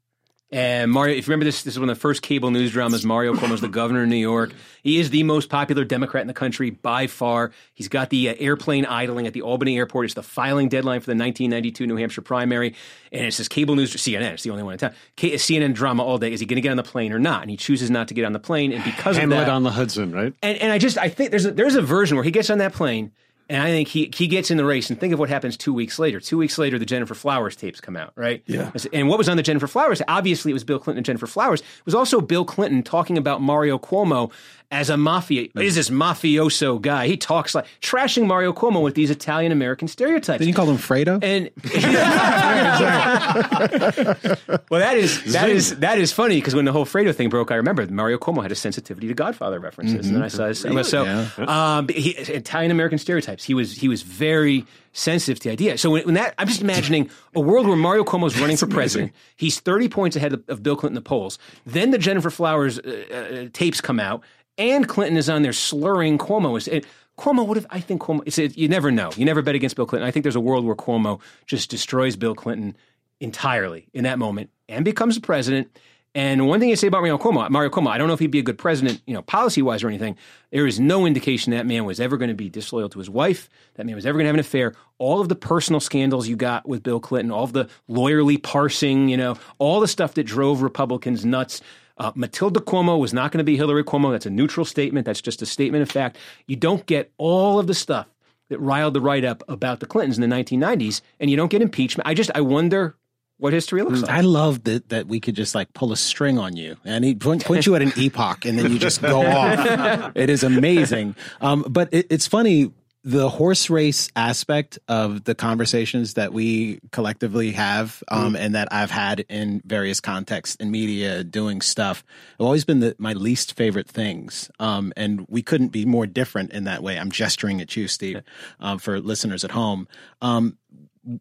And 0.53 0.91
Mario, 0.91 1.15
if 1.15 1.25
you 1.25 1.31
remember 1.31 1.45
this, 1.45 1.63
this 1.63 1.73
is 1.73 1.79
one 1.79 1.89
of 1.89 1.95
the 1.95 1.99
first 1.99 2.21
cable 2.21 2.51
news 2.51 2.71
dramas. 2.71 3.03
Mario 3.03 3.33
Cuomo's 3.33 3.59
the 3.59 3.67
governor 3.67 4.03
of 4.03 4.07
New 4.07 4.15
York. 4.15 4.53
He 4.83 4.99
is 4.99 5.09
the 5.09 5.23
most 5.23 5.49
popular 5.49 5.83
Democrat 5.83 6.21
in 6.21 6.27
the 6.27 6.33
country 6.33 6.69
by 6.69 7.07
far. 7.07 7.51
He's 7.73 7.87
got 7.87 8.11
the 8.11 8.29
uh, 8.29 8.35
airplane 8.37 8.85
idling 8.85 9.25
at 9.25 9.33
the 9.33 9.41
Albany 9.41 9.77
airport. 9.77 10.05
It's 10.05 10.13
the 10.13 10.21
filing 10.21 10.69
deadline 10.69 10.99
for 10.99 11.07
the 11.07 11.17
1992 11.17 11.87
New 11.87 11.95
Hampshire 11.95 12.21
primary. 12.21 12.75
And 13.11 13.25
it's 13.25 13.37
this 13.37 13.47
cable 13.47 13.75
news, 13.75 13.95
CNN, 13.95 14.33
it's 14.33 14.43
the 14.43 14.51
only 14.51 14.61
one 14.61 14.73
in 14.73 14.79
town. 14.79 14.93
K- 15.15 15.33
CNN 15.33 15.73
drama 15.73 16.03
all 16.03 16.19
day. 16.19 16.31
Is 16.31 16.39
he 16.39 16.45
going 16.45 16.57
to 16.57 16.61
get 16.61 16.69
on 16.69 16.77
the 16.77 16.83
plane 16.83 17.13
or 17.13 17.19
not? 17.19 17.41
And 17.41 17.49
he 17.49 17.57
chooses 17.57 17.89
not 17.89 18.09
to 18.09 18.13
get 18.13 18.23
on 18.23 18.33
the 18.33 18.39
plane. 18.39 18.73
And 18.73 18.83
because 18.83 19.17
Hamlet 19.17 19.39
of 19.39 19.45
that, 19.47 19.51
on 19.51 19.63
the 19.63 19.71
Hudson, 19.71 20.11
right? 20.11 20.35
and, 20.43 20.57
and 20.59 20.71
I 20.71 20.77
just 20.77 20.99
I 20.99 21.09
think 21.09 21.31
there's 21.31 21.45
a, 21.45 21.51
there's 21.51 21.75
a 21.75 21.81
version 21.81 22.15
where 22.15 22.23
he 22.23 22.31
gets 22.31 22.51
on 22.51 22.59
that 22.59 22.73
plane 22.73 23.11
and 23.49 23.61
I 23.61 23.67
think 23.67 23.87
he 23.87 24.11
he 24.13 24.27
gets 24.27 24.51
in 24.51 24.57
the 24.57 24.65
race 24.65 24.89
and 24.89 24.99
think 24.99 25.13
of 25.13 25.19
what 25.19 25.29
happens 25.29 25.57
two 25.57 25.73
weeks 25.73 25.99
later. 25.99 26.19
Two 26.19 26.37
weeks 26.37 26.57
later, 26.57 26.79
the 26.79 26.85
Gennifer 26.85 27.15
Flowers 27.15 27.55
tapes 27.55 27.81
come 27.81 27.95
out, 27.95 28.13
right? 28.15 28.41
Yeah. 28.45 28.71
And 28.91 29.09
what 29.09 29.17
was 29.17 29.27
on 29.27 29.37
the 29.37 29.43
Gennifer 29.43 29.67
Flowers? 29.67 30.01
Obviously, 30.07 30.51
it 30.51 30.53
was 30.53 30.63
Bill 30.63 30.79
Clinton 30.79 30.99
and 30.99 31.05
Gennifer 31.05 31.27
Flowers. 31.27 31.61
It 31.61 31.85
was 31.85 31.95
also 31.95 32.21
Bill 32.21 32.45
Clinton 32.45 32.83
talking 32.83 33.17
about 33.17 33.41
Mario 33.41 33.77
Cuomo 33.77 34.31
as 34.73 34.89
a 34.89 34.97
mafia. 34.97 35.47
Is 35.55 35.75
this 35.75 35.91
mafioso 35.91 36.81
guy? 36.81 37.07
He 37.07 37.15
talks 37.15 37.53
like 37.53 37.65
trashing 37.79 38.25
Mario 38.25 38.51
Cuomo 38.51 38.81
with 38.81 38.95
these 38.95 39.11
Italian 39.11 39.51
American 39.51 39.87
stereotypes. 39.87 40.39
Didn't 40.39 40.47
you 40.47 40.55
call 40.55 40.69
him 40.69 40.77
Fredo? 40.77 41.23
And 41.23 41.51
well, 44.69 44.79
that 44.79 44.97
is 44.97 45.23
that 45.31 45.49
is 45.49 45.77
that 45.77 45.99
is 45.99 46.11
funny 46.11 46.37
because 46.37 46.55
when 46.55 46.65
the 46.65 46.71
whole 46.71 46.85
Fredo 46.85 47.15
thing 47.15 47.29
broke, 47.29 47.51
I 47.51 47.55
remember 47.55 47.85
Mario 47.85 48.17
Cuomo 48.17 48.41
had 48.41 48.51
a 48.51 48.55
sensitivity 48.55 49.07
to 49.07 49.13
Godfather 49.13 49.59
references, 49.59 50.07
and 50.07 50.15
then 50.15 50.23
I 50.23 50.27
saw 50.27 50.47
his, 50.47 50.61
so 50.89 51.27
um, 51.47 51.87
he, 51.89 52.11
Italian 52.11 52.71
American 52.71 52.97
stereotypes. 52.97 53.43
He 53.43 53.53
was 53.53 53.77
he 53.77 53.87
was 53.87 54.01
very 54.01 54.65
sensitive 54.93 55.39
to 55.39 55.49
the 55.49 55.51
idea. 55.51 55.77
So 55.77 55.89
when, 55.89 56.05
when 56.05 56.15
that, 56.15 56.33
I'm 56.37 56.47
just 56.47 56.61
imagining 56.61 57.09
a 57.35 57.39
world 57.39 57.67
where 57.67 57.75
Mario 57.75 58.03
Cuomo's 58.03 58.39
running 58.39 58.57
for 58.57 58.67
president. 58.67 59.11
He's 59.35 59.59
30 59.59 59.89
points 59.89 60.15
ahead 60.15 60.33
of, 60.33 60.43
of 60.47 60.63
Bill 60.63 60.75
Clinton 60.75 60.95
in 60.95 61.03
the 61.03 61.07
polls. 61.07 61.39
Then 61.65 61.91
the 61.91 61.97
Gennifer 61.97 62.31
Flowers 62.31 62.79
uh, 62.79 63.03
uh, 63.11 63.49
tapes 63.51 63.81
come 63.81 63.99
out, 63.99 64.23
and 64.57 64.87
Clinton 64.87 65.17
is 65.17 65.29
on 65.29 65.41
there 65.41 65.53
slurring 65.53 66.17
Cuomo. 66.17 66.57
Is 66.57 66.67
it, 66.67 66.85
Cuomo 67.17 67.45
would 67.47 67.57
have, 67.57 67.67
I 67.69 67.79
think 67.79 68.01
Cuomo, 68.01 68.21
it's, 68.25 68.37
it, 68.37 68.57
you 68.57 68.67
never 68.67 68.91
know. 68.91 69.11
You 69.15 69.25
never 69.25 69.41
bet 69.41 69.55
against 69.55 69.75
Bill 69.75 69.85
Clinton. 69.85 70.07
I 70.07 70.11
think 70.11 70.23
there's 70.23 70.35
a 70.35 70.41
world 70.41 70.65
where 70.65 70.75
Cuomo 70.75 71.19
just 71.45 71.69
destroys 71.69 72.15
Bill 72.15 72.35
Clinton 72.35 72.75
entirely 73.19 73.87
in 73.93 74.03
that 74.03 74.19
moment 74.19 74.49
and 74.67 74.83
becomes 74.83 75.15
the 75.15 75.21
president. 75.21 75.77
And 76.15 76.47
one 76.47 76.59
thing 76.59 76.71
I 76.71 76.75
say 76.75 76.87
about 76.87 76.99
Mario 76.99 77.17
Cuomo, 77.17 77.49
Mario 77.49 77.71
Cuomo, 77.71 77.87
I 77.87 77.97
don't 77.97 78.07
know 78.07 78.13
if 78.13 78.19
he'd 78.19 78.27
be 78.27 78.39
a 78.39 78.43
good 78.43 78.59
president, 78.59 79.01
you 79.07 79.15
know, 79.15 79.23
policy 79.23 79.63
wise 79.63 79.83
or 79.83 79.87
anything. 79.87 80.15
There 80.51 80.67
is 80.67 80.79
no 80.79 81.07
indication 81.07 81.51
that 81.51 81.65
man 81.65 81.85
was 81.85 81.99
ever 81.99 82.17
going 82.17 82.29
to 82.29 82.35
be 82.35 82.49
disloyal 82.49 82.89
to 82.89 82.99
his 82.99 83.09
wife. 83.09 83.49
That 83.75 83.87
man 83.87 83.95
was 83.95 84.05
ever 84.05 84.17
going 84.17 84.25
to 84.25 84.27
have 84.27 84.35
an 84.35 84.39
affair. 84.39 84.75
All 84.99 85.21
of 85.21 85.29
the 85.29 85.35
personal 85.35 85.79
scandals 85.79 86.27
you 86.27 86.35
got 86.35 86.67
with 86.67 86.83
Bill 86.83 86.99
Clinton, 86.99 87.31
all 87.31 87.45
of 87.45 87.53
the 87.53 87.67
lawyerly 87.89 88.41
parsing, 88.41 89.09
you 89.09 89.17
know, 89.17 89.37
all 89.57 89.79
the 89.79 89.87
stuff 89.87 90.13
that 90.13 90.25
drove 90.25 90.61
Republicans 90.61 91.25
nuts. 91.25 91.61
Uh, 91.97 92.11
Matilda 92.15 92.59
Cuomo 92.59 92.99
was 92.99 93.13
not 93.13 93.31
going 93.31 93.37
to 93.39 93.43
be 93.43 93.55
Hillary 93.55 93.83
Cuomo. 93.83 94.11
That's 94.11 94.25
a 94.25 94.31
neutral 94.31 94.65
statement. 94.65 95.05
That's 95.05 95.21
just 95.21 95.41
a 95.41 95.45
statement 95.45 95.83
of 95.83 95.91
fact. 95.91 96.17
You 96.47 96.55
don't 96.55 96.85
get 96.85 97.11
all 97.17 97.59
of 97.59 97.67
the 97.67 97.75
stuff 97.75 98.07
that 98.49 98.59
riled 98.59 98.93
the 98.93 99.01
right 99.01 99.23
up 99.23 99.43
about 99.47 99.79
the 99.79 99.85
Clintons 99.85 100.17
in 100.17 100.27
the 100.27 100.35
1990s, 100.35 101.01
and 101.19 101.29
you 101.29 101.37
don't 101.37 101.49
get 101.49 101.61
impeachment. 101.61 102.07
I 102.07 102.13
just 102.13 102.31
I 102.33 102.41
wonder 102.41 102.95
what 103.37 103.53
history 103.53 103.81
looks 103.83 104.01
like. 104.01 104.11
I 104.11 104.21
love 104.21 104.63
that 104.63 104.89
that 104.89 105.07
we 105.07 105.19
could 105.19 105.35
just 105.35 105.53
like 105.55 105.73
pull 105.73 105.91
a 105.91 105.97
string 105.97 106.37
on 106.39 106.55
you 106.55 106.77
and 106.85 107.03
he 107.03 107.15
point, 107.15 107.43
point 107.43 107.65
you 107.65 107.75
at 107.75 107.81
an 107.81 107.91
epoch 107.97 108.45
and 108.45 108.57
then 108.57 108.71
you 108.71 108.79
just 108.79 109.01
go 109.01 109.21
off. 109.25 110.11
It 110.15 110.29
is 110.29 110.43
amazing. 110.43 111.15
Um, 111.41 111.65
but 111.67 111.89
it, 111.91 112.07
it's 112.09 112.27
funny 112.27 112.71
the 113.05 113.29
horse 113.29 113.69
race 113.69 114.09
aspect 114.15 114.79
of 114.87 115.25
the 115.25 115.35
conversations 115.35 116.13
that 116.13 116.31
we 116.31 116.79
collectively 116.91 117.51
have 117.51 118.01
um, 118.07 118.35
and 118.35 118.55
that 118.55 118.69
I've 118.71 118.91
had 118.91 119.25
in 119.27 119.61
various 119.65 119.99
contexts 119.99 120.55
in 120.55 120.71
media 120.71 121.21
doing 121.21 121.59
stuff 121.59 122.05
have 122.39 122.45
always 122.45 122.63
been 122.63 122.79
the, 122.79 122.95
my 122.97 123.11
least 123.11 123.55
favorite 123.57 123.89
things. 123.89 124.49
Um, 124.57 124.93
and 124.95 125.25
we 125.27 125.41
couldn't 125.41 125.69
be 125.69 125.85
more 125.85 126.07
different 126.07 126.53
in 126.53 126.63
that 126.63 126.81
way. 126.81 126.97
I'm 126.97 127.11
gesturing 127.11 127.59
at 127.59 127.75
you, 127.75 127.89
Steve, 127.89 128.21
um, 128.61 128.79
for 128.79 129.01
listeners 129.01 129.43
at 129.43 129.51
home. 129.51 129.87
Um, 130.21 130.57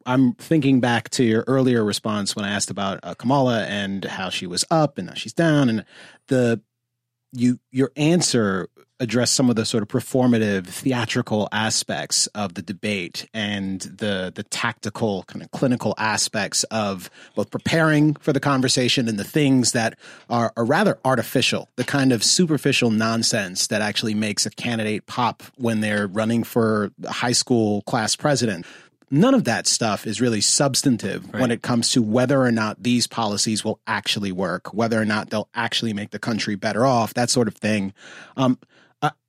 I'm 0.07 0.35
thinking 0.35 0.79
back 0.79 1.11
to 1.11 1.25
your 1.25 1.43
earlier 1.49 1.83
response 1.83 2.37
when 2.37 2.45
I 2.45 2.53
asked 2.53 2.71
about 2.71 3.01
uh, 3.03 3.15
Kamala 3.15 3.65
and 3.65 4.05
how 4.05 4.31
she 4.31 4.47
was 4.47 4.65
up 4.71 4.99
and 4.99 5.09
now 5.09 5.15
she's 5.15 5.33
down, 5.33 5.69
and 5.69 5.85
the 6.29 6.61
you 7.33 7.59
your 7.73 7.91
answer 7.97 8.69
addressed 9.03 9.35
some 9.35 9.51
of 9.51 9.57
the 9.57 9.67
sort 9.67 9.83
of 9.83 9.89
performative 9.89 10.67
theatrical 10.67 11.49
aspects 11.51 12.29
of 12.29 12.55
the 12.55 12.63
debate 12.63 13.29
and 13.35 13.81
the 13.81 14.33
the 14.35 14.45
tactical 14.45 15.25
kind 15.25 15.43
of 15.43 15.51
clinical 15.51 15.93
aspects 15.99 16.63
of 16.65 17.11
both 17.35 17.51
preparing 17.51 18.15
for 18.15 18.33
the 18.33 18.39
conversation 18.39 19.09
and 19.09 19.19
the 19.19 19.25
things 19.25 19.73
that 19.73 19.99
are, 20.31 20.53
are 20.57 20.65
rather 20.65 20.99
artificial 21.05 21.69
the 21.75 21.85
kind 21.85 22.13
of 22.13 22.23
superficial 22.23 22.91
nonsense 22.91 23.67
that 23.67 23.83
actually 23.83 24.15
makes 24.15 24.47
a 24.47 24.51
candidate 24.51 25.05
pop 25.07 25.43
when 25.57 25.81
they're 25.81 26.07
running 26.07 26.45
for 26.45 26.93
high 27.09 27.33
school 27.33 27.83
class 27.83 28.15
president 28.15 28.65
none 29.11 29.35
of 29.35 29.45
that 29.45 29.67
stuff 29.67 30.07
is 30.07 30.21
really 30.21 30.41
substantive 30.41 31.31
when 31.35 31.51
it 31.51 31.61
comes 31.61 31.93
to 31.93 32.01
whether 32.01 32.41
or 32.41 32.51
not 32.51 32.83
these 32.83 33.07
policies 33.07 33.63
will 33.63 33.79
actually 33.87 34.33
work, 34.33 34.73
whether 34.73 34.99
or 34.99 35.05
not 35.05 35.29
they'll 35.29 35.51
actually 35.55 35.93
make 35.93 36.11
the 36.11 36.19
country 36.19 36.55
better 36.55 36.87
off, 36.87 37.13
that 37.13 37.29
sort 37.29 37.47
of 37.47 37.55
thing. 37.55 37.93
Um, 38.39 38.59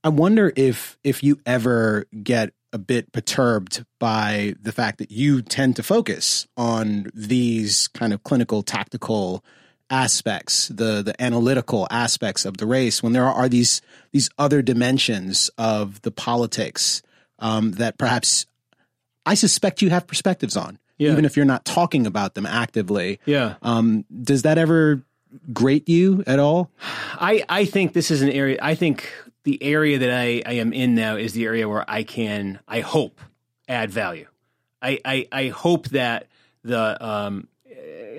I, 0.04 0.10
wonder 0.10 0.52
if 0.56 0.98
if 1.04 1.24
you 1.24 1.40
ever 1.46 2.06
get 2.24 2.54
a 2.72 2.78
bit 2.78 3.12
perturbed 3.12 3.86
by 4.00 4.56
the 4.62 4.72
fact 4.72 4.98
that 4.98 5.12
you 5.12 5.42
tend 5.42 5.76
to 5.78 5.84
focus 5.84 6.48
on 6.58 7.08
these 7.14 7.88
kind 7.90 8.14
of 8.14 8.24
clinical 8.24 8.64
tactical 8.64 9.44
aspects 9.90 10.70
the 10.70 11.04
the 11.04 11.14
analytical 11.22 11.88
aspects 11.92 12.46
of 12.46 12.58
the 12.58 12.66
race 12.66 13.04
when 13.04 13.14
there 13.14 13.26
are 13.26 13.48
these 13.48 13.82
these 14.12 14.28
other 14.40 14.62
dimensions 14.62 15.52
of 15.58 16.02
the 16.02 16.10
politics 16.12 17.04
um, 17.40 17.74
that 17.74 17.98
perhaps 17.98 18.46
I 19.26 19.36
suspect 19.36 19.82
you 19.82 19.90
have 19.90 20.08
perspectives 20.08 20.58
on, 20.58 20.80
Yeah. 20.98 21.12
even 21.12 21.26
if 21.26 21.36
you're 21.38 21.46
not 21.46 21.64
talking 21.64 22.06
about 22.08 22.34
them 22.34 22.46
actively. 22.46 23.20
Yeah. 23.26 23.56
Um, 23.62 24.04
does 24.22 24.42
that 24.42 24.58
ever 24.58 25.02
grate 25.54 25.88
you 25.88 26.24
at 26.28 26.40
all? 26.40 26.70
I, 27.16 27.44
I 27.48 27.66
think 27.66 27.94
this 27.94 28.12
is 28.12 28.22
an 28.22 28.30
area. 28.30 28.58
I 28.62 28.76
think 28.76 29.10
the 29.44 29.62
area 29.64 30.00
that 30.00 30.10
I, 30.12 30.42
I 30.46 30.54
am 30.54 30.74
in 30.74 30.96
now 30.96 31.16
is 31.18 31.34
the 31.34 31.46
area 31.46 31.68
where 31.68 31.84
I 31.90 32.04
can, 32.04 32.60
I 32.68 32.80
hope, 32.82 33.20
add 33.68 33.92
value. 33.92 34.28
I, 34.82 35.00
I, 35.06 35.28
I 35.32 35.48
hope 35.50 35.90
that 35.90 36.28
the, 36.64 37.04
um, 37.06 37.48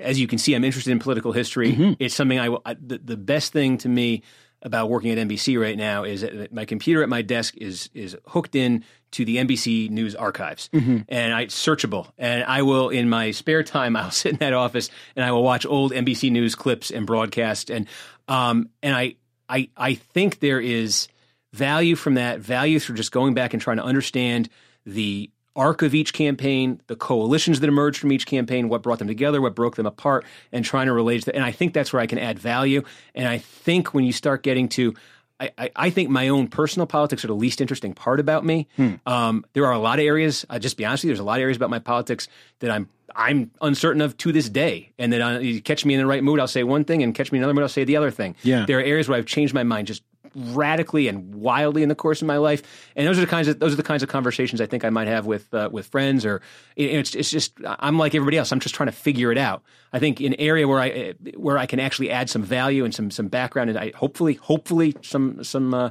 as 0.01 0.19
you 0.19 0.27
can 0.27 0.37
see, 0.37 0.53
I'm 0.53 0.63
interested 0.63 0.91
in 0.91 0.99
political 0.99 1.31
history. 1.31 1.95
It's 1.99 2.13
something 2.15 2.39
I, 2.39 2.49
will- 2.49 2.61
I 2.65 2.75
the, 2.75 2.97
the 2.99 3.17
best 3.17 3.53
thing 3.53 3.77
to 3.79 3.89
me 3.89 4.23
about 4.61 4.89
working 4.89 5.11
at 5.11 5.17
NBC 5.27 5.61
right 5.61 5.77
now 5.77 6.03
is 6.03 6.21
that 6.21 6.51
my 6.51 6.65
computer 6.65 7.03
at 7.03 7.09
my 7.09 7.21
desk 7.21 7.55
is 7.57 7.89
is 7.93 8.17
hooked 8.27 8.55
in 8.55 8.83
to 9.11 9.23
the 9.23 9.37
NBC 9.37 9.89
News 9.91 10.15
archives, 10.15 10.69
and 10.73 11.05
I, 11.33 11.41
it's 11.41 11.55
searchable. 11.55 12.09
And 12.17 12.43
I 12.43 12.63
will, 12.63 12.89
in 12.89 13.07
my 13.07 13.29
spare 13.31 13.61
time, 13.63 13.95
I'll 13.95 14.09
sit 14.11 14.31
in 14.33 14.37
that 14.39 14.53
office 14.53 14.89
and 15.15 15.23
I 15.23 15.31
will 15.33 15.43
watch 15.43 15.65
old 15.67 15.91
NBC 15.91 16.31
News 16.31 16.55
clips 16.55 16.89
and 16.89 17.05
broadcasts, 17.05 17.69
and 17.69 17.87
um, 18.27 18.69
and 18.81 18.95
I 18.95 19.15
I 19.47 19.69
I 19.77 19.93
think 19.95 20.39
there 20.39 20.59
is 20.59 21.09
value 21.55 21.95
from 21.95 22.15
that, 22.15 22.39
value 22.39 22.79
through 22.79 22.95
just 22.95 23.11
going 23.11 23.33
back 23.33 23.53
and 23.53 23.61
trying 23.61 23.77
to 23.77 23.83
understand 23.83 24.49
the 24.85 25.29
arc 25.55 25.81
of 25.81 25.95
each 25.95 26.13
campaign, 26.13 26.81
the 26.87 26.95
coalitions 26.97 27.61
that 27.61 27.67
emerged 27.67 27.97
from 27.99 28.11
each 28.11 28.25
campaign, 28.25 28.67
what 28.67 28.83
brought 28.83 28.99
them 28.99 29.07
together, 29.07 29.41
what 29.41 29.55
broke 29.55 29.77
them 29.77 29.85
apart, 29.85 30.25
and 30.51 30.65
trying 30.65 30.87
to 30.87 30.93
relate 30.93 31.19
to 31.19 31.25
that. 31.27 31.35
And 31.35 31.45
I 31.45 31.51
think 31.51 31.73
that's 31.73 31.93
where 31.93 32.01
I 32.01 32.07
can 32.07 32.19
add 32.19 32.37
value. 32.37 32.83
And 33.13 33.27
I 33.27 33.37
think 33.37 33.93
when 33.93 34.03
you 34.03 34.11
start 34.11 34.43
getting 34.43 34.67
to 34.69 34.93
I, 35.37 35.51
I, 35.57 35.71
I 35.75 35.89
think 35.89 36.09
my 36.09 36.29
own 36.29 36.47
personal 36.47 36.87
politics 36.87 37.25
are 37.25 37.27
the 37.27 37.35
least 37.35 37.59
interesting 37.59 37.93
part 37.93 38.21
about 38.21 38.45
me. 38.45 38.67
Um, 39.05 39.45
there 39.51 39.65
are 39.65 39.73
a 39.73 39.79
lot 39.79 39.99
of 39.99 40.05
areas. 40.05 40.45
I'll 40.49 40.59
just 40.59 40.77
be 40.77 40.85
honest 40.85 41.03
with 41.03 41.09
you. 41.09 41.11
There's 41.11 41.19
a 41.19 41.25
lot 41.25 41.39
of 41.39 41.41
areas 41.41 41.57
about 41.57 41.69
my 41.69 41.79
politics 41.79 42.27
that 42.59 42.71
I'm 42.71 42.87
I'm 43.13 43.51
uncertain 43.61 44.01
of 44.01 44.17
to 44.17 44.31
this 44.31 44.49
day. 44.49 44.91
And 44.97 45.13
that 45.13 45.21
I, 45.21 45.39
you 45.39 45.61
catch 45.61 45.85
me 45.85 45.93
in 45.93 45.99
the 45.99 46.05
right 46.05 46.23
mood, 46.23 46.39
I'll 46.39 46.47
say 46.47 46.63
one 46.63 46.83
thing, 46.83 47.03
and 47.03 47.13
catch 47.13 47.31
me 47.31 47.37
in 47.37 47.43
another 47.43 47.53
mood, 47.53 47.63
I'll 47.63 47.69
say 47.69 47.83
the 47.83 47.97
other 47.97 48.11
thing. 48.11 48.35
Yeah. 48.43 48.65
There 48.65 48.79
are 48.79 48.83
areas 48.83 49.09
where 49.09 49.17
I've 49.17 49.25
changed 49.25 49.53
my 49.53 49.63
mind 49.63 49.87
just 49.87 50.03
radically 50.35 51.07
and 51.07 51.33
wildly 51.33 51.81
in 51.81 51.89
the 51.89 51.95
course 51.95 52.21
of 52.21 52.27
my 52.27 52.37
life. 52.37 52.61
And 52.95 53.07
those 53.07 53.17
are 53.17 53.21
the 53.21 53.27
kinds 53.27 53.47
of 53.47 53.59
those 53.59 53.73
are 53.73 53.77
the 53.77 53.83
kinds 53.83 54.03
of 54.03 54.09
conversations 54.09 54.61
I 54.61 54.65
think 54.65 54.83
I 54.85 54.89
might 54.89 55.07
have 55.07 55.25
with 55.25 55.53
uh, 55.53 55.69
with 55.71 55.87
friends 55.87 56.25
or 56.25 56.41
you 56.75 56.91
know, 56.93 56.99
it's 56.99 57.15
it's 57.15 57.31
just 57.31 57.53
I'm 57.65 57.97
like 57.97 58.13
everybody 58.15 58.37
else. 58.37 58.51
I'm 58.51 58.59
just 58.59 58.75
trying 58.75 58.87
to 58.87 58.93
figure 58.95 59.31
it 59.31 59.37
out. 59.37 59.63
I 59.93 59.99
think 59.99 60.19
an 60.19 60.35
area 60.35 60.67
where 60.67 60.79
I 60.79 61.13
where 61.35 61.57
I 61.57 61.65
can 61.65 61.79
actually 61.79 62.11
add 62.11 62.29
some 62.29 62.43
value 62.43 62.83
and 62.85 62.93
some 62.93 63.09
some 63.11 63.27
background 63.27 63.69
and 63.69 63.79
I 63.79 63.91
hopefully 63.95 64.33
hopefully 64.35 64.95
some 65.01 65.43
some 65.43 65.73
uh, 65.73 65.89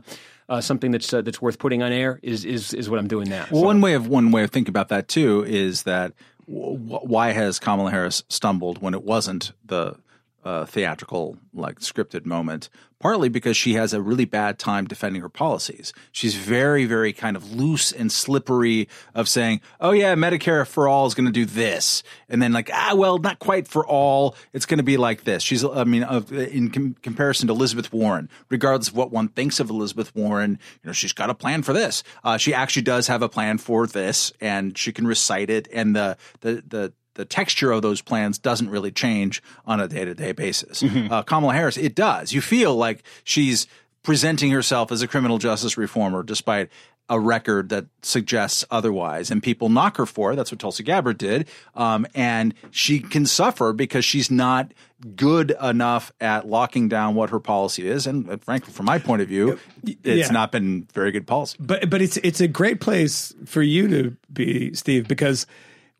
uh, 0.48 0.60
something 0.60 0.90
that's 0.90 1.12
uh, 1.12 1.22
that's 1.22 1.40
worth 1.40 1.58
putting 1.58 1.82
on 1.82 1.90
air 1.90 2.20
is 2.22 2.44
is 2.44 2.74
is 2.74 2.90
what 2.90 2.98
I'm 2.98 3.08
doing 3.08 3.28
now. 3.30 3.46
Well, 3.50 3.62
So- 3.62 3.66
one 3.66 3.80
way 3.80 3.94
of 3.94 4.06
one 4.08 4.30
way 4.30 4.42
of 4.44 4.50
thinking 4.50 4.70
about 4.70 4.88
that 4.90 5.08
too 5.08 5.42
is 5.46 5.84
that 5.84 6.12
w- 6.46 6.76
why 6.76 7.32
has 7.32 7.58
Kamala 7.58 7.90
Harris 7.90 8.22
stumbled 8.28 8.82
when 8.82 8.92
it 8.92 9.02
wasn't 9.04 9.52
the 9.64 9.96
uh, 10.44 10.66
theatrical, 10.66 11.38
like 11.54 11.80
scripted 11.80 12.26
moment. 12.26 12.68
Partly 13.00 13.28
because 13.28 13.54
she 13.54 13.74
has 13.74 13.92
a 13.92 14.00
really 14.00 14.24
bad 14.24 14.58
time 14.58 14.86
defending 14.86 15.20
her 15.20 15.28
policies. 15.28 15.92
She's 16.10 16.36
very, 16.36 16.86
very 16.86 17.12
kind 17.12 17.36
of 17.36 17.52
loose 17.52 17.92
and 17.92 18.10
slippery 18.10 18.88
of 19.14 19.28
saying, 19.28 19.60
"Oh 19.78 19.90
yeah, 19.90 20.14
Medicare 20.14 20.66
for 20.66 20.88
all 20.88 21.04
is 21.06 21.14
going 21.14 21.26
to 21.26 21.32
do 21.32 21.44
this," 21.44 22.02
and 22.30 22.40
then 22.40 22.52
like, 22.52 22.70
"Ah, 22.72 22.94
well, 22.94 23.18
not 23.18 23.40
quite 23.40 23.68
for 23.68 23.86
all. 23.86 24.36
It's 24.54 24.64
going 24.64 24.78
to 24.78 24.84
be 24.84 24.96
like 24.96 25.24
this." 25.24 25.42
She's, 25.42 25.62
I 25.62 25.84
mean, 25.84 26.02
of, 26.02 26.32
in 26.32 26.70
com- 26.70 26.96
comparison 27.02 27.48
to 27.48 27.52
Elizabeth 27.52 27.92
Warren, 27.92 28.30
regardless 28.48 28.88
of 28.88 28.96
what 28.96 29.10
one 29.10 29.28
thinks 29.28 29.60
of 29.60 29.68
Elizabeth 29.68 30.14
Warren, 30.14 30.52
you 30.82 30.86
know, 30.86 30.92
she's 30.92 31.12
got 31.12 31.28
a 31.28 31.34
plan 31.34 31.62
for 31.62 31.74
this. 31.74 32.04
Uh, 32.22 32.38
she 32.38 32.54
actually 32.54 32.82
does 32.82 33.06
have 33.08 33.20
a 33.20 33.28
plan 33.28 33.58
for 33.58 33.86
this, 33.86 34.32
and 34.40 34.78
she 34.78 34.92
can 34.92 35.06
recite 35.06 35.50
it, 35.50 35.68
and 35.74 35.94
the 35.94 36.16
the 36.40 36.64
the 36.66 36.92
the 37.14 37.24
texture 37.24 37.70
of 37.72 37.82
those 37.82 38.00
plans 38.00 38.38
doesn't 38.38 38.70
really 38.70 38.90
change 38.92 39.42
on 39.66 39.80
a 39.80 39.88
day 39.88 40.04
to 40.04 40.14
day 40.14 40.32
basis. 40.32 40.82
Uh, 40.82 41.22
Kamala 41.22 41.54
Harris, 41.54 41.76
it 41.76 41.94
does. 41.94 42.32
You 42.32 42.40
feel 42.40 42.74
like 42.76 43.02
she's 43.24 43.66
presenting 44.02 44.50
herself 44.50 44.92
as 44.92 45.00
a 45.02 45.08
criminal 45.08 45.38
justice 45.38 45.76
reformer 45.78 46.22
despite 46.22 46.68
a 47.10 47.20
record 47.20 47.68
that 47.68 47.84
suggests 48.02 48.64
otherwise. 48.70 49.30
And 49.30 49.42
people 49.42 49.68
knock 49.68 49.98
her 49.98 50.06
for 50.06 50.32
it. 50.32 50.36
That's 50.36 50.50
what 50.50 50.58
Tulsi 50.58 50.82
Gabbard 50.82 51.18
did. 51.18 51.46
Um, 51.74 52.06
and 52.14 52.54
she 52.70 52.98
can 52.98 53.26
suffer 53.26 53.74
because 53.74 54.06
she's 54.06 54.30
not 54.30 54.72
good 55.14 55.54
enough 55.62 56.12
at 56.18 56.46
locking 56.48 56.88
down 56.88 57.14
what 57.14 57.28
her 57.28 57.40
policy 57.40 57.86
is. 57.86 58.06
And 58.06 58.28
uh, 58.30 58.38
frankly, 58.38 58.72
from 58.72 58.86
my 58.86 58.98
point 58.98 59.20
of 59.20 59.28
view, 59.28 59.58
it's 59.84 59.98
Yeah. 60.28 60.28
not 60.30 60.50
been 60.50 60.88
very 60.94 61.12
good 61.12 61.26
policy. 61.26 61.58
but 61.60 61.90
but 61.90 62.00
it's 62.00 62.16
it's 62.18 62.40
a 62.40 62.48
great 62.48 62.80
place 62.80 63.34
for 63.44 63.60
you 63.60 63.86
to 63.88 64.16
be, 64.32 64.72
Steve, 64.72 65.06
because 65.06 65.46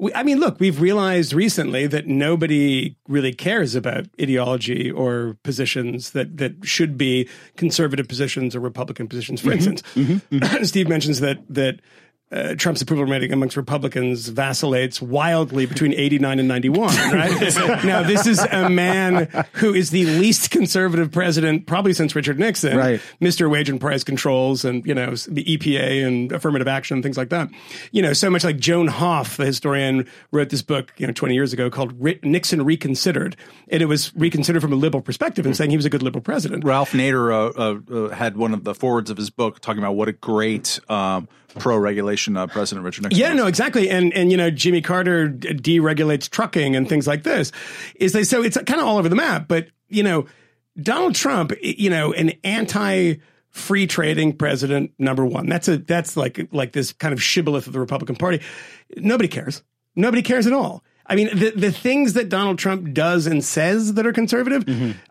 we, 0.04 0.12
I 0.12 0.22
mean, 0.22 0.38
look, 0.38 0.60
we've 0.60 0.82
realized 0.82 1.32
recently 1.32 1.86
that 1.86 2.06
nobody 2.06 2.94
really 3.08 3.32
cares 3.32 3.74
about 3.74 4.06
ideology 4.20 4.90
or 4.90 5.38
positions 5.42 6.10
that 6.10 6.36
that 6.36 6.56
should 6.62 6.98
be 6.98 7.26
conservative 7.56 8.06
positions 8.06 8.54
or 8.54 8.60
Republican 8.60 9.08
positions. 9.08 9.40
For 9.40 9.48
mm-hmm. 9.48 9.70
instance, 9.70 9.82
mm-hmm. 9.94 10.36
Mm-hmm. 10.36 10.64
Steve 10.70 10.88
mentions 10.88 11.20
that 11.20 11.38
that. 11.48 11.80
Uh, 12.32 12.54
Trump's 12.56 12.82
approval 12.82 13.04
rating 13.04 13.32
amongst 13.32 13.56
Republicans 13.56 14.28
vacillates 14.28 15.00
wildly 15.00 15.66
between 15.66 15.92
89 15.92 16.38
and 16.40 16.48
91, 16.48 16.88
right? 17.12 17.84
now, 17.84 18.02
this 18.02 18.26
is 18.26 18.40
a 18.40 18.68
man 18.68 19.28
who 19.52 19.72
is 19.72 19.90
the 19.90 20.06
least 20.06 20.50
conservative 20.50 21.12
president 21.12 21.66
probably 21.66 21.92
since 21.92 22.16
Richard 22.16 22.40
Nixon. 22.40 22.76
Right. 22.76 23.00
Mr. 23.20 23.48
Wage 23.48 23.68
and 23.68 23.80
Price 23.80 24.02
Controls 24.02 24.64
and, 24.64 24.84
you 24.84 24.94
know, 24.94 25.14
the 25.14 25.44
EPA 25.44 26.06
and 26.06 26.32
affirmative 26.32 26.66
action, 26.66 26.96
and 26.96 27.04
things 27.04 27.16
like 27.16 27.28
that. 27.28 27.50
You 27.92 28.02
know, 28.02 28.12
so 28.12 28.30
much 28.30 28.42
like 28.42 28.58
Joan 28.58 28.88
Hoff, 28.88 29.36
the 29.36 29.44
historian, 29.44 30.08
wrote 30.32 30.48
this 30.48 30.62
book, 30.62 30.92
you 30.96 31.06
know, 31.06 31.12
20 31.12 31.34
years 31.34 31.52
ago 31.52 31.70
called 31.70 31.94
Ri- 32.02 32.20
Nixon 32.22 32.64
Reconsidered. 32.64 33.36
And 33.68 33.82
it 33.82 33.86
was 33.86 34.14
reconsidered 34.16 34.62
from 34.62 34.72
a 34.72 34.76
liberal 34.76 35.02
perspective 35.02 35.46
and 35.46 35.56
saying 35.56 35.70
he 35.70 35.76
was 35.76 35.86
a 35.86 35.90
good 35.90 36.02
liberal 36.02 36.22
president. 36.22 36.64
Ralph 36.64 36.92
Nader 36.92 37.32
uh, 37.32 38.00
uh, 38.00 38.06
uh, 38.06 38.14
had 38.14 38.36
one 38.36 38.54
of 38.54 38.64
the 38.64 38.74
forwards 38.74 39.10
of 39.10 39.18
his 39.18 39.30
book 39.30 39.60
talking 39.60 39.78
about 39.78 39.92
what 39.92 40.08
a 40.08 40.12
great 40.12 40.80
um, 40.88 41.28
pro 41.58 41.76
regulation 41.76 42.36
uh, 42.36 42.46
President 42.46 42.84
Richard 42.84 43.04
Nixon. 43.04 43.20
Yeah, 43.20 43.30
was. 43.30 43.36
no, 43.38 43.46
exactly. 43.46 43.90
And 43.90 44.12
and 44.12 44.30
you 44.30 44.36
know, 44.36 44.50
Jimmy 44.50 44.80
Carter 44.80 45.28
deregulates 45.28 46.28
trucking 46.28 46.76
and 46.76 46.88
things 46.88 47.06
like 47.06 47.22
this. 47.22 47.52
Is 47.96 48.12
they 48.12 48.24
so 48.24 48.42
it's 48.42 48.56
kind 48.56 48.80
of 48.80 48.86
all 48.86 48.98
over 48.98 49.08
the 49.08 49.16
map. 49.16 49.48
But 49.48 49.68
you 49.88 50.02
know, 50.02 50.26
Donald 50.80 51.14
Trump, 51.14 51.52
you 51.62 51.90
know, 51.90 52.12
an 52.12 52.32
anti 52.42 53.16
free 53.50 53.86
trading 53.86 54.36
president 54.36 54.92
number 54.98 55.24
one. 55.24 55.48
That's 55.48 55.68
a 55.68 55.78
that's 55.78 56.16
like 56.16 56.48
like 56.52 56.72
this 56.72 56.92
kind 56.92 57.12
of 57.12 57.22
shibboleth 57.22 57.66
of 57.66 57.72
the 57.72 57.80
Republican 57.80 58.16
Party. 58.16 58.40
Nobody 58.96 59.28
cares. 59.28 59.62
Nobody 59.96 60.22
cares 60.22 60.46
at 60.46 60.52
all. 60.52 60.82
I 61.06 61.16
mean, 61.16 61.28
the, 61.36 61.50
the 61.50 61.70
things 61.70 62.14
that 62.14 62.28
Donald 62.28 62.58
Trump 62.58 62.94
does 62.94 63.26
and 63.26 63.44
says 63.44 63.94
that 63.94 64.06
are 64.06 64.12
conservative, 64.12 64.64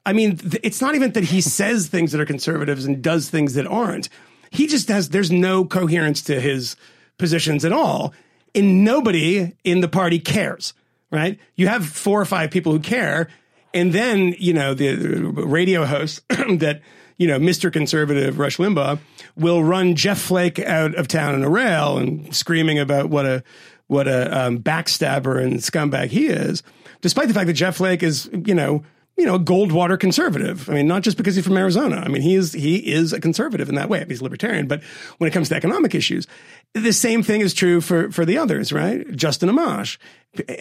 I 0.05 0.13
mean, 0.13 0.37
th- 0.37 0.59
it's 0.63 0.81
not 0.81 0.95
even 0.95 1.11
that 1.11 1.23
he 1.25 1.39
says 1.41 1.87
things 1.87 2.11
that 2.11 2.19
are 2.19 2.25
conservatives 2.25 2.85
and 2.85 3.01
does 3.01 3.29
things 3.29 3.53
that 3.53 3.67
aren't. 3.67 4.09
He 4.53 4.67
just 4.67 4.87
has, 4.89 5.09
there's 5.09 5.31
no 5.31 5.65
coherence 5.65 6.21
to 6.23 6.39
his 6.39 6.75
positions 7.17 7.65
at 7.65 7.73
all. 7.73 8.13
And 8.53 8.85
nobody 8.85 9.51
in 9.63 9.81
the 9.81 9.87
party 9.87 10.19
cares, 10.19 10.75
right? 11.11 11.39
You 11.55 11.67
have 11.67 11.87
four 11.87 12.21
or 12.21 12.25
five 12.25 12.51
people 12.51 12.71
who 12.71 12.79
care. 12.79 13.29
And 13.73 13.91
then, 13.91 14.35
you 14.37 14.53
know, 14.53 14.75
the 14.75 15.23
radio 15.25 15.85
host 15.85 16.21
that, 16.29 16.81
you 17.17 17.25
know, 17.25 17.39
Mr. 17.39 17.73
Conservative 17.73 18.37
Rush 18.37 18.57
Limbaugh 18.57 18.99
will 19.35 19.63
run 19.63 19.95
Jeff 19.95 20.19
Flake 20.19 20.59
out 20.59 20.93
of 20.93 21.07
town 21.07 21.33
in 21.33 21.43
a 21.43 21.49
rail 21.49 21.97
and 21.97 22.35
screaming 22.35 22.77
about 22.77 23.09
what 23.09 23.25
a, 23.25 23.43
what 23.87 24.07
a 24.07 24.39
um, 24.39 24.59
backstabber 24.59 25.41
and 25.41 25.55
scumbag 25.61 26.09
he 26.09 26.27
is, 26.27 26.61
despite 27.01 27.27
the 27.27 27.33
fact 27.33 27.47
that 27.47 27.53
Jeff 27.53 27.77
Flake 27.77 28.03
is, 28.03 28.29
you 28.45 28.53
know, 28.53 28.83
you 29.17 29.25
know, 29.25 29.37
Goldwater 29.37 29.99
conservative. 29.99 30.69
I 30.69 30.73
mean, 30.73 30.87
not 30.87 31.03
just 31.03 31.17
because 31.17 31.35
he's 31.35 31.45
from 31.45 31.57
Arizona. 31.57 31.97
I 31.97 32.07
mean, 32.07 32.21
he 32.21 32.35
is 32.35 32.53
he 32.53 32.77
is 32.77 33.13
a 33.13 33.21
conservative 33.21 33.69
in 33.69 33.75
that 33.75 33.89
way. 33.89 34.03
He's 34.07 34.21
libertarian, 34.21 34.67
but 34.67 34.83
when 35.17 35.27
it 35.27 35.33
comes 35.33 35.49
to 35.49 35.55
economic 35.55 35.93
issues, 35.93 36.27
the 36.73 36.93
same 36.93 37.21
thing 37.21 37.41
is 37.41 37.53
true 37.53 37.79
for 37.79 38.11
for 38.11 38.25
the 38.25 38.37
others, 38.37 38.73
right? 38.73 39.09
Justin 39.15 39.49
Amash. 39.49 39.97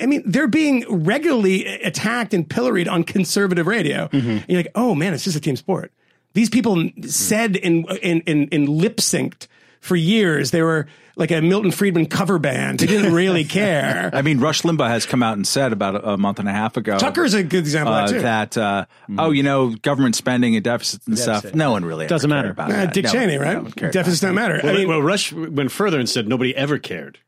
I 0.00 0.04
mean, 0.04 0.22
they're 0.26 0.48
being 0.48 0.84
regularly 0.88 1.66
attacked 1.66 2.34
and 2.34 2.48
pilloried 2.48 2.88
on 2.88 3.04
conservative 3.04 3.66
radio. 3.66 4.10
And 4.12 4.44
you're 4.48 4.58
like, 4.58 4.72
oh 4.74 4.94
man, 4.94 5.14
it's 5.14 5.24
just 5.24 5.36
a 5.36 5.40
team 5.40 5.56
sport. 5.56 5.90
These 6.34 6.50
people 6.50 6.90
said 7.06 7.56
in 7.56 7.84
in 8.02 8.20
in, 8.22 8.48
in 8.48 8.66
lip 8.66 8.98
synced 8.98 9.46
for 9.82 9.94
years. 9.96 10.50
They 10.50 10.62
were 10.62 10.86
like 11.16 11.30
a 11.30 11.42
Milton 11.42 11.70
Friedman 11.72 12.06
cover 12.06 12.38
band. 12.38 12.78
They 12.80 12.86
didn't 12.86 13.12
really 13.12 13.44
care. 13.60 14.08
I 14.14 14.22
mean, 14.22 14.40
Rush 14.40 14.62
Limbaugh 14.62 14.88
has 14.88 15.04
come 15.04 15.22
out 15.22 15.36
and 15.36 15.46
said 15.46 15.70
about 15.74 15.96
a, 15.96 16.12
a 16.12 16.16
month 16.16 16.38
and 16.38 16.48
a 16.48 16.52
half 16.52 16.78
ago. 16.78 16.96
Tucker's 16.98 17.34
a 17.34 17.42
good 17.42 17.58
example 17.60 17.92
uh, 17.92 18.04
of 18.04 18.10
that 18.10 18.16
too. 18.16 18.22
that 18.22 18.56
uh, 18.58 18.86
oh, 19.18 19.30
you 19.30 19.42
know, 19.42 19.74
government 19.82 20.16
spending 20.16 20.54
and 20.56 20.64
deficits 20.64 21.06
and 21.06 21.18
stuff. 21.18 21.54
No 21.54 21.72
one 21.72 21.84
really 21.84 22.06
Doesn't 22.06 22.32
ever 22.32 22.54
cared 22.54 22.56
matter. 22.56 22.70
about 22.70 22.70
Uh, 22.80 22.86
that. 22.86 22.94
Dick 22.94 23.04
No 23.04 23.10
Cheney, 23.12 23.36
one- 23.38 23.46
right? 23.64 23.82
no 23.82 23.90
Deficits 23.90 24.20
don't 24.22 24.34
matter. 24.34 24.60
Well, 24.62 24.74
I 24.74 24.78
mean, 24.78 24.88
well, 24.88 25.02
Rush 25.02 25.32
went 25.34 25.70
further 25.70 25.98
and 25.98 26.08
said 26.08 26.26
nobody 26.26 26.56
ever 26.56 26.78
cared. 26.78 27.18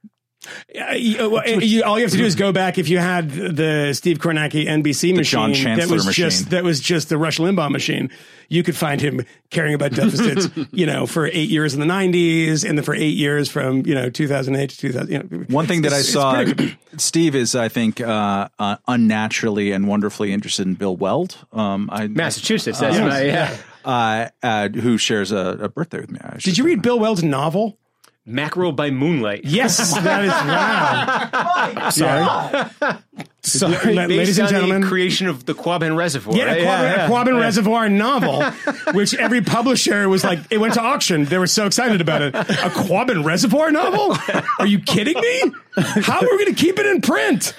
Uh, 0.78 0.94
you- 0.94 1.24
uh, 1.24 1.28
well, 1.28 1.62
you- 1.62 1.82
all 1.84 1.98
you 1.98 2.04
have 2.04 2.12
to 2.12 2.16
do 2.18 2.24
is 2.24 2.34
go 2.34 2.52
back 2.62 2.78
if 2.78 2.88
you 2.88 2.98
had 2.98 3.30
the 3.30 3.92
Steve 3.94 4.18
Kornacki 4.18 4.66
NBC 4.66 5.14
machine 5.16 5.54
John 5.54 5.76
that 5.78 5.88
was 5.88 6.06
machine. 6.06 6.24
just 6.28 6.50
that 6.50 6.64
was 6.64 6.80
just 6.80 7.08
the 7.08 7.18
Rush 7.18 7.38
Limbaugh 7.38 7.70
machine. 7.70 8.10
You 8.50 8.62
could 8.62 8.76
find 8.76 9.00
him 9.00 9.22
caring 9.50 9.72
about 9.74 9.92
deficits, 9.92 10.48
you 10.70 10.84
know, 10.84 11.06
for 11.06 11.26
eight 11.26 11.48
years 11.48 11.72
in 11.74 11.80
the 11.80 11.86
'90s, 11.86 12.68
and 12.68 12.76
then 12.76 12.84
for 12.84 12.94
eight 12.94 13.16
years 13.16 13.48
from 13.50 13.86
you 13.86 13.94
know 13.94 14.10
2008 14.10 14.70
to 14.70 14.76
2000. 14.76 15.10
You 15.10 15.18
know, 15.18 15.44
One 15.48 15.66
thing 15.66 15.82
that 15.82 15.92
I 15.92 16.00
It's- 16.00 16.08
it's 16.08 16.12
saw, 16.12 16.44
Steve 16.98 17.34
is, 17.34 17.54
I 17.56 17.68
think, 17.68 18.00
uh, 18.00 18.48
uh, 18.58 18.76
unnaturally 18.86 19.72
and 19.72 19.88
wonderfully 19.88 20.32
interested 20.32 20.66
in 20.66 20.74
Bill 20.74 20.94
Weld. 20.96 21.38
Um, 21.52 21.88
I, 21.90 22.06
Massachusetts. 22.08 22.78
That's 22.80 22.98
right. 22.98 23.26
Yeah. 23.26 23.56
uh, 23.84 24.28
uh, 24.42 24.68
who 24.68 24.98
shares 24.98 25.32
a, 25.32 25.58
a 25.62 25.68
birthday 25.70 26.00
with 26.00 26.10
me. 26.10 26.20
I 26.22 26.34
Did 26.36 26.46
you 26.58 26.64
say. 26.64 26.68
read 26.68 26.82
Bill 26.82 26.98
Weld's 26.98 27.22
novel? 27.24 27.78
Mackerel 28.26 28.72
by 28.72 28.90
moonlight. 28.90 29.42
Yes, 29.44 29.76
that 30.00 30.24
is 30.24 30.30
wow. 31.80 31.90
Sorry, 31.90 32.94
Sorry, 33.42 33.74
based 33.94 34.08
ladies 34.08 34.38
and 34.38 34.46
on 34.46 34.52
gentlemen. 34.52 34.80
the 34.80 34.86
creation 34.88 35.26
of 35.28 35.44
the 35.44 35.52
Quabbin 35.54 35.94
Reservoir. 35.94 36.34
Yeah, 36.34 36.52
a 36.52 36.64
Quabbin, 36.64 36.94
a 36.94 37.08
Quabbin 37.10 37.38
Reservoir 37.40 37.88
novel, 37.90 38.42
which 38.94 39.14
every 39.14 39.42
publisher 39.42 40.08
was 40.08 40.24
like, 40.24 40.38
it 40.50 40.56
went 40.58 40.72
to 40.74 40.80
auction. 40.80 41.26
They 41.26 41.36
were 41.36 41.46
so 41.46 41.66
excited 41.66 42.00
about 42.00 42.22
it. 42.22 42.34
A 42.34 42.70
Quabbin 42.70 43.24
Reservoir 43.24 43.70
novel? 43.70 44.16
Are 44.58 44.66
you 44.66 44.78
kidding 44.78 45.20
me? 45.20 45.42
How 46.02 46.18
are 46.18 46.22
we 46.22 46.44
going 46.44 46.54
to 46.54 46.60
keep 46.62 46.78
it 46.78 46.86
in 46.86 47.00
print? 47.00 47.44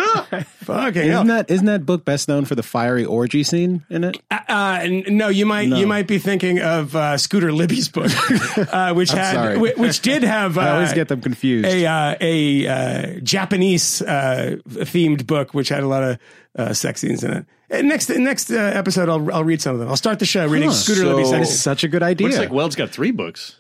Fucking 0.66 1.02
hell. 1.04 1.22
Isn't 1.22 1.28
that 1.28 1.50
isn't 1.52 1.66
that 1.66 1.86
book 1.86 2.06
best 2.06 2.28
known 2.28 2.46
for 2.46 2.56
the 2.56 2.64
fiery 2.64 3.06
orgy 3.06 3.44
scene 3.44 3.86
in 3.90 4.04
it? 4.04 4.18
Uh, 4.32 4.80
n- 4.82 5.04
no, 5.10 5.28
you 5.28 5.46
might 5.46 5.68
you 5.68 5.86
might 5.86 6.08
be 6.08 6.18
thinking 6.18 6.60
of 6.60 6.96
uh, 6.96 7.18
Scooter 7.18 7.52
Libby's 7.52 7.90
book, 7.90 8.10
uh, 8.74 8.94
which 8.94 9.12
had 9.12 9.34
sorry. 9.34 9.58
whi- 9.58 9.74
which 9.78 10.02
did 10.02 10.24
have. 10.24 10.58
Uh, 10.58 10.62
I 10.62 10.70
always 10.72 10.94
get 10.94 11.08
them 11.10 11.22
confused. 11.22 11.68
A 11.68 11.86
uh, 11.86 12.16
a 12.22 12.68
uh, 12.68 13.20
Japanese 13.22 14.02
uh, 14.02 14.58
themed 14.70 15.28
book 15.28 15.54
which 15.54 15.70
had 15.70 15.84
a 15.84 15.88
lot 15.88 16.04
of 16.04 16.18
uh, 16.58 16.74
sex 16.74 17.02
scenes 17.02 17.24
in 17.24 17.32
it. 17.34 17.46
And 17.70 17.90
next 17.90 18.10
next 18.10 18.50
uh, 18.52 18.56
episode, 18.56 19.10
I'll 19.10 19.32
I'll 19.34 19.44
read 19.44 19.62
some 19.62 19.74
of 19.74 19.80
them. 19.80 19.90
I'll 19.90 19.98
start 19.98 20.20
the 20.20 20.26
show 20.26 20.48
reading 20.48 20.72
Scooter 20.72 21.02
So- 21.02 21.10
Libby's 21.16 21.30
sex 21.30 21.50
It's 21.50 21.60
such 21.60 21.84
a 21.84 21.88
good 21.88 22.04
idea. 22.04 22.28
Looks 22.28 22.40
like 22.40 22.52
Weld's 22.52 22.76
got 22.76 22.92
three 22.92 23.12
books. 23.12 23.58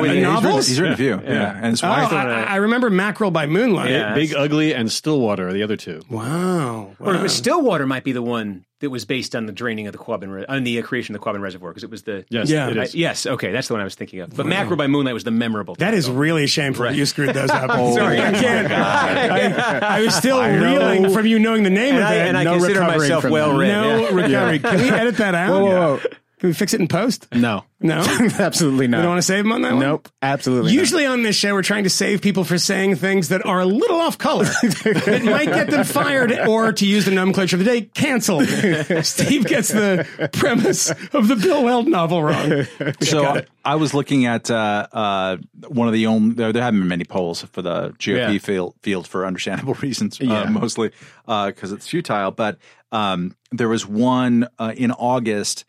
Uh, 0.00 0.04
Yeah, 0.04 0.12
he's 0.12 0.22
written- 0.22 0.34
novels. 0.44 0.66
He's 0.68 0.80
written 0.80 0.94
a 0.94 0.96
few. 0.96 1.20
Yeah, 1.24 1.54
and 1.56 1.66
his 1.66 1.82
Oh, 1.84 1.88
wife. 1.88 2.12
I, 2.12 2.42
I 2.44 2.56
remember 2.56 2.90
Mackerel 2.90 3.30
by 3.30 3.46
Moonlight. 3.46 3.90
Yeah. 3.90 4.14
Big 4.14 4.34
Ugly 4.34 4.74
and 4.74 4.90
Stillwater 4.90 5.48
are 5.48 5.52
the 5.52 5.62
other 5.62 5.76
two. 5.76 6.02
Wow. 6.10 6.90
Or 7.00 7.14
wow. 7.14 7.26
Stillwater 7.26 7.86
might 7.86 8.04
be 8.04 8.12
the 8.12 8.22
one 8.22 8.64
that 8.80 8.90
was 8.90 9.06
based 9.06 9.34
on 9.34 9.46
the 9.46 9.52
draining 9.52 9.86
of 9.86 9.92
the 9.94 9.98
Quabbin, 9.98 10.30
Re- 10.30 10.44
on 10.46 10.62
the 10.62 10.82
creation 10.82 11.14
of 11.14 11.20
the 11.22 11.26
Quabbin 11.26 11.40
Reservoir, 11.40 11.70
because 11.70 11.82
it 11.82 11.90
was 11.90 12.02
the 12.02 12.26
Yes, 12.28 12.50
Yeah. 12.50 12.68
it 12.68 12.76
Uh, 12.76 12.86
yes, 12.92 13.24
okay, 13.24 13.50
that's 13.50 13.68
the 13.68 13.74
one 13.74 13.80
I 13.80 13.84
was 13.84 13.94
thinking 13.94 14.20
of. 14.20 14.36
But 14.36 14.44
Mackerel 14.44 14.76
by 14.76 14.86
Moonlight 14.86 15.14
was 15.14 15.24
the 15.24 15.30
memorable. 15.30 15.76
That 15.76 15.94
is 15.94 16.10
really 16.10 16.46
shameful. 16.46 16.84
that 16.84 16.94
You 16.94 17.06
screwed 17.06 17.30
those 17.34 17.48
up. 17.48 17.70
Sorry, 17.94 18.20
I 18.20 18.32
can't. 18.32 18.70
I, 18.70 19.78
I 19.96 20.00
was 20.02 20.14
still 20.14 20.42
reeling 20.42 21.10
from 21.10 21.24
you 21.26 21.38
knowing 21.38 21.62
the 21.62 21.70
name 21.70 21.94
and 21.94 22.04
of 22.04 22.10
it. 22.10 22.28
and 22.28 22.36
I 22.36 22.44
no 22.44 22.52
consider 22.58 22.80
myself 22.82 23.22
from 23.22 23.30
well 23.32 23.56
read. 23.56 23.68
no 23.68 23.98
yeah. 24.10 24.14
recovery. 24.14 24.58
Can 24.58 24.76
we 24.82 24.90
edit 24.90 25.16
that 25.16 25.34
out? 25.34 25.50
Whoa, 25.50 25.64
whoa, 25.64 25.96
whoa. 25.96 26.00
Can 26.46 26.50
Can 26.50 26.50
we 26.50 26.54
fix 26.54 26.74
it 26.74 26.80
in 26.80 26.86
post? 26.86 27.26
No. 27.34 27.64
No. 27.80 27.98
Absolutely 28.38 28.86
not. 28.86 28.98
We 28.98 29.02
don't 29.02 29.10
want 29.10 29.18
to 29.18 29.26
save 29.26 29.44
him 29.44 29.50
on 29.50 29.62
that 29.62 29.72
one? 29.72 29.80
Nope. 29.80 30.08
Absolutely. 30.22 30.72
not. 30.72 30.78
Usually 30.78 31.04
on 31.04 31.24
this 31.24 31.34
show, 31.34 31.52
we're 31.52 31.62
trying 31.62 31.82
to 31.84 31.90
save 31.90 32.22
people 32.22 32.44
for 32.44 32.56
saying 32.56 32.96
things 32.96 33.30
that 33.30 33.44
are 33.44 33.60
a 33.60 33.66
little 33.66 34.00
off 34.00 34.16
color. 34.16 34.44
that 34.62 35.22
might 35.24 35.46
get 35.46 35.70
them 35.70 35.84
fired 35.84 36.32
or, 36.46 36.72
to 36.72 36.86
use 36.86 37.04
the 37.04 37.10
nomenclature 37.10 37.56
of 37.56 37.64
the 37.64 37.64
day, 37.64 37.80
canceled. 37.82 38.46
Steve 39.04 39.46
gets 39.46 39.68
the 39.68 40.06
premise 40.32 40.90
of 41.12 41.26
the 41.26 41.34
Bill 41.34 41.64
Weld 41.64 41.88
novel 41.88 42.22
wrong. 42.22 42.64
So 43.00 43.42
I 43.64 43.74
was 43.74 43.92
looking 43.92 44.26
at 44.26 44.48
uh, 44.48 44.86
uh, 44.92 45.36
one 45.66 45.88
of 45.88 45.94
the 45.94 46.06
only 46.06 46.34
there, 46.34 46.52
there 46.52 46.62
haven't 46.62 46.80
been 46.80 46.88
many 46.88 47.04
polls 47.04 47.42
for 47.42 47.60
the 47.60 47.90
GOP 47.98 48.16
Yeah. 48.16 48.38
field, 48.38 48.76
field 48.82 49.08
for 49.08 49.26
understandable 49.26 49.74
reasons, 49.74 50.20
uh, 50.20 50.46
mostly 50.48 50.92
because 51.26 51.72
it's 51.72 51.88
futile. 51.88 52.30
But 52.30 52.58
um, 52.92 53.34
there 53.50 53.68
was 53.68 53.84
one 53.86 54.48
uh, 54.58 54.72
in 54.76 54.92
August, 54.92 55.64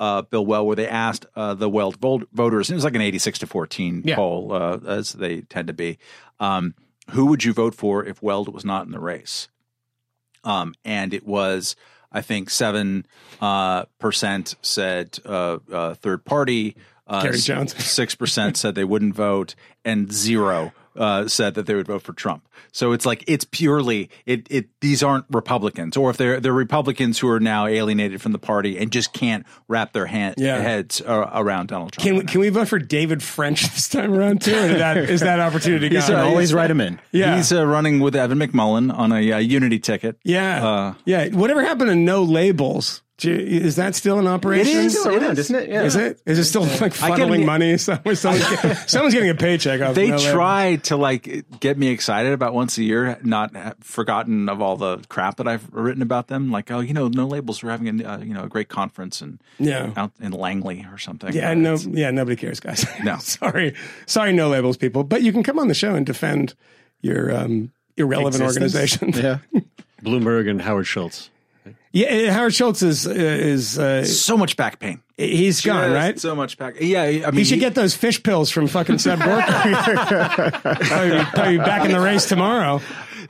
uh, 0.00 0.22
Bill 0.22 0.44
Well, 0.44 0.66
where 0.66 0.74
they 0.74 0.88
asked 0.88 1.26
uh, 1.36 1.54
the 1.54 1.68
Weld 1.68 1.96
voters, 2.32 2.70
it 2.70 2.74
was 2.74 2.82
like 2.84 2.96
an 2.96 3.02
eighty-six 3.02 3.38
to 3.38 3.46
fourteen 3.46 4.02
Yeah. 4.04 4.16
poll, 4.16 4.52
uh, 4.52 4.78
as 4.86 5.12
they 5.12 5.42
tend 5.42 5.68
to 5.68 5.74
be. 5.74 5.98
Um, 6.40 6.74
who 7.10 7.26
would 7.26 7.44
you 7.44 7.52
vote 7.52 7.74
for 7.74 8.04
if 8.04 8.22
Weld 8.22 8.52
was 8.52 8.64
not 8.64 8.86
in 8.86 8.92
the 8.92 8.98
race? 8.98 9.48
Um, 10.42 10.74
and 10.84 11.12
it 11.12 11.26
was, 11.26 11.76
I 12.10 12.22
think, 12.22 12.48
seven 12.50 13.06
uh, 13.40 13.84
percent 13.98 14.54
said 14.62 15.18
uh, 15.26 15.58
uh, 15.70 15.94
third 15.94 16.24
party. 16.24 16.76
Uh, 17.06 17.22
Gary 17.24 17.38
Jones. 17.38 17.76
Six 17.84 18.14
percent 18.14 18.56
said 18.56 18.74
they 18.74 18.84
wouldn't 18.84 19.14
vote, 19.14 19.54
and 19.84 20.12
zero 20.12 20.72
uh, 20.96 21.28
said 21.28 21.54
that 21.54 21.66
they 21.66 21.74
would 21.74 21.86
vote 21.86 22.02
for 22.02 22.12
Trump. 22.12 22.46
So 22.72 22.92
it's 22.92 23.06
like 23.06 23.24
it's 23.26 23.44
purely 23.44 24.10
it. 24.26 24.46
It 24.50 24.68
these 24.80 25.02
aren't 25.02 25.24
Republicans, 25.30 25.96
or 25.96 26.10
if 26.10 26.16
they're 26.16 26.40
they're 26.40 26.52
Republicans 26.52 27.18
who 27.18 27.28
are 27.28 27.40
now 27.40 27.66
alienated 27.66 28.20
from 28.22 28.32
the 28.32 28.38
party 28.38 28.78
and 28.78 28.90
just 28.92 29.12
can't 29.12 29.44
wrap 29.68 29.92
their 29.92 30.06
hand, 30.06 30.34
Yeah. 30.38 30.58
heads 30.60 31.00
uh, 31.00 31.30
around 31.34 31.68
Donald 31.68 31.92
Trump. 31.92 32.04
Can 32.04 32.12
we, 32.14 32.18
right 32.20 32.26
now. 32.26 32.32
can 32.32 32.40
we 32.42 32.48
vote 32.50 32.68
for 32.68 32.78
David 32.78 33.22
French 33.22 33.62
this 33.74 33.88
time 33.88 34.12
around 34.14 34.42
too? 34.42 34.52
Or 34.54 34.66
is 34.66 34.78
that, 34.78 34.96
is 34.98 35.20
that 35.20 35.40
opportunity 35.40 35.88
He's, 35.88 36.08
gone? 36.08 36.18
uh, 36.20 36.24
always 36.24 36.52
write 36.54 36.70
him 36.70 36.80
in. 36.80 37.00
yeah. 37.12 37.36
He's 37.36 37.52
uh, 37.52 37.64
running 37.66 38.00
with 38.00 38.14
Evan 38.14 38.38
McMullin 38.38 38.92
on 38.96 39.10
a 39.12 39.32
uh, 39.32 39.38
Unity 39.38 39.78
ticket. 39.78 40.18
yeah. 40.24 40.66
uh, 40.68 40.94
yeah. 41.04 41.28
Whatever 41.28 41.62
happened 41.64 41.88
to 41.90 41.96
no 41.96 42.22
labels? 42.22 43.02
Do 43.20 43.30
you- 43.30 43.60
Is 43.60 43.76
that 43.76 43.94
still 43.94 44.18
in 44.18 44.26
operation? 44.26 44.78
is. 44.80 44.98
Still 44.98 45.16
around, 45.16 45.38
isn't 45.38 45.54
it? 45.54 45.68
Yeah. 45.68 45.82
Is 45.82 45.94
it? 45.94 46.20
Is 46.26 46.38
it 46.38 46.44
still 46.44 46.62
like 46.62 47.02
I 47.02 47.16
get 47.16 47.18
funneling 47.28 47.44
money? 47.44 47.76
Someone- 47.78 48.16
Someone's, 48.16 48.48
getting, 48.48 48.74
someone's 48.88 49.14
getting 49.14 49.28
a 49.30 49.34
paycheck 49.34 49.80
off. 49.82 49.94
they 49.94 50.08
no 50.10 50.18
try 50.18 50.76
to 50.84 50.96
like 50.96 51.44
get 51.60 51.76
me 51.78 51.88
excited 51.88 52.32
about 52.32 52.54
once 52.54 52.78
a 52.78 52.82
year, 52.82 53.18
not 53.22 53.52
forgotten 53.84 54.48
of 54.48 54.62
all 54.62 54.76
the 54.76 54.98
crap 55.08 55.36
that 55.36 55.46
I've 55.46 55.72
written 55.72 56.02
about 56.02 56.28
them. 56.28 56.50
Like, 56.50 56.70
oh, 56.70 56.80
you 56.80 56.94
know, 56.94 57.08
no 57.08 57.26
labels. 57.26 57.62
We're 57.62 57.70
having 57.70 58.00
a 58.00 58.04
uh, 58.08 58.18
you 58.18 58.32
know 58.34 58.44
a 58.44 58.48
great 58.48 58.68
conference 58.68 59.20
and 59.20 59.38
Yeah. 59.58 59.92
out 59.96 60.12
in 60.20 60.32
Langley 60.32 60.86
or 60.90 60.96
something. 60.98 61.32
Yeah, 61.34 61.50
Uh, 61.50 61.54
no, 61.54 61.76
yeah, 61.76 62.10
nobody 62.10 62.36
cares, 62.36 62.58
guys. 62.60 62.86
No. 63.04 63.18
sorry, 63.18 63.74
sorry, 64.06 64.32
no 64.32 64.48
labels, 64.48 64.76
people. 64.76 65.04
But 65.04 65.22
you 65.22 65.32
can 65.32 65.42
come 65.42 65.58
on 65.58 65.68
the 65.68 65.74
show 65.74 65.94
and 65.94 66.06
defend 66.06 66.54
your 67.02 67.34
um, 67.36 67.72
irrelevant 67.96 68.42
Existence. 68.42 69.02
organization. 69.02 69.22
Yeah. 69.54 69.62
Bloomberg 70.02 70.48
and 70.48 70.62
Howard 70.62 70.86
Schultz. 70.86 71.28
Yeah, 71.92 72.28
uh, 72.30 72.32
Howard 72.32 72.54
Schultz 72.54 72.82
is 72.82 73.06
uh, 73.06 73.10
is 73.10 73.78
uh, 73.78 74.04
so 74.04 74.36
much 74.36 74.56
back 74.56 74.78
pain. 74.78 75.02
he's 75.16 75.60
gone, 75.60 75.90
right? 75.92 76.18
So 76.20 76.34
much 76.36 76.56
back. 76.56 76.76
Yeah, 76.80 77.02
I 77.02 77.12
mean, 77.30 77.34
He 77.34 77.44
should 77.44 77.58
get 77.60 77.74
those 77.74 77.94
fish 77.96 78.22
pills 78.22 78.50
from 78.50 78.68
fucking 78.68 78.98
Seb 78.98 79.18
Gorka. 79.20 79.52
probably, 80.54 81.10
be- 81.18 81.24
probably 81.24 81.58
back 81.58 81.84
in 81.84 81.90
the 81.90 82.00
race 82.00 82.26
tomorrow 82.28 82.80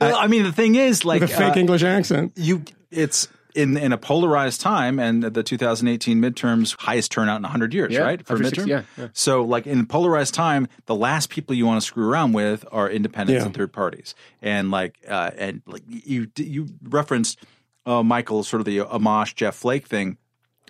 Well, 0.00 0.16
I 0.16 0.26
mean, 0.26 0.42
the 0.44 0.52
thing 0.52 0.74
is, 0.74 1.04
like, 1.04 1.20
with 1.22 1.30
a 1.32 1.36
fake 1.36 1.56
uh, 1.56 1.60
English 1.60 1.82
accent. 1.82 2.32
you 2.36 2.62
it's 2.90 3.28
in 3.54 3.76
in 3.76 3.92
a 3.92 3.98
polarized 3.98 4.60
time 4.60 4.98
and 5.00 5.22
the 5.24 5.42
2018 5.42 6.20
midterms 6.20 6.76
highest 6.80 7.10
turnout 7.10 7.36
in 7.38 7.42
100 7.42 7.72
years 7.74 7.92
Yeah, 7.92 8.00
right 8.02 8.24
for 8.24 8.34
after 8.34 8.44
six- 8.48 8.66
yeah, 8.66 8.82
yeah. 8.96 9.08
so 9.12 9.42
like 9.42 9.66
in 9.66 9.86
polarized 9.86 10.34
time 10.34 10.68
the 10.86 10.94
last 10.94 11.30
people 11.30 11.56
you 11.56 11.66
want 11.66 11.80
to 11.80 11.86
screw 11.86 12.08
around 12.08 12.32
with 12.32 12.64
are 12.70 12.88
independents 12.88 13.40
Yeah. 13.40 13.46
and 13.46 13.54
third 13.54 13.72
parties 13.72 14.14
and 14.40 14.70
like 14.70 14.98
uh 15.08 15.30
and 15.36 15.62
like 15.66 15.82
you 15.88 16.28
you 16.36 16.68
referenced 16.82 17.40
uh 17.86 18.02
michael 18.02 18.42
sort 18.42 18.60
of 18.60 18.64
the 18.66 18.78
Amash 18.78 19.34
Jeff 19.34 19.54
Flake 19.56 19.86
thing 19.86 20.16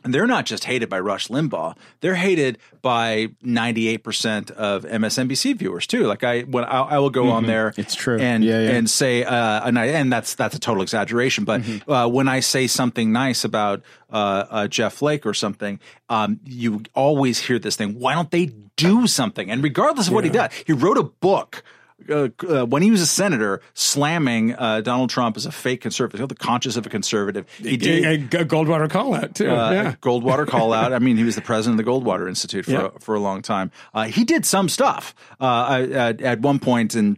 and 0.02 0.14
they're 0.14 0.26
not 0.26 0.46
just 0.46 0.64
hated 0.64 0.88
by 0.88 0.98
Rush 0.98 1.28
Limbaugh; 1.28 1.76
they're 2.00 2.14
hated 2.14 2.56
by 2.80 3.28
ninety 3.42 3.86
eight 3.88 3.98
percent 4.02 4.50
of 4.50 4.84
MSNBC 4.84 5.56
viewers 5.56 5.86
too. 5.86 6.06
Like 6.06 6.24
I, 6.24 6.40
when 6.40 6.64
I, 6.64 6.80
I 6.80 6.98
will 7.00 7.10
go 7.10 7.28
on 7.28 7.44
there, 7.44 7.74
It's 7.76 7.94
true. 7.94 8.18
and 8.18 8.42
Yeah, 8.42 8.60
yeah. 8.62 8.70
and 8.70 8.88
say, 8.88 9.24
uh, 9.24 9.66
and 9.66 9.78
I, 9.78 9.88
and 9.88 10.10
that's 10.10 10.36
that's 10.36 10.54
a 10.54 10.58
total 10.58 10.82
exaggeration, 10.82 11.44
but 11.44 11.60
uh, 11.86 12.08
when 12.08 12.28
I 12.28 12.40
say 12.40 12.66
something 12.66 13.12
nice 13.12 13.44
about 13.44 13.82
uh, 14.10 14.44
uh, 14.50 14.68
Jeff 14.68 14.94
Flake 14.94 15.26
or 15.26 15.34
something, 15.34 15.78
um, 16.08 16.40
you 16.46 16.82
always 16.94 17.38
hear 17.38 17.58
this 17.58 17.76
thing. 17.76 17.98
Why 17.98 18.14
don't 18.14 18.30
they 18.30 18.46
do 18.76 19.06
something? 19.06 19.50
And 19.50 19.62
regardless 19.62 20.08
of 20.08 20.14
what 20.14 20.24
he 20.24 20.30
does, 20.30 20.50
he 20.66 20.72
wrote 20.72 20.96
a 20.96 21.02
book. 21.02 21.62
Uh, 22.08 22.28
uh, 22.48 22.64
when 22.66 22.82
he 22.82 22.90
was 22.90 23.00
a 23.00 23.06
senator, 23.06 23.60
slamming 23.74 24.54
uh, 24.54 24.80
Donald 24.80 25.10
Trump 25.10 25.36
as 25.36 25.46
a 25.46 25.52
fake 25.52 25.80
conservative, 25.80 26.28
the 26.28 26.34
conscience 26.34 26.76
of 26.76 26.86
a 26.86 26.88
conservative. 26.88 27.46
He 27.58 27.76
did 27.76 28.04
A, 28.34 28.40
a 28.40 28.44
Goldwater 28.44 28.88
call 28.88 29.14
out 29.14 29.34
too. 29.34 29.50
uh, 29.50 29.70
yeah. 29.70 29.94
Goldwater 30.00 30.46
call 30.46 30.72
out. 30.72 30.92
I 30.92 30.98
mean, 30.98 31.16
he 31.16 31.24
was 31.24 31.34
the 31.34 31.40
president 31.42 31.78
of 31.80 31.84
the 31.84 31.90
Goldwater 31.90 32.28
Institute 32.28 32.64
for 32.64 32.70
Yeah. 32.72 32.88
for 33.00 33.14
a 33.14 33.20
long 33.20 33.42
time. 33.42 33.70
Uh, 33.92 34.04
he 34.04 34.24
did 34.24 34.46
some 34.46 34.68
stuff 34.68 35.14
uh, 35.40 35.86
at, 35.92 36.20
at 36.22 36.40
one 36.40 36.58
point, 36.58 36.94
and 36.94 37.16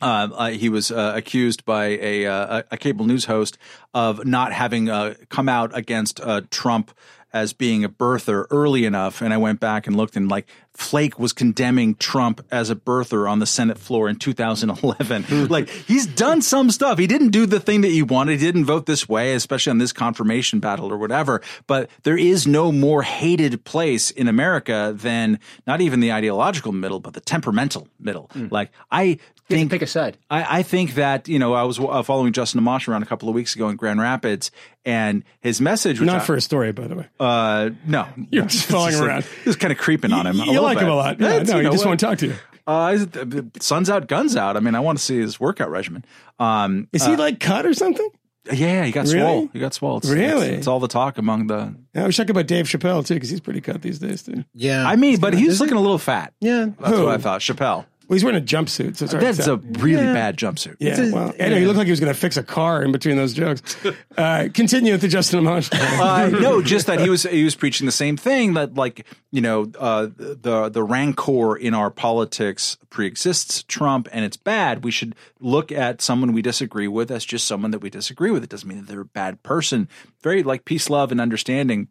uh, 0.00 0.28
uh, 0.34 0.50
he 0.50 0.68
was 0.68 0.90
uh, 0.90 1.12
accused 1.16 1.64
by 1.64 1.86
a, 1.86 2.26
uh, 2.26 2.62
a 2.70 2.76
cable 2.76 3.04
news 3.06 3.26
host 3.26 3.56
of 3.94 4.24
not 4.24 4.52
having 4.52 4.88
uh, 4.88 5.14
come 5.28 5.48
out 5.48 5.76
against 5.76 6.20
uh, 6.20 6.42
Trump 6.50 6.90
as 7.32 7.52
being 7.54 7.82
a 7.82 7.88
birther 7.88 8.44
early 8.50 8.84
enough. 8.84 9.22
And 9.22 9.32
I 9.32 9.38
went 9.38 9.58
back 9.58 9.86
and 9.86 9.96
looked, 9.96 10.16
and 10.16 10.28
like 10.28 10.46
Flake 10.74 11.18
was 11.18 11.32
condemning 11.32 11.94
Trump 11.96 12.44
as 12.50 12.70
a 12.70 12.74
birther 12.74 13.30
on 13.30 13.38
the 13.40 13.46
Senate 13.46 13.78
floor 13.78 14.08
in 14.08 14.16
2011. 14.16 15.48
like 15.48 15.68
he's 15.68 16.06
done 16.06 16.40
some 16.42 16.70
stuff. 16.70 16.98
He 16.98 17.06
didn't 17.06 17.28
do 17.30 17.46
the 17.46 17.60
thing 17.60 17.82
that 17.82 17.90
you 17.90 18.04
wanted. 18.06 18.40
He 18.40 18.46
didn't 18.46 18.64
vote 18.64 18.86
this 18.86 19.08
way, 19.08 19.34
especially 19.34 19.70
on 19.70 19.78
this 19.78 19.92
confirmation 19.92 20.60
battle 20.60 20.90
or 20.92 20.96
whatever. 20.96 21.42
But 21.66 21.90
there 22.04 22.16
is 22.16 22.46
no 22.46 22.72
more 22.72 23.02
hated 23.02 23.64
place 23.64 24.10
in 24.10 24.28
America 24.28 24.94
than 24.96 25.38
not 25.66 25.80
even 25.80 26.00
the 26.00 26.12
ideological 26.12 26.72
middle, 26.72 27.00
but 27.00 27.12
the 27.14 27.20
temperamental 27.20 27.88
middle. 28.00 28.30
Like 28.34 28.70
I 28.90 29.18
think 29.48 29.70
pick 29.70 29.82
a 29.82 29.86
side. 29.86 30.16
I, 30.30 30.58
I 30.58 30.62
think 30.62 30.94
that 30.94 31.28
you 31.28 31.38
know 31.38 31.52
I 31.52 31.64
was 31.64 31.78
uh, 31.78 32.02
following 32.02 32.32
Justin 32.32 32.60
Amash 32.62 32.88
around 32.88 33.02
a 33.02 33.06
couple 33.06 33.28
of 33.28 33.34
weeks 33.34 33.54
ago 33.54 33.68
in 33.68 33.76
Grand 33.76 34.00
Rapids, 34.00 34.50
and 34.84 35.22
his 35.40 35.60
message, 35.60 36.00
Not 36.00 36.22
I- 36.22 36.24
for 36.24 36.34
a 36.34 36.40
story, 36.40 36.72
by 36.72 36.86
the 36.86 36.94
way. 36.96 37.06
uh, 37.20 37.70
no, 37.86 38.06
You're 38.30 38.46
just 38.46 38.66
following 38.66 38.94
like- 38.94 39.02
around. 39.06 39.26
Just 39.44 39.60
kind 39.60 39.70
of 39.72 39.78
creeping 39.78 40.12
on 40.12 40.26
him. 40.26 40.36
you 40.36 40.61
like 40.62 40.78
bit. 40.78 40.84
him 40.84 40.90
a 40.90 40.96
lot. 40.96 41.20
Yeah, 41.20 41.28
no, 41.28 41.34
you 41.52 41.56
he 41.58 41.62
know, 41.64 41.70
just 41.72 41.84
what- 41.84 41.90
won't 41.90 42.00
talk 42.00 42.18
to 42.18 42.26
you. 42.28 42.34
Uh, 42.66 43.04
uh, 43.16 43.42
sun's 43.60 43.90
out, 43.90 44.06
guns 44.06 44.36
out. 44.36 44.56
I 44.56 44.60
mean, 44.60 44.76
I 44.76 44.80
want 44.80 44.96
to 44.96 45.04
see 45.04 45.18
his 45.18 45.40
workout 45.40 45.68
regimen. 45.70 46.04
Um, 46.38 46.86
Is 46.92 47.04
he 47.04 47.16
like 47.16 47.40
cut 47.40 47.66
or 47.66 47.74
something? 47.74 48.08
yeah, 48.52 48.84
he 48.84 48.92
got 48.92 49.06
Really? 49.06 49.18
swole. 49.18 49.48
He 49.52 49.58
got 49.58 49.74
swole. 49.74 49.96
It's, 49.98 50.08
Really? 50.08 50.46
It's, 50.48 50.58
it's 50.58 50.66
all 50.68 50.78
the 50.78 50.86
talk 50.88 51.18
among 51.18 51.48
the. 51.48 51.74
Yeah, 51.94 52.04
I 52.04 52.06
was 52.06 52.16
checking 52.16 52.30
about 52.30 52.46
Dave 52.46 52.66
Chappelle 52.66 53.04
too 53.04 53.14
because 53.14 53.30
he's 53.30 53.40
pretty 53.40 53.60
cut 53.60 53.82
these 53.82 53.98
days 53.98 54.22
too. 54.22 54.44
Yeah. 54.54 54.86
I 54.86 54.94
mean, 54.94 55.18
but 55.18 55.34
he's 55.34 55.60
looking 55.60 55.76
a 55.76 55.80
little 55.80 55.98
fat. 55.98 56.34
yeah. 56.40 56.66
That's 56.78 56.96
Who? 56.96 57.04
what 57.06 57.14
I 57.14 57.18
thought. 57.18 57.40
Chappelle. 57.40 57.84
Well, 58.12 58.16
he's 58.16 58.24
wearing 58.24 58.42
a 58.42 58.44
jumpsuit, 58.44 58.96
so 58.98 59.06
it's 59.06 59.12
hard 59.14 59.22
to 59.22 59.32
That's 59.32 59.46
tell. 59.46 59.54
a 59.54 59.82
really 59.82 60.04
bad 60.04 60.36
jumpsuit. 60.36 60.76
Yeah, 60.78 61.00
a- 61.00 61.12
well, 61.14 61.34
I 61.40 61.48
know 61.48 61.56
he 61.56 61.64
looked 61.64 61.78
like 61.78 61.86
he 61.86 61.92
was 61.92 61.98
going 61.98 62.12
to 62.12 62.20
fix 62.20 62.36
a 62.36 62.42
car 62.42 62.82
in 62.82 62.92
between 62.92 63.16
those 63.16 63.32
jokes. 63.32 63.74
Uh, 64.14 64.48
continue 64.52 64.92
with 64.92 65.00
the 65.00 65.08
Justin 65.08 65.42
Amash. 65.42 65.72
uh, 65.72 66.28
no, 66.40 66.60
just 66.60 66.86
that 66.86 67.00
he 67.00 67.08
was 67.08 67.22
he 67.22 67.44
was 67.44 67.54
preaching 67.54 67.86
the 67.86 67.92
same 67.92 68.18
thing 68.18 68.52
that 68.52 68.74
like 68.74 69.06
you 69.30 69.40
know 69.40 69.72
uh, 69.78 70.08
the 70.18 70.68
the 70.68 70.82
rancor 70.82 71.56
in 71.56 71.72
our 71.72 71.90
politics 71.90 72.76
preexists 72.90 73.66
Trump 73.66 74.06
and 74.12 74.22
it's 74.26 74.36
bad. 74.36 74.84
We 74.84 74.90
should 74.90 75.14
look 75.40 75.72
at 75.72 76.02
someone 76.02 76.32
we 76.34 76.42
disagree 76.42 76.88
with 76.88 77.10
as 77.10 77.24
just 77.24 77.46
someone 77.46 77.70
that 77.70 77.78
we 77.78 77.88
disagree 77.88 78.30
with. 78.30 78.44
It 78.44 78.50
doesn't 78.50 78.68
mean 78.68 78.78
that 78.78 78.86
they're 78.86 79.00
a 79.00 79.06
bad 79.06 79.42
person. 79.42 79.88
Very 80.22 80.42
like 80.42 80.66
peace, 80.66 80.90
love, 80.90 81.10
and 81.10 81.18
understanding. 81.18 81.88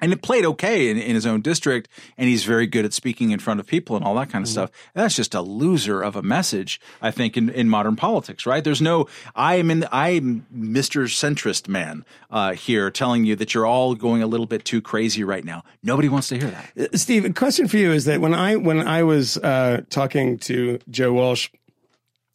And 0.00 0.12
it 0.12 0.22
played 0.22 0.44
okay 0.44 0.90
in, 0.90 0.98
in 0.98 1.14
his 1.14 1.26
own 1.26 1.40
district, 1.40 1.88
and 2.16 2.28
he's 2.28 2.44
very 2.44 2.66
good 2.66 2.84
at 2.84 2.92
speaking 2.92 3.30
in 3.30 3.38
front 3.38 3.60
of 3.60 3.66
people 3.66 3.96
and 3.96 4.04
all 4.04 4.14
that 4.16 4.30
kind 4.30 4.44
of 4.44 4.48
stuff. 4.48 4.70
And 4.94 5.02
that's 5.02 5.16
just 5.16 5.34
a 5.34 5.40
loser 5.40 6.02
of 6.02 6.16
a 6.16 6.22
message, 6.22 6.80
I 7.02 7.10
think, 7.10 7.36
in, 7.36 7.48
in 7.50 7.68
modern 7.68 7.96
politics, 7.96 8.46
right? 8.46 8.62
There's 8.62 8.80
no, 8.80 9.08
I 9.34 9.56
am 9.56 9.70
in, 9.70 9.86
I'm 9.90 10.46
Mr. 10.54 11.04
Centrist 11.04 11.68
man 11.68 12.04
uh, 12.30 12.52
here 12.52 12.90
telling 12.90 13.24
you 13.24 13.36
that 13.36 13.54
you're 13.54 13.66
all 13.66 13.94
going 13.94 14.22
a 14.22 14.26
little 14.26 14.46
bit 14.46 14.64
too 14.64 14.80
crazy 14.80 15.24
right 15.24 15.44
now. 15.44 15.64
Nobody 15.82 16.08
wants 16.08 16.28
to 16.28 16.38
hear 16.38 16.50
that. 16.50 16.98
Steve, 16.98 17.24
a 17.24 17.32
question 17.32 17.68
for 17.68 17.76
you 17.76 17.92
is 17.92 18.04
that 18.04 18.20
when 18.20 18.34
I 18.34 18.56
when 18.56 18.86
I 18.86 19.02
was 19.02 19.36
uh, 19.38 19.82
talking 19.90 20.38
to 20.38 20.78
Joe 20.90 21.12
Walsh, 21.12 21.48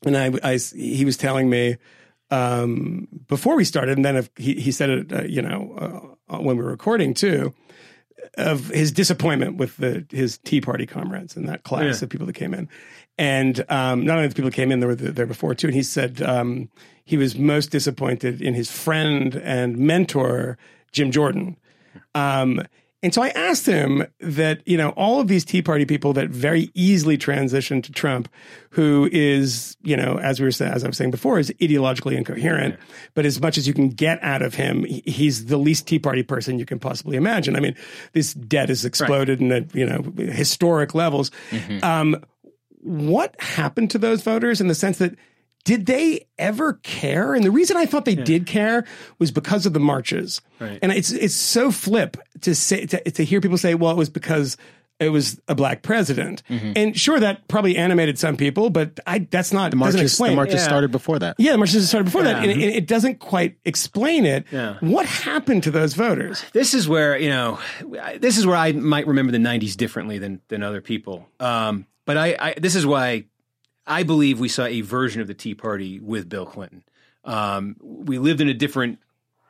and 0.05 0.18
I, 0.18 0.32
I 0.43 0.57
he 0.57 1.05
was 1.05 1.18
telling 1.18 1.49
me 1.49 1.78
um, 2.32 3.07
before 3.28 3.55
we 3.55 3.64
started, 3.64 3.97
and 3.97 4.05
then 4.05 4.16
if 4.16 4.30
he 4.36 4.55
he 4.55 4.72
said 4.72 4.89
it, 4.89 5.14
uh, 5.14 5.24
you 5.24 5.41
know, 5.41 5.76
uh, 5.78 6.12
when 6.28 6.57
we 6.57 6.63
were 6.63 6.71
recording 6.71 7.13
too, 7.13 7.53
of 8.38 8.69
his 8.69 8.91
disappointment 8.91 9.57
with 9.57 9.78
the 9.78 10.05
his 10.09 10.38
Tea 10.39 10.61
Party 10.61 10.86
comrades 10.86 11.36
and 11.36 11.47
that 11.49 11.63
class 11.63 12.01
of 12.01 12.09
people 12.09 12.28
that 12.28 12.34
came 12.34 12.53
in, 12.53 12.69
and 13.17 13.63
um, 13.69 14.05
not 14.05 14.17
only 14.17 14.28
the 14.28 14.36
people 14.36 14.49
that 14.49 14.55
came 14.55 14.71
in, 14.71 14.80
there 14.80 14.89
were 14.89 14.95
the, 14.95 15.11
there 15.11 15.26
before 15.26 15.53
too, 15.53 15.67
and 15.67 15.76
he 15.76 15.84
said 15.84 16.21
um, 16.21 16.69
he 17.03 17.17
was 17.17 17.38
most 17.38 17.69
disappointed 17.69 18.41
in 18.41 18.53
his 18.53 18.71
friend 18.71 19.36
and 19.36 19.78
mentor 19.78 20.57
Jim 20.91 21.11
Jordan. 21.11 21.57
Um, 22.15 22.61
And 23.04 23.14
so 23.14 23.22
I 23.22 23.30
asked 23.30 23.66
him 23.66 24.08
that, 24.22 24.66
you 24.66 24.78
know, 24.78 24.89
all 24.91 25.20
of 25.20 25.28
these 25.28 25.43
Tea 25.43 25.62
Party 25.62 25.84
people 25.84 26.14
that 26.14 26.30
very 26.30 26.72
easily 26.74 27.18
transitioned 27.18 27.84
to 27.84 27.91
Trump, 27.91 28.30
who 28.70 29.10
is, 29.12 29.76
you 29.84 29.97
know, 29.97 30.18
as 30.20 30.39
we 30.39 30.45
were 30.45 30.51
saying, 30.51 30.72
as 30.72 30.86
I 30.86 30.88
was 30.88 30.95
saying 30.95 31.12
before, 31.12 31.38
is 31.38 31.51
ideologically 31.62 32.16
incoherent, 32.16 32.78
but 33.14 33.26
as 33.26 33.41
much 33.41 33.58
as 33.58 33.68
you 33.68 33.74
can 33.74 33.89
get 33.89 34.24
out 34.24 34.41
of 34.41 34.56
him, 34.56 34.86
he's 34.86 35.47
the 35.47 35.58
least 35.58 35.86
Tea 35.86 35.99
Party 35.99 36.24
person 36.24 36.58
you 36.58 36.66
can 36.66 36.80
possibly 36.80 37.18
imagine. 37.18 37.58
I 37.58 37.60
mean, 37.60 37.76
this 38.14 38.34
debt 38.34 38.70
has 38.70 38.86
exploded 38.86 39.41
in 39.41 39.51
at, 39.51 39.76
you 39.76 39.86
know, 39.86 40.01
historic 40.18 40.95
levels. 40.95 41.30
Um, 41.84 42.24
what 42.80 43.36
happened 43.41 43.91
to 43.91 43.97
those 43.97 44.22
voters 44.24 44.62
in 44.62 44.68
the 44.68 44.76
sense 44.76 44.97
that 44.99 45.16
did 45.66 45.86
they 45.86 46.28
ever 46.38 46.74
care? 46.84 47.34
And 47.34 47.43
the 47.45 47.51
reason 47.51 47.78
I 47.78 47.86
thought 47.86 48.05
they 48.05 48.16
did 48.16 48.45
care 48.45 48.86
was 49.20 49.32
because 49.32 49.66
of 49.66 49.74
the 49.74 49.80
marches. 49.80 50.41
Right. 50.59 50.80
And 50.82 50.91
it's 50.91 51.11
it's 51.11 51.36
so 51.36 51.72
flip 51.72 52.18
to 52.41 52.53
say 52.55 52.86
to, 52.86 53.11
to 53.11 53.24
hear 53.24 53.39
people 53.41 53.57
say, 53.57 53.74
well, 53.76 53.91
it 53.91 53.97
was 53.97 54.09
because 54.09 54.57
it 54.99 55.09
was 55.09 55.41
a 55.47 55.55
black 55.55 55.82
president. 55.82 56.43
And 56.49 56.97
sure, 56.97 57.20
that 57.20 57.47
probably 57.47 57.76
animated 57.76 58.18
some 58.20 58.38
people, 58.38 58.70
but 58.70 58.99
I 59.07 59.20
that's 59.20 59.51
not 59.51 59.72
The 59.72 59.78
marches, 59.78 59.99
explain. 60.01 60.32
the 60.34 60.36
marches 60.36 60.55
Yeah. 60.55 60.64
started 60.66 60.91
before 60.91 61.18
that. 61.20 61.36
yeah, 61.39 61.53
the 61.53 61.57
marches 61.57 61.88
started 61.89 62.05
before 62.05 62.24
that, 62.24 62.43
and 62.43 62.51
it, 62.51 62.59
it 62.76 62.88
doesn't 62.88 63.20
quite 63.20 63.57
explain 63.66 64.26
it. 64.26 64.45
Yeah. 64.51 64.78
What 64.82 65.05
happened 65.07 65.64
to 65.64 65.72
those 65.72 65.93
voters? 65.93 66.45
this 66.53 66.74
is 66.74 66.88
where 66.88 67.18
you 67.18 67.30
know 67.30 67.59
I- 68.01 68.18
this 68.18 68.38
is 68.38 68.45
where 68.45 68.55
I 68.55 68.72
might 68.74 69.07
remember 69.07 69.32
the 69.32 69.39
'90s 69.39 69.76
differently 69.76 70.20
than 70.20 70.41
than 70.49 70.61
other 70.61 70.80
people. 70.82 71.28
Um, 71.39 71.86
but 72.05 72.17
I, 72.17 72.36
I 72.39 72.54
this 72.58 72.75
is 72.75 72.86
why 72.86 73.25
I 73.86 74.04
believe 74.04 74.39
we 74.39 74.50
saw 74.50 74.66
a 74.66 74.82
version 74.82 75.22
of 75.22 75.28
the 75.28 75.34
Tea 75.34 75.55
Party 75.55 76.00
with 76.00 76.30
Bill 76.30 76.46
Clinton. 76.46 76.84
Um, 77.26 77.76
we 77.82 78.18
lived 78.18 78.42
in 78.42 78.50
a 78.50 78.54
different 78.54 79.00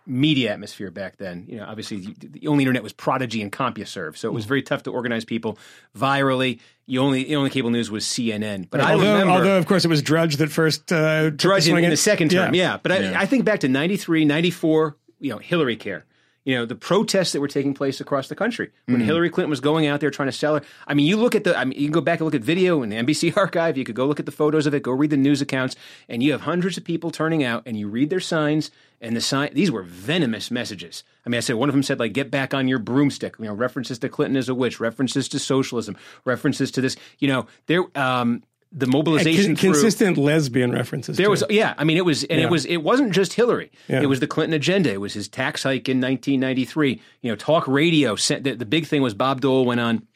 media 0.06 0.52
atmosphere 0.52 0.92
back 0.92 1.18
then. 1.18 1.46
You 1.48 1.58
know, 1.58 1.66
obviously 1.66 2.14
the 2.20 2.48
only 2.48 2.64
internet 2.64 2.84
was 2.84 2.94
Prodigy 2.94 3.42
and 3.42 3.52
CompuServe, 3.52 4.18
so 4.18 4.28
it 4.28 4.34
was 4.34 4.46
very 4.46 4.62
tough 4.62 4.84
to 4.84 4.92
organize 4.92 5.24
people 5.26 5.58
virally. 5.98 6.60
You 6.86 7.00
only 7.02 7.24
the 7.24 7.36
only 7.36 7.50
cable 7.50 7.70
news 7.70 7.90
was 7.90 8.04
CNN. 8.06 8.70
But 8.70 8.82
I 8.82 8.94
although, 8.94 9.14
remember 9.14 9.34
although, 9.34 9.58
of 9.58 9.66
course, 9.66 9.86
it 9.86 9.88
was 9.88 10.02
Drudge 10.02 10.38
that 10.38 10.52
first 10.52 10.92
uh, 10.92 11.30
Drudge 11.30 11.68
in, 11.68 11.78
in 11.78 11.90
the 11.90 11.98
second 11.98 12.32
term, 12.32 12.54
Yeah. 12.54 12.72
yeah. 12.74 12.78
But 12.82 12.92
I, 12.92 13.22
I 13.22 13.26
think 13.26 13.46
back 13.46 13.62
to 13.62 13.70
93, 13.70 14.26
94, 14.26 14.98
you 15.20 15.32
know, 15.32 15.38
Hillary 15.38 15.78
care. 15.78 16.06
You 16.45 16.56
know, 16.56 16.65
the 16.65 16.76
protests 16.76 17.32
that 17.32 17.41
were 17.41 17.48
taking 17.48 17.74
place 17.74 18.02
across 18.02 18.28
the 18.28 18.36
country 18.36 18.72
when 18.86 18.98
Mm-hmm. 18.98 19.06
Hillary 19.06 19.30
Clinton 19.30 19.49
was 19.49 19.60
going 19.60 19.88
out 19.88 20.02
there 20.02 20.11
trying 20.11 20.28
to 20.28 20.34
sell 20.34 20.56
her. 20.56 20.61
I 20.88 20.94
mean, 20.94 21.06
you 21.06 21.18
look 21.18 21.36
at 21.36 21.44
the, 21.44 21.57
I 21.57 21.65
mean, 21.65 21.80
you 21.80 21.86
can 21.86 21.94
go 21.94 22.02
back 22.02 22.20
and 22.20 22.26
look 22.26 22.36
at 22.36 22.41
video 22.41 22.84
in 22.84 22.90
the 22.90 22.95
NBC 22.98 23.36
archive. 23.38 23.78
You 23.78 23.84
could 23.84 23.95
go 23.95 24.06
look 24.06 24.20
at 24.20 24.26
the 24.26 24.32
photos 24.32 24.65
of 24.65 24.74
it, 24.74 24.84
go 24.84 24.91
read 24.91 25.10
the 25.10 25.18
news 25.18 25.41
accounts, 25.41 25.76
and 26.10 26.22
you 26.22 26.32
have 26.32 26.41
hundreds 26.41 26.78
of 26.78 26.84
people 26.84 27.11
turning 27.11 27.44
out 27.44 27.64
and 27.65 27.78
you 27.78 27.88
read 27.88 28.10
their 28.10 28.20
signs 28.20 28.72
and 29.03 29.15
the 29.15 29.22
sign, 29.22 29.53
these 29.53 29.70
were 29.70 29.84
venomous 29.84 30.49
messages. 30.49 31.03
I 31.26 31.30
mean, 31.30 31.38
I 31.38 31.41
said 31.41 31.57
one 31.57 31.68
of 31.68 31.74
them 31.76 31.84
said 31.84 31.99
like, 31.99 32.14
get 32.14 32.32
back 32.32 32.53
on 32.53 32.70
your 32.70 32.80
broomstick, 32.80 33.36
you 33.38 33.45
know, 33.45 33.53
references 33.53 33.99
to 33.99 34.10
Clinton 34.10 34.38
as 34.38 34.48
a 34.48 34.56
witch, 34.56 34.80
references 34.80 35.28
to 35.30 35.40
socialism, 35.40 35.98
references 36.24 36.72
to 36.72 36.82
this, 36.82 36.95
you 37.20 37.28
know, 37.28 37.48
there, 37.68 37.84
um, 37.95 38.44
the 38.76 38.88
mobilization 38.88 39.48
Con- 39.48 39.56
through, 39.56 39.72
consistent 39.74 40.18
lesbian 40.18 40.72
references. 40.72 41.16
there 41.18 41.28
too. 41.28 41.32
was 41.32 41.44
yeah, 41.50 41.76
I 41.78 41.84
mean 41.84 41.98
it 41.98 42.06
was 42.06 42.24
and 42.24 42.40
Yeah. 42.40 42.48
it 42.48 42.52
was 42.52 42.66
it 42.66 42.78
wasn't 42.78 43.12
just 43.14 43.34
Hillary. 43.34 43.72
Yeah. 43.88 44.02
It 44.02 44.08
was 44.08 44.20
the 44.20 44.28
Clinton 44.28 44.54
agenda. 44.54 44.91
It 44.91 45.00
was 45.00 45.14
his 45.14 45.28
tax 45.28 45.62
hike 45.64 45.88
in 45.88 46.02
1993. 46.02 47.00
You 47.22 47.32
know, 47.32 47.36
talk 47.36 47.68
radio 47.68 48.16
sent 48.16 48.44
the, 48.44 48.56
the 48.56 48.66
big 48.66 48.88
thing 48.88 49.02
was 49.02 49.14
Bob 49.14 49.41
Dole 49.41 49.66
went 49.66 49.80
on 49.80 50.08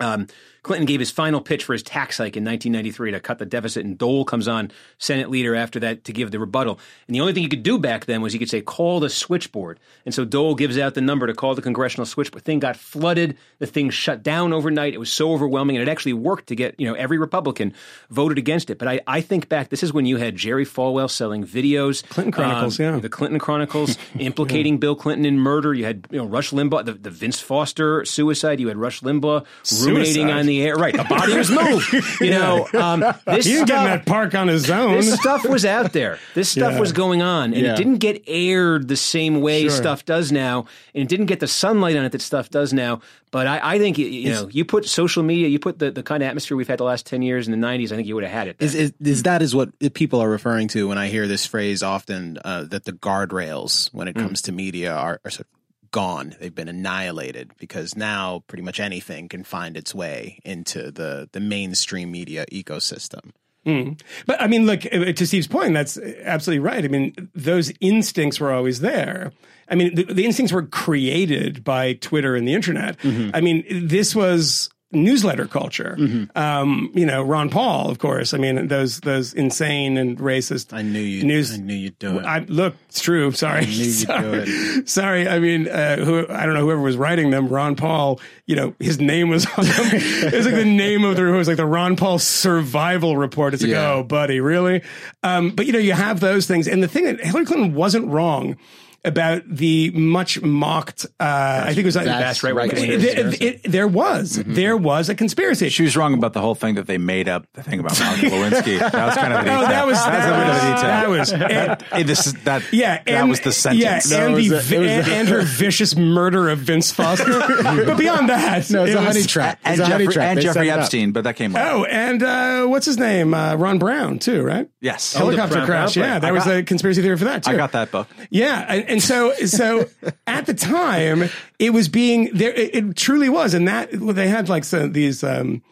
um, 0.00 0.26
Clinton 0.64 0.86
gave 0.86 0.98
his 0.98 1.10
final 1.10 1.42
pitch 1.42 1.62
for 1.62 1.74
his 1.74 1.82
tax 1.82 2.16
hike 2.16 2.36
in 2.36 2.44
1993 2.44 3.12
to 3.12 3.20
cut 3.20 3.38
the 3.38 3.44
deficit, 3.46 3.84
and 3.84 3.98
Dole 3.98 4.24
comes 4.24 4.48
on 4.48 4.72
Senate 4.98 5.30
leader 5.30 5.54
after 5.54 5.78
that 5.80 6.04
to 6.04 6.12
give 6.12 6.30
the 6.30 6.40
rebuttal. 6.40 6.80
And 7.06 7.14
the 7.14 7.20
only 7.20 7.34
thing 7.34 7.42
you 7.42 7.50
could 7.50 7.62
do 7.62 7.78
back 7.78 8.06
then 8.06 8.22
was 8.22 8.32
you 8.32 8.38
could 8.38 8.48
say, 8.48 8.62
call 8.62 8.98
the 8.98 9.10
switchboard. 9.10 9.78
And 10.06 10.14
so 10.14 10.24
Dole 10.24 10.54
gives 10.54 10.78
out 10.78 10.94
the 10.94 11.02
number 11.02 11.26
to 11.26 11.34
call 11.34 11.54
the 11.54 11.60
congressional 11.60 12.06
switchboard. 12.06 12.44
thing 12.44 12.60
got 12.60 12.76
flooded. 12.76 13.36
The 13.58 13.66
thing 13.66 13.90
shut 13.90 14.22
down 14.22 14.54
overnight. 14.54 14.94
It 14.94 14.98
was 14.98 15.12
so 15.12 15.32
overwhelming, 15.32 15.76
and 15.76 15.86
it 15.86 15.90
actually 15.90 16.14
worked 16.14 16.46
to 16.48 16.56
get, 16.56 16.80
you 16.80 16.88
know, 16.88 16.94
every 16.94 17.18
Republican 17.18 17.74
voted 18.08 18.38
against 18.38 18.70
it. 18.70 18.78
But 18.78 18.88
I, 18.88 19.00
I 19.06 19.20
think 19.20 19.50
back, 19.50 19.68
this 19.68 19.82
is 19.82 19.92
when 19.92 20.06
you 20.06 20.16
had 20.16 20.34
Jerry 20.34 20.64
Falwell 20.64 21.10
selling 21.10 21.44
videos. 21.46 22.02
Clinton 22.08 22.32
Chronicles, 22.32 22.80
um, 22.80 22.86
yeah. 22.86 22.98
The 23.00 23.10
Clinton 23.10 23.38
Chronicles 23.38 23.98
implicating 24.18 24.78
Bill 24.78 24.96
Clinton 24.96 25.26
in 25.26 25.38
murder. 25.38 25.74
You 25.74 25.84
had, 25.84 26.06
you 26.10 26.16
know, 26.16 26.24
Rush 26.24 26.52
Limbaugh, 26.52 26.86
the, 26.86 26.94
the 26.94 27.10
Vince 27.10 27.38
Foster 27.38 28.02
suicide. 28.06 28.60
You 28.60 28.68
had 28.68 28.78
Rush 28.78 29.02
Limbaugh 29.02 29.44
ruminating 29.84 30.14
Suicide. 30.14 30.30
on 30.30 30.46
the 30.46 30.53
air. 30.62 30.74
Right. 30.76 30.96
The 30.96 31.04
body 31.04 31.36
was 31.36 31.50
moved. 31.50 31.92
You 32.20 32.30
know, 32.30 32.66
um, 32.74 33.00
this 33.26 33.44
He 33.46 33.52
didn't 33.52 33.66
get 33.68 33.76
in 33.76 33.84
stuff, 33.84 33.84
that 33.84 34.06
park 34.06 34.34
on 34.34 34.48
his 34.48 34.70
own. 34.70 34.94
this 34.94 35.14
stuff 35.14 35.44
was 35.48 35.64
out 35.64 35.92
there. 35.92 36.18
This 36.34 36.48
stuff 36.48 36.72
Yeah. 36.74 36.80
was 36.80 36.92
going 36.92 37.22
on, 37.22 37.52
and 37.54 37.62
Yeah. 37.62 37.72
it 37.74 37.76
didn't 37.76 37.98
get 37.98 38.22
aired 38.26 38.88
the 38.88 38.96
same 38.96 39.40
way 39.40 39.62
Sure. 39.62 39.70
stuff 39.70 40.04
does 40.04 40.30
now, 40.32 40.66
and 40.94 41.02
it 41.02 41.08
didn't 41.08 41.26
get 41.26 41.40
the 41.40 41.46
sunlight 41.48 41.96
on 41.96 42.04
it 42.04 42.12
that 42.12 42.22
stuff 42.22 42.50
does 42.50 42.72
now. 42.72 43.00
But 43.30 43.46
I, 43.48 43.74
I 43.74 43.78
think 43.78 43.98
you- 43.98 44.06
you 44.06 44.30
know, 44.30 44.48
you 44.50 44.64
put 44.64 44.86
social 44.86 45.22
media, 45.24 45.48
you 45.48 45.58
put 45.58 45.78
the, 45.80 45.90
the 45.90 46.02
kind 46.04 46.22
of 46.22 46.28
atmosphere 46.28 46.56
we've 46.56 46.68
had 46.68 46.78
the 46.78 46.84
last 46.84 47.04
ten 47.06 47.20
years 47.22 47.48
in 47.48 47.58
the 47.58 47.66
'90s. 47.66 47.90
I 47.92 47.96
think 47.96 48.06
you 48.06 48.14
would 48.14 48.24
have 48.24 48.32
had 48.32 48.48
it. 48.48 48.56
Is, 48.60 48.74
is, 48.74 48.92
is 49.02 49.22
that 49.24 49.42
is 49.42 49.54
what 49.54 49.70
people 49.94 50.20
are 50.20 50.30
referring 50.30 50.68
to 50.68 50.86
when 50.88 50.98
I 50.98 51.08
hear 51.08 51.26
this 51.26 51.44
phrase 51.44 51.82
often 51.82 52.38
uh, 52.44 52.64
that 52.64 52.84
the 52.84 52.92
guardrails 52.92 53.92
when 53.92 54.06
it 54.08 54.14
comes 54.14 54.42
to 54.42 54.52
media 54.52 54.94
are, 54.94 55.20
are 55.24 55.30
sort 55.30 55.40
of 55.40 55.46
gone. 55.94 56.34
They've 56.40 56.54
been 56.54 56.68
annihilated 56.68 57.52
because 57.56 57.96
now 57.96 58.42
pretty 58.48 58.64
much 58.64 58.80
anything 58.80 59.28
can 59.28 59.44
find 59.44 59.76
its 59.76 59.94
way 59.94 60.40
into 60.44 60.90
the 60.90 61.28
the 61.30 61.38
mainstream 61.38 62.10
media 62.10 62.44
ecosystem. 62.50 63.30
Hmm. 63.64 63.92
But 64.26 64.42
I 64.42 64.48
mean, 64.48 64.66
look, 64.66 64.84
uh, 64.92 65.12
to 65.12 65.26
Steve's 65.26 65.46
point, 65.46 65.72
that's 65.72 65.96
uh, 65.96 66.12
absolutely 66.24 66.58
right. 66.58 66.84
I 66.84 66.88
mean, 66.88 67.30
those 67.32 67.72
instincts 67.80 68.40
were 68.40 68.52
always 68.52 68.80
there. 68.80 69.30
I 69.70 69.76
mean, 69.76 69.94
the, 69.94 70.04
the 70.12 70.24
instincts 70.26 70.52
were 70.52 70.66
created 70.66 71.62
by 71.62 71.92
Twitter 71.94 72.34
and 72.34 72.46
the 72.46 72.54
internet. 72.54 72.98
Mm-hmm. 72.98 73.30
I 73.32 73.40
mean, 73.40 73.64
this 73.70 74.16
was 74.16 74.70
newsletter 74.94 75.46
culture. 75.46 75.96
Um, 76.34 76.90
you 76.94 77.04
know, 77.06 77.22
Ron 77.22 77.50
Paul, 77.50 77.90
of 77.90 77.98
course. 77.98 78.32
I 78.34 78.38
mean, 78.38 78.68
those 78.68 79.00
those 79.00 79.34
insane 79.34 79.96
and 79.96 80.18
racist. 80.18 80.72
I 80.72 80.82
knew 80.82 81.00
you. 81.00 81.24
News- 81.24 81.52
I 81.54 81.56
knew 81.58 81.74
you'd 81.74 81.98
do 81.98 82.18
it. 82.18 82.24
I 82.24 82.40
look, 82.40 82.74
it's 82.88 83.00
true. 83.00 83.30
Sorry, 83.32 83.66
knew 83.66 83.72
you'd 83.72 83.92
sorry. 84.06 84.86
Sorry. 84.86 85.28
I 85.28 85.38
mean, 85.38 85.68
uh, 85.68 85.96
who 85.96 86.26
I 86.28 86.46
don't 86.46 86.54
know 86.54 86.60
whoever 86.60 86.80
was 86.80 86.96
writing 86.96 87.30
them. 87.30 87.48
Ron 87.48 87.76
Paul. 87.76 88.20
You 88.46 88.56
know, 88.56 88.74
his 88.78 89.00
name 89.00 89.28
was 89.30 89.46
on 89.46 89.64
them. 89.64 89.74
it 89.92 90.32
was 90.34 90.46
like 90.46 90.54
the 90.54 90.64
name 90.64 91.04
of 91.04 91.16
the. 91.16 91.26
It 91.26 91.36
was 91.36 91.48
like 91.48 91.56
the 91.56 91.66
Ron 91.66 91.96
Paul 91.96 92.18
Survival 92.18 93.16
Report. 93.16 93.54
It's 93.54 93.62
like, 93.62 93.72
Yeah. 93.72 93.92
oh, 93.92 94.02
buddy, 94.02 94.40
really? 94.40 94.82
Um, 95.22 95.50
but 95.50 95.66
you 95.66 95.72
know, 95.72 95.78
you 95.78 95.92
have 95.92 96.20
those 96.20 96.46
things, 96.46 96.68
and 96.68 96.82
the 96.82 96.88
thing 96.88 97.04
that 97.04 97.20
Hillary 97.24 97.46
Clinton 97.46 97.74
wasn't 97.74 98.06
wrong 98.08 98.56
about 99.04 99.42
the 99.48 99.90
much 99.90 100.40
mocked. 100.42 101.04
Uh, 101.20 101.62
I 101.64 101.66
think 101.68 101.78
it 101.80 101.84
was 101.84 101.96
like 101.96 102.06
That's 102.06 102.42
right 102.42 102.54
right. 102.54 102.72
it- 102.72 103.04
it- 103.04 103.42
it- 103.42 103.60
there 103.64 103.86
was 103.88 104.40
there 104.46 104.76
was 104.76 105.08
a 105.08 105.14
conspiracy. 105.14 105.68
She 105.68 105.82
was 105.82 105.96
wrong 105.96 106.14
about 106.14 106.32
the 106.32 106.40
whole 106.40 106.54
thing 106.54 106.76
that 106.76 106.86
they 106.86 106.98
made 106.98 107.28
up 107.28 107.46
the 107.54 107.62
thing 107.62 107.80
about 107.80 107.98
Monica 108.00 108.26
Lewinsky. 108.30 108.78
That 108.78 108.92
was 109.06 109.14
kind 109.14 109.32
of 109.32 109.40
a 109.40 109.42
detail. 109.44 109.60
No, 109.60 109.66
that 109.68 109.86
was 109.86 109.96
That's 110.04 110.26
that 110.26 110.32
a 110.32 111.02
bit 111.02 111.08
was, 111.18 111.30
that 111.30 111.40
was 111.40 111.82
and- 111.92 112.08
this 112.08 112.26
is 112.26 112.32
that. 112.44 112.62
Yeah, 112.72 112.96
that 113.04 113.08
and, 113.08 113.28
was 113.28 113.40
the 113.40 113.52
sentence. 113.52 113.82
Yeah, 113.82 114.00
No, 114.18 114.26
and, 114.34 114.38
it 114.38 114.48
the, 114.48 114.56
a- 114.76 114.80
and, 114.80 115.08
a- 115.08 115.14
and 115.14 115.28
her 115.28 115.42
vicious 115.42 115.96
murder 115.96 116.48
of 116.48 116.58
Vince 116.60 116.90
Foster. 116.90 117.40
but 117.84 117.96
beyond 117.98 118.28
that, 118.30 118.70
no, 118.70 118.84
it's 118.84 118.92
it 118.92 118.96
a 118.96 118.98
was- 118.98 119.06
honey 119.06 119.22
trap. 119.24 119.58
and 119.64 119.78
It's 119.78 119.80
a 119.88 119.90
honey 119.92 120.04
Jeffrey, 120.04 120.14
trap. 120.14 120.30
and 120.32 120.40
Jeffrey. 120.40 120.70
Epstein, 120.70 121.12
but 121.12 121.24
that 121.24 121.36
came 121.36 121.52
later. 121.52 121.68
Oh, 121.70 121.84
and 121.84 122.22
uh, 122.22 122.64
what's 122.66 122.86
his 122.86 122.98
name? 122.98 123.34
Uh, 123.34 123.54
Ron 123.56 123.78
Brown 123.78 124.18
too, 124.18 124.42
right? 124.42 124.68
yes. 124.80 125.12
Helicopter 125.14 125.64
crash. 125.64 125.96
Yeah, 125.96 126.06
plane. 126.12 126.20
that 126.22 126.32
was 126.32 126.44
got- 126.44 126.56
a 126.56 126.62
conspiracy 126.62 127.02
theory 127.02 127.16
for 127.18 127.24
that 127.24 127.42
too. 127.44 127.50
I 127.52 127.56
got 127.56 127.72
that 127.72 127.90
book. 127.90 128.08
Yeah, 128.30 128.64
and, 128.94 129.02
so 129.02 129.34
so 129.46 129.88
at 130.26 130.46
the 130.46 130.54
time 130.54 131.28
it 131.58 131.70
was 131.70 131.88
being 131.88 132.30
there. 132.34 132.52
It, 132.52 132.74
it 132.74 132.96
truly 132.96 133.28
was, 133.28 133.54
and 133.54 133.68
that 133.68 133.94
well, 133.96 134.14
they 134.14 134.28
had 134.28 134.48
like 134.48 134.64
some, 134.64 134.92
these. 134.92 135.22
Um, 135.22 135.62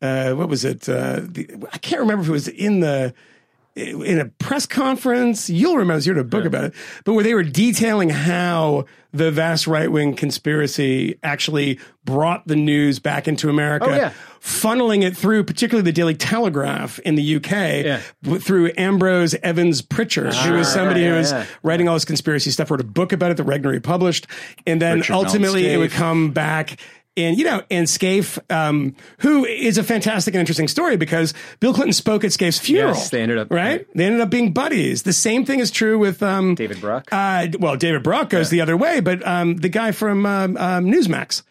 uh, 0.00 0.32
what 0.32 0.48
was 0.48 0.64
it? 0.64 0.88
Uh, 0.88 1.20
the, 1.22 1.48
I 1.72 1.78
can't 1.78 2.00
remember 2.00 2.22
if 2.22 2.28
it 2.28 2.32
was 2.32 2.48
in 2.48 2.80
the 2.80 3.14
in 3.74 4.18
a 4.18 4.26
press 4.26 4.66
conference. 4.66 5.48
You'll 5.48 5.76
remember. 5.76 6.02
You 6.04 6.12
wrote 6.12 6.20
a 6.20 6.24
book 6.24 6.44
about 6.44 6.64
it, 6.64 6.74
but 7.04 7.14
where 7.14 7.24
they 7.24 7.34
were 7.34 7.42
detailing 7.42 8.10
how 8.10 8.84
the 9.12 9.30
vast 9.30 9.66
right 9.66 9.90
wing 9.92 10.14
conspiracy 10.14 11.18
actually 11.22 11.78
brought 12.04 12.46
the 12.46 12.56
news 12.56 12.98
back 12.98 13.28
into 13.28 13.48
America. 13.48 13.86
Oh, 13.88 13.94
yeah. 13.94 14.12
Funneling 14.40 15.02
it 15.02 15.16
through, 15.16 15.44
particularly 15.44 15.84
the 15.84 15.92
Daily 15.92 16.14
Telegraph 16.14 16.98
in 17.00 17.14
the 17.14 17.36
UK, 17.36 17.50
Yeah. 17.84 18.00
w- 18.22 18.40
through 18.40 18.72
Ambrose 18.76 19.34
Evans 19.42 19.82
Pritchard, 19.82 20.34
who 20.34 20.54
was 20.54 20.68
ah, 20.68 20.72
somebody 20.72 21.04
who 21.06 21.12
was 21.12 21.30
yeah. 21.30 21.46
writing 21.62 21.88
all 21.88 21.94
this 21.94 22.04
conspiracy 22.04 22.50
stuff, 22.50 22.70
wrote 22.70 22.80
a 22.80 22.84
book 22.84 23.12
about 23.12 23.30
it 23.30 23.36
that 23.36 23.46
Regnery 23.46 23.82
published, 23.82 24.26
and 24.66 24.80
then 24.80 24.98
Richard 24.98 25.12
ultimately 25.12 25.66
it 25.66 25.76
would 25.76 25.92
come 25.92 26.30
back. 26.32 26.78
And 27.14 27.36
you 27.36 27.44
know, 27.44 27.62
and 27.70 27.86
Scaife, 27.86 28.38
um, 28.50 28.94
who 29.18 29.44
is 29.44 29.76
a 29.76 29.82
fantastic 29.82 30.32
and 30.34 30.40
interesting 30.40 30.66
story 30.66 30.96
because 30.96 31.34
Bill 31.60 31.74
Clinton 31.74 31.92
spoke 31.92 32.24
at 32.24 32.30
Scaife's 32.32 32.58
funeral. 32.58 32.94
Yes, 32.94 33.10
they 33.10 33.20
ended 33.20 33.36
up- 33.36 33.50
right. 33.50 33.86
They 33.94 34.06
ended 34.06 34.22
up 34.22 34.30
being 34.30 34.52
buddies. 34.54 35.02
The 35.02 35.12
same 35.12 35.44
thing 35.44 35.60
is 35.60 35.70
true 35.70 35.98
with 35.98 36.22
um, 36.22 36.54
David 36.54 36.80
Brock. 36.80 37.08
Uh, 37.12 37.48
well, 37.58 37.76
David 37.76 38.02
Brock 38.02 38.30
goes 38.30 38.48
the 38.48 38.62
other 38.62 38.78
way, 38.78 39.00
but 39.00 39.26
um, 39.26 39.56
the 39.58 39.68
guy 39.68 39.92
from 39.92 40.24
um, 40.24 40.56
um, 40.56 40.86
Newsmax, 40.86 41.42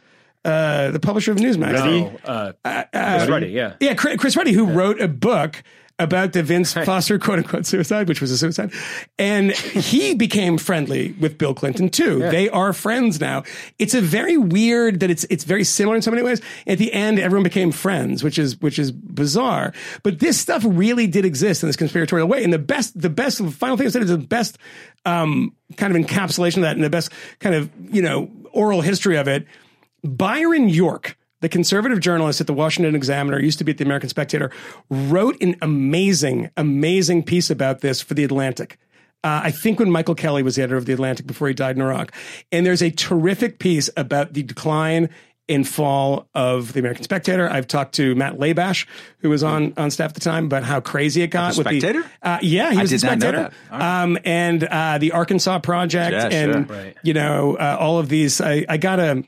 uh, 0.43 0.89
the 0.89 0.99
publisher 0.99 1.31
of 1.31 1.37
Newsmax, 1.37 1.73
No, 1.73 2.17
uh, 2.25 2.53
Chris 2.91 3.29
Ruddy, 3.29 3.47
yeah. 3.49 3.73
yeah, 3.79 3.93
Chris 3.93 4.17
Chris 4.17 4.35
Ruddy, 4.35 4.53
who 4.53 4.65
wrote 4.65 4.99
a 4.99 5.07
book 5.07 5.61
about 6.01 6.33
the 6.33 6.43
Vince 6.43 6.73
Foster 6.73 7.19
quote 7.19 7.39
unquote 7.39 7.65
suicide, 7.65 8.07
which 8.07 8.21
was 8.21 8.31
a 8.31 8.37
suicide. 8.37 8.71
And 9.17 9.51
he 9.51 10.15
became 10.15 10.57
friendly 10.57 11.13
with 11.13 11.37
Bill 11.37 11.53
Clinton 11.53 11.89
too. 11.89 12.19
They 12.19 12.49
are 12.49 12.73
friends 12.73 13.19
now. 13.19 13.43
It's 13.79 13.93
a 13.93 14.01
very 14.01 14.37
weird 14.37 14.99
that 15.01 15.09
it's 15.09 15.25
it's 15.29 15.43
very 15.43 15.63
similar 15.63 15.95
in 15.95 16.01
so 16.01 16.11
many 16.11 16.23
ways. 16.23 16.41
At 16.67 16.77
the 16.77 16.91
end, 16.91 17.19
everyone 17.19 17.43
became 17.43 17.71
friends, 17.71 18.23
which 18.23 18.39
is 18.39 18.59
which 18.61 18.79
is 18.79 18.91
bizarre. 18.91 19.73
But 20.03 20.19
this 20.19 20.39
stuff 20.39 20.63
really 20.65 21.07
did 21.07 21.25
exist 21.25 21.63
in 21.63 21.69
this 21.69 21.75
conspiratorial 21.75 22.27
way. 22.27 22.43
And 22.43 22.51
the 22.51 22.59
best 22.59 22.99
the 22.99 23.09
best 23.09 23.41
final 23.43 23.77
thing 23.77 23.87
I 23.87 23.89
said 23.89 24.03
is 24.03 24.09
the 24.09 24.17
best 24.17 24.57
um, 25.05 25.55
kind 25.77 25.95
of 25.95 26.01
encapsulation 26.01 26.57
of 26.57 26.63
that 26.63 26.75
and 26.75 26.83
the 26.83 26.89
best 26.89 27.11
kind 27.39 27.55
of, 27.55 27.69
you 27.93 28.01
know, 28.01 28.29
oral 28.51 28.81
history 28.81 29.17
of 29.17 29.27
it. 29.27 29.45
Byron 30.03 30.69
York, 30.69 31.17
the 31.41 31.49
conservative 31.49 31.99
journalist 31.99 32.39
at 32.41 32.47
the 32.47 32.53
Washington 32.53 32.95
Examiner, 32.95 33.39
used 33.39 33.57
to 33.59 33.63
be 33.63 33.71
at 33.71 33.77
the 33.77 33.83
American 33.83 34.09
Spectator, 34.09 34.49
wrote 34.89 35.39
an 35.41 35.55
amazing, 35.61 36.49
amazing 36.55 37.23
piece 37.23 37.49
about 37.49 37.81
this 37.81 38.01
for 38.01 38.13
the 38.13 38.23
Atlantic. 38.23 38.77
Uh, 39.23 39.41
I 39.43 39.51
think 39.51 39.77
when 39.79 39.91
Michael 39.91 40.15
Kelly 40.15 40.41
was 40.41 40.55
the 40.55 40.63
editor 40.63 40.77
of 40.77 40.85
the 40.85 40.93
Atlantic 40.93 41.27
before 41.27 41.47
he 41.47 41.53
died 41.53 41.75
in 41.75 41.81
Iraq. 41.83 42.11
And 42.51 42.65
there's 42.65 42.81
a 42.81 42.89
terrific 42.89 43.59
piece 43.59 43.89
about 43.95 44.33
the 44.33 44.41
decline 44.41 45.09
and 45.49 45.67
fall 45.67 46.27
of 46.33 46.73
the 46.73 46.79
American 46.79 47.03
Spectator. 47.03 47.49
I've 47.49 47.67
talked 47.67 47.93
to 47.95 48.15
Matt 48.15 48.37
Labash, 48.37 48.87
who 49.19 49.29
was 49.29 49.43
on 49.43 49.73
on 49.75 49.91
staff 49.91 50.09
at 50.09 50.13
the 50.13 50.21
time, 50.21 50.45
about 50.45 50.63
how 50.63 50.79
crazy 50.79 51.23
it 51.23 51.27
got 51.27 51.53
the 51.53 51.59
with 51.59 51.67
Spectator? 51.67 52.01
the 52.03 52.27
uh, 52.29 52.39
yeah, 52.41 52.71
he 52.71 52.77
I 52.77 52.81
was 52.81 52.89
did 52.89 53.01
the 53.01 53.07
not 53.07 53.17
know 53.19 53.27
Spectator, 53.27 53.49
that. 53.69 53.73
All 53.73 53.79
right. 53.79 54.03
um, 54.03 54.17
and 54.23 54.63
uh, 54.63 54.97
the 54.99 55.11
Arkansas 55.11 55.59
Project, 55.59 56.13
Yeah, 56.13 56.29
and 56.31 56.67
sure. 56.67 56.77
Right. 56.77 56.97
you 57.03 57.13
know 57.13 57.57
uh, 57.57 57.77
all 57.79 57.99
of 57.99 58.07
these. 58.07 58.39
I, 58.39 58.65
I 58.69 58.77
got 58.77 58.99
a 58.99 59.23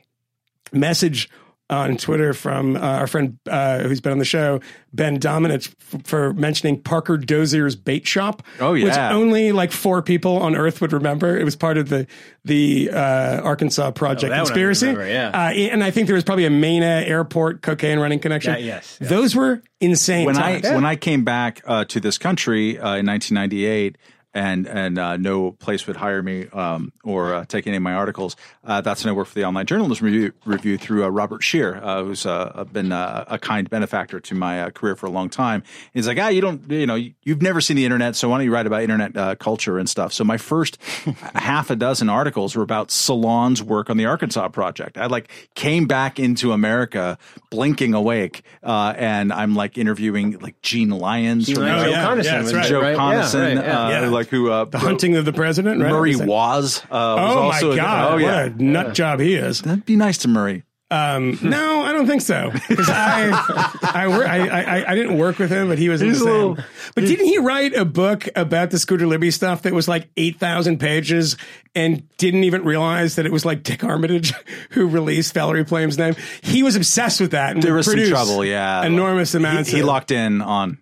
message 0.72 1.28
on 1.70 1.96
Twitter 1.96 2.34
from 2.34 2.76
uh, 2.76 2.80
our 2.80 3.06
friend 3.06 3.38
uh, 3.48 3.78
who's 3.80 4.00
been 4.00 4.12
on 4.12 4.18
the 4.18 4.24
show, 4.24 4.60
Ben 4.92 5.18
Domenech, 5.18 5.68
f- 5.94 6.02
for 6.04 6.34
mentioning 6.34 6.78
Parker 6.80 7.16
Dozhier's 7.16 7.74
Bait 7.74 8.06
Shop. 8.06 8.42
Oh, 8.60 8.74
yeah, 8.74 8.84
which 8.84 8.96
only 8.98 9.50
like 9.52 9.72
four 9.72 10.02
people 10.02 10.36
on 10.36 10.54
Earth 10.56 10.82
would 10.82 10.92
remember. 10.92 11.38
It 11.38 11.44
was 11.44 11.56
part 11.56 11.78
of 11.78 11.88
the 11.88 12.06
the 12.44 12.90
uh, 12.90 13.40
Arkansas 13.42 13.92
Project 13.92 14.30
Oh, 14.30 14.34
I 14.34 14.38
conspiracy. 14.40 14.88
remember, 14.88 15.08
yeah. 15.08 15.28
uh, 15.30 15.52
and 15.52 15.82
I 15.82 15.90
think 15.90 16.06
there 16.06 16.14
was 16.14 16.24
probably 16.24 16.44
a 16.44 16.50
Mena 16.50 17.02
Airport 17.06 17.62
cocaine 17.62 17.98
running 17.98 18.18
connection. 18.18 18.52
Yeah, 18.52 18.58
yes, 18.58 18.98
yeah. 19.00 19.08
those 19.08 19.34
were 19.34 19.62
insane. 19.80 20.26
when 20.26 20.36
I 20.36 20.60
times. 20.60 20.74
when 20.74 20.84
I 20.84 20.96
came 20.96 21.24
back 21.24 21.62
uh, 21.64 21.86
to 21.86 21.98
this 21.98 22.18
country 22.18 22.78
uh, 22.78 22.96
in 22.96 23.06
1998, 23.06 23.96
and 24.34 24.66
and 24.66 24.98
uh, 24.98 25.16
no 25.16 25.52
place 25.52 25.86
would 25.86 25.96
hire 25.96 26.22
me 26.22 26.48
um, 26.52 26.92
or 27.04 27.34
uh, 27.34 27.44
take 27.46 27.66
any 27.66 27.76
of 27.76 27.82
my 27.82 27.94
articles. 27.94 28.36
Uh, 28.64 28.80
that's 28.80 29.04
when 29.04 29.10
I 29.12 29.16
worked 29.16 29.30
for 29.30 29.38
the 29.38 29.44
Online 29.44 29.66
Journalism 29.66 30.04
Review, 30.06 30.32
review 30.44 30.76
through 30.78 31.04
uh, 31.04 31.08
Robert 31.08 31.42
Scheer, 31.42 31.76
uh, 31.82 32.02
who's 32.02 32.26
uh, 32.26 32.64
been 32.72 32.92
uh, 32.92 33.24
a 33.28 33.38
kind 33.38 33.68
benefactor 33.70 34.20
to 34.20 34.34
my 34.34 34.62
uh, 34.62 34.70
career 34.70 34.96
for 34.96 35.06
a 35.06 35.10
long 35.10 35.28
time. 35.30 35.62
He's 35.92 36.06
like, 36.08 36.18
ah, 36.18 36.28
you 36.28 36.40
don't, 36.40 36.68
you 36.70 36.86
know, 36.86 36.96
you've 36.96 37.42
never 37.42 37.60
seen 37.60 37.76
the 37.76 37.84
internet, 37.84 38.16
so 38.16 38.28
why 38.28 38.38
don't 38.38 38.44
you 38.44 38.52
write 38.52 38.66
about 38.66 38.82
internet 38.82 39.16
uh, 39.16 39.34
culture 39.36 39.78
and 39.78 39.88
stuff? 39.88 40.12
So 40.12 40.24
my 40.24 40.36
first 40.38 40.78
half 41.34 41.70
a 41.70 41.76
dozen 41.76 42.08
articles 42.08 42.56
were 42.56 42.62
about 42.62 42.90
Salon's 42.90 43.62
work 43.62 43.90
on 43.90 43.96
the 43.96 44.06
Arkansas 44.06 44.48
Project. 44.48 44.98
I 44.98 45.06
like 45.06 45.30
came 45.54 45.86
back 45.86 46.18
into 46.18 46.52
America 46.52 47.18
blinking 47.50 47.94
awake, 47.94 48.42
uh, 48.62 48.94
and 48.96 49.32
I'm 49.32 49.54
like 49.54 49.78
interviewing 49.78 50.38
like 50.40 50.60
Gene 50.62 50.90
Lyons 50.90 51.46
from 51.50 51.64
Joe 51.64 51.84
Oh, 51.84 51.84
yeah, 51.90 52.06
Conason 52.06 52.24
yeah, 52.24 52.56
right. 52.58 52.66
Joe 52.66 52.80
right? 52.80 52.96
Conason, 52.96 53.34
Yeah, 53.34 53.60
right, 53.60 53.66
yeah. 53.66 53.84
uh, 53.86 53.88
Yeah. 53.90 54.08
Like 54.24 54.30
who 54.30 54.50
uh, 54.50 54.64
the 54.64 54.78
hunting 54.78 55.16
of 55.16 55.24
the 55.24 55.32
president, 55.32 55.80
right? 55.80 55.90
Murray 55.90 56.16
Was 56.16 56.26
Waas. 56.26 56.84
Uh, 56.84 56.88
was 56.90 56.90
Oh 57.36 57.38
also 57.38 57.70
my 57.70 57.76
god! 57.76 58.12
Oh 58.12 58.16
yeah, 58.18 58.42
what 58.48 58.52
a 58.60 58.62
nut 58.62 58.94
job 58.94 59.20
he 59.20 59.34
is. 59.34 59.62
that'd 59.62 59.84
be 59.86 59.96
nice 59.96 60.18
to 60.18 60.28
Murray. 60.28 60.64
Um, 60.90 61.38
no, 61.42 61.80
I 61.82 61.92
don't 61.92 62.06
think 62.06 62.22
so. 62.22 62.52
I, 62.54 63.80
I, 63.94 64.06
wor- 64.06 64.26
I, 64.26 64.46
I, 64.46 64.92
I 64.92 64.94
didn't 64.94 65.18
work 65.18 65.38
with 65.38 65.50
him, 65.50 65.66
but 65.68 65.78
he 65.78 65.88
was 65.88 66.02
in 66.02 66.08
He's 66.08 66.20
a 66.20 66.24
same. 66.24 66.32
little- 66.32 66.58
but 66.94 67.00
didn't 67.04 67.24
he 67.26 67.38
write 67.38 67.74
a 67.74 67.84
book 67.84 68.28
about 68.36 68.70
the 68.70 68.78
Scooter 68.78 69.06
Libby 69.06 69.30
stuff 69.32 69.62
that 69.62 69.72
was 69.72 69.88
like 69.88 70.08
eight 70.16 70.38
thousand 70.38 70.78
pages 70.78 71.36
and 71.74 72.06
didn't 72.18 72.44
even 72.44 72.64
realize 72.64 73.16
that 73.16 73.26
it 73.26 73.32
was 73.32 73.44
like 73.44 73.62
Dick 73.64 73.82
Armitage 73.82 74.34
who 74.70 74.86
released 74.86 75.34
Valerie 75.34 75.64
Plame's 75.64 75.98
name? 75.98 76.14
He 76.42 76.62
was 76.62 76.76
obsessed 76.76 77.20
with 77.20 77.32
that. 77.32 77.52
And 77.54 77.62
There 77.62 77.74
was 77.74 77.86
some 77.86 78.04
trouble. 78.06 78.44
Yeah, 78.44 78.84
enormous 78.84 79.32
He- 79.32 79.38
amounts. 79.38 79.70
He, 79.70 79.80
of, 79.80 79.86
locked 79.86 80.10
in 80.12 80.42
on. 80.42 80.78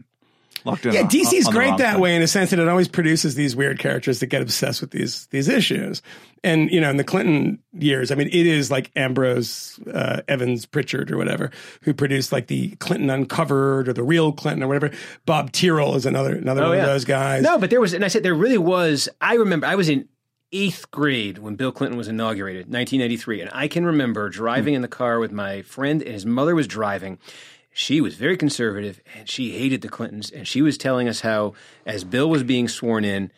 Locked 0.64 0.86
in. 0.86 0.92
yeah, 0.94 1.00
on- 1.02 1.08
DC's 1.08 1.46
on 1.46 1.52
great 1.52 1.68
wrong 1.70 1.76
that 1.78 1.92
thing. 1.94 2.00
way 2.02 2.16
in 2.16 2.22
a 2.22 2.26
sense 2.26 2.50
that 2.50 2.58
it 2.58 2.68
always 2.68 2.88
produces 2.88 3.34
these 3.34 3.56
weird 3.56 3.78
characters 3.78 4.20
that 4.20 4.26
get 4.26 4.42
obsessed 4.42 4.80
with 4.80 4.90
these 4.90 5.26
these 5.26 5.48
issues. 5.48 6.02
And 6.44 6.70
you 6.70 6.80
know, 6.80 6.90
in 6.90 6.96
the 6.96 7.04
Clinton 7.04 7.58
years, 7.72 8.10
I 8.10 8.14
mean, 8.16 8.28
it 8.28 8.46
is 8.46 8.70
like 8.70 8.90
Ambrose 8.96 9.78
uh, 9.92 10.22
Evans 10.28 10.66
Pritchard 10.66 11.10
or 11.10 11.16
whatever 11.16 11.50
who 11.82 11.94
produced 11.94 12.32
like 12.32 12.46
the 12.48 12.70
Clinton 12.76 13.10
Uncovered 13.10 13.88
or 13.88 13.92
the 13.92 14.02
Real 14.02 14.32
Clinton 14.32 14.62
or 14.62 14.68
whatever. 14.68 14.90
Bob 15.26 15.52
Tyrrell 15.52 15.94
is 15.94 16.06
another 16.06 16.34
another 16.34 16.62
one 16.62 16.78
of 16.78 16.86
those 16.86 17.04
guys. 17.04 17.42
No, 17.42 17.58
but 17.58 17.70
there 17.70 17.80
was, 17.80 17.92
and 17.92 18.04
I 18.04 18.08
said 18.08 18.22
there 18.22 18.34
really 18.34 18.58
was. 18.58 19.08
I 19.20 19.34
remember 19.34 19.66
I 19.66 19.74
was 19.76 19.88
in 19.88 20.08
eighth 20.54 20.90
grade 20.90 21.38
when 21.38 21.54
Bill 21.56 21.72
Clinton 21.72 21.96
was 21.96 22.08
inaugurated, 22.08 22.66
1993, 22.66 23.40
and 23.40 23.50
I 23.54 23.68
can 23.68 23.86
remember 23.86 24.28
driving 24.28 24.74
in 24.74 24.82
the 24.82 24.88
car 24.88 25.18
with 25.18 25.32
my 25.32 25.62
friend, 25.62 26.02
and 26.02 26.12
his 26.12 26.26
mother 26.26 26.54
was 26.54 26.66
driving. 26.66 27.18
She 27.72 28.00
was 28.00 28.14
very 28.16 28.36
conservative, 28.36 29.00
and 29.16 29.28
she 29.28 29.52
hated 29.58 29.80
the 29.80 29.88
Clintons, 29.88 30.30
and 30.30 30.46
she 30.46 30.60
was 30.62 30.76
telling 30.76 31.08
us 31.08 31.20
how, 31.22 31.54
as 31.86 32.04
Bill 32.04 32.28
was 32.28 32.42
being 32.42 32.68
sworn 32.68 33.04
in, 33.04 33.30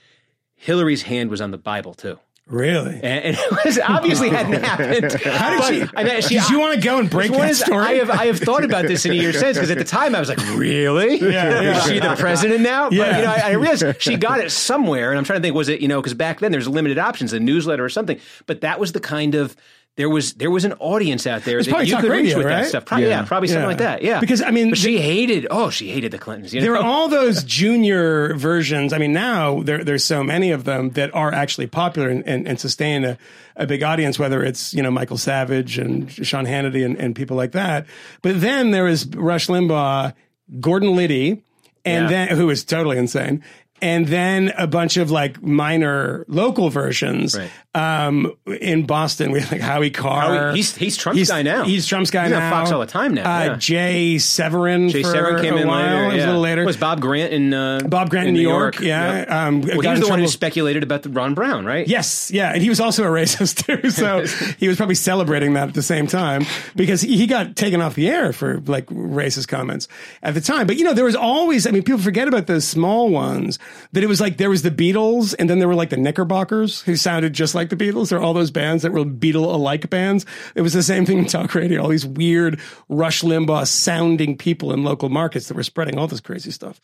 Hillary's 0.57 1.03
hand 1.03 1.31
was 1.31 1.41
on 1.41 1.51
the 1.53 1.59
Bible 1.59 1.95
too. 1.95 2.19
really. 2.47 2.95
And, 2.97 3.05
and 3.25 3.37
it 3.39 3.65
was 3.65 3.79
obviously 3.79 4.29
hadn't 4.31 4.63
happened. 4.65 5.13
How 5.23 5.51
did 5.69 5.89
she? 5.89 5.91
I 5.97 6.05
mean, 6.05 6.21
she- 6.23 6.35
did 6.39 6.51
you 6.51 6.59
want 6.61 6.75
to 6.75 6.81
go 6.81 6.99
and 6.99 7.09
break 7.09 7.31
that 7.33 7.49
is, 7.51 7.61
story? 7.61 7.85
I 7.85 7.93
have 7.95 8.11
I 8.11 8.27
have 8.27 8.39
thought 8.39 8.65
about 8.65 8.87
this 8.87 9.05
in 9.07 9.13
a 9.13 9.15
year 9.15 9.33
since 9.33 9.57
because 9.57 9.71
at 9.71 9.79
the 9.79 9.85
time 9.85 10.15
I 10.15 10.21
was 10.21 10.29
like, 10.29 10.39
really? 10.57 11.19
Yeah, 11.21 11.61
yeah. 11.63 11.79
Is 11.79 11.85
she 11.85 12.01
the 12.01 12.15
president 12.19 12.61
now? 12.61 12.89
But 12.91 12.97
Yeah. 12.97 13.17
you 13.19 13.25
know, 13.25 13.31
I, 13.33 13.41
I 13.41 13.53
realized 13.53 14.03
she 14.03 14.17
got 14.17 14.41
it 14.41 14.51
somewhere, 14.51 15.11
and 15.11 15.19
I'm 15.19 15.25
trying 15.25 15.39
to 15.41 15.43
think, 15.43 15.55
was 15.55 15.69
it 15.69 15.81
you 15.81 15.89
know 15.89 16.01
because 16.01 16.15
back 16.15 16.41
then 16.41 16.51
there's 16.53 16.69
limited 16.69 16.99
options, 16.99 17.33
a 17.33 17.41
newsletter 17.41 17.85
or 17.85 17.89
something. 17.89 18.19
But 18.47 18.61
that 18.63 18.79
was 18.81 18.93
the 18.93 19.01
kind 19.01 19.35
of 19.37 19.57
there 19.97 20.11
was 20.11 20.35
there 20.35 20.51
was 20.51 20.65
an 20.65 20.73
audience 20.75 21.25
out 21.27 21.43
there 21.45 21.63
that 21.63 21.87
you 21.87 21.97
could 21.97 22.11
reach 22.11 22.35
with 22.35 22.47
right? 22.47 22.63
that 22.63 22.67
stuff. 22.69 22.85
Probably, 22.85 23.07
yeah. 23.07 23.21
Yeah. 23.21 23.25
probably 23.27 23.47
something 23.49 23.63
Yeah. 23.63 23.67
like 23.69 23.79
that. 23.79 24.03
Yeah, 24.03 24.19
Because, 24.21 24.43
I 24.43 24.51
mean, 24.51 24.71
but 24.71 24.79
she 24.79 24.99
hated. 24.99 25.47
Oh, 25.51 25.71
she 25.71 25.89
hated 25.91 26.11
the 26.11 26.19
Clintons. 26.19 26.53
You 26.53 26.61
know? 26.61 26.65
there 26.67 26.77
are 26.77 26.83
all 26.85 27.09
those 27.21 27.45
junior 27.45 28.35
versions. 28.35 28.93
I 28.93 28.99
mean, 28.99 29.13
now 29.13 29.63
there, 29.63 29.85
there's 29.85 30.05
so 30.05 30.25
many 30.25 30.51
of 30.51 30.65
them 30.65 30.91
that 30.91 31.15
are 31.15 31.33
actually 31.33 31.69
popular 31.69 32.09
and, 32.09 32.27
and, 32.27 32.49
and 32.49 32.59
sustain 32.59 33.05
a, 33.05 33.19
a 33.55 33.67
big 33.67 33.85
audience, 33.85 34.19
whether 34.19 34.43
it's, 34.43 34.75
you 34.75 34.83
know, 34.83 34.91
Michael 34.91 35.17
Savage 35.19 35.79
and 35.79 36.11
Sean 36.11 36.45
Hannity 36.45 36.85
and, 36.85 36.97
and 36.97 37.15
people 37.15 37.37
like 37.37 37.53
that. 37.53 37.87
But 38.21 38.41
then 38.41 38.73
there 38.73 38.89
is 38.89 39.07
Rush 39.07 39.47
Limbaugh, 39.47 40.13
Gordon 40.61 40.97
Liddy, 40.97 41.43
and 41.85 42.05
Yeah. 42.11 42.27
then, 42.27 42.37
who 42.37 42.51
is 42.51 42.65
totally 42.65 42.99
insane. 42.99 43.45
And 43.83 44.07
then 44.09 44.53
a 44.57 44.67
bunch 44.67 44.97
of 44.97 45.11
like 45.11 45.43
minor 45.43 46.25
local 46.27 46.71
versions. 46.71 47.37
Right. 47.39 47.51
Um, 47.75 48.33
in 48.61 48.87
Boston, 48.87 49.33
we 49.33 49.41
have 49.41 49.51
like 49.51 49.61
Howie 49.61 49.91
Carr. 49.91 50.21
Howie- 50.51 50.55
he's- 50.57 50.77
he's 50.77 50.97
Trump's 50.97 51.29
guy 51.29 51.43
now. 51.43 51.65
He's 51.65 51.87
Trump's 51.87 52.11
guy 52.11 52.25
He's 52.27 52.33
on 52.33 52.39
now. 52.39 52.51
Fox 52.51 52.71
all 52.71 52.79
the 52.81 52.87
time 52.87 53.15
now, 53.15 53.23
Uh, 53.23 53.45
yeah. 53.45 53.57
Jay 53.57 54.19
Severin. 54.19 54.89
Jay 54.91 55.03
for 55.03 55.11
Severin 55.11 55.43
came 55.43 55.55
a 55.55 55.57
in 55.63 55.67
while. 55.69 55.81
later. 55.83 56.05
It 56.05 56.15
was 56.15 56.23
a 56.23 56.27
little 56.27 56.41
later. 56.41 56.65
Was 56.65 56.77
Bob 56.77 57.01
Grant 57.01 57.33
in 57.33 57.53
uh, 57.53 57.81
Bob 57.89 58.11
Grant 58.11 58.29
in 58.29 58.35
New 58.35 58.41
York, 58.41 58.79
yeah. 58.81 59.17
Yep. 59.19 59.31
Um, 59.31 59.61
well, 59.63 59.81
he 59.81 59.89
was 59.89 60.01
the 60.01 60.09
one 60.09 60.21
who 60.21 60.29
speculated 60.29 60.83
about 60.85 61.03
the 61.03 61.09
Ron 61.11 61.35
Brown, 61.35 61.65
right? 61.65 61.87
Yes, 61.89 62.31
yeah, 62.31 62.53
and 62.53 62.63
he 62.63 62.69
was 62.69 62.79
also 62.81 63.03
a 63.03 63.09
racist 63.09 63.65
too, 63.67 63.91
so 63.91 64.25
he 64.59 64.69
was 64.69 64.77
probably 64.77 64.95
celebrating 64.95 65.55
that 65.55 65.69
at 65.69 65.75
the 65.75 65.83
same 65.83 66.07
time 66.07 66.45
because 66.77 67.01
he, 67.01 67.17
he 67.17 67.27
got 67.27 67.57
taken 67.57 67.81
off 67.81 67.95
the 67.97 68.09
air 68.09 68.33
for 68.33 68.61
like 68.67 68.87
racist 68.87 69.49
comments 69.49 69.89
at 70.23 70.35
the 70.35 70.41
time. 70.41 70.67
But 70.69 70.77
you 70.77 70.85
know, 70.85 70.95
there 70.95 71.05
was 71.05 71.17
always, 71.17 71.67
I 71.67 71.73
mean, 71.73 71.83
people 71.83 72.01
forget 72.01 72.29
about 72.29 72.47
those 72.47 72.65
small 72.67 73.09
ones. 73.09 73.59
That 73.93 74.05
it 74.05 74.09
was 74.09 74.21
like 74.21 74.37
there 74.37 74.51
was 74.51 74.63
the 74.63 74.71
Beatles, 74.71 75.35
and 75.39 75.51
then 75.51 75.59
there 75.59 75.67
were 75.69 75.75
like 75.75 75.91
the 75.91 75.97
Knickerbockers 75.97 76.83
who 76.83 76.95
sounded 76.97 77.33
just 77.33 77.55
like 77.55 77.64
the 77.71 77.77
Beatles. 77.77 78.13
Were 78.13 78.19
all 78.21 78.35
those 78.35 78.51
bands 78.51 78.83
that 78.83 78.93
were 78.93 79.05
Beatle-alike 79.05 79.91
bands. 79.91 80.27
It 80.55 80.63
was 80.63 80.73
the 80.73 80.83
same 80.83 81.05
thing 81.07 81.19
in 81.19 81.27
talk 81.27 81.55
radio. 81.55 81.83
All 81.83 81.89
these 81.89 82.07
weird 82.07 82.61
Rush 82.89 83.23
Limbaugh 83.23 83.67
sounding 83.67 84.37
people 84.37 84.73
in 84.73 84.85
local 84.85 85.09
markets 85.09 85.49
that 85.49 85.55
were 85.57 85.63
spreading 85.63 85.99
all 85.99 86.07
this 86.07 86.21
crazy 86.21 86.51
stuff. 86.51 86.81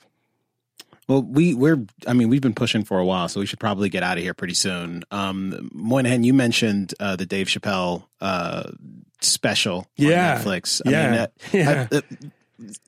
Well, 1.08 1.22
we 1.22 1.54
we're 1.54 1.84
I 2.06 2.12
mean 2.12 2.28
we've 2.28 2.40
been 2.40 2.54
pushing 2.54 2.84
for 2.84 2.98
a 3.00 3.04
while, 3.04 3.28
so 3.28 3.40
we 3.40 3.46
should 3.46 3.58
probably 3.58 3.88
get 3.88 4.02
out 4.04 4.16
of 4.16 4.22
here 4.22 4.32
pretty 4.34 4.54
soon. 4.54 5.02
Um, 5.10 5.68
Moynihan, 5.74 6.22
you 6.22 6.32
mentioned 6.32 6.94
uh, 7.00 7.16
the 7.16 7.26
Dave 7.26 7.48
Chappelle 7.48 8.04
uh, 8.20 8.70
special 9.20 9.88
Yeah. 9.96 10.34
on 10.36 10.40
Netflix. 10.44 10.80
Yeah. 10.84 11.00
I 11.00 11.04
mean, 11.04 11.14
that, 11.16 11.32
Yeah. 11.52 11.88
I- 11.90 11.96
uh, 11.96 12.00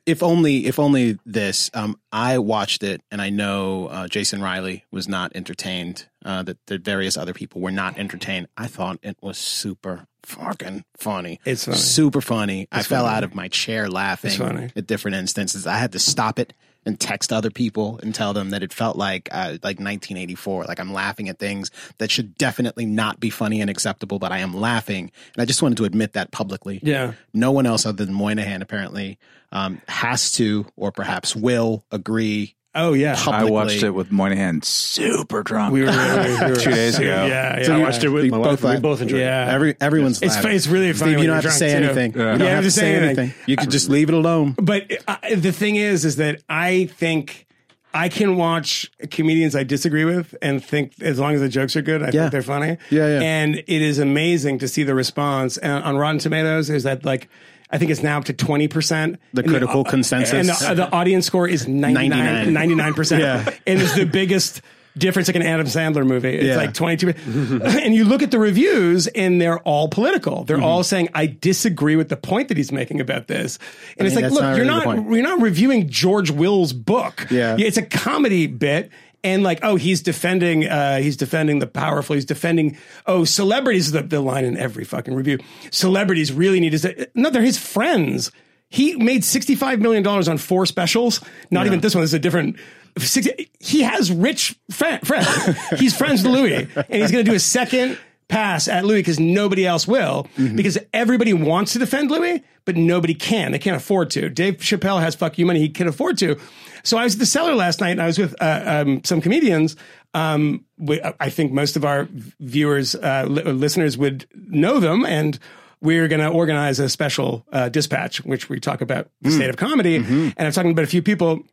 if 0.05 0.23
only 0.23 0.65
if 0.65 0.79
only 0.79 1.17
this. 1.25 1.69
Um, 1.73 1.99
I 2.11 2.37
watched 2.37 2.83
it, 2.83 3.01
and 3.11 3.21
I 3.21 3.29
know 3.29 3.87
uh, 3.87 4.07
Jason 4.07 4.41
Riley 4.41 4.85
was 4.91 5.07
not 5.07 5.31
entertained. 5.35 6.07
Uh, 6.25 6.41
that 6.43 6.57
the 6.67 6.77
various 6.77 7.17
other 7.17 7.33
people 7.33 7.59
were 7.59 7.71
not 7.71 7.97
entertained. 7.97 8.47
I 8.55 8.67
thought 8.67 8.97
it 9.03 9.17
was 9.21 9.37
super 9.37 10.07
fucking 10.23 10.85
funny. 10.95 11.39
It's 11.43 11.65
funny. 11.65 11.77
super 11.77 12.21
funny. 12.21 12.67
I 12.71 12.81
fell 12.83 13.03
funny. 13.03 13.17
out 13.17 13.23
of 13.25 13.35
my 13.35 13.49
chair 13.49 13.89
laughing 13.89 14.31
It's 14.31 14.39
at 14.75 14.87
different 14.87 15.15
instances. 15.15 15.67
I 15.67 15.77
had 15.77 15.91
to 15.91 15.99
stop 15.99 16.39
it 16.39 16.53
and 16.85 16.99
text 16.99 17.31
other 17.31 17.49
people 17.49 17.99
and 18.03 18.13
tell 18.13 18.33
them 18.33 18.51
that 18.51 18.63
it 18.63 18.73
felt 18.73 18.95
like 18.95 19.29
uh, 19.31 19.57
like 19.63 19.79
1984. 19.79 20.65
Like 20.65 20.79
I'm 20.79 20.93
laughing 20.93 21.29
at 21.29 21.39
things 21.39 21.71
that 21.97 22.11
should 22.11 22.37
definitely 22.37 22.85
not 22.85 23.19
be 23.19 23.29
funny 23.29 23.61
and 23.61 23.69
acceptable, 23.69 24.19
but 24.19 24.31
I 24.31 24.39
am 24.39 24.53
laughing, 24.53 25.11
and 25.33 25.41
I 25.41 25.45
just 25.45 25.61
wanted 25.61 25.77
to 25.77 25.85
admit 25.85 26.13
that 26.13 26.31
publicly. 26.31 26.79
Yeah. 26.83 27.13
No 27.33 27.51
one 27.51 27.65
else 27.65 27.85
other 27.85 28.05
than 28.05 28.13
Moynihan 28.13 28.61
apparently 28.61 29.17
um, 29.51 29.81
has 29.87 30.31
to 30.33 30.65
or 30.75 30.91
perhaps 30.91 31.35
will 31.35 31.85
agree 31.91 32.55
Oh 32.75 32.93
yeah, 32.93 33.15
I 33.27 33.43
watched 33.45 33.83
it 33.83 33.91
with 33.91 34.11
Moynihan 34.11 34.61
super 34.63 35.43
drunk. 35.43 35.73
we 35.73 35.81
were, 35.83 35.87
we 35.91 36.49
were 36.51 36.55
Two 36.55 36.71
days 36.71 36.97
ago. 36.97 37.25
Yeah, 37.25 37.57
yeah. 37.59 37.63
So 37.63 37.73
I 37.73 37.77
you- 37.77 37.83
watched 37.83 38.03
it 38.03 38.09
with 38.09 38.23
we 38.23 38.29
my 38.31 38.37
both 38.37 38.63
wife. 38.63 38.75
We 38.77 38.81
both 38.81 39.01
enjoyed 39.01 39.19
it. 39.19 39.23
Yeah. 39.25 39.51
Every 39.53 39.75
everyone's 39.79 40.21
It's 40.21 40.35
laughing. 40.35 40.51
it's 40.55 40.67
really 40.67 40.91
funny 40.93 41.11
Steve, 41.11 41.17
when 41.17 41.19
you 41.19 41.27
don't 41.27 41.27
you're 41.27 41.35
have 41.35 41.43
to 41.43 41.51
say 41.51 41.69
too. 41.77 41.85
anything. 41.85 42.13
Yeah. 42.13 42.17
You 42.19 42.23
You 42.31 42.31
don't 42.31 42.39
don't 42.39 42.55
have 42.55 42.63
to 42.63 42.71
say 42.71 42.95
anything. 42.95 43.33
You 43.45 43.57
could 43.57 43.69
just 43.69 43.89
leave 43.89 44.09
it 44.09 44.15
alone. 44.15 44.53
But 44.57 44.91
uh, 45.07 45.17
the 45.35 45.51
thing 45.51 45.75
is, 45.75 46.03
is 46.03 46.15
that 46.15 46.41
I 46.49 46.85
think 46.85 47.45
I 47.93 48.09
can 48.09 48.37
watch 48.37 48.89
comedians 49.11 49.55
I 49.55 49.63
disagree 49.63 50.03
with 50.05 50.33
and 50.41 50.63
think 50.65 50.93
as 50.99 51.19
long 51.19 51.35
as 51.35 51.41
the 51.41 51.49
jokes 51.49 51.75
are 51.75 51.83
good, 51.83 52.01
I 52.01 52.05
Yeah. 52.07 52.11
think 52.21 52.31
they're 52.31 52.41
funny. 52.41 52.77
Yeah, 52.89 53.07
yeah. 53.07 53.21
And 53.21 53.57
it 53.57 53.69
is 53.83 53.99
amazing 53.99 54.57
to 54.59 54.67
see 54.67 54.81
the 54.81 54.95
response 54.95 55.57
and 55.57 55.83
on 55.83 55.95
Rotten 55.97 56.17
Tomatoes. 56.17 56.71
Is 56.71 56.81
that 56.83 57.05
like? 57.05 57.29
I 57.73 57.77
think 57.79 57.91
it's 57.91 58.03
now 58.03 58.19
up 58.19 58.25
to 58.25 58.33
20%. 58.33 59.17
The 59.33 59.41
And 59.41 59.49
critical 59.49 59.83
consensus. 59.83 60.61
And 60.61 60.77
the, 60.77 60.85
the 60.85 60.91
audience 60.91 61.25
score 61.25 61.47
is 61.47 61.67
99, 61.67 62.53
99. 62.53 62.93
99%. 62.93 63.19
Yeah. 63.19 63.49
And 63.67 63.81
it's 63.81 63.95
the 63.95 64.05
biggest 64.05 64.61
difference 64.95 65.27
like 65.27 65.35
an 65.35 65.41
Adam 65.41 65.65
Sandler 65.65 66.05
movie. 66.05 66.35
It's 66.35 66.45
Yeah. 66.45 66.55
like 66.57 66.75
22. 66.75 67.09
and 67.65 67.95
you 67.95 68.05
look 68.05 68.21
at 68.21 68.29
the 68.29 68.37
reviews 68.37 69.07
and 69.07 69.41
they're 69.41 69.57
all 69.61 69.87
political. 69.89 70.43
They're 70.43 70.57
Mm-hmm. 70.57 70.65
all 70.65 70.83
saying, 70.83 71.09
I 71.15 71.25
disagree 71.25 71.95
with 71.95 72.09
the 72.09 72.15
point 72.15 72.49
that 72.49 72.57
he's 72.57 72.71
making 72.71 73.01
about 73.01 73.25
this. 73.27 73.57
And 73.97 74.05
it's 74.07 74.15
mean, 74.15 74.25
like, 74.25 74.31
look, 74.33 74.41
not 74.43 74.55
you're 74.55 74.65
really 74.67 74.85
not, 74.85 75.11
you're 75.11 75.23
not 75.23 75.41
reviewing 75.41 75.89
George 75.89 76.29
Will's 76.29 76.73
book. 76.73 77.25
Yeah. 77.31 77.55
It's 77.57 77.77
a 77.77 77.81
comedy 77.81 78.45
bit. 78.45 78.91
And 79.23 79.41
like, 79.41 79.59
oh, 79.63 79.77
he's 79.77 80.01
defending, 80.01 80.67
uh, 80.67 80.97
he's 80.97 81.15
defending 81.15 81.59
the 81.59 81.67
powerful. 81.67 82.15
He's 82.15 82.25
defending, 82.25 82.77
oh, 83.05 83.23
celebrities, 83.23 83.91
the, 83.91 84.01
the 84.01 84.19
line 84.19 84.43
in 84.43 84.57
every 84.57 84.83
fucking 84.83 85.13
review. 85.13 85.39
Celebrities 85.71 86.33
really 86.33 86.59
need 86.59 86.73
his, 86.73 86.85
no, 87.15 87.29
they're 87.29 87.41
his 87.41 87.57
friends. 87.57 88.31
He 88.69 88.95
made 88.95 89.21
$65 89.21 89.79
million 89.79 90.05
on 90.05 90.37
four 90.37 90.65
specials. 90.65 91.21
Not 91.51 91.67
even 91.67 91.79
this 91.79 91.95
one. 91.95 92.01
This 92.01 92.09
is 92.09 92.15
a 92.15 92.19
different, 92.19 92.57
60, 92.97 93.49
he 93.59 93.83
has 93.83 94.11
rich 94.11 94.59
friend, 94.71 95.05
friends. 95.05 95.27
he's 95.79 95.95
friends 95.95 96.23
with 96.23 96.33
Louis 96.33 96.53
and 96.75 96.85
he's 96.89 97.11
going 97.11 97.23
to 97.23 97.31
do 97.31 97.35
a 97.35 97.39
second 97.39 97.97
pass 98.33 98.67
at 98.67 98.83
Louis 98.85 98.99
because 98.99 99.19
nobody 99.19 99.65
else 99.65 99.87
will 99.87 100.27
because 100.55 100.77
everybody 100.91 101.33
wants 101.33 101.73
to 101.73 101.79
defend 101.79 102.09
Louis, 102.11 102.41
but 102.65 102.75
nobody 102.75 103.13
can. 103.13 103.51
They 103.51 103.59
can't 103.59 103.75
afford 103.75 104.09
to. 104.11 104.29
Dave 104.29 104.57
Chappelle 104.57 104.99
has 105.01 105.13
fuck 105.15 105.37
you 105.37 105.45
money. 105.45 105.59
He 105.59 105.69
can 105.69 105.87
afford 105.87 106.17
to. 106.19 106.39
So 106.83 106.97
I 106.97 107.03
was 107.03 107.13
at 107.13 107.19
the 107.19 107.25
cellar 107.25 107.55
last 107.55 107.79
night 107.79 107.91
and 107.91 108.01
I 108.01 108.07
was 108.07 108.17
with 108.17 108.35
uh, 108.41 108.63
um, 108.85 109.03
some 109.03 109.21
comedians. 109.21 109.75
Um, 110.13 110.65
we, 110.77 110.99
I 111.19 111.29
think 111.29 111.51
most 111.51 111.75
of 111.75 111.85
our 111.85 112.07
viewers, 112.39 112.95
uh, 112.95 113.25
li- 113.27 113.43
listeners 113.43 113.97
would 113.97 114.25
know 114.35 114.79
them 114.79 115.05
and 115.05 115.37
we're 115.81 116.07
going 116.07 116.21
to 116.21 116.29
organize 116.29 116.79
a 116.79 116.87
special 116.89 117.45
uh, 117.51 117.69
dispatch, 117.69 118.23
which 118.25 118.49
we 118.49 118.59
talk 118.59 118.81
about 118.81 119.09
the 119.21 119.31
state 119.31 119.49
of 119.49 119.57
comedy. 119.57 119.97
And 119.97 120.33
I'm 120.37 120.51
talking 120.51 120.71
about 120.71 120.83
a 120.85 120.87
few 120.87 121.01
people 121.01 121.43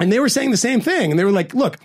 and 0.00 0.10
they 0.12 0.20
were 0.20 0.28
saying 0.28 0.50
the 0.50 0.56
same 0.56 0.80
thing. 0.80 1.10
And 1.10 1.18
they 1.18 1.24
were 1.24 1.32
like, 1.32 1.54
look, 1.54 1.76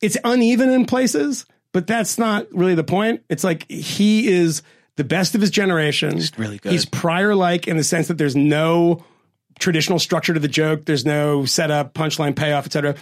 it's 0.00 0.16
uneven 0.24 0.70
in 0.70 0.84
places, 0.84 1.44
but 1.72 1.86
that's 1.86 2.18
not 2.18 2.46
really 2.52 2.74
the 2.74 2.84
point. 2.84 3.22
It's 3.28 3.44
like 3.44 3.70
he 3.70 4.28
is 4.28 4.62
the 4.96 5.04
best 5.04 5.34
of 5.34 5.40
his 5.40 5.50
generation. 5.50 6.20
really 6.36 6.58
good. 6.58 6.72
He's 6.72 6.84
prior 6.84 7.34
like 7.34 7.68
in 7.68 7.76
the 7.76 7.84
sense 7.84 8.08
that 8.08 8.18
there's 8.18 8.36
no 8.36 9.04
traditional 9.58 9.98
structure 9.98 10.34
to 10.34 10.40
the 10.40 10.48
joke. 10.48 10.84
There's 10.86 11.04
no 11.04 11.44
setup, 11.44 11.94
punchline, 11.94 12.34
payoff, 12.36 12.66
etc. 12.66 12.94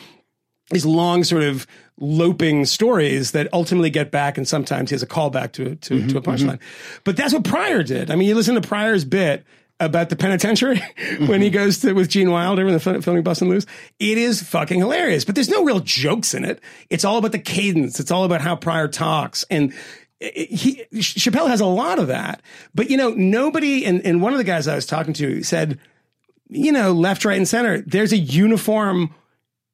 These 0.70 0.84
long 0.84 1.22
sort 1.24 1.42
of 1.44 1.66
loping 1.98 2.64
stories 2.64 3.30
that 3.32 3.48
ultimately 3.52 3.88
get 3.88 4.10
back, 4.10 4.36
and 4.36 4.46
sometimes 4.48 4.90
he 4.90 4.94
has 4.94 5.02
a 5.02 5.06
callback 5.06 5.52
to 5.52 5.76
to, 5.76 5.94
Mm-hmm, 5.94 6.08
to 6.08 6.18
a 6.18 6.22
punchline. 6.22 6.58
But 7.04 7.16
that's 7.16 7.32
what 7.32 7.44
Pryor 7.44 7.82
did. 7.82 8.10
I 8.10 8.16
mean, 8.16 8.28
you 8.28 8.34
listen 8.34 8.56
to 8.56 8.60
Pryor's 8.66 9.04
bit 9.04 9.44
about 9.78 10.08
the 10.08 10.16
penitentiary 10.16 10.78
when 11.26 11.40
he 11.40 11.48
mm-hmm. 11.48 11.54
goes 11.54 11.78
to 11.80 11.92
with 11.92 12.08
Gene 12.08 12.30
Wilder 12.30 12.66
in 12.66 12.72
the 12.72 12.80
fil- 12.80 13.00
filming 13.02 13.22
Bustin' 13.22 13.48
Loose. 13.48 13.66
It 13.98 14.18
is 14.18 14.42
fucking 14.42 14.78
hilarious, 14.78 15.24
but 15.24 15.34
there's 15.34 15.48
no 15.48 15.64
real 15.64 15.80
jokes 15.80 16.34
in 16.34 16.44
it. 16.44 16.60
It's 16.90 17.04
all 17.04 17.18
about 17.18 17.32
the 17.32 17.38
cadence. 17.38 18.00
It's 18.00 18.10
all 18.10 18.24
about 18.24 18.40
how 18.40 18.56
Pryor 18.56 18.88
talks 18.88 19.44
and. 19.50 19.72
Eh, 20.22 20.30
eh, 20.34 20.46
he 20.48 20.84
Chappelle 20.94 21.48
has 21.48 21.60
a 21.60 21.66
lot 21.66 21.98
of 21.98 22.06
that, 22.06 22.40
but 22.74 22.88
you 22.88 22.96
know 22.96 23.10
nobody. 23.10 23.84
And, 23.84 24.00
and 24.06 24.22
one 24.22 24.32
of 24.32 24.38
the 24.38 24.44
guys 24.44 24.66
I 24.66 24.74
was 24.74 24.86
talking 24.86 25.12
to 25.12 25.42
said, 25.42 25.78
you 26.48 26.72
know, 26.72 26.92
left, 26.92 27.26
right, 27.26 27.36
and 27.36 27.46
center. 27.46 27.82
There's 27.82 28.12
a 28.12 28.16
uniform 28.16 29.14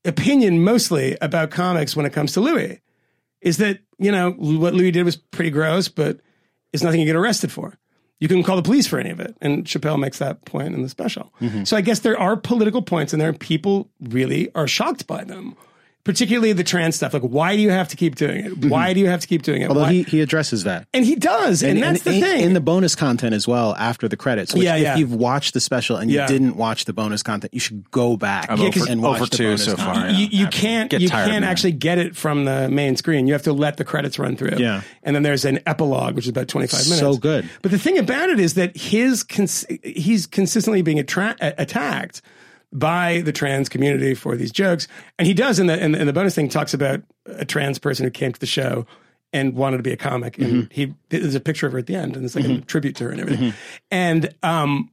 opinion 0.05 0.65
mostly 0.65 1.17
about 1.21 1.53
comics 1.53 1.95
when 1.95 2.07
it 2.07 2.13
comes 2.13 2.33
to 2.33 2.41
Louis. 2.41 2.81
Is 3.41 3.59
that 3.59 3.83
you 3.99 4.11
know 4.11 4.33
what 4.33 4.75
Louis 4.75 4.91
did 4.91 5.05
was 5.05 5.15
pretty 5.15 5.51
gross, 5.51 5.87
but 5.87 6.19
it's 6.73 6.83
nothing 6.83 6.99
you 6.99 7.07
get 7.07 7.15
arrested 7.15 7.53
for. 7.53 7.79
You 8.23 8.29
can 8.29 8.45
call 8.45 8.55
the 8.55 8.63
police 8.63 8.87
for 8.87 9.01
any 9.01 9.11
of 9.11 9.19
it, 9.19 9.35
and 9.41 9.65
Chappelle 9.65 9.99
makes 9.99 10.21
that 10.21 10.45
point 10.45 10.77
in 10.77 10.83
the 10.83 10.89
special. 10.89 11.33
Mm-hmm. 11.41 11.65
So 11.65 11.77
I 11.77 11.81
guess 11.81 11.99
there 11.99 12.17
are 12.17 12.37
political 12.37 12.81
points, 12.81 13.13
and 13.13 13.21
there 13.21 13.33
people 13.33 13.89
really 14.01 14.49
are 14.55 14.69
shocked 14.69 15.09
by 15.09 15.25
them, 15.25 15.57
particularly 16.05 16.53
the 16.53 16.65
trans 16.65 16.97
stuff. 16.97 17.15
Like, 17.15 17.23
why 17.23 17.55
do 17.55 17.63
you 17.63 17.71
have 17.71 17.89
to 17.89 17.97
keep 17.97 18.17
doing 18.17 18.45
it? 18.45 18.53
Mm-hmm. 18.53 18.69
Why 18.71 18.93
do 18.93 19.01
you 19.01 19.07
have 19.09 19.21
to 19.21 19.29
keep 19.29 19.43
doing 19.43 19.63
it? 19.63 19.69
Although 19.69 19.83
Why- 19.83 19.93
he, 19.93 20.03
he 20.03 20.21
addresses 20.21 20.65
that. 20.65 20.87
and 20.93 21.05
he 21.05 21.15
does, 21.15 21.63
and, 21.63 21.81
that's 21.83 22.03
the 22.03 22.21
thing. 22.21 22.41
in 22.45 22.55
the 22.55 22.61
bonus 22.61 22.95
content 22.95 23.35
as 23.35 23.47
well 23.47 23.75
after 23.77 24.09
the 24.09 24.17
credits. 24.17 24.53
Which 24.53 24.65
Yeah, 24.65 24.77
if 24.77 24.99
you've 24.99 25.15
watched 25.15 25.55
the 25.55 25.61
special 25.61 25.97
and 25.97 26.11
you 26.11 26.27
didn't 26.27 26.57
watch 26.57 26.87
the 26.87 26.93
bonus 26.93 27.23
content, 27.23 27.55
you 27.55 27.61
should 27.61 27.91
go 27.91 28.17
back 28.17 28.51
I'm 28.51 28.61
and 28.61 28.75
over- 28.77 29.01
watch 29.01 29.17
over 29.21 29.27
the 29.31 29.37
two 29.37 29.45
bonus 29.45 29.65
so 29.65 29.77
content. 29.77 30.07
far. 30.13 30.21
you, 30.21 30.27
you 30.31 30.47
can't 30.49 30.91
get 30.91 31.01
you 31.01 31.09
tired 31.09 31.31
can't 31.31 31.45
actually 31.45 31.73
get 31.73 31.99
it 31.99 32.17
from 32.17 32.45
the 32.47 32.69
main 32.69 32.97
screen. 32.97 33.27
You 33.27 33.35
have 33.35 33.43
to 33.43 33.53
let 33.53 33.77
the 33.77 33.85
credits 33.85 34.19
run 34.19 34.37
through. 34.37 34.57
Yeah. 34.59 34.83
and 35.05 35.15
then 35.15 35.23
there's 35.23 35.45
an 35.45 35.61
epilogue, 35.67 36.15
which 36.17 36.25
is 36.25 36.31
about 36.31 36.49
25 36.49 36.81
minutes. 36.87 36.99
So 37.01 37.17
good. 37.17 37.49
But 37.63 37.71
the 37.71 37.79
thing 37.79 37.99
about 37.99 38.29
it 38.29 38.41
is 38.41 38.55
that 38.55 38.77
his 38.77 39.23
cons- 39.23 39.67
he's 39.83 40.27
consistently 40.27 40.83
being 40.83 40.99
attra- 40.99 41.37
attacked 41.41 42.23
by 42.73 43.21
the 43.21 43.33
trans 43.33 43.69
community 43.69 44.15
for 44.15 44.37
these 44.37 44.51
jokes, 44.51 44.89
and 45.19 45.27
he 45.29 45.35
does 45.35 45.59
in 45.59 45.67
the 45.67 45.79
in 45.83 45.93
the, 45.93 46.01
in 46.01 46.07
the 46.07 46.13
bonus 46.13 46.35
thing 46.35 46.49
talks 46.49 46.73
about 46.75 47.03
a 47.27 47.45
trans 47.45 47.79
person 47.79 48.05
who 48.05 48.11
came 48.11 48.33
to 48.33 48.41
the 48.41 48.47
show 48.47 48.87
and 49.33 49.55
wanted 49.55 49.77
to 49.79 49.83
be 49.83 49.93
a 49.93 49.97
comic, 49.97 50.39
and 50.39 50.47
Mm-hmm. 50.47 50.73
he 50.73 50.95
there's 51.11 51.35
a 51.35 51.41
picture 51.41 51.67
of 51.67 51.73
her 51.73 51.79
at 51.79 51.87
the 51.87 51.97
end, 51.97 52.17
and 52.17 52.25
it's 52.25 52.35
like 52.35 52.45
a 52.45 52.61
tribute 52.63 52.97
to 52.97 53.05
her 53.05 53.11
and 53.11 53.21
everything, 53.21 53.53
and 53.91 54.35
um. 54.43 54.91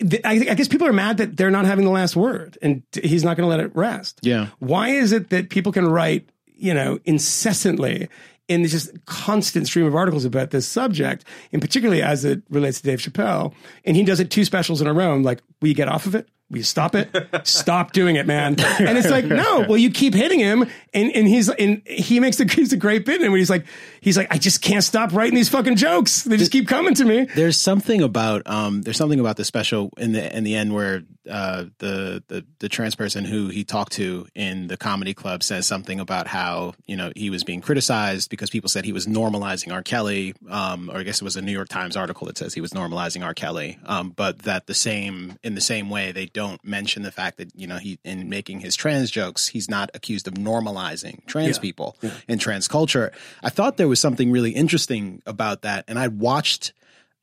th- 0.00 0.22
I, 0.24 0.32
I 0.32 0.54
guess 0.54 0.68
people 0.68 0.86
are 0.86 0.92
mad 0.92 1.18
that 1.18 1.36
they're 1.36 1.50
not 1.50 1.66
having 1.66 1.84
the 1.84 1.90
last 1.90 2.16
word, 2.16 2.56
and 2.62 2.82
t- 2.92 3.06
he's 3.06 3.22
not 3.24 3.36
going 3.36 3.48
to 3.48 3.50
let 3.56 3.60
it 3.60 3.74
rest. 3.76 4.18
Yeah. 4.22 4.48
Why 4.58 4.88
is 4.90 5.12
it 5.12 5.28
that 5.30 5.50
people 5.50 5.72
can 5.72 5.86
write, 5.86 6.28
you 6.46 6.72
know, 6.74 6.98
incessantly 7.04 8.08
in 8.48 8.62
this 8.62 8.72
just 8.72 9.04
constant 9.06 9.66
stream 9.66 9.86
of 9.86 9.94
articles 9.94 10.24
about 10.24 10.50
this 10.50 10.66
subject, 10.66 11.24
and 11.52 11.60
particularly 11.62 12.02
as 12.02 12.24
it 12.24 12.42
relates 12.50 12.80
to 12.80 12.86
Dave 12.86 12.98
Chappelle, 13.00 13.52
and 13.84 13.96
he 13.96 14.02
does 14.02 14.18
it 14.20 14.30
two 14.30 14.44
specials 14.44 14.80
in 14.80 14.86
a 14.86 14.92
row. 14.92 15.12
I'm 15.12 15.22
like, 15.22 15.40
will 15.60 15.68
you 15.68 15.74
get 15.74 15.88
off 15.88 16.06
of 16.06 16.14
it? 16.14 16.28
Will 16.50 16.58
you 16.58 16.64
stop 16.64 16.96
it? 16.96 17.14
stop 17.44 17.92
doing 17.92 18.16
it, 18.16 18.26
man. 18.26 18.56
And 18.80 18.98
it's 18.98 19.08
like, 19.08 19.24
no, 19.24 19.66
well, 19.68 19.76
you 19.76 19.90
keep 19.90 20.14
hitting 20.14 20.40
him, 20.40 20.68
and 20.92 21.12
and 21.14 21.28
he's 21.28 21.48
and 21.48 21.80
he 21.86 22.18
makes 22.18 22.38
the 22.38 22.44
he's 22.52 22.72
a 22.72 22.76
great 22.76 23.06
bit, 23.06 23.22
and 23.22 23.34
he's 23.36 23.50
like, 23.50 23.64
he's 24.00 24.16
like, 24.16 24.26
I 24.32 24.38
just 24.38 24.60
can't 24.60 24.82
stop 24.82 25.12
writing 25.12 25.36
these 25.36 25.48
fucking 25.48 25.76
jokes. 25.76 26.24
They 26.24 26.36
just 26.36 26.50
keep 26.50 26.66
coming 26.66 26.94
to 26.94 27.04
me. 27.04 27.26
There's 27.36 27.56
something 27.56 28.02
about 28.02 28.42
um, 28.46 28.82
there's 28.82 28.96
something 28.96 29.20
about 29.20 29.36
the 29.36 29.44
special 29.44 29.90
in 29.96 30.12
the 30.12 30.36
in 30.36 30.42
the 30.42 30.56
end 30.56 30.74
where 30.74 31.02
uh, 31.28 31.64
the 31.78 32.22
the 32.28 32.44
the 32.60 32.68
trans 32.68 32.94
person 32.94 33.24
who 33.24 33.48
he 33.48 33.64
talked 33.64 33.92
to 33.92 34.26
in 34.34 34.68
the 34.68 34.76
comedy 34.76 35.12
club 35.12 35.42
says 35.42 35.66
something 35.66 36.00
about 36.00 36.26
how 36.26 36.74
you 36.86 36.96
know 36.96 37.12
he 37.14 37.30
was 37.30 37.44
being 37.44 37.60
criticized 37.60 38.30
because 38.30 38.50
people 38.50 38.68
said 38.68 38.84
he 38.84 38.92
was 38.92 39.06
normalizing 39.06 39.72
R. 39.72 39.82
Kelly, 39.82 40.34
um, 40.48 40.90
or 40.90 40.98
I 40.98 41.02
guess 41.02 41.20
it 41.20 41.24
was 41.24 41.36
a 41.36 41.42
New 41.42 41.52
York 41.52 41.68
Times 41.68 41.96
article 41.96 42.26
that 42.26 42.38
says 42.38 42.54
he 42.54 42.60
was 42.60 42.72
normalizing 42.72 43.24
R. 43.24 43.34
Kelly, 43.34 43.78
um, 43.84 44.10
but 44.10 44.40
that 44.40 44.66
the 44.66 44.74
same 44.74 45.38
in 45.42 45.54
the 45.54 45.60
same 45.60 45.90
way 45.90 46.12
they 46.12 46.26
don't 46.26 46.64
mention 46.64 47.02
the 47.02 47.12
fact 47.12 47.36
that 47.38 47.54
you 47.54 47.66
know 47.66 47.76
he 47.76 47.98
in 48.04 48.28
making 48.28 48.60
his 48.60 48.74
trans 48.74 49.10
jokes 49.10 49.48
he's 49.48 49.68
not 49.68 49.90
accused 49.94 50.26
of 50.26 50.34
normalizing 50.34 51.24
trans 51.26 51.58
people 51.58 51.96
and 52.28 52.40
trans 52.40 52.66
culture. 52.68 53.12
I 53.42 53.50
thought 53.50 53.76
there 53.76 53.88
was 53.88 54.00
something 54.00 54.30
really 54.30 54.52
interesting 54.52 55.22
about 55.26 55.62
that, 55.62 55.84
and 55.88 55.98
I 55.98 56.08
watched. 56.08 56.72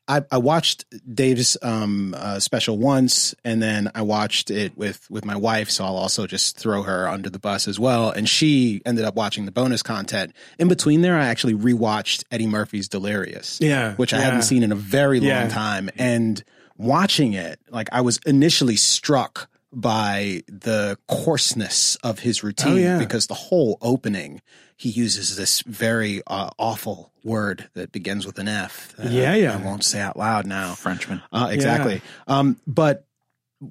I, 0.08 0.22
I 0.32 0.38
watched 0.38 0.86
Dave's 1.14 1.56
um, 1.62 2.14
uh, 2.16 2.40
special 2.40 2.78
once, 2.78 3.34
and 3.44 3.62
then 3.62 3.90
I 3.94 4.00
watched 4.02 4.50
it 4.50 4.76
with 4.76 5.06
with 5.10 5.24
my 5.24 5.36
wife. 5.36 5.68
So 5.70 5.84
I'll 5.84 5.96
also 5.96 6.26
just 6.26 6.56
throw 6.58 6.82
her 6.82 7.06
under 7.06 7.28
the 7.28 7.38
bus 7.38 7.68
as 7.68 7.78
well. 7.78 8.10
And 8.10 8.26
she 8.28 8.80
ended 8.86 9.04
up 9.04 9.14
watching 9.16 9.44
the 9.44 9.52
bonus 9.52 9.82
content. 9.82 10.34
In 10.58 10.68
between 10.68 11.02
there, 11.02 11.16
I 11.18 11.26
actually 11.26 11.54
rewatched 11.54 12.24
Eddie 12.30 12.46
Murphy's 12.46 12.88
Delirious, 12.88 13.58
Yeah, 13.60 13.94
which 13.96 14.14
I 14.14 14.18
yeah. 14.18 14.24
hadn't 14.24 14.42
seen 14.42 14.62
in 14.62 14.72
a 14.72 14.76
very 14.76 15.20
long 15.20 15.28
Yeah. 15.28 15.48
time. 15.48 15.90
And 15.98 16.42
watching 16.78 17.34
it, 17.34 17.60
like 17.70 17.88
I 17.92 18.00
was 18.00 18.18
initially 18.24 18.76
struck 18.76 19.48
by 19.70 20.42
the 20.48 20.96
coarseness 21.08 21.96
of 22.02 22.20
his 22.20 22.42
routine 22.42 22.72
Oh, 22.72 22.76
yeah. 22.76 22.98
because 22.98 23.26
the 23.26 23.34
whole 23.34 23.76
opening 23.82 24.40
he 24.78 24.88
uses 24.88 25.36
this 25.36 25.60
very 25.62 26.22
uh, 26.26 26.50
awful 26.56 27.12
word 27.24 27.68
that 27.74 27.92
begins 27.92 28.24
with 28.24 28.38
an 28.38 28.48
F. 28.48 28.94
that 28.96 29.10
Yeah, 29.10 29.32
I- 29.32 29.36
yeah. 29.36 29.52
I 29.54 29.56
won't 29.56 29.84
say 29.84 30.00
out 30.00 30.16
loud 30.16 30.46
now. 30.46 30.74
Frenchman. 30.74 31.20
Uh, 31.32 31.48
exactly. 31.52 32.00
Um, 32.26 32.56
but 32.66 33.04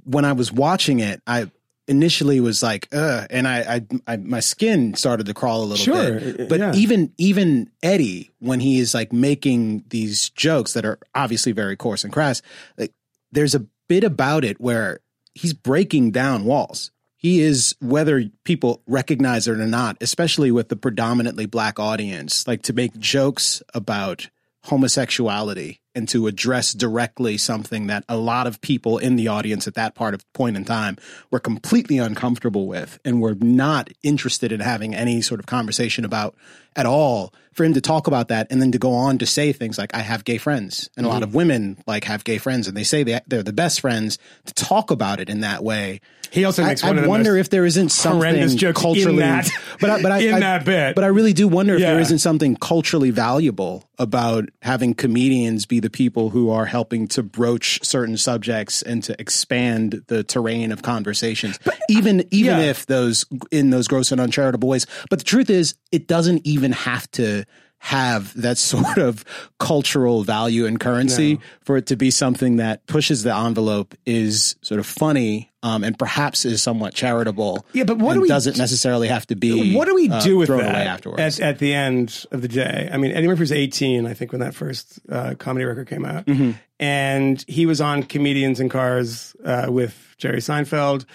when 0.03 0.25
I 0.25 0.33
was 0.33 0.51
watching 0.51 0.99
it, 0.99 1.21
I 1.25 1.49
initially 1.87 2.41
was 2.41 2.61
like, 2.61 2.89
Ugh, 2.91 3.25
and 3.29 3.47
I, 3.47 3.59
I, 3.77 4.13
I, 4.13 4.17
my 4.17 4.41
skin 4.41 4.93
started 4.95 5.25
to 5.27 5.33
crawl 5.33 5.61
a 5.63 5.65
little 5.65 5.77
Sure, 5.85 6.19
bit. 6.19 6.49
But 6.49 6.59
yeah. 6.59 6.73
even, 6.75 7.13
even 7.17 7.71
Eddie, 7.81 8.31
when 8.39 8.59
he 8.59 8.79
is 8.79 8.93
like 8.93 9.13
making 9.13 9.85
these 9.87 10.29
jokes 10.31 10.73
that 10.73 10.83
are 10.85 10.99
obviously 11.15 11.53
very 11.53 11.77
coarse 11.77 12.03
and 12.03 12.11
crass, 12.11 12.41
like, 12.77 12.91
there's 13.31 13.55
a 13.55 13.65
bit 13.87 14.03
about 14.03 14.43
it 14.43 14.59
where 14.59 14.99
he's 15.33 15.53
breaking 15.53 16.11
down 16.11 16.43
walls. 16.43 16.91
He 17.17 17.41
is 17.41 17.75
whether 17.81 18.25
people 18.43 18.81
recognize 18.85 19.47
it 19.47 19.59
or 19.59 19.65
not, 19.65 19.97
especially 19.99 20.51
with 20.51 20.69
the 20.69 20.75
predominantly 20.75 21.47
black 21.47 21.79
audience, 21.79 22.47
like 22.47 22.61
to 22.63 22.73
make 22.73 22.97
jokes 22.97 23.61
about 23.73 24.29
homosexuality 24.65 25.79
and 25.95 26.07
to 26.09 26.27
address 26.27 26.73
directly 26.73 27.37
something 27.37 27.87
that 27.87 28.03
a 28.07 28.17
lot 28.17 28.45
of 28.45 28.61
people 28.61 28.97
in 28.97 29.15
the 29.15 29.27
audience 29.27 29.67
at 29.67 29.73
that 29.73 29.95
part 29.95 30.13
of 30.13 30.31
point 30.33 30.55
in 30.55 30.65
time 30.65 30.97
were 31.31 31.39
completely 31.39 31.97
uncomfortable 31.97 32.67
with 32.67 32.99
and 33.03 33.21
were 33.21 33.35
not 33.35 33.89
interested 34.03 34.51
in 34.51 34.59
having 34.59 34.93
any 34.93 35.21
sort 35.21 35.39
of 35.39 35.45
conversation 35.45 36.05
about 36.05 36.35
at 36.75 36.85
all 36.85 37.33
for 37.57 37.63
him 37.63 37.73
to 37.73 37.81
talk 37.81 38.07
about 38.07 38.27
that 38.27 38.47
and 38.51 38.61
then 38.61 38.71
to 38.71 38.77
go 38.77 38.93
on 38.93 39.17
to 39.17 39.25
say 39.25 39.51
things 39.51 39.77
like 39.77 39.93
i 39.95 39.99
have 39.99 40.23
gay 40.23 40.37
friends 40.37 40.89
and 40.95 41.05
a 41.05 41.09
lot 41.09 41.23
of 41.23 41.29
mm-hmm. 41.29 41.37
women 41.39 41.83
like 41.87 42.03
have 42.03 42.23
gay 42.23 42.37
friends 42.37 42.67
and 42.67 42.77
they 42.77 42.83
say 42.83 43.03
they, 43.03 43.19
they're 43.27 43.43
the 43.43 43.51
best 43.51 43.81
friends 43.81 44.19
to 44.45 44.53
talk 44.53 44.91
about 44.91 45.19
it 45.19 45.29
in 45.29 45.41
that 45.41 45.63
way 45.63 45.99
He 46.31 46.45
also 46.45 46.63
I, 46.63 46.67
makes 46.67 46.83
one 46.83 46.95
I 46.95 46.97
of 46.99 47.03
the 47.03 47.09
wonder 47.09 47.37
if 47.37 47.49
there 47.49 47.65
isn't 47.65 47.89
something 47.89 48.19
horrendous 48.19 48.55
jokes 48.55 48.79
in 48.79 48.81
culturally, 48.81 49.19
that- 49.19 49.49
but 49.79 49.89
I, 49.89 50.01
but 50.01 50.11
I, 50.11 50.19
in 50.19 50.35
I- 50.35 50.39
that 50.39 50.65
bit. 50.65 50.95
But 50.95 51.03
I 51.03 51.07
really 51.07 51.33
do 51.33 51.47
wonder 51.47 51.75
if 51.75 51.81
there 51.81 51.99
isn't 51.99 52.19
something 52.19 52.55
culturally 52.55 53.11
valuable 53.11 53.89
about 53.99 54.49
having 54.61 54.93
comedians 54.93 55.65
be 55.65 55.79
the 55.79 55.89
people 55.89 56.29
who 56.29 56.49
are 56.51 56.65
helping 56.65 57.07
to 57.07 57.23
broach 57.23 57.83
certain 57.83 58.17
subjects 58.17 58.81
and 58.81 59.03
to 59.03 59.19
expand 59.19 60.03
the 60.07 60.23
terrain 60.23 60.71
of 60.71 60.81
conversations, 60.83 61.59
but, 61.63 61.73
uh, 61.73 61.77
even 61.89 62.27
even 62.31 62.59
yeah. 62.59 62.65
if 62.65 62.85
those 62.85 63.25
in 63.51 63.69
those 63.69 63.87
gross 63.87 64.11
and 64.11 64.21
uncharitable 64.21 64.69
ways. 64.69 64.85
But 65.09 65.19
the 65.19 65.25
truth 65.25 65.49
is, 65.49 65.75
it 65.91 66.07
doesn't 66.07 66.45
even 66.45 66.73
have 66.73 67.09
to 67.11 67.45
have 67.79 68.39
that 68.41 68.57
sort 68.73 68.97
of 68.97 69.23
cultural 69.59 70.23
value 70.23 70.65
and 70.65 70.79
currency 70.79 71.39
for 71.61 71.77
it 71.77 71.87
to 71.87 71.95
be 71.95 72.11
something 72.11 72.57
that 72.57 72.85
pushes 72.87 73.23
the 73.23 73.35
envelope 73.35 73.95
is 74.05 74.55
sort 74.61 74.79
of 74.79 74.85
funny 74.85 75.51
um, 75.63 75.83
and 75.83 75.97
perhaps 75.97 76.45
is 76.45 76.61
somewhat 76.61 76.93
charitable 76.93 77.65
Yeah, 77.73 77.83
but 77.83 77.97
what 77.97 78.13
do 78.13 78.21
we 78.21 78.27
doesn't 78.27 78.57
necessarily 78.57 79.07
have 79.07 79.25
to 79.27 79.35
be 79.35 79.75
what 79.75 79.87
do 79.87 79.95
we 79.95 80.09
uh, 80.09 80.21
do 80.21 80.37
with 80.37 80.49
that 80.49 80.59
away 80.59 80.87
afterwards 80.87 81.39
At, 81.39 81.39
at 81.39 81.59
the 81.59 81.73
end 81.73 82.25
of 82.31 82.41
the 82.41 82.47
day? 82.47 82.89
I 82.91 82.97
mean, 82.97 83.11
Eddie 83.11 83.27
Murphy 83.27 83.41
was 83.41 83.51
18, 83.51 84.05
I 84.05 84.13
think, 84.13 84.31
when 84.31 84.41
that 84.41 84.55
first 84.55 84.99
uh, 85.09 85.35
comedy 85.37 85.65
record 85.65 85.87
came 85.87 86.05
out. 86.05 86.25
Mm-hmm. 86.25 86.51
And 86.79 87.43
he 87.47 87.65
was 87.65 87.81
on 87.81 88.03
Comedians 88.03 88.59
in 88.59 88.69
Cars 88.69 89.35
uh, 89.43 89.67
with 89.69 90.15
Jerry 90.17 90.39
Seinfeld. 90.39 91.05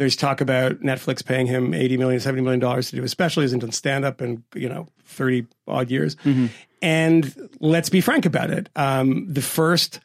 There's 0.00 0.16
talk 0.16 0.40
about 0.40 0.80
Netflix 0.80 1.22
paying 1.22 1.46
him 1.46 1.74
80 1.74 1.98
million, 1.98 2.20
70 2.20 2.40
million 2.40 2.58
dollars 2.58 2.88
to 2.88 2.96
do 2.96 3.04
a 3.04 3.08
special. 3.08 3.42
He 3.42 3.44
hasn't 3.44 3.60
done 3.60 3.70
stand 3.70 4.06
up 4.06 4.22
in, 4.22 4.42
you 4.54 4.66
know, 4.66 4.88
30 5.04 5.44
odd 5.68 5.90
years. 5.90 6.16
Mm-hmm. 6.16 6.46
And 6.80 7.50
let's 7.60 7.90
be 7.90 8.00
frank 8.00 8.24
about 8.24 8.50
it. 8.50 8.70
Um, 8.74 9.30
the 9.30 9.42
first 9.42 10.00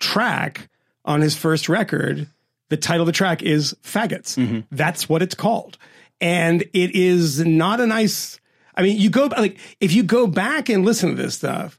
track 0.00 0.68
on 1.04 1.20
his 1.20 1.36
first 1.36 1.68
record, 1.68 2.26
the 2.68 2.76
title 2.76 3.02
of 3.02 3.06
the 3.06 3.12
track 3.12 3.40
is 3.44 3.76
Faggots. 3.84 4.64
That's 4.72 5.08
what 5.08 5.22
it's 5.22 5.36
called. 5.36 5.78
And 6.20 6.62
it 6.72 6.96
is 6.96 7.38
not 7.46 7.80
a 7.80 7.86
nice, 7.86 8.40
I 8.74 8.82
mean, 8.82 8.98
you 8.98 9.08
go, 9.08 9.26
like, 9.26 9.56
if 9.78 9.92
you 9.92 10.02
go 10.02 10.26
back 10.26 10.68
and 10.68 10.84
listen 10.84 11.10
to 11.10 11.22
this 11.22 11.36
stuff, 11.36 11.78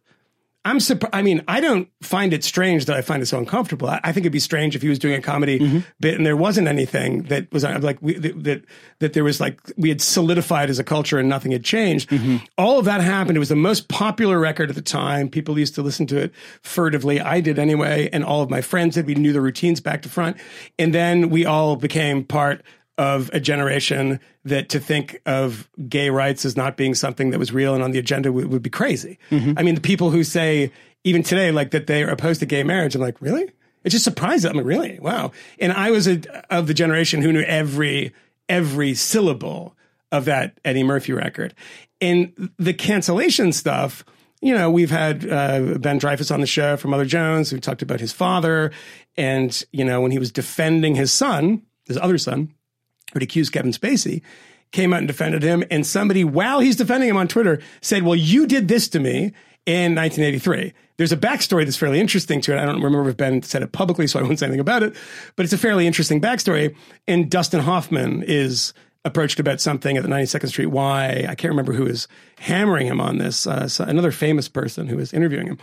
I'm 0.65 0.81
surprised. 0.81 1.15
I 1.15 1.21
mean, 1.21 1.41
I 1.47 1.61
don't 1.61 1.87
find 2.01 2.33
it 2.33 2.43
strange 2.43 2.85
that 2.85 2.95
I 2.97 3.01
find 3.01 3.23
it 3.23 3.27
so 3.27 3.37
uncomfortable. 3.37 3.87
I, 3.87 4.01
I 4.03 4.11
think 4.11 4.25
it'd 4.25 4.33
be 4.33 4.39
strange 4.39 4.75
if 4.75 4.81
he 4.81 4.89
was 4.89 4.99
doing 4.99 5.15
a 5.15 5.21
comedy 5.21 5.83
bit 6.01 6.15
and 6.15 6.25
there 6.25 6.35
wasn't 6.35 6.67
anything 6.67 7.23
that 7.23 7.51
was 7.53 7.63
uh, 7.63 7.79
like 7.81 7.97
we, 8.01 8.15
that, 8.15 8.43
that 8.43 8.65
that 8.99 9.13
there 9.13 9.23
was 9.23 9.39
like 9.39 9.59
we 9.77 9.87
had 9.87 10.01
solidified 10.01 10.69
as 10.69 10.77
a 10.77 10.83
culture 10.83 11.17
and 11.17 11.29
nothing 11.29 11.53
had 11.53 11.63
changed. 11.63 12.11
All 12.57 12.77
of 12.77 12.85
that 12.85 12.99
happened. 12.99 13.37
It 13.37 13.39
was 13.39 13.49
the 13.49 13.55
most 13.55 13.87
popular 13.87 14.37
record 14.37 14.69
at 14.69 14.75
the 14.75 14.81
time. 14.81 15.29
People 15.29 15.57
used 15.57 15.75
to 15.75 15.81
listen 15.81 16.05
to 16.07 16.17
it 16.17 16.33
furtively. 16.61 17.21
I 17.21 17.39
did 17.39 17.57
anyway, 17.57 18.09
and 18.11 18.25
all 18.25 18.41
of 18.41 18.49
my 18.49 18.61
friends 18.61 18.95
did. 18.95 19.07
We 19.07 19.15
knew 19.15 19.31
the 19.31 19.41
routines 19.41 19.79
back 19.79 20.01
to 20.01 20.09
front, 20.09 20.35
and 20.77 20.93
then 20.93 21.29
we 21.29 21.45
all 21.45 21.77
became 21.77 22.25
part 22.25 22.63
of 22.99 23.29
a 23.31 23.39
generation 23.39 24.19
that 24.43 24.67
to 24.67 24.79
think 24.79 25.21
of 25.25 25.69
gay 25.87 26.09
rights 26.09 26.43
as 26.43 26.57
not 26.57 26.75
being 26.75 26.93
something 26.93 27.29
that 27.29 27.39
was 27.39 27.53
real 27.53 27.73
and 27.73 27.81
on 27.81 27.91
the 27.91 27.97
agenda 27.97 28.29
would, 28.29 28.47
would 28.47 28.61
be 28.61 28.69
crazy. 28.69 29.17
I 29.57 29.63
mean, 29.63 29.75
the 29.75 29.81
people 29.81 30.11
who 30.11 30.25
say 30.25 30.73
even 31.05 31.23
today, 31.23 31.49
like 31.51 31.71
that 31.71 31.87
they 31.87 32.03
are 32.03 32.09
opposed 32.09 32.41
to 32.41 32.45
gay 32.45 32.61
marriage, 32.61 32.95
I'm 32.95 33.01
like, 33.01 33.21
really? 33.21 33.49
It 33.85 33.89
just 33.91 34.03
surprised 34.03 34.43
them. 34.43 34.51
I'm 34.51 34.57
like, 34.57 34.65
really? 34.65 34.99
Wow. 34.99 35.31
And 35.59 35.71
I 35.71 35.91
was 35.91 36.09
a, 36.09 36.19
of 36.53 36.67
the 36.67 36.73
generation 36.73 37.21
who 37.21 37.31
knew 37.31 37.41
every 37.41 38.13
every 38.49 38.95
syllable 38.95 39.77
of 40.11 40.25
that 40.25 40.59
Eddie 40.65 40.83
Murphy 40.83 41.13
record. 41.13 41.55
And 42.01 42.51
the 42.57 42.73
cancellation 42.73 43.53
stuff, 43.53 44.03
you 44.41 44.53
know, 44.53 44.69
we've 44.69 44.91
had 44.91 45.23
uh, 45.23 45.77
Ben 45.79 46.01
Dreyfuss 46.01 46.33
on 46.33 46.41
the 46.41 46.47
show 46.47 46.75
from 46.75 46.91
Mother 46.91 47.05
Jones 47.05 47.49
who 47.49 47.59
talked 47.59 47.81
about 47.81 48.01
his 48.01 48.11
father. 48.11 48.71
And, 49.15 49.63
you 49.71 49.85
know, 49.85 50.01
when 50.01 50.11
he 50.11 50.19
was 50.19 50.33
defending 50.33 50.95
his 50.95 51.13
son, 51.13 51.61
his 51.87 51.97
other 51.97 52.17
son, 52.17 52.53
who'd 53.13 53.23
accused 53.23 53.51
Kevin 53.51 53.71
Spacey, 53.71 54.21
came 54.71 54.93
out 54.93 54.99
and 54.99 55.07
defended 55.07 55.43
him. 55.43 55.63
And 55.71 55.85
somebody, 55.85 56.23
while 56.23 56.59
he's 56.59 56.75
defending 56.75 57.09
him 57.09 57.17
on 57.17 57.27
Twitter, 57.27 57.61
said, 57.81 58.03
Well, 58.03 58.15
you 58.15 58.47
did 58.47 58.67
this 58.67 58.87
to 58.89 58.99
me 58.99 59.33
in 59.65 59.95
1983. 59.95 60.73
There's 60.97 61.11
a 61.11 61.17
backstory 61.17 61.63
that's 61.63 61.77
fairly 61.77 61.99
interesting 61.99 62.41
to 62.41 62.53
it. 62.53 62.59
I 62.59 62.65
don't 62.65 62.81
remember 62.81 63.09
if 63.09 63.17
Ben 63.17 63.41
said 63.41 63.63
it 63.63 63.71
publicly, 63.71 64.05
so 64.05 64.19
I 64.19 64.23
won't 64.23 64.37
say 64.37 64.47
anything 64.47 64.59
about 64.59 64.83
it, 64.83 64.95
but 65.35 65.45
it's 65.45 65.53
a 65.53 65.57
fairly 65.57 65.87
interesting 65.87 66.19
backstory. 66.19 66.75
And 67.07 67.31
Dustin 67.31 67.61
Hoffman 67.61 68.23
is 68.23 68.73
approached 69.05 69.39
about 69.39 69.61
something 69.61 69.95
at 69.97 70.03
the 70.03 70.09
92nd 70.09 70.47
Street 70.49 70.65
Y. 70.67 71.25
I 71.27 71.35
can't 71.35 71.51
remember 71.51 71.73
who 71.73 71.85
was 71.85 72.07
hammering 72.37 72.87
him 72.87 72.99
on 72.99 73.17
this, 73.17 73.47
uh, 73.47 73.67
so 73.67 73.83
another 73.85 74.11
famous 74.11 74.47
person 74.49 74.87
who 74.87 74.97
was 74.97 75.13
interviewing 75.13 75.47
him. 75.47 75.57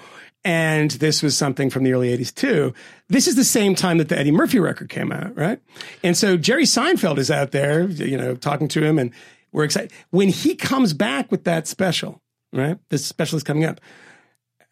And 0.44 0.92
this 0.92 1.22
was 1.22 1.36
something 1.36 1.70
from 1.70 1.82
the 1.84 1.92
early 1.92 2.16
80s 2.16 2.32
too. 2.34 2.72
This 3.08 3.26
is 3.26 3.34
the 3.36 3.44
same 3.44 3.74
time 3.74 3.98
that 3.98 4.08
the 4.08 4.18
Eddie 4.18 4.30
Murphy 4.30 4.58
record 4.60 4.88
came 4.88 5.10
out, 5.12 5.36
right? 5.36 5.60
And 6.04 6.16
so 6.16 6.36
Jerry 6.36 6.64
Seinfeld 6.64 7.18
is 7.18 7.30
out 7.30 7.50
there, 7.50 7.82
you 7.88 8.16
know, 8.16 8.36
talking 8.36 8.68
to 8.68 8.82
him 8.84 8.98
and 8.98 9.10
we're 9.52 9.64
excited. 9.64 9.92
When 10.10 10.28
he 10.28 10.54
comes 10.54 10.92
back 10.92 11.30
with 11.30 11.44
that 11.44 11.66
special, 11.66 12.22
right? 12.52 12.78
This 12.90 13.04
special 13.04 13.36
is 13.36 13.42
coming 13.42 13.64
up. 13.64 13.80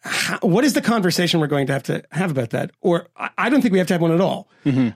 How, 0.01 0.37
what 0.41 0.63
is 0.63 0.73
the 0.73 0.81
conversation 0.81 1.39
we're 1.39 1.47
going 1.47 1.65
to 1.67 1.73
have 1.73 1.83
to 1.83 2.03
have 2.11 2.29
about 2.29 2.51
that? 2.51 2.69
Or 2.81 3.07
I, 3.17 3.29
I 3.37 3.49
don't 3.49 3.61
think 3.61 3.71
we 3.71 3.79
have 3.79 3.87
to 3.87 3.93
have 3.95 4.01
one 4.01 4.11
at 4.11 4.21
all. 4.21 4.47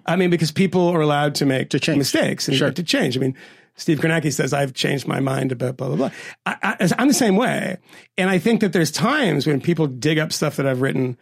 I 0.06 0.16
mean, 0.16 0.30
because 0.32 0.52
people 0.52 0.88
are 0.88 1.02
allowed 1.02 1.36
to 1.36 1.46
make 1.46 1.70
change. 1.70 1.98
mistakes 1.98 2.48
and 2.48 2.56
Sure. 2.58 2.72
to 2.72 2.84
change. 2.84 3.18
I 3.18 3.20
mean, 3.20 3.36
Steve 3.80 4.00
Kornacki 4.00 4.32
says, 4.32 4.54
I've 4.54 4.74
changed 4.74 5.08
my 5.08 5.20
mind 5.20 5.52
about 5.52 5.78
blah, 5.78 5.88
blah, 5.88 5.96
blah. 5.98 6.10
I, 6.46 6.76
I, 6.80 6.90
I'm 7.00 7.08
the 7.08 7.14
same 7.14 7.36
way. 7.36 7.78
And 8.18 8.30
I 8.30 8.38
think 8.38 8.62
that 8.62 8.74
there's 8.74 8.92
times 8.92 9.48
when 9.48 9.62
people 9.62 9.88
dig 9.88 10.20
up 10.20 10.32
stuff 10.34 10.58
that 10.58 10.68
I've 10.68 10.82
written 10.82 11.18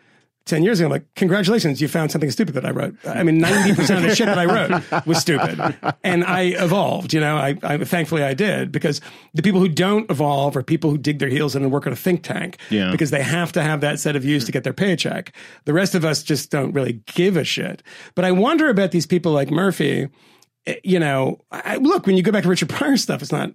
10 0.46 0.64
years 0.64 0.80
ago. 0.80 0.86
I'm 0.88 0.92
like, 0.94 1.06
congratulations, 1.16 1.82
you 1.82 1.90
found 1.90 2.10
something 2.10 2.32
stupid 2.32 2.54
that 2.54 2.66
I 2.66 2.72
wrote. 2.72 2.96
I 3.06 3.22
mean, 3.24 3.42
90% 3.42 3.98
of 3.98 4.04
the 4.04 4.16
shit 4.16 4.28
that 4.28 4.40
I 4.40 4.46
wrote 4.46 5.06
was 5.06 5.18
stupid. 5.18 5.60
And 6.06 6.24
I 6.24 6.44
evolved, 6.44 7.14
you 7.14 7.20
know, 7.20 7.36
I, 7.36 7.58
I 7.64 7.78
thankfully 7.80 8.24
I 8.24 8.34
did 8.34 8.72
because 8.72 9.02
the 9.34 9.42
people 9.44 9.60
who 9.60 9.68
don't 9.68 10.10
evolve 10.10 10.56
are 10.56 10.64
people 10.64 10.90
who 10.90 10.98
dig 10.98 11.20
their 11.20 11.28
heels 11.28 11.54
in 11.54 11.64
and 11.64 11.72
work 11.72 11.86
at 11.86 11.92
a 11.92 11.98
think 11.98 12.24
tank 12.24 12.58
Yeah. 12.70 12.92
because 12.92 13.12
they 13.12 13.22
have 13.24 13.52
to 13.52 13.62
have 13.62 13.82
that 13.82 14.00
set 14.00 14.16
of 14.16 14.22
views 14.22 14.46
to 14.46 14.54
get 14.54 14.64
their 14.64 14.72
paycheck. 14.74 15.34
The 15.66 15.74
rest 15.74 15.96
of 15.96 16.06
us 16.06 16.24
just 16.24 16.50
don't 16.50 16.72
really 16.72 17.02
give 17.08 17.36
a 17.36 17.44
shit. 17.44 17.84
But 18.16 18.24
I 18.24 18.32
wonder 18.32 18.70
about 18.70 18.92
these 18.92 19.06
people 19.06 19.34
like 19.34 19.52
Murphy 19.52 20.08
Eh, 20.68 20.76
you 20.84 21.00
know, 21.00 21.40
I, 21.52 21.78
look, 21.78 22.06
when 22.06 22.18
you 22.18 22.24
go 22.24 22.32
back 22.32 22.44
to 22.44 22.50
Richard 22.50 22.70
Pryor 22.70 22.98
stuff, 22.98 23.22
it's 23.22 23.32
not 23.32 23.52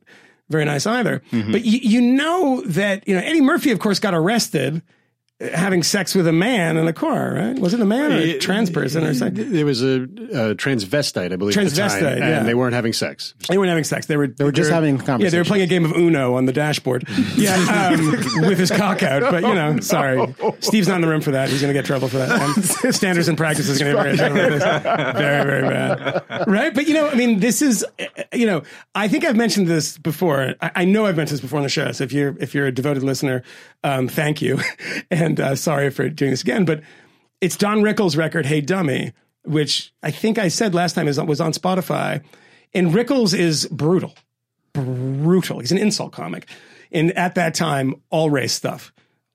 very 0.49 0.65
nice 0.65 0.87
either. 0.87 1.23
Mm-hmm. 1.31 1.53
But 1.53 1.65
you, 1.65 1.79
you 1.79 2.01
know 2.01 2.63
that, 2.67 3.07
you 3.07 3.15
know, 3.15 3.21
Eddie 3.21 3.41
Murphy, 3.41 3.71
of 3.71 3.79
course, 3.79 4.01
got 4.01 4.15
arrested 4.15 4.83
having 5.55 5.83
sex 5.83 6.15
with 6.15 6.27
a 6.27 6.33
man 6.33 6.77
in 6.77 6.87
a 6.87 6.93
car, 6.93 7.35
right? 7.35 7.59
Was 7.59 7.75
it 7.75 7.81
a 7.81 7.85
man 7.85 8.13
or 8.13 8.17
a 8.17 8.39
trans 8.39 8.71
person 8.71 9.05
or 9.05 9.15
something? 9.15 9.53
There 9.53 9.67
was 9.67 9.83
a, 9.83 10.03
a 10.03 10.55
transvestite, 10.55 11.33
I 11.33 11.37
believe, 11.37 11.57
at 11.57 11.65
the 11.65 11.71
Transvestite, 11.71 12.01
time, 12.01 12.19
yeah. 12.19 12.39
and 12.39 12.49
they 12.49 12.55
weren't 12.55 12.75
having 12.75 12.93
sex. 12.93 13.35
They 13.49 13.59
weren't 13.59 13.71
having 13.71 13.85
sex. 13.85 14.07
They 14.07 14.17
were 14.17 14.29
they 14.29 14.45
were 14.45 14.53
just 14.53 14.71
having 14.71 15.01
a 15.01 15.19
Yeah, 15.19 15.31
they 15.31 15.39
were 15.39 15.45
playing 15.45 15.65
a 15.65 15.67
game 15.67 15.85
of 15.85 15.93
Uno 15.93 16.35
on 16.35 16.47
the 16.47 16.53
dashboard. 16.53 17.09
Yeah, 17.33 17.55
um, 17.95 18.47
with 18.47 18.59
his 18.59 18.71
cock 18.71 19.03
out. 19.03 19.23
But 19.23 19.43
you 19.43 19.55
know, 19.55 19.81
sorry, 19.81 20.35
Steve's 20.61 20.87
not 20.87 20.97
in 20.97 21.01
the 21.01 21.09
room 21.09 21.23
for 21.23 21.31
that. 21.31 21.49
He's 21.49 21.61
going 21.61 21.73
to 21.73 21.79
get 21.79 21.87
trouble 21.87 22.09
for 22.09 22.19
that. 22.19 22.31
And 22.31 22.95
standards 22.95 23.27
and 23.27 23.39
practices 23.39 23.71
is 23.71 23.79
going 23.79 23.97
to 23.97 24.03
get 24.03 24.17
very, 24.17 24.35
very, 24.35 24.81
very, 24.81 25.45
very 25.45 25.63
bad. 25.63 26.45
Right? 26.47 26.75
But 26.75 26.89
you 26.89 26.95
know, 26.95 27.09
I 27.09 27.15
mean, 27.15 27.41
this 27.41 27.63
is, 27.63 27.85
uh, 27.99 28.05
you 28.33 28.47
know, 28.47 28.63
I 28.95 29.09
think 29.09 29.25
I've 29.25 29.37
mentioned 29.37 29.67
this 29.67 29.99
before. 29.99 30.55
I, 30.61 30.71
I 30.77 30.85
know 30.85 31.07
I've 31.07 31.17
mentioned 31.17 31.37
this 31.37 31.41
before 31.41 31.59
on 31.59 31.63
the 31.63 31.71
show. 31.71 31.91
So 31.93 32.05
if 32.05 32.13
you're 32.13 32.37
if 32.39 32.55
you're 32.55 32.67
a 32.67 32.73
devoted 32.73 33.03
listener, 33.03 33.43
um, 33.83 34.09
thank 34.09 34.43
you, 34.43 34.61
and 35.11 35.32
uh, 35.41 35.55
sorry 35.57 35.91
for 35.91 36.09
doing 36.09 36.31
this 36.31 36.43
again. 36.43 36.65
But 36.65 36.83
it's 37.41 37.57
Don 37.57 37.83
Rickles' 37.83 38.17
record, 38.17 38.47
"Hey 38.47 38.61
Dummy," 38.61 39.13
which 39.45 39.93
I 40.03 40.11
think 40.11 40.39
I 40.39 40.49
said 40.49 40.75
last 40.75 40.95
time 40.95 41.09
is 41.09 41.21
was 41.21 41.41
on 41.41 41.53
Spotify, 41.53 42.23
and 42.75 42.89
Rickles 42.93 43.37
is 43.39 43.67
brutal 43.67 44.15
brutal. 44.73 45.61
He's 45.61 45.73
an 45.73 45.79
insult 45.79 46.13
comic. 46.13 46.49
And 46.91 47.13
at 47.13 47.35
that 47.37 47.55
time, 47.55 47.95
all 48.11 48.31
race 48.31 48.53
stuff. 48.53 48.93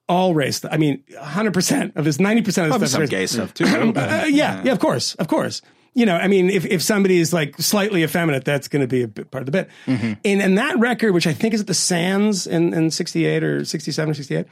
All 0.09 0.33
race. 0.33 0.57
stuff. 0.57 0.71
I 0.73 0.77
mean, 0.77 1.03
100% 1.21 1.95
of 1.95 2.05
his 2.05 2.17
90% 2.17 2.47
of 2.47 2.53
Probably 2.69 2.87
stuff. 2.87 2.89
some 2.89 3.01
is- 3.03 3.09
gay 3.09 3.25
stuff 3.27 3.53
too. 3.53 3.65
a 3.65 3.67
little 3.67 3.91
bit. 3.91 4.03
Uh, 4.03 4.25
yeah, 4.27 4.61
yeah, 4.63 4.71
of 4.71 4.79
course, 4.79 5.15
of 5.15 5.27
course. 5.27 5.61
You 5.93 6.05
know, 6.05 6.15
I 6.15 6.27
mean, 6.27 6.49
if, 6.51 6.65
if 6.65 6.81
somebody 6.83 7.19
is 7.19 7.33
like 7.33 7.55
slightly 7.59 8.03
effeminate, 8.03 8.45
that's 8.45 8.67
going 8.67 8.81
to 8.81 8.87
be 8.87 9.01
a 9.01 9.07
bit, 9.07 9.31
part 9.31 9.41
of 9.41 9.45
the 9.47 9.51
bit. 9.51 9.69
And 9.87 10.17
and 10.41 10.57
that 10.57 10.77
record, 10.77 11.13
which 11.13 11.25
I 11.25 11.33
think 11.33 11.55
is 11.55 11.61
at 11.61 11.67
the 11.67 11.73
Sands 11.73 12.45
in, 12.45 12.71
in 12.73 12.91
68 12.91 13.43
or 13.43 13.65
67 13.65 14.11
or 14.11 14.13
68, 14.13 14.45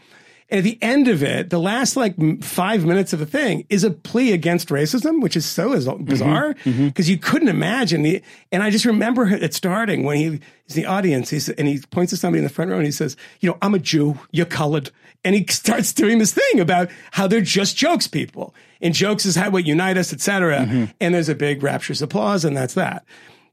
And 0.50 0.60
at 0.60 0.64
the 0.64 0.78
end 0.82 1.08
of 1.08 1.24
it, 1.24 1.50
the 1.50 1.60
last 1.60 1.96
like 1.96 2.44
five 2.44 2.86
minutes 2.86 3.14
of 3.14 3.20
the 3.20 3.26
thing 3.26 3.66
is 3.70 3.84
a 3.84 3.90
plea 3.90 4.32
against 4.32 4.70
racism, 4.70 5.22
which 5.22 5.36
is 5.36 5.44
so 5.44 5.70
mm-hmm. 5.70 6.04
bizarre 6.04 6.54
mm-hmm. 6.54 6.88
because 6.88 7.10
you 7.10 7.18
couldn't 7.18 7.48
imagine 7.48 8.04
the. 8.04 8.22
And 8.52 8.62
I 8.62 8.70
just 8.70 8.86
remember 8.86 9.28
it 9.28 9.56
starting 9.56 10.04
when 10.04 10.18
he 10.18 10.40
is 10.68 10.76
the 10.76 10.86
audience. 10.86 11.32
He's 11.32 11.50
and 11.50 11.68
he 11.68 11.80
points 11.90 12.12
to 12.12 12.18
somebody 12.18 12.40
in 12.40 12.44
the 12.44 12.54
front 12.54 12.70
row 12.70 12.78
and 12.78 12.86
he 12.86 12.92
says, 12.92 13.18
"You 13.40 13.50
know, 13.50 13.58
I'm 13.64 13.74
a 13.74 13.80
Jew. 13.80 14.20
You're 14.32 14.46
colored." 14.46 14.92
And 15.24 15.34
he 15.34 15.48
starts 15.50 15.92
doing 15.94 16.20
this 16.20 16.34
thing 16.34 16.60
about 16.60 16.90
how 17.12 17.26
they're 17.26 17.42
just 17.42 17.76
jokes 17.76 18.08
people, 18.08 18.54
and 18.82 18.94
jokes 18.94 19.26
is 19.26 19.36
how 19.36 19.50
what 19.50 19.66
unite 19.66 19.98
us, 19.98 20.14
etc. 20.14 20.60
Mm-hmm. 20.60 20.86
And 21.02 21.16
there's 21.16 21.30
a 21.30 21.36
big 21.36 21.64
rapturous 21.64 22.04
applause, 22.04 22.46
and 22.46 22.56
that's 22.56 22.76
that. 22.76 23.04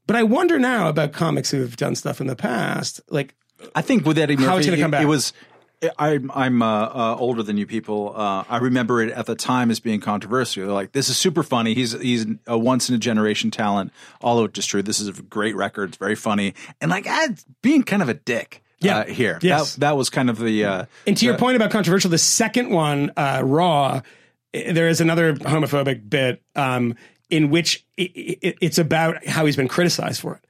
But 0.05 0.15
I 0.15 0.21
wonder 0.21 0.59
now 0.59 0.89
about 0.89 1.11
comics 1.11 1.49
who 1.49 1.61
have 1.61 1.75
done 1.75 1.95
stuff 1.95 2.21
in 2.21 2.27
the 2.27 2.35
past, 2.35 3.01
like 3.09 3.33
I 3.73 3.81
think 3.81 4.05
with 4.05 4.19
Eddie 4.19 4.35
Murphy, 4.35 4.45
How 4.47 4.57
it's 4.57 4.67
gonna 4.67 4.77
come 4.77 4.91
back. 4.91 5.01
it 5.01 5.07
was. 5.07 5.33
I'm 5.97 6.31
I'm 6.33 6.61
uh, 6.61 6.65
uh, 6.65 7.15
older 7.19 7.43
than 7.43 7.57
you 7.57 7.65
people. 7.65 8.13
Uh, 8.15 8.43
I 8.49 8.57
remember 8.57 9.01
it 9.01 9.11
at 9.11 9.25
the 9.25 9.35
time 9.35 9.71
as 9.71 9.79
being 9.79 9.99
controversial. 9.99 10.65
They're 10.65 10.73
like, 10.73 10.91
"This 10.91 11.09
is 11.09 11.17
super 11.17 11.43
funny. 11.43 11.73
He's 11.73 11.91
he's 11.93 12.25
a 12.47 12.57
once 12.57 12.89
in 12.89 12.95
a 12.95 12.99
generation 12.99 13.51
talent." 13.51 13.91
Although 14.21 14.45
it's 14.45 14.65
true, 14.65 14.81
this 14.81 14.99
is 14.99 15.07
a 15.07 15.21
great 15.21 15.55
record. 15.55 15.89
It's 15.89 15.97
very 15.97 16.15
funny, 16.15 16.53
and 16.81 16.91
like 16.91 17.05
ah, 17.07 17.27
being 17.61 17.83
kind 17.83 18.01
of 18.01 18.09
a 18.09 18.13
dick. 18.13 18.61
Yeah. 18.79 18.97
uh, 18.97 19.05
here. 19.05 19.39
Yes. 19.41 19.75
That, 19.75 19.79
that 19.79 19.97
was 19.97 20.09
kind 20.09 20.29
of 20.29 20.37
the. 20.37 20.65
Uh, 20.65 20.85
And 21.07 21.15
to 21.15 21.25
your 21.25 21.37
point 21.37 21.55
about 21.55 21.71
controversial, 21.71 22.11
the 22.11 22.17
second 22.17 22.69
one, 22.69 23.13
uh, 23.15 23.41
Raw, 23.41 24.01
there 24.51 24.89
is 24.89 24.99
another 24.99 25.35
homophobic 25.35 26.09
bit 26.09 26.41
um, 26.55 26.95
in 27.29 27.49
which 27.49 27.85
i 27.97 28.03
i 28.03 28.53
it's 28.61 28.77
about 28.77 29.25
how 29.25 29.45
he's 29.45 29.55
been 29.55 29.69
criticized 29.69 30.19
for 30.19 30.35
it. 30.35 30.45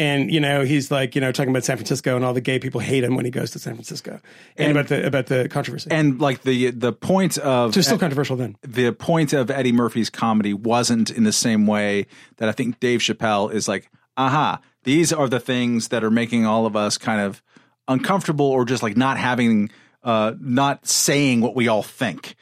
And 0.00 0.32
you 0.32 0.40
know 0.40 0.64
he's 0.64 0.90
like 0.90 1.14
you 1.14 1.20
know 1.20 1.30
talking 1.30 1.50
about 1.50 1.64
San 1.64 1.76
Francisco 1.76 2.16
and 2.16 2.24
all 2.24 2.32
the 2.32 2.40
gay 2.40 2.58
people 2.58 2.80
hate 2.80 3.04
him 3.04 3.16
when 3.16 3.26
he 3.26 3.30
goes 3.30 3.50
to 3.50 3.58
San 3.58 3.74
Francisco 3.74 4.20
and, 4.56 4.70
about 4.70 4.88
the 4.88 5.06
about 5.06 5.26
the 5.26 5.46
controversy. 5.50 5.90
and 5.90 6.18
like 6.20 6.42
the 6.42 6.70
the 6.70 6.92
point 6.92 7.36
of 7.36 7.74
so 7.74 7.78
it's 7.80 7.88
still 7.88 7.98
controversial 7.98 8.34
then. 8.36 8.56
the 8.62 8.92
point 8.92 9.34
of 9.34 9.50
Eddie 9.50 9.72
Murphy's 9.72 10.08
comedy 10.08 10.54
wasn't 10.54 11.10
in 11.10 11.24
the 11.24 11.32
same 11.32 11.66
way 11.66 12.06
that 12.38 12.48
I 12.48 12.52
think 12.52 12.80
Dave 12.80 13.00
Chappelle 13.00 13.52
is 13.52 13.68
like, 13.68 13.90
aha, 14.16 14.60
these 14.84 15.12
are 15.12 15.28
the 15.28 15.40
things 15.40 15.88
that 15.88 16.02
are 16.02 16.10
making 16.10 16.46
all 16.46 16.64
of 16.64 16.76
us 16.76 16.96
kind 16.96 17.20
of 17.20 17.42
uncomfortable 17.88 18.46
or 18.46 18.64
just 18.64 18.82
like 18.82 18.96
not 18.96 19.18
having, 19.18 19.70
uh, 20.02 20.32
not 20.40 20.86
saying 20.86 21.40
what 21.40 21.54
we 21.54 21.68
all 21.68 21.82
think. 21.82 22.34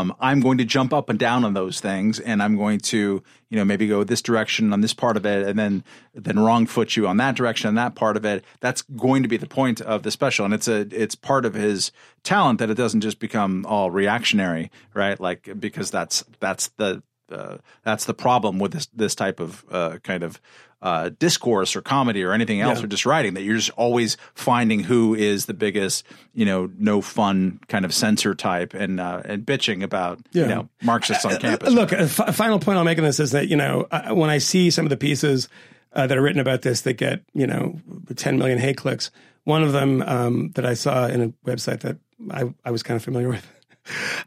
Um, 0.00 0.14
I'm 0.20 0.40
going 0.40 0.58
to 0.58 0.64
jump 0.64 0.92
up 0.92 1.08
and 1.08 1.18
down 1.18 1.44
on 1.44 1.54
those 1.54 1.80
things 1.80 2.20
and 2.20 2.42
I'm 2.42 2.56
going 2.56 2.78
to, 2.80 3.22
you 3.48 3.56
know, 3.56 3.64
maybe 3.64 3.88
go 3.88 4.04
this 4.04 4.22
direction 4.22 4.72
on 4.72 4.80
this 4.80 4.94
part 4.94 5.16
of 5.16 5.26
it 5.26 5.46
and 5.46 5.58
then, 5.58 5.82
then 6.14 6.38
wrong 6.38 6.66
foot 6.66 6.96
you 6.96 7.08
on 7.08 7.16
that 7.16 7.34
direction 7.34 7.68
and 7.68 7.78
that 7.78 7.94
part 7.94 8.16
of 8.16 8.24
it. 8.24 8.44
That's 8.60 8.82
going 8.82 9.22
to 9.22 9.28
be 9.28 9.38
the 9.38 9.46
point 9.46 9.80
of 9.80 10.02
the 10.02 10.10
special. 10.10 10.44
And 10.44 10.54
it's 10.54 10.68
a, 10.68 10.86
it's 10.92 11.14
part 11.14 11.44
of 11.44 11.54
his 11.54 11.90
talent 12.22 12.58
that 12.58 12.70
it 12.70 12.74
doesn't 12.74 13.00
just 13.00 13.18
become 13.18 13.64
all 13.66 13.90
reactionary, 13.90 14.70
right? 14.94 15.18
Like, 15.18 15.48
because 15.58 15.90
that's, 15.90 16.22
that's 16.38 16.68
the, 16.76 17.02
uh, 17.30 17.58
that's 17.82 18.04
the 18.04 18.14
problem 18.14 18.58
with 18.58 18.72
this 18.72 18.86
this 18.94 19.14
type 19.14 19.40
of 19.40 19.64
uh, 19.70 19.98
kind 20.02 20.22
of 20.22 20.40
uh, 20.82 21.10
discourse 21.18 21.74
or 21.74 21.80
comedy 21.80 22.22
or 22.22 22.32
anything 22.32 22.60
else 22.60 22.82
or 22.82 22.86
just 22.86 23.06
writing 23.06 23.34
that 23.34 23.42
you're 23.42 23.56
just 23.56 23.70
always 23.70 24.16
finding 24.34 24.80
who 24.80 25.14
is 25.14 25.46
the 25.46 25.54
biggest 25.54 26.04
you 26.34 26.44
know 26.44 26.70
no 26.78 27.00
fun 27.00 27.58
kind 27.66 27.84
of 27.84 27.94
censor 27.94 28.34
type 28.34 28.74
and 28.74 29.00
uh, 29.00 29.22
and 29.24 29.46
bitching 29.46 29.82
about 29.82 30.20
you 30.32 30.46
know 30.46 30.68
Marxists 30.82 31.24
on 31.24 31.38
campus. 31.38 31.70
Uh, 31.70 31.72
Look, 31.72 31.92
a 31.92 32.06
final 32.08 32.58
point 32.58 32.78
I'll 32.78 32.84
make 32.84 32.98
on 32.98 33.04
this 33.04 33.20
is 33.20 33.32
that 33.32 33.48
you 33.48 33.56
know 33.56 33.86
when 34.10 34.30
I 34.30 34.38
see 34.38 34.70
some 34.70 34.84
of 34.84 34.90
the 34.90 34.96
pieces 34.96 35.48
uh, 35.92 36.06
that 36.06 36.16
are 36.16 36.22
written 36.22 36.40
about 36.40 36.62
this 36.62 36.82
that 36.82 36.94
get 36.94 37.22
you 37.32 37.46
know 37.46 37.80
10 38.14 38.38
million 38.38 38.58
hate 38.58 38.76
clicks, 38.76 39.10
one 39.44 39.62
of 39.62 39.72
them 39.72 40.02
um, 40.02 40.50
that 40.56 40.66
I 40.66 40.74
saw 40.74 41.06
in 41.06 41.22
a 41.22 41.28
website 41.48 41.80
that 41.80 41.96
I, 42.30 42.52
I 42.64 42.70
was 42.70 42.82
kind 42.82 42.96
of 42.96 43.02
familiar 43.02 43.28
with, 43.28 43.50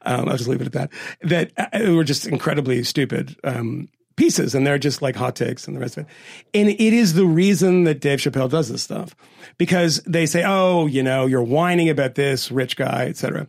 um, 0.03 0.29
I'll 0.29 0.37
just 0.37 0.49
leave 0.49 0.61
it 0.61 0.67
at 0.67 0.73
that, 0.73 0.91
that 1.21 1.51
uh, 1.73 1.91
were 1.93 2.03
just 2.03 2.27
incredibly 2.27 2.83
stupid 2.83 3.35
um, 3.43 3.89
pieces, 4.15 4.53
and 4.53 4.67
they're 4.67 4.77
just 4.77 5.01
like 5.01 5.15
hot 5.15 5.35
takes 5.35 5.67
and 5.67 5.75
the 5.75 5.79
rest 5.79 5.97
of 5.97 6.05
it. 6.05 6.09
And 6.53 6.69
it 6.69 6.93
is 6.93 7.13
the 7.13 7.25
reason 7.25 7.85
that 7.85 8.01
Dave 8.01 8.19
Chappelle 8.19 8.49
does 8.49 8.69
this 8.69 8.83
stuff 8.83 9.15
because 9.57 10.01
they 10.05 10.25
say, 10.25 10.43
oh, 10.45 10.87
you 10.87 11.03
know, 11.03 11.25
you're 11.25 11.43
whining 11.43 11.89
about 11.89 12.15
this 12.15 12.51
rich 12.51 12.75
guy, 12.75 13.05
etc." 13.05 13.47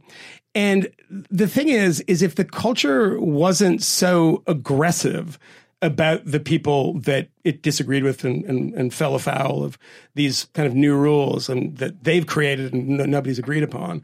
And 0.55 0.89
the 1.11 1.47
thing 1.47 1.69
is, 1.69 2.01
is 2.03 2.23
if 2.23 2.35
the 2.35 2.45
culture 2.45 3.21
wasn't 3.21 3.83
so 3.83 4.43
aggressive 4.47 5.39
about 5.83 6.25
the 6.27 6.41
people 6.41 7.01
that 7.01 7.29
it 7.43 7.63
disagreed 7.63 8.05
with 8.05 8.25
and, 8.25 8.45
and, 8.45 8.75
and 8.75 8.93
fell 8.93 9.15
afoul 9.15 9.65
of 9.65 9.79
these 10.15 10.45
kind 10.53 10.67
of 10.69 10.75
new 10.75 10.95
rules 10.95 11.49
and 11.49 11.79
that 11.79 12.05
they've 12.05 12.27
created 12.27 12.73
and 12.75 12.89
no, 12.89 13.07
nobody's 13.07 13.39
agreed 13.39 13.63
upon, 13.63 14.03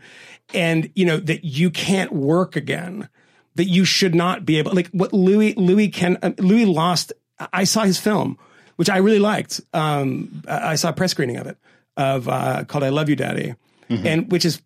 and 0.54 0.90
you 0.94 1.04
know 1.04 1.18
that 1.18 1.44
you 1.44 1.70
can't 1.70 2.12
work 2.12 2.56
again, 2.56 3.08
that 3.56 3.66
you 3.66 3.84
should 3.84 4.14
not 4.14 4.46
be 4.46 4.58
able 4.58 4.72
like 4.72 4.88
what 4.88 5.12
Louis 5.12 5.54
Louis 5.54 5.88
can 5.88 6.18
uh, 6.22 6.32
Louis 6.38 6.64
lost. 6.64 7.12
I 7.52 7.64
saw 7.64 7.82
his 7.82 7.98
film, 7.98 8.38
which 8.76 8.88
I 8.88 8.96
really 8.98 9.18
liked. 9.18 9.60
Um, 9.74 10.42
I 10.48 10.72
I 10.72 10.74
saw 10.76 10.88
a 10.88 10.92
press 10.94 11.10
screening 11.10 11.36
of 11.36 11.46
it 11.46 11.58
of 11.96 12.28
uh, 12.28 12.64
called 12.64 12.84
"I 12.84 12.88
Love 12.88 13.10
You, 13.10 13.16
Daddy," 13.16 13.54
and 13.88 14.30
which 14.32 14.44
is. 14.44 14.62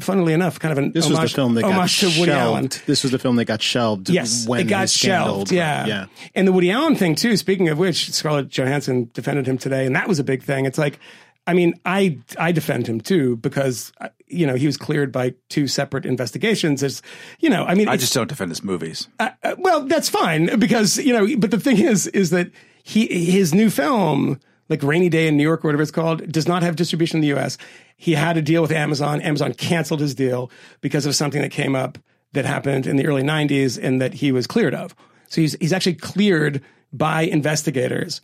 F- 0.00 0.04
Funnily 0.06 0.32
enough, 0.32 0.58
kind 0.58 0.72
of 0.72 0.78
an. 0.78 0.92
This 0.92 1.08
was 1.08 1.18
the 1.18 1.28
film 1.28 1.54
that 1.54 1.62
got 1.62 1.72
homage 1.72 2.02
Woody 2.18 2.32
Allen. 2.32 2.64
shelved. 2.70 2.86
This 2.86 3.02
was 3.02 3.12
the 3.12 3.18
film 3.18 3.36
that 3.36 3.44
got 3.44 3.62
shelved. 3.62 4.10
Yes, 4.10 4.46
when 4.48 4.60
it 4.60 4.64
got 4.64 4.88
shelved. 4.90 5.52
Yeah, 5.52 5.86
yeah. 5.86 6.06
And 6.34 6.48
the 6.48 6.52
Woody 6.52 6.70
Allen 6.70 6.96
thing 6.96 7.14
too. 7.14 7.36
Speaking 7.36 7.68
of 7.68 7.78
which, 7.78 8.10
Scarlett 8.12 8.48
Johansson 8.50 9.10
defended 9.14 9.46
him 9.46 9.58
today, 9.58 9.86
and 9.86 9.94
that 9.96 10.08
was 10.08 10.18
a 10.18 10.24
big 10.24 10.42
thing. 10.42 10.64
It's 10.66 10.78
like, 10.78 10.98
I 11.46 11.54
mean, 11.54 11.74
I 11.84 12.18
I 12.38 12.52
defend 12.52 12.86
him 12.86 13.00
too 13.00 13.36
because 13.36 13.92
uh, 14.00 14.08
you 14.26 14.46
know 14.46 14.54
he 14.54 14.66
was 14.66 14.76
cleared 14.76 15.12
by 15.12 15.34
two 15.48 15.66
separate 15.68 16.04
investigations. 16.06 16.80
There's, 16.80 17.02
you 17.40 17.50
know, 17.50 17.64
I 17.64 17.74
mean, 17.74 17.88
I 17.88 17.96
just 17.96 18.14
don't 18.14 18.28
defend 18.28 18.50
his 18.50 18.62
movies. 18.64 19.08
uh, 19.18 19.30
well, 19.58 19.82
that's 19.82 20.08
fine 20.08 20.58
because 20.58 20.98
you 20.98 21.12
know. 21.12 21.36
But 21.38 21.50
the 21.50 21.60
thing 21.60 21.78
is, 21.78 22.06
is 22.08 22.30
that 22.30 22.50
he 22.82 23.06
his 23.30 23.52
new 23.54 23.70
film, 23.70 24.40
like 24.70 24.82
Rainy 24.82 25.08
Day 25.08 25.28
in 25.28 25.36
New 25.36 25.42
York 25.42 25.64
or 25.64 25.68
whatever 25.68 25.82
it's 25.82 25.90
called, 25.90 26.30
does 26.32 26.48
not 26.48 26.62
have 26.62 26.76
distribution 26.76 27.18
in 27.18 27.20
the 27.20 27.28
U.S. 27.28 27.58
He 27.96 28.12
had 28.12 28.36
a 28.36 28.42
deal 28.42 28.62
with 28.62 28.72
Amazon. 28.72 29.20
Amazon 29.20 29.52
canceled 29.52 30.00
his 30.00 30.14
deal 30.14 30.50
because 30.80 31.04
of 31.04 31.14
something 31.14 31.42
that 31.42 31.50
came 31.50 31.74
up 31.74 31.98
that 32.32 32.44
happened 32.44 32.86
in 32.86 32.96
the 32.96 33.06
early 33.06 33.22
'90s 33.22 33.78
and 33.82 34.00
that 34.00 34.14
he 34.14 34.32
was 34.32 34.46
cleared 34.46 34.74
of. 34.74 34.94
So 35.28 35.40
he's 35.40 35.54
he's 35.60 35.72
actually 35.72 35.94
cleared 35.94 36.62
by 36.92 37.22
investigators. 37.22 38.20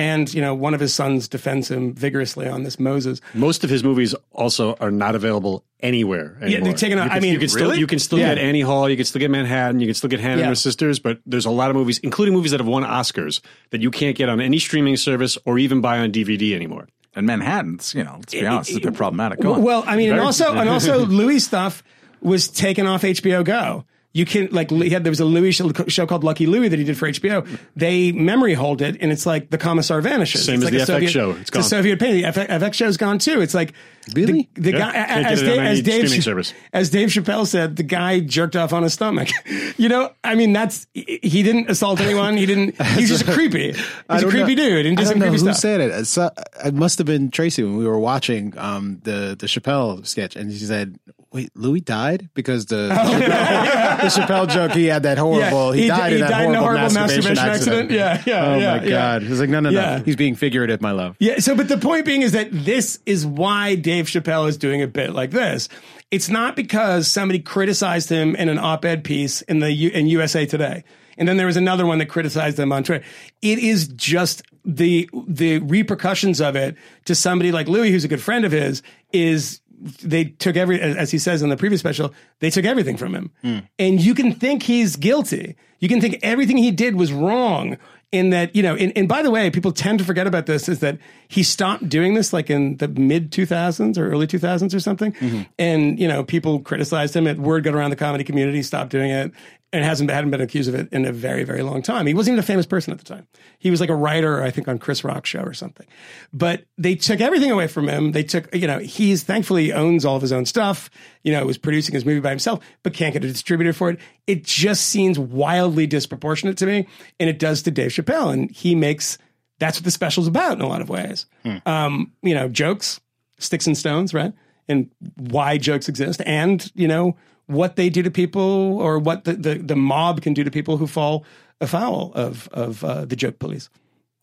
And 0.00 0.32
you 0.32 0.40
know, 0.40 0.54
one 0.54 0.72
of 0.72 0.80
his 0.80 0.94
sons 0.94 1.28
defends 1.28 1.70
him 1.70 1.92
vigorously 1.94 2.48
on 2.48 2.62
this 2.62 2.80
Moses. 2.80 3.20
Most 3.34 3.64
of 3.64 3.68
his 3.70 3.84
movies 3.84 4.14
also 4.32 4.74
are 4.80 4.90
not 4.90 5.14
available 5.14 5.62
anywhere 5.80 6.38
anymore. 6.40 6.48
Yeah, 6.48 6.60
they're 6.64 6.72
taken 6.72 6.98
out- 6.98 7.04
You 7.06 7.10
I 7.10 7.20
mean, 7.20 7.34
you 7.34 7.38
can 7.38 7.48
still 7.50 7.74
you 7.76 7.86
can 7.86 7.98
still 7.98 8.18
Yeah. 8.18 8.34
get 8.34 8.38
Annie 8.42 8.62
Hall, 8.62 8.88
you 8.88 8.96
can 8.96 9.04
still 9.04 9.20
get 9.20 9.30
Manhattan, 9.30 9.78
you 9.80 9.86
can 9.86 9.94
still 9.94 10.08
get 10.08 10.18
Hannah 10.20 10.36
Yeah. 10.38 10.42
and 10.44 10.50
her 10.52 10.54
sisters, 10.54 10.98
but 10.98 11.18
there's 11.26 11.44
a 11.44 11.50
lot 11.50 11.68
of 11.68 11.76
movies, 11.76 11.98
including 11.98 12.32
movies 12.32 12.50
that 12.52 12.60
have 12.60 12.66
won 12.66 12.82
Oscars, 12.82 13.40
that 13.72 13.82
you 13.82 13.90
can't 13.90 14.16
get 14.16 14.30
on 14.30 14.40
any 14.40 14.58
streaming 14.58 14.96
service 14.96 15.36
or 15.44 15.58
even 15.58 15.82
buy 15.82 15.98
on 15.98 16.10
DVD 16.10 16.54
anymore. 16.54 16.88
And 17.14 17.26
Manhattan's, 17.26 17.94
you 17.94 18.02
know, 18.02 18.14
let's 18.20 18.32
be 18.32 18.46
honest, 18.46 18.70
it's 18.70 18.78
a 18.78 18.82
bit 18.82 18.94
problematic. 18.94 19.40
Go 19.40 19.52
on. 19.54 19.62
Well, 19.62 19.84
I 19.86 19.96
mean, 19.96 20.12
and 20.12 20.20
also, 20.20 20.54
and 20.54 20.68
also, 20.76 21.04
Louis 21.04 21.40
stuff 21.40 21.82
was 22.22 22.48
taken 22.48 22.86
off 22.86 23.02
HBO 23.02 23.42
Go. 23.44 23.84
You 24.12 24.24
can 24.24 24.48
like 24.50 24.70
he 24.70 24.90
had 24.90 25.04
there 25.04 25.10
was 25.10 25.20
a 25.20 25.24
Louis 25.24 25.52
show, 25.52 25.72
show 25.86 26.04
called 26.04 26.24
Lucky 26.24 26.46
Louie 26.46 26.66
that 26.66 26.78
he 26.78 26.84
did 26.84 26.98
for 26.98 27.08
HBO. 27.08 27.46
They 27.76 28.10
memory 28.10 28.54
hold 28.54 28.82
it, 28.82 28.96
and 29.00 29.12
it's 29.12 29.24
like 29.24 29.50
the 29.50 29.58
Commissar 29.58 30.00
vanishes. 30.00 30.44
Same 30.44 30.56
it's 30.56 30.64
as 30.64 30.72
like 30.72 30.72
the 30.72 30.78
FX 30.80 30.86
Soviet, 30.86 31.10
show. 31.10 31.30
It's 31.32 31.50
a 31.50 31.52
gone. 31.52 31.62
Soviet 31.62 32.00
painting. 32.00 32.22
The 32.22 32.28
FX, 32.28 32.48
FX 32.48 32.74
show's 32.74 32.96
gone 32.96 33.18
too. 33.20 33.40
It's 33.40 33.54
like 33.54 33.72
Really? 34.14 34.48
the, 34.54 34.60
the 34.62 34.70
Yeah. 34.72 34.78
guy 34.78 34.92
Can't 34.92 35.26
as 35.26 35.40
get 35.42 35.48
it 35.48 35.58
on 35.58 35.64
Dave, 35.64 35.72
as 35.72 35.82
Dave 35.82 35.94
streaming 36.06 36.20
Ch- 36.20 36.24
service. 36.24 36.54
as 36.72 36.90
Dave 36.90 37.08
Chappelle 37.10 37.46
said, 37.46 37.76
the 37.76 37.82
guy 37.82 38.20
jerked 38.20 38.56
off 38.56 38.72
on 38.72 38.82
his 38.82 38.94
stomach. 38.94 39.28
you 39.76 39.88
know, 39.88 40.10
I 40.24 40.34
mean, 40.34 40.52
that's 40.52 40.86
he 40.94 41.42
didn't 41.42 41.70
assault 41.70 42.00
anyone. 42.00 42.36
He 42.36 42.46
didn't. 42.46 42.80
He's 42.96 43.08
just 43.10 43.28
a 43.28 43.32
creepy. 43.32 43.72
He's 43.72 43.82
I 44.08 44.18
a 44.18 44.20
don't 44.22 44.30
creepy 44.30 44.54
know- 44.54 44.64
dude 44.68 44.86
and 44.86 44.98
I 44.98 45.04
don't 45.04 45.18
know 45.18 45.26
creepy 45.26 45.32
who 45.32 45.38
stuff. 45.52 45.56
said 45.56 45.80
it. 45.80 45.90
It's, 45.90 46.16
uh, 46.18 46.30
it 46.64 46.74
must 46.74 46.98
have 46.98 47.06
been 47.06 47.30
Tracy 47.30 47.62
when 47.62 47.76
we 47.76 47.86
were 47.86 47.98
watching 47.98 48.56
um, 48.58 49.00
the 49.04 49.36
the 49.38 49.46
Chappelle 49.46 50.06
sketch, 50.06 50.34
and 50.34 50.50
she 50.50 50.58
said, 50.64 50.98
"Wait, 51.32 51.50
Louis 51.54 51.80
died 51.80 52.30
because 52.34 52.66
the 52.66 52.88
the, 52.88 52.94
Chappelle, 52.94 54.00
the 54.00 54.06
Chappelle 54.20 54.48
joke 54.48 54.72
he 54.72 54.86
had 54.86 55.02
that 55.02 55.18
horrible. 55.26 55.72
he, 55.72 55.82
he 55.82 55.88
died 55.88 55.98
di- 55.98 56.06
in 56.06 56.12
he 56.14 56.20
that 56.22 56.30
died 56.30 56.48
in 56.48 56.54
a 56.54 56.58
horrible, 56.58 56.78
horrible 56.80 56.94
masturbation, 56.94 57.34
masturbation 57.34 57.72
accident. 57.72 57.90
Yeah, 57.90 58.22
yeah, 58.26 58.46
Oh 58.46 58.58
yeah, 58.58 58.76
my 58.76 58.82
yeah. 58.84 58.88
god! 58.88 59.22
He's 59.24 59.40
like, 59.40 59.50
no, 59.50 59.60
no, 59.60 59.70
no. 59.70 60.02
He's 60.04 60.16
being 60.16 60.34
figurative, 60.34 60.80
my 60.80 60.92
love. 60.92 61.16
Yeah. 61.20 61.38
So, 61.38 61.54
but 61.54 61.68
the 61.68 61.76
point 61.78 62.06
being 62.06 62.22
is 62.22 62.32
that 62.32 62.48
this 62.50 62.98
is 63.06 63.26
why 63.26 63.74
Dave 63.74 63.89
Chappelle 63.90 64.48
is 64.48 64.56
doing 64.56 64.82
a 64.82 64.86
bit 64.86 65.12
like 65.12 65.30
this. 65.30 65.68
It's 66.10 66.28
not 66.28 66.56
because 66.56 67.08
somebody 67.08 67.38
criticized 67.38 68.08
him 68.08 68.34
in 68.36 68.48
an 68.48 68.58
op-ed 68.58 69.04
piece 69.04 69.42
in 69.42 69.60
the 69.60 69.70
U- 69.72 69.90
in 69.90 70.06
USA 70.06 70.46
Today, 70.46 70.84
and 71.18 71.28
then 71.28 71.36
there 71.36 71.46
was 71.46 71.56
another 71.56 71.86
one 71.86 71.98
that 71.98 72.06
criticized 72.06 72.58
him 72.58 72.72
on 72.72 72.82
Twitter. 72.84 73.04
It 73.42 73.58
is 73.58 73.88
just 73.88 74.42
the 74.64 75.08
the 75.26 75.58
repercussions 75.58 76.40
of 76.40 76.56
it 76.56 76.76
to 77.04 77.14
somebody 77.14 77.52
like 77.52 77.68
Louis, 77.68 77.90
who's 77.90 78.04
a 78.04 78.08
good 78.08 78.22
friend 78.22 78.44
of 78.44 78.52
his, 78.52 78.82
is 79.12 79.60
they 80.02 80.24
took 80.24 80.56
every 80.56 80.80
as 80.80 81.10
he 81.10 81.18
says 81.18 81.42
in 81.42 81.48
the 81.48 81.56
previous 81.56 81.80
special 81.80 82.12
they 82.40 82.50
took 82.50 82.64
everything 82.64 82.96
from 82.96 83.14
him. 83.14 83.30
Hmm. 83.42 83.58
And 83.78 84.00
you 84.00 84.14
can 84.14 84.32
think 84.32 84.62
he's 84.62 84.96
guilty. 84.96 85.56
You 85.78 85.88
can 85.88 86.00
think 86.00 86.18
everything 86.22 86.58
he 86.58 86.70
did 86.70 86.96
was 86.96 87.12
wrong 87.12 87.78
in 88.12 88.30
that 88.30 88.56
you 88.56 88.62
know, 88.62 88.74
and, 88.74 88.92
and 88.96 89.08
by 89.08 89.22
the 89.22 89.30
way, 89.30 89.50
people 89.50 89.70
tend 89.72 89.98
to 90.00 90.04
forget 90.04 90.26
about 90.26 90.46
this 90.46 90.68
is 90.68 90.80
that 90.80 90.98
he 91.28 91.42
stopped 91.42 91.88
doing 91.88 92.14
this 92.14 92.32
like 92.32 92.50
in 92.50 92.76
the 92.78 92.88
mid 92.88 93.30
2000s 93.30 93.96
or 93.96 94.10
early 94.10 94.26
2000s 94.26 94.74
or 94.74 94.80
something, 94.80 95.12
Mm-hmm. 95.12 95.42
and 95.58 95.98
you 95.98 96.08
know, 96.08 96.24
people 96.24 96.60
criticized 96.60 97.14
him. 97.14 97.26
It 97.26 97.38
word 97.38 97.64
got 97.64 97.74
around 97.74 97.90
the 97.90 97.96
comedy 97.96 98.24
community, 98.24 98.62
stopped 98.62 98.90
doing 98.90 99.10
it. 99.10 99.32
And 99.72 99.84
hasn't 99.84 100.10
hadn't 100.10 100.32
been 100.32 100.40
accused 100.40 100.68
of 100.68 100.74
it 100.74 100.88
in 100.92 101.04
a 101.04 101.12
very, 101.12 101.44
very 101.44 101.62
long 101.62 101.80
time. 101.80 102.04
He 102.06 102.12
wasn't 102.12 102.32
even 102.32 102.40
a 102.40 102.46
famous 102.46 102.66
person 102.66 102.92
at 102.92 102.98
the 102.98 103.04
time. 103.04 103.28
He 103.60 103.70
was 103.70 103.80
like 103.80 103.88
a 103.88 103.94
writer, 103.94 104.42
I 104.42 104.50
think, 104.50 104.66
on 104.66 104.80
Chris 104.80 105.04
Rock's 105.04 105.30
show 105.30 105.42
or 105.42 105.52
something. 105.52 105.86
But 106.32 106.64
they 106.76 106.96
took 106.96 107.20
everything 107.20 107.52
away 107.52 107.68
from 107.68 107.88
him. 107.88 108.10
They 108.10 108.24
took, 108.24 108.52
you 108.52 108.66
know, 108.66 108.80
he's 108.80 109.22
thankfully 109.22 109.72
owns 109.72 110.04
all 110.04 110.16
of 110.16 110.22
his 110.22 110.32
own 110.32 110.44
stuff. 110.44 110.90
You 111.22 111.32
know, 111.32 111.46
was 111.46 111.56
producing 111.56 111.94
his 111.94 112.04
movie 112.04 112.18
by 112.18 112.30
himself, 112.30 112.64
but 112.82 112.94
can't 112.94 113.12
get 113.12 113.24
a 113.24 113.28
distributor 113.28 113.72
for 113.72 113.90
it. 113.90 114.00
It 114.26 114.42
just 114.42 114.88
seems 114.88 115.20
wildly 115.20 115.86
disproportionate 115.86 116.56
to 116.58 116.66
me, 116.66 116.88
and 117.20 117.30
it 117.30 117.38
does 117.38 117.62
to 117.62 117.70
Dave 117.70 117.92
Chappelle. 117.92 118.32
And 118.32 118.50
he 118.50 118.74
makes 118.74 119.18
that's 119.60 119.78
what 119.78 119.84
the 119.84 119.92
special's 119.92 120.26
about 120.26 120.54
in 120.54 120.62
a 120.62 120.66
lot 120.68 120.80
of 120.80 120.88
ways. 120.88 121.26
Um, 121.64 122.12
you 122.22 122.34
know, 122.34 122.48
jokes, 122.48 122.98
sticks 123.38 123.68
and 123.68 123.78
stones, 123.78 124.12
right? 124.12 124.32
And 124.68 124.90
why 125.16 125.58
jokes 125.58 125.88
exist, 125.88 126.22
and 126.26 126.70
you 126.74 126.88
know 126.88 127.16
what 127.50 127.76
they 127.76 127.90
do 127.90 128.02
to 128.02 128.10
people, 128.10 128.78
or 128.78 128.98
what 128.98 129.24
the 129.24 129.34
the, 129.34 129.54
the 129.56 129.76
mob 129.76 130.22
can 130.22 130.34
do 130.34 130.44
to 130.44 130.50
people 130.50 130.76
who 130.76 130.86
fall 130.86 131.24
afoul 131.60 132.12
of 132.14 132.48
of 132.52 132.84
uh, 132.84 133.04
the 133.04 133.16
joke 133.16 133.38
police. 133.38 133.68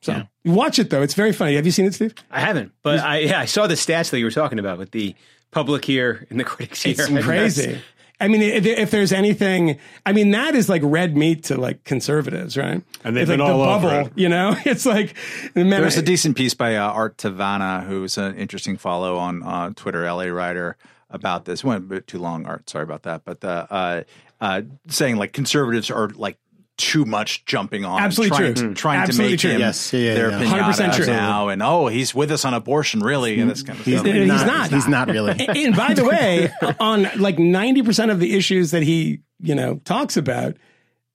So 0.01 0.23
watch 0.45 0.79
it 0.79 0.89
though; 0.89 1.01
it's 1.01 1.13
very 1.15 1.33
funny. 1.33 1.55
Have 1.55 1.65
you 1.65 1.71
seen 1.71 1.85
it, 1.85 1.93
Steve? 1.93 2.13
I 2.31 2.39
haven't, 2.39 2.71
but 2.83 2.99
I 2.99 3.19
yeah, 3.19 3.39
I 3.39 3.45
saw 3.45 3.67
the 3.67 3.75
stats 3.75 4.11
that 4.11 4.19
you 4.19 4.25
were 4.25 4.31
talking 4.31 4.59
about 4.59 4.77
with 4.77 4.91
the 4.91 5.15
public 5.51 5.85
here 5.85 6.25
and 6.29 6.39
the 6.39 6.43
critics 6.43 6.83
here. 6.83 6.95
It's 6.97 7.25
crazy. 7.25 7.81
I 8.19 8.27
mean, 8.27 8.41
if, 8.41 8.65
if 8.65 8.89
there's 8.89 9.11
anything, 9.11 9.77
I 10.05 10.11
mean, 10.11 10.31
that 10.31 10.55
is 10.55 10.69
like 10.69 10.81
red 10.83 11.15
meat 11.15 11.43
to 11.45 11.57
like 11.57 11.83
conservatives, 11.83 12.57
right? 12.57 12.81
And 13.03 13.15
they've 13.15 13.21
it's 13.21 13.29
been 13.29 13.39
like 13.39 13.49
all 13.49 13.59
the 13.59 13.69
over 13.69 13.87
bubble, 13.89 14.07
it. 14.07 14.13
you 14.15 14.27
know. 14.27 14.55
It's 14.65 14.87
like 14.87 15.15
the 15.53 15.63
men- 15.63 15.81
There's 15.81 15.97
a 15.97 16.01
decent 16.01 16.35
piece 16.35 16.55
by 16.55 16.75
uh, 16.77 16.89
Art 16.89 17.17
Tavana, 17.17 17.85
who's 17.85 18.17
an 18.17 18.35
interesting 18.35 18.75
follow 18.77 19.17
on 19.17 19.43
uh, 19.43 19.71
Twitter, 19.75 20.11
LA 20.11 20.25
writer, 20.25 20.77
about 21.09 21.45
this. 21.45 21.63
Went 21.63 21.84
a 21.84 21.88
bit 21.88 22.07
too 22.07 22.19
long, 22.19 22.45
Art. 22.45 22.69
Sorry 22.69 22.84
about 22.84 23.03
that. 23.03 23.23
But 23.25 23.43
uh, 23.43 23.67
uh, 23.69 24.03
uh, 24.41 24.61
saying 24.88 25.17
like 25.17 25.34
conservatives 25.34 25.89
are 25.89 26.09
like 26.09 26.38
too 26.77 27.05
much 27.05 27.43
jumping 27.45 27.85
on, 27.85 27.97
and 27.97 28.05
Absolutely 28.05 28.38
trying, 28.38 28.53
true. 28.53 28.69
To, 28.69 28.75
trying 28.75 28.99
Absolutely 28.99 29.38
to 29.38 29.41
true. 29.41 29.49
make 29.49 29.55
him 29.55 29.61
Yes. 29.61 29.93
Yeah, 29.93 29.99
yeah, 29.99 30.13
their 30.13 30.31
yeah. 30.31 30.39
pinata 30.39 30.73
100% 30.73 30.95
true. 30.95 31.05
now, 31.07 31.47
and 31.49 31.63
oh, 31.63 31.88
he's 31.88 32.13
with 32.13 32.31
us 32.31 32.45
on 32.45 32.53
abortion, 32.53 32.99
really, 32.99 33.39
and 33.39 33.49
this 33.49 33.63
kind 33.63 33.79
of 33.79 33.85
He's, 33.85 33.99
stuff. 33.99 34.13
He's 34.13 34.27
not, 34.27 34.47
not. 34.47 34.71
He's 34.71 34.88
not 34.88 35.07
really. 35.09 35.47
and 35.65 35.75
by 35.75 35.93
the 35.93 36.05
way, 36.05 36.51
on 36.79 37.03
like 37.17 37.38
90% 37.38 38.11
of 38.11 38.19
the 38.19 38.35
issues 38.35 38.71
that 38.71 38.84
he, 38.84 39.21
you 39.39 39.55
know, 39.55 39.77
talks 39.85 40.17
about, 40.17 40.57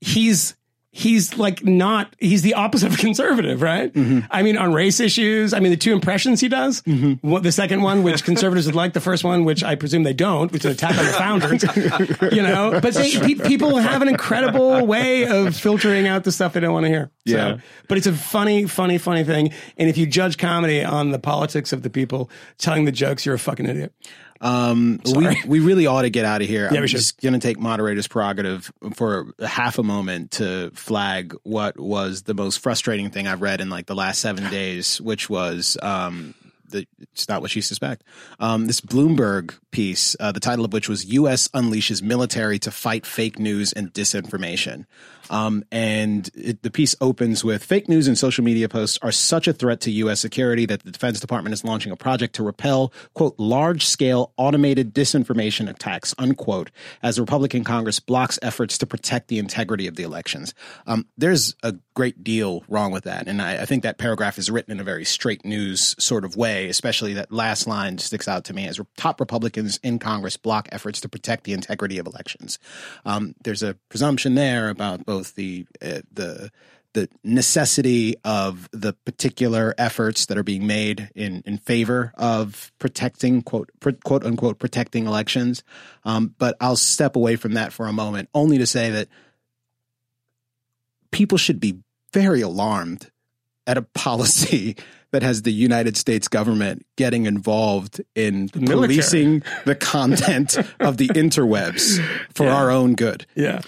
he's 0.01 0.57
he's 0.95 1.39
like 1.39 1.65
not 1.65 2.15
he's 2.19 2.43
the 2.43 2.55
opposite 2.55 2.93
of 2.93 2.99
conservative, 2.99 3.63
right? 3.63 3.93
Mm-hmm. 3.93 4.27
I 4.31 4.43
mean, 4.43 4.57
on 4.57 4.73
race 4.73 5.01
issues, 5.01 5.53
I 5.55 5.59
mean, 5.59 5.71
the 5.71 5.77
two 5.77 5.93
impressions 5.93 6.41
he 6.41 6.49
does, 6.49 6.83
mm-hmm. 6.83 7.27
what, 7.27 7.43
the 7.43 7.51
second 7.51 7.83
one, 7.83 8.03
which 8.03 8.23
conservatives 8.25 8.67
would 8.67 8.75
like, 8.75 8.93
the 8.93 9.01
first 9.01 9.25
one, 9.25 9.45
which 9.45 9.65
I 9.65 9.75
presume 9.75 10.03
they 10.03 10.13
don't, 10.13 10.53
which 10.53 10.65
is 10.65 10.67
an 10.67 10.73
attack 10.73 10.99
on 10.99 11.05
the 11.05 11.13
founders, 11.13 12.33
you 12.33 12.43
know. 12.43 12.79
But 12.81 12.95
they, 12.95 13.11
pe- 13.13 13.35
people 13.35 13.79
have 13.79 14.03
an 14.03 14.09
incredible 14.09 14.87
way 14.87 15.27
of 15.27 15.57
filtering 15.57 16.07
out 16.07 16.25
the 16.25 16.33
stuff 16.33 16.53
they 16.53 16.61
don't 16.61 16.75
want 16.75 16.85
to 16.85 16.91
hear. 16.91 17.11
Yeah. 17.25 17.57
So, 17.57 17.63
but 17.89 17.99
it's 17.99 18.07
a 18.07 18.13
funny, 18.13 18.67
funny, 18.67 18.99
funny 18.99 19.25
thing. 19.25 19.53
And 19.79 19.89
if 19.89 19.97
you 19.97 20.07
judge 20.07 20.37
comedy 20.37 20.85
on 20.85 21.11
the 21.11 21.19
politics 21.19 21.73
of 21.73 21.83
the 21.83 21.91
people 21.91 22.31
telling 22.59 22.85
the 22.85 22.93
jokes, 22.93 23.25
you're 23.25 23.35
a 23.35 23.39
fucking 23.39 23.67
idiot. 23.67 23.95
Um, 24.43 25.01
we 25.07 25.43
we 25.47 25.61
really 25.61 25.87
ought 25.87 26.03
to 26.03 26.11
get 26.11 26.25
out 26.25 26.43
of 26.43 26.49
here. 26.49 26.69
Yeah, 26.71 26.81
I'm 26.81 26.87
just 26.89 27.21
going 27.21 27.35
to 27.35 27.39
take 27.39 27.61
moderator's 27.61 28.09
prerogative 28.09 28.73
for 28.95 29.33
half 29.41 29.79
a 29.79 29.85
moment 29.85 30.33
to 30.33 30.73
flag 30.75 31.35
what 31.45 31.79
was 31.79 32.23
the 32.23 32.35
most 32.35 32.59
frustrating 32.59 33.11
thing 33.11 33.29
I've 33.29 33.41
read 33.41 33.61
in 33.61 33.71
like 33.71 33.87
the 33.87 33.95
last 33.95 34.21
seven 34.21 34.51
days, 34.51 35.01
which 35.01 35.31
was 35.31 35.79
um, 35.81 36.35
the, 36.73 36.89
it's 37.01 37.29
not 37.29 37.41
what 37.41 37.55
you 37.55 37.63
suspect. 37.63 38.03
Um, 38.41 38.67
this 38.67 38.81
Bloomberg 38.81 39.55
piece, 39.71 40.17
uh, 40.19 40.33
the 40.33 40.41
title 40.41 40.65
of 40.65 40.73
which 40.73 40.89
was 40.89 41.05
"U.S. 41.05 41.47
unleashes 41.49 42.03
military 42.03 42.59
to 42.61 42.73
fight 42.73 43.07
fake 43.07 43.39
news 43.39 43.73
and 43.73 43.93
disinformation." 43.93 44.87
Um, 45.31 45.65
and 45.71 46.29
it, 46.35 46.63
the 46.63 46.71
piece 46.71 46.95
opens 47.01 47.45
with 47.45 47.65
fake 47.65 47.89
news 47.89 48.09
and 48.09 48.19
social 48.19 48.45
media 48.45 48.69
posts 48.69 48.99
are 49.03 49.13
such 49.13 49.49
a 49.49 49.53
threat 49.53 49.81
to 49.83 49.91
U.S. 49.91 50.21
security 50.21 50.67
that 50.67 50.85
the 50.85 50.91
Defense 50.91 51.21
Department 51.21 51.53
is 51.55 51.65
launching 51.65 51.93
a 51.93 51.97
project 51.97 52.35
to 52.37 52.43
repel, 52.43 52.93
quote, 53.15 53.35
large 53.39 53.87
scale 53.87 54.33
automated 54.37 54.95
disinformation 54.95 55.69
attacks, 55.69 56.15
unquote, 56.19 56.71
as 57.03 57.19
Republican 57.19 57.65
Congress 57.65 58.01
blocks 58.01 58.39
efforts 58.43 58.79
to 58.79 58.87
protect 58.87 59.29
the 59.29 59.39
integrity 59.39 59.87
of 59.87 59.97
the 59.97 60.03
elections. 60.03 60.55
Um, 60.87 61.07
there's 61.17 61.55
a 61.63 61.75
great 61.95 62.25
deal 62.25 62.65
wrong 62.69 62.91
with 62.91 63.05
that. 63.05 63.29
And 63.29 63.43
I, 63.43 63.63
I 63.63 63.65
think 63.65 63.83
that 63.83 63.99
paragraph 63.99 64.39
is 64.39 64.51
written 64.51 64.73
in 64.73 64.81
a 64.81 64.85
very 64.85 65.05
straight 65.05 65.45
news 65.45 65.95
sort 66.03 66.25
of 66.25 66.37
way, 66.37 66.69
especially 66.69 67.15
that 67.15 67.33
last 67.33 67.67
line 67.67 67.99
sticks 67.99 68.29
out 68.29 68.45
to 68.45 68.55
me 68.55 68.67
as 68.67 68.81
top 68.97 69.21
Republicans 69.21 69.79
in 69.83 69.99
Congress 69.99 70.37
block 70.37 70.69
efforts 70.73 71.01
to 71.01 71.09
protect 71.09 71.45
the 71.45 71.53
integrity 71.53 71.99
of 71.99 72.07
elections. 72.07 72.59
Um, 73.05 73.35
there's 73.45 73.63
a 73.63 73.75
presumption 73.89 74.35
there 74.35 74.71
about 74.71 75.05
both 75.13 75.35
the 75.35 75.67
uh, 75.83 76.01
the 76.11 76.51
the 76.95 77.09
necessity 77.23 78.15
of 78.25 78.69
the 78.73 78.95
particular 79.05 79.75
efforts 79.77 80.27
that 80.27 80.39
are 80.39 80.43
being 80.43 80.67
made 80.67 81.11
in 81.15 81.43
in 81.45 81.59
favor 81.59 82.13
of 82.17 82.73
protecting 82.79 83.43
quote 83.43 83.71
pr- 83.79 83.91
quote 84.05 84.25
unquote 84.25 84.59
protecting 84.59 85.07
elections. 85.07 85.65
Um, 86.05 86.35
but 86.39 86.57
I'll 86.61 86.77
step 86.77 87.15
away 87.15 87.37
from 87.37 87.53
that 87.55 87.75
for 87.75 87.87
a 87.87 87.93
moment, 87.93 88.31
only 88.35 88.57
to 88.57 88.67
say 88.67 88.91
that 88.91 89.09
people 91.11 91.37
should 91.37 91.61
be 91.61 91.77
very 92.15 92.41
alarmed 92.41 93.11
at 93.67 93.77
a 93.77 93.83
policy 93.83 94.77
that 95.13 95.23
has 95.23 95.43
the 95.43 95.53
United 95.53 95.99
States 95.99 96.27
government 96.27 96.87
getting 96.97 97.27
involved 97.27 98.01
in 98.15 98.49
policing 98.49 99.43
the 99.67 99.75
content 99.75 100.57
of 100.81 100.97
the 100.97 101.09
interwebs 101.09 102.03
for 102.35 102.49
our 102.59 102.71
own 102.71 102.95
good 102.95 103.27
Yeah. 103.35 103.61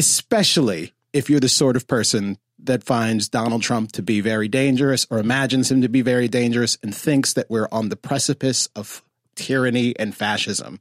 Especially 0.00 0.94
if 1.12 1.28
you're 1.28 1.40
the 1.40 1.48
sort 1.48 1.76
of 1.76 1.86
person 1.86 2.38
that 2.58 2.82
finds 2.82 3.28
Donald 3.28 3.60
Trump 3.60 3.92
to 3.92 4.00
be 4.00 4.22
very 4.22 4.48
dangerous 4.48 5.06
or 5.10 5.18
imagines 5.18 5.70
him 5.70 5.82
to 5.82 5.90
be 5.90 6.00
very 6.00 6.26
dangerous 6.26 6.78
and 6.82 6.94
thinks 6.94 7.34
that 7.34 7.50
we're 7.50 7.68
on 7.70 7.90
the 7.90 7.96
precipice 7.96 8.66
of 8.74 9.02
tyranny 9.34 9.94
and 9.98 10.16
fascism. 10.16 10.80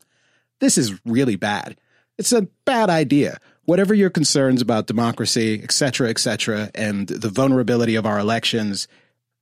This 0.61 0.77
is 0.77 0.97
really 1.05 1.35
bad. 1.35 1.75
It's 2.17 2.31
a 2.31 2.47
bad 2.63 2.89
idea. 2.89 3.39
Whatever 3.65 3.93
your 3.93 4.09
concerns 4.09 4.61
about 4.61 4.87
democracy, 4.87 5.59
et 5.61 5.73
cetera, 5.73 6.09
et 6.09 6.17
cetera, 6.17 6.71
and 6.73 7.09
the 7.09 7.27
vulnerability 7.27 7.95
of 7.95 8.05
our 8.05 8.19
elections, 8.19 8.87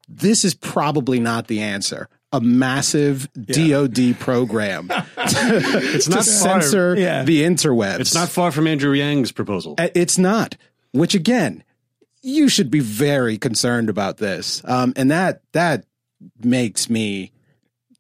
this 0.10 0.44
is 0.44 0.56
probably 0.56 1.20
not 1.20 1.46
the 1.46 1.60
answer. 1.60 2.10
A 2.34 2.42
massive 2.42 3.30
DOD 3.34 4.20
program 4.20 4.90
It's 5.18 6.06
to 6.06 6.10
not 6.10 6.26
far. 6.26 6.62
censor 6.62 6.96
Yeah. 6.98 7.24
the 7.24 7.44
interwebs. 7.44 8.00
It's 8.02 8.14
not 8.14 8.30
far 8.30 8.52
from 8.52 8.68
Andrew 8.68 8.92
Yang's 8.94 9.32
proposal. 9.32 9.76
Uh, 9.78 9.88
It's 9.96 10.18
not. 10.18 10.58
Which 10.92 11.16
again, 11.16 11.64
you 12.22 12.50
should 12.50 12.70
be 12.70 12.80
very 12.82 13.38
concerned 13.38 13.90
about 13.90 14.18
this. 14.18 14.62
Um, 14.66 14.92
and 14.98 15.12
that 15.12 15.42
that 15.54 15.86
makes 16.44 16.90
me 16.90 17.32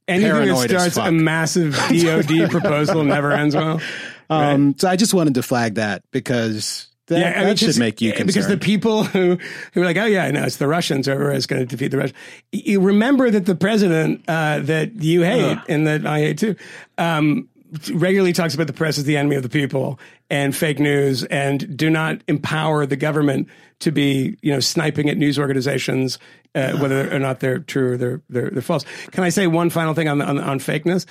Anything 0.09 0.47
that 0.47 0.69
starts 0.69 0.97
a 0.97 1.11
massive 1.11 1.75
DOD 1.75 2.49
proposal 2.49 3.03
never 3.03 3.31
ends 3.31 3.55
well. 3.55 3.81
um, 4.29 4.75
so 4.77 4.87
I 4.89 4.95
just 4.95 5.13
wanted 5.13 5.35
to 5.35 5.43
flag 5.43 5.75
that 5.75 6.01
because 6.11 6.87
that, 7.07 7.37
I 7.37 7.39
that 7.39 7.47
mean, 7.47 7.55
should 7.55 7.79
make 7.79 8.01
you 8.01 8.11
concerned. 8.11 8.27
because 8.27 8.47
the 8.47 8.57
people 8.57 9.03
who 9.03 9.37
who 9.73 9.81
are 9.81 9.85
like, 9.85 9.97
oh 9.97 10.05
yeah, 10.05 10.29
no, 10.31 10.43
it's 10.43 10.57
the 10.57 10.67
Russians 10.67 11.07
whoever 11.07 11.31
is 11.31 11.47
going 11.47 11.61
to 11.61 11.65
defeat 11.65 11.89
the 11.89 11.97
Russians. 11.97 12.17
You 12.51 12.81
remember 12.81 13.29
that 13.29 13.45
the 13.45 13.55
president 13.55 14.23
uh, 14.27 14.59
that 14.59 14.95
you 15.01 15.21
hate 15.23 15.57
and 15.69 15.87
that 15.87 16.05
I 16.05 16.19
hate 16.19 16.37
too. 16.37 16.55
Um, 16.97 17.49
regularly 17.93 18.33
talks 18.33 18.55
about 18.55 18.67
the 18.67 18.73
press 18.73 18.97
as 18.97 19.03
the 19.03 19.17
enemy 19.17 19.35
of 19.35 19.43
the 19.43 19.49
people 19.49 19.99
and 20.29 20.55
fake 20.55 20.79
news 20.79 21.23
and 21.25 21.75
do 21.75 21.89
not 21.89 22.21
empower 22.27 22.85
the 22.85 22.95
government 22.95 23.47
to 23.79 23.91
be 23.91 24.37
you 24.41 24.53
know 24.53 24.59
sniping 24.59 25.09
at 25.09 25.17
news 25.17 25.37
organizations 25.37 26.17
uh, 26.55 26.77
whether 26.77 27.13
or 27.13 27.19
not 27.19 27.39
they're 27.39 27.59
true 27.59 27.93
or 27.93 27.97
they're, 27.97 28.21
they're 28.29 28.49
they're 28.49 28.61
false. 28.61 28.85
Can 29.11 29.23
I 29.23 29.29
say 29.29 29.47
one 29.47 29.69
final 29.69 29.93
thing 29.93 30.07
on 30.07 30.21
on, 30.21 30.39
on 30.39 30.59
fakeness? 30.59 31.05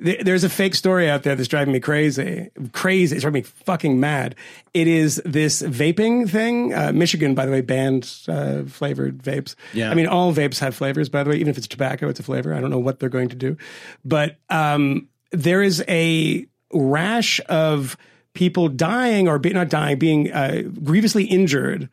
There's 0.00 0.42
a 0.42 0.48
fake 0.48 0.74
story 0.74 1.08
out 1.08 1.22
there 1.22 1.36
that's 1.36 1.48
driving 1.48 1.72
me 1.72 1.78
crazy, 1.78 2.50
crazy. 2.72 3.14
It's 3.14 3.22
driving 3.22 3.42
me 3.42 3.48
fucking 3.64 4.00
mad. 4.00 4.34
It 4.74 4.88
is 4.88 5.22
this 5.24 5.62
vaping 5.62 6.28
thing. 6.28 6.74
Uh, 6.74 6.90
Michigan, 6.92 7.36
by 7.36 7.46
the 7.46 7.52
way, 7.52 7.60
banned 7.60 8.12
uh, 8.26 8.64
flavored 8.64 9.22
vapes. 9.22 9.54
Yeah. 9.72 9.90
I 9.90 9.94
mean, 9.94 10.08
all 10.08 10.34
vapes 10.34 10.58
have 10.58 10.74
flavors. 10.74 11.08
By 11.08 11.22
the 11.22 11.30
way, 11.30 11.36
even 11.36 11.50
if 11.50 11.58
it's 11.58 11.68
tobacco, 11.68 12.08
it's 12.08 12.18
a 12.18 12.24
flavor. 12.24 12.52
I 12.52 12.60
don't 12.60 12.70
know 12.70 12.80
what 12.80 12.98
they're 12.98 13.08
going 13.08 13.28
to 13.28 13.36
do, 13.36 13.56
but 14.04 14.38
um, 14.50 15.08
there 15.30 15.62
is 15.62 15.84
a 15.86 16.46
rash 16.72 17.40
of 17.48 17.96
people 18.34 18.68
dying 18.68 19.28
or 19.28 19.38
be, 19.38 19.50
not 19.50 19.68
dying, 19.68 19.98
being 19.98 20.32
uh, 20.32 20.62
grievously 20.82 21.24
injured 21.24 21.88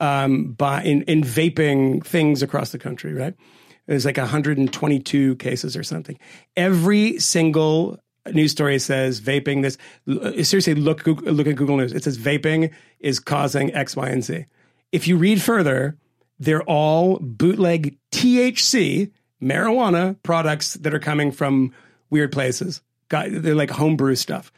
um, 0.00 0.52
by 0.52 0.82
in, 0.82 1.02
in 1.02 1.22
vaping 1.22 2.04
things 2.04 2.42
across 2.42 2.72
the 2.72 2.78
country. 2.78 3.12
Right? 3.14 3.34
There's 3.86 4.04
like 4.04 4.16
122 4.16 5.36
cases 5.36 5.76
or 5.76 5.82
something. 5.82 6.18
Every 6.56 7.18
single 7.18 7.98
news 8.32 8.52
story 8.52 8.78
says 8.78 9.20
vaping. 9.20 9.62
This 9.62 9.78
uh, 10.08 10.42
seriously 10.42 10.74
look 10.74 11.06
look 11.06 11.46
at 11.46 11.56
Google 11.56 11.76
News. 11.76 11.92
It 11.92 12.04
says 12.04 12.18
vaping 12.18 12.72
is 12.98 13.20
causing 13.20 13.72
X, 13.74 13.96
Y, 13.96 14.08
and 14.08 14.24
Z. 14.24 14.46
if 14.92 15.06
you 15.06 15.16
read 15.16 15.40
further, 15.40 15.96
they're 16.38 16.62
all 16.62 17.18
bootleg 17.20 17.98
THC 18.12 19.10
marijuana 19.42 20.16
products 20.22 20.74
that 20.74 20.94
are 20.94 20.98
coming 20.98 21.32
from 21.32 21.72
weird 22.10 22.32
places. 22.32 22.80
They're 23.08 23.54
like 23.54 23.70
homebrew 23.70 24.14
stuff. 24.14 24.52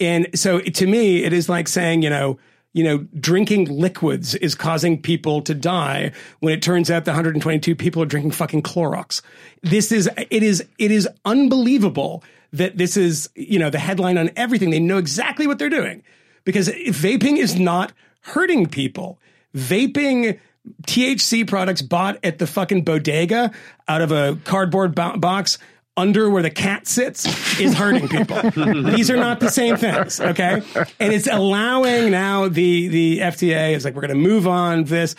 And 0.00 0.28
so 0.38 0.58
to 0.60 0.86
me, 0.86 1.22
it 1.24 1.32
is 1.32 1.48
like 1.48 1.68
saying, 1.68 2.02
you 2.02 2.10
know, 2.10 2.38
you 2.72 2.84
know, 2.84 2.98
drinking 3.18 3.66
liquids 3.66 4.34
is 4.36 4.54
causing 4.54 5.00
people 5.00 5.42
to 5.42 5.54
die 5.54 6.12
when 6.40 6.54
it 6.54 6.62
turns 6.62 6.90
out 6.90 7.04
the 7.04 7.10
122 7.10 7.74
people 7.74 8.02
are 8.02 8.06
drinking 8.06 8.30
fucking 8.30 8.62
Clorox. 8.62 9.20
This 9.62 9.92
is, 9.92 10.08
it 10.16 10.42
is, 10.42 10.64
it 10.78 10.90
is 10.90 11.08
unbelievable 11.24 12.24
that 12.52 12.78
this 12.78 12.96
is, 12.96 13.28
you 13.34 13.58
know, 13.58 13.70
the 13.70 13.78
headline 13.78 14.18
on 14.18 14.30
everything. 14.36 14.70
They 14.70 14.80
know 14.80 14.98
exactly 14.98 15.46
what 15.46 15.58
they're 15.58 15.68
doing 15.68 16.02
because 16.44 16.68
vaping 16.68 17.38
is 17.38 17.58
not 17.58 17.92
hurting 18.20 18.66
people. 18.66 19.18
Vaping 19.54 20.38
THC 20.86 21.46
products 21.46 21.82
bought 21.82 22.18
at 22.24 22.38
the 22.38 22.46
fucking 22.46 22.84
bodega 22.84 23.52
out 23.88 24.00
of 24.00 24.12
a 24.12 24.38
cardboard 24.44 24.94
bo- 24.94 25.16
box 25.16 25.58
under 25.96 26.30
where 26.30 26.42
the 26.42 26.50
cat 26.50 26.86
sits 26.86 27.26
is 27.60 27.74
hurting 27.74 28.08
people. 28.08 28.40
These 28.92 29.10
are 29.10 29.16
not 29.16 29.40
the 29.40 29.50
same 29.50 29.76
things, 29.76 30.20
okay? 30.20 30.62
And 30.98 31.12
it's 31.12 31.26
allowing 31.26 32.10
now 32.10 32.48
the 32.48 32.88
the 32.88 33.18
FDA 33.18 33.74
is 33.74 33.84
like 33.84 33.94
we're 33.94 34.00
going 34.00 34.10
to 34.10 34.14
move 34.28 34.46
on 34.48 34.84
this. 34.84 35.14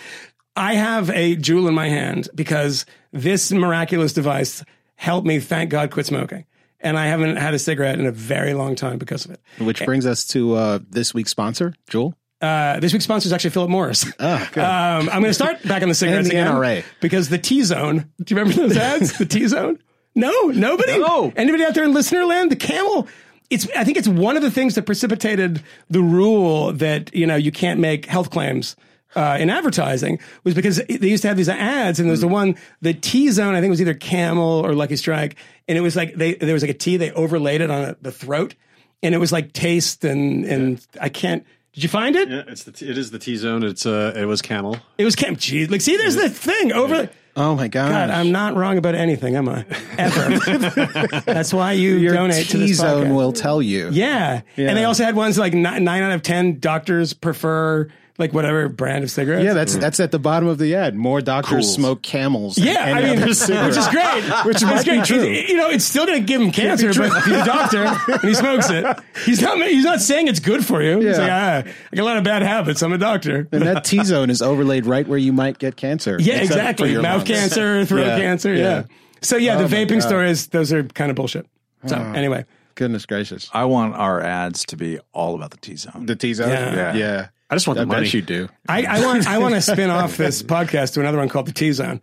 I 0.55 0.75
have 0.75 1.09
a 1.09 1.35
Juul 1.35 1.67
in 1.67 1.73
my 1.73 1.89
hand 1.89 2.29
because 2.35 2.85
this 3.11 3.51
miraculous 3.51 4.13
device 4.13 4.63
helped 4.95 5.25
me 5.27 5.39
thank 5.39 5.69
God 5.69 5.91
quit 5.91 6.05
smoking. 6.05 6.45
And 6.79 6.97
I 6.99 7.05
haven't 7.07 7.37
had 7.37 7.53
a 7.53 7.59
cigarette 7.59 7.97
in 7.99 8.05
a 8.05 8.11
very 8.11 8.53
long 8.53 8.75
time 8.75 8.97
because 8.97 9.25
of 9.25 9.31
it. 9.31 9.39
Which 9.57 9.85
brings 9.85 10.05
us 10.05 10.25
to 10.27 10.55
uh, 10.55 10.79
this 10.89 11.13
week's 11.13 11.31
sponsor, 11.31 11.73
Juul. 11.89 12.13
Uh, 12.41 12.79
this 12.81 12.91
week's 12.91 13.05
sponsor 13.05 13.27
is 13.27 13.31
actually 13.33 13.51
Philip 13.51 13.69
Morris. 13.69 14.03
Good. 14.03 14.15
Um, 14.57 15.09
I'm 15.09 15.21
going 15.21 15.23
to 15.25 15.33
start 15.33 15.63
back 15.63 15.81
on 15.81 15.87
the 15.87 15.95
cigarettes 15.95 16.27
And 16.29 16.37
the 16.37 16.41
again 16.41 16.53
NRA. 16.53 16.83
because 16.99 17.29
the 17.29 17.37
T 17.37 17.61
Zone. 17.63 18.11
Do 18.21 18.35
you 18.35 18.39
remember 18.41 18.67
those 18.67 18.75
ads? 18.77 19.17
the 19.17 19.25
T 19.25 19.47
Zone. 19.47 19.79
No, 20.15 20.47
nobody. 20.47 20.97
No. 20.97 21.33
Anybody 21.35 21.63
out 21.63 21.73
there 21.73 21.83
in 21.83 21.93
listener 21.93 22.25
land? 22.25 22.51
The 22.51 22.55
Camel. 22.55 23.07
It's. 23.49 23.67
I 23.75 23.83
think 23.83 23.97
it's 23.97 24.07
one 24.07 24.35
of 24.35 24.43
the 24.43 24.51
things 24.51 24.75
that 24.75 24.85
precipitated 24.85 25.61
the 25.89 26.01
rule 26.01 26.71
that 26.73 27.13
you 27.15 27.25
know 27.25 27.35
you 27.35 27.51
can't 27.51 27.79
make 27.79 28.05
health 28.05 28.29
claims. 28.29 28.75
Uh, 29.15 29.37
in 29.39 29.47
advertising 29.51 30.17
was 30.43 30.55
because 30.55 30.77
they 30.89 31.07
used 31.07 31.21
to 31.21 31.27
have 31.27 31.37
these 31.37 31.47
ads, 31.47 31.99
and 31.99 32.07
there 32.07 32.11
was 32.13 32.21
the 32.21 32.27
one, 32.27 32.55
the 32.81 32.95
T 32.95 33.29
zone. 33.29 33.53
I 33.53 33.57
think 33.57 33.67
it 33.67 33.69
was 33.69 33.81
either 33.81 33.93
Camel 33.93 34.65
or 34.65 34.73
Lucky 34.73 34.95
Strike, 34.95 35.35
and 35.67 35.77
it 35.77 35.81
was 35.81 35.95
like 35.95 36.15
they 36.15 36.33
there 36.33 36.53
was 36.53 36.63
like 36.63 36.71
a 36.71 36.73
T. 36.73 36.97
They 36.97 37.11
overlaid 37.11 37.61
it 37.61 37.69
on 37.69 37.95
the 38.01 38.11
throat, 38.11 38.55
and 39.03 39.13
it 39.13 39.19
was 39.19 39.31
like 39.31 39.53
taste 39.53 40.03
and 40.03 40.45
and 40.45 40.87
I 40.99 41.09
can't. 41.09 41.45
Did 41.73 41.83
you 41.83 41.89
find 41.89 42.15
it? 42.15 42.27
Yeah, 42.27 42.43
it's 42.47 42.63
the 42.63 42.71
t- 42.71 42.89
it 42.89 42.97
is 42.97 43.11
the 43.11 43.19
T 43.19 43.35
zone. 43.35 43.63
It's 43.63 43.85
uh, 43.85 44.13
it 44.15 44.25
was 44.25 44.41
Camel. 44.41 44.77
It 44.97 45.05
was 45.05 45.15
Camel. 45.15 45.35
Geez, 45.35 45.69
like 45.69 45.81
see, 45.81 45.95
there's 45.95 46.15
the 46.15 46.29
thing 46.29 46.71
over. 46.71 47.07
Oh 47.35 47.55
my 47.55 47.67
God! 47.67 47.89
God, 47.89 48.09
I'm 48.11 48.31
not 48.31 48.55
wrong 48.55 48.77
about 48.77 48.93
anything, 48.95 49.35
am 49.35 49.49
I? 49.49 49.65
Ever. 49.97 51.21
That's 51.25 51.51
why 51.53 51.71
you 51.71 51.95
Your 51.97 52.13
donate 52.13 52.45
to 52.47 52.51
T 52.59 52.67
this 52.67 52.77
zone 52.77 53.07
podcast. 53.07 53.15
will 53.15 53.33
tell 53.33 53.61
you. 53.61 53.89
Yeah. 53.91 54.41
and 54.55 54.77
they 54.77 54.83
also 54.83 55.03
had 55.03 55.15
ones 55.15 55.37
like 55.39 55.53
nine, 55.53 55.83
nine 55.83 56.03
out 56.03 56.11
of 56.11 56.21
ten 56.21 56.59
doctors 56.59 57.13
prefer 57.13 57.89
like 58.17 58.31
whatever 58.33 58.69
brand 58.69 59.03
of 59.03 59.09
cigarettes. 59.11 59.43
Yeah, 59.43 59.53
that's 59.53 59.75
that's 59.75 59.99
at 59.99 60.11
the 60.11 60.19
bottom 60.19 60.47
of 60.47 60.57
the 60.59 60.75
ad. 60.75 60.93
More 60.95 61.19
doctors 61.21 61.65
Kools. 61.67 61.73
smoke 61.75 62.01
camels. 62.03 62.55
than 62.55 62.65
Yeah, 62.67 62.83
any 62.85 62.91
I 62.93 63.01
mean, 63.01 63.17
other 63.17 63.25
which 63.25 63.77
is 63.77 63.87
great. 63.87 64.23
Which 64.45 64.61
might 64.63 64.85
be 64.85 65.01
true. 65.01 65.23
You 65.23 65.57
know, 65.57 65.69
it's 65.69 65.83
still 65.85 66.05
going 66.05 66.19
to 66.19 66.25
give 66.25 66.39
him 66.41 66.51
cancer, 66.51 66.93
but 66.93 67.11
if 67.17 67.25
he's 67.25 67.33
a 67.35 67.45
doctor 67.45 67.83
and 67.85 68.21
he 68.21 68.33
smokes 68.35 68.69
it, 68.69 68.85
he's 69.25 69.41
not. 69.41 69.57
He's 69.67 69.83
not 69.85 69.99
saying 70.01 70.27
it's 70.27 70.39
good 70.39 70.65
for 70.65 70.81
you. 70.83 70.99
He's 70.99 71.17
Yeah. 71.17 71.23
like, 71.23 71.31
ah, 71.31 71.71
I 71.91 71.95
got 71.95 72.03
a 72.03 72.05
lot 72.05 72.17
of 72.17 72.23
bad 72.23 72.41
habits. 72.43 72.81
I'm 72.83 72.93
a 72.93 72.97
doctor. 72.97 73.47
and 73.51 73.63
that 73.63 73.83
T 73.83 74.03
zone 74.03 74.29
is 74.29 74.41
overlaid 74.41 74.85
right 74.85 75.07
where 75.07 75.17
you 75.17 75.33
might 75.33 75.57
get 75.57 75.75
cancer. 75.75 76.17
Yeah, 76.19 76.35
exactly. 76.35 76.95
Mouth 76.95 77.03
lungs. 77.17 77.23
cancer, 77.29 77.85
throat 77.85 78.05
Yeah, 78.05 78.17
cancer. 78.19 78.53
Yeah. 78.53 78.61
yeah. 78.61 78.83
So 79.21 79.37
yeah, 79.37 79.57
Oh 79.57 79.65
the 79.65 79.75
vaping 79.75 79.99
God. 79.99 80.07
stories, 80.07 80.47
those 80.47 80.71
are 80.73 80.83
kind 80.83 81.09
of 81.09 81.15
bullshit. 81.15 81.47
So 81.87 81.95
anyway, 81.97 82.45
Goodness 82.75 83.05
gracious. 83.05 83.49
I 83.53 83.65
want 83.65 83.93
our 83.95 84.19
ads 84.21 84.65
to 84.65 84.77
be 84.77 84.99
all 85.13 85.35
about 85.35 85.51
the 85.51 85.57
T 85.57 85.75
zone. 85.75 86.05
The 86.07 86.15
T 86.15 86.33
zone. 86.33 86.49
Yeah. 86.49 86.93
Yeah. 86.95 87.27
Yeah. 87.53 87.55
I 87.55 87.55
just 87.55 87.67
want 87.67 87.79
I 87.79 87.83
the 87.83 87.87
money. 87.87 88.05
bet 88.05 88.13
you 88.13 88.21
do. 88.21 88.49
I, 88.67 88.83
I 88.83 89.05
want 89.05 89.27
I 89.27 89.37
want 89.37 89.55
to 89.55 89.61
spin 89.61 89.89
off 89.89 90.17
this 90.17 90.41
podcast 90.43 90.93
to 90.95 90.99
another 90.99 91.17
one 91.17 91.29
called 91.29 91.45
the 91.47 91.53
T 91.53 91.71
Zone. 91.71 92.01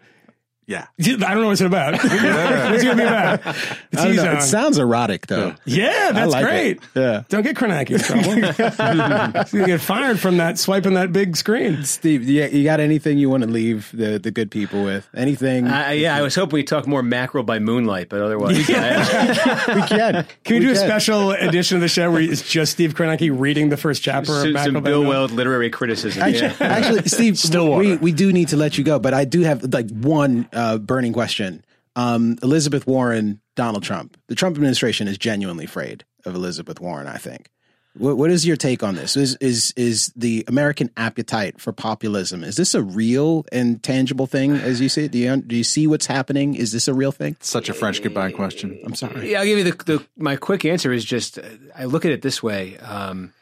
Yeah. 0.70 0.86
I 1.00 1.02
don't 1.02 1.20
know 1.20 1.46
what 1.46 1.52
it's 1.60 1.60
about. 1.62 1.94
What's 1.94 2.04
it 2.04 2.86
gonna 2.86 2.96
be 2.96 3.02
about? 3.02 3.42
The 3.42 4.00
I 4.00 4.04
don't 4.04 4.16
know. 4.16 4.32
It 4.34 4.42
sounds 4.42 4.78
erotic 4.78 5.26
though. 5.26 5.56
Yeah, 5.64 6.12
that's 6.12 6.32
like 6.32 6.44
great. 6.44 6.76
it. 6.76 6.82
Yeah. 6.94 7.22
Don't 7.28 7.42
get 7.42 7.56
Kornacki 7.56 7.90
in 7.90 7.98
trouble. 7.98 9.58
you 9.58 9.66
get 9.66 9.80
fired 9.80 10.20
from 10.20 10.36
that 10.36 10.58
swiping 10.58 10.94
that 10.94 11.12
big 11.12 11.36
screen. 11.36 11.82
Steve, 11.82 12.22
yeah, 12.22 12.46
you 12.46 12.62
got 12.62 12.78
anything 12.78 13.18
you 13.18 13.28
want 13.28 13.42
to 13.42 13.48
leave 13.48 13.90
the, 13.92 14.20
the 14.20 14.30
good 14.30 14.52
people 14.52 14.84
with? 14.84 15.08
Anything? 15.12 15.66
Uh, 15.66 15.88
yeah, 15.88 16.14
I 16.14 16.22
was 16.22 16.36
hoping 16.36 16.58
we'd 16.58 16.68
talk 16.68 16.86
more 16.86 17.02
mackerel 17.02 17.42
by 17.42 17.58
moonlight, 17.58 18.08
but 18.08 18.22
otherwise, 18.22 18.54
I- 18.54 19.74
we 19.74 19.82
can. 19.82 20.26
Can 20.44 20.56
we, 20.56 20.60
do 20.60 20.70
a 20.70 20.76
special 20.76 21.32
edition 21.32 21.78
of 21.78 21.80
the 21.80 21.88
show 21.88 22.12
where 22.12 22.22
it's 22.22 22.48
just 22.48 22.72
Steve 22.72 22.94
Kornacki 22.94 23.36
reading 23.36 23.70
the 23.70 23.76
first 23.76 24.02
chapter 24.04 24.32
of 24.32 24.42
some, 24.42 24.52
Mackerel 24.52 24.74
some 24.74 24.82
by 24.84 24.90
Bill 24.90 24.98
Moonlight? 25.00 25.18
Weld 25.18 25.30
literary 25.32 25.70
criticism. 25.70 26.22
Actually, 26.22 26.54
yeah. 26.60 26.72
actually, 26.72 27.02
Steve, 27.08 27.38
Stillwater. 27.38 27.80
we, 27.80 27.96
we 27.96 28.12
do 28.12 28.32
need 28.32 28.48
to 28.48 28.56
let 28.56 28.78
you 28.78 28.84
go, 28.84 29.00
but 29.00 29.14
I 29.14 29.24
do 29.24 29.40
have 29.40 29.64
like 29.72 29.90
one 29.90 30.48
uh, 30.52 30.59
burning 30.78 31.12
question. 31.12 31.64
Um, 31.96 32.38
Elizabeth 32.42 32.86
Warren, 32.86 33.40
Donald 33.56 33.82
Trump. 33.82 34.16
The 34.28 34.34
Trump 34.34 34.56
administration 34.56 35.08
is 35.08 35.18
genuinely 35.18 35.64
afraid 35.64 36.04
of 36.24 36.34
Elizabeth 36.34 36.80
Warren. 36.80 37.06
I 37.06 37.16
think. 37.16 37.50
What, 37.94 38.16
what 38.16 38.30
is 38.30 38.46
your 38.46 38.56
take 38.56 38.84
on 38.84 38.94
this? 38.94 39.16
Is 39.16 39.36
is 39.40 39.72
is 39.76 40.12
the 40.14 40.44
American 40.46 40.90
appetite 40.96 41.60
for 41.60 41.72
populism? 41.72 42.44
Is 42.44 42.56
this 42.56 42.74
a 42.74 42.82
real 42.82 43.44
and 43.50 43.82
tangible 43.82 44.26
thing 44.26 44.52
as 44.52 44.80
you 44.80 44.88
see 44.88 45.06
it? 45.06 45.10
Do 45.10 45.18
you 45.18 45.36
do 45.38 45.56
you 45.56 45.64
see 45.64 45.88
what's 45.88 46.06
happening? 46.06 46.54
Is 46.54 46.70
this 46.70 46.86
a 46.86 46.94
real 46.94 47.10
thing? 47.10 47.36
Such 47.40 47.68
a 47.68 47.74
French 47.74 48.00
goodbye 48.00 48.30
question. 48.30 48.80
I'm 48.84 48.94
sorry. 48.94 49.32
Yeah, 49.32 49.40
I'll 49.40 49.44
give 49.44 49.58
you 49.58 49.72
the, 49.72 49.84
the 49.84 50.06
my 50.16 50.36
quick 50.36 50.64
answer 50.64 50.92
is 50.92 51.04
just 51.04 51.38
uh, 51.38 51.42
I 51.76 51.86
look 51.86 52.04
at 52.04 52.12
it 52.12 52.22
this 52.22 52.40
way. 52.40 52.78
Um, 52.78 53.32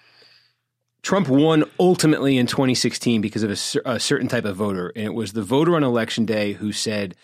Trump 1.09 1.27
won 1.27 1.65
ultimately 1.81 2.37
in 2.37 2.47
2016 2.47 3.23
because 3.23 3.43
of 3.43 3.49
a, 3.51 3.93
a 3.93 3.99
certain 3.99 4.29
type 4.29 4.45
of 4.45 4.57
voter, 4.57 4.93
and 4.95 5.07
it 5.07 5.15
was 5.15 5.33
the 5.33 5.43
voter 5.43 5.75
on 5.75 5.83
election 5.83 6.27
day 6.27 6.53
who 6.53 6.71
said, 6.71 7.15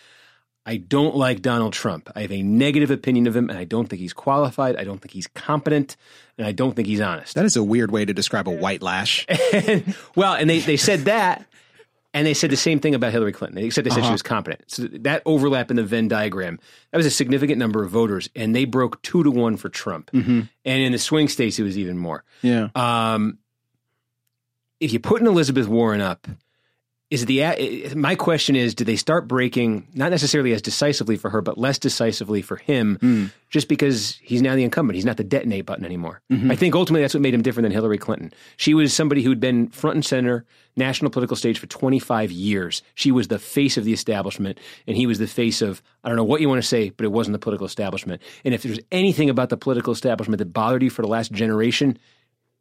"I 0.65 0.77
don't 0.77 1.15
like 1.15 1.43
Donald 1.43 1.73
Trump. 1.73 2.09
I 2.15 2.21
have 2.21 2.31
a 2.31 2.41
negative 2.41 2.89
opinion 2.89 3.27
of 3.27 3.35
him, 3.35 3.47
and 3.47 3.59
I 3.59 3.63
don't 3.63 3.85
think 3.87 3.99
he's 3.99 4.11
qualified. 4.11 4.75
I 4.75 4.85
don't 4.85 4.99
think 4.99 5.11
he's 5.11 5.27
competent, 5.27 5.97
and 6.39 6.47
I 6.47 6.51
don't 6.51 6.75
think 6.75 6.87
he's 6.87 6.99
honest." 6.99 7.35
That 7.35 7.45
is 7.45 7.55
a 7.55 7.63
weird 7.63 7.91
way 7.91 8.05
to 8.05 8.11
describe 8.11 8.47
a 8.47 8.55
white 8.55 8.81
lash. 8.81 9.23
and, 9.53 9.95
well, 10.15 10.33
and 10.33 10.49
they, 10.49 10.61
they 10.61 10.77
said 10.77 11.01
that, 11.01 11.45
and 12.11 12.25
they 12.25 12.33
said 12.33 12.49
the 12.49 12.57
same 12.57 12.79
thing 12.79 12.95
about 12.95 13.11
Hillary 13.11 13.33
Clinton. 13.33 13.63
Except 13.63 13.87
they 13.87 13.93
said 13.93 14.03
she 14.03 14.11
was 14.11 14.23
competent. 14.23 14.63
So 14.65 14.87
that 15.01 15.21
overlap 15.27 15.69
in 15.69 15.77
the 15.77 15.83
Venn 15.83 16.07
diagram, 16.07 16.59
that 16.89 16.97
was 16.97 17.05
a 17.05 17.11
significant 17.11 17.59
number 17.59 17.83
of 17.83 17.91
voters, 17.91 18.31
and 18.35 18.55
they 18.55 18.65
broke 18.65 18.99
two 19.03 19.21
to 19.21 19.29
one 19.29 19.57
for 19.57 19.69
Trump. 19.69 20.09
And 20.65 20.81
in 20.81 20.91
the 20.91 20.97
swing 20.97 21.27
states, 21.27 21.59
it 21.59 21.63
was 21.63 21.77
even 21.77 21.99
more. 21.99 22.23
Yeah. 22.41 22.69
Um, 22.73 23.37
if 24.79 24.93
you 24.93 24.99
put 24.99 25.21
an 25.21 25.27
Elizabeth 25.27 25.67
Warren 25.67 26.01
up, 26.01 26.27
is 27.11 27.25
the 27.27 27.93
my 27.95 28.15
question 28.15 28.55
is, 28.55 28.73
do 28.73 28.83
they 28.83 28.95
start 28.95 29.27
breaking 29.27 29.87
not 29.93 30.09
necessarily 30.09 30.53
as 30.53 30.61
decisively 30.61 31.17
for 31.17 31.29
her, 31.29 31.41
but 31.41 31.57
less 31.57 31.77
decisively 31.77 32.41
for 32.41 32.55
him, 32.55 32.97
mm. 32.99 33.31
just 33.49 33.67
because 33.67 34.19
he's 34.23 34.41
now 34.41 34.55
the 34.55 34.63
incumbent? 34.63 34.95
He's 34.95 35.05
not 35.05 35.17
the 35.17 35.23
detonate 35.23 35.67
button 35.67 35.85
anymore. 35.85 36.21
Mm-hmm. 36.31 36.49
I 36.49 36.55
think 36.55 36.73
ultimately 36.73 37.01
that's 37.01 37.13
what 37.13 37.21
made 37.21 37.33
him 37.33 37.43
different 37.43 37.65
than 37.65 37.71
Hillary 37.71 37.99
Clinton. 37.99 38.33
She 38.57 38.73
was 38.73 38.91
somebody 38.91 39.21
who'd 39.21 39.39
been 39.39 39.67
front 39.69 39.95
and 39.95 40.05
center 40.05 40.45
national 40.75 41.11
political 41.11 41.37
stage 41.37 41.59
for 41.59 41.67
25 41.67 42.31
years. 42.31 42.81
She 42.95 43.11
was 43.11 43.27
the 43.27 43.39
face 43.39 43.77
of 43.77 43.85
the 43.85 43.93
establishment, 43.93 44.59
and 44.87 44.97
he 44.97 45.05
was 45.05 45.19
the 45.19 45.27
face 45.27 45.61
of 45.61 45.83
I 46.03 46.09
don't 46.09 46.17
know 46.17 46.23
what 46.23 46.41
you 46.41 46.49
want 46.49 46.61
to 46.61 46.67
say, 46.67 46.89
but 46.89 47.05
it 47.05 47.11
wasn't 47.11 47.33
the 47.33 47.39
political 47.39 47.67
establishment. 47.67 48.21
And 48.43 48.53
if 48.55 48.63
there's 48.63 48.79
anything 48.91 49.29
about 49.29 49.49
the 49.49 49.57
political 49.57 49.93
establishment 49.93 50.39
that 50.39 50.53
bothered 50.53 50.81
you 50.81 50.89
for 50.89 51.03
the 51.03 51.07
last 51.07 51.31
generation, 51.31 51.99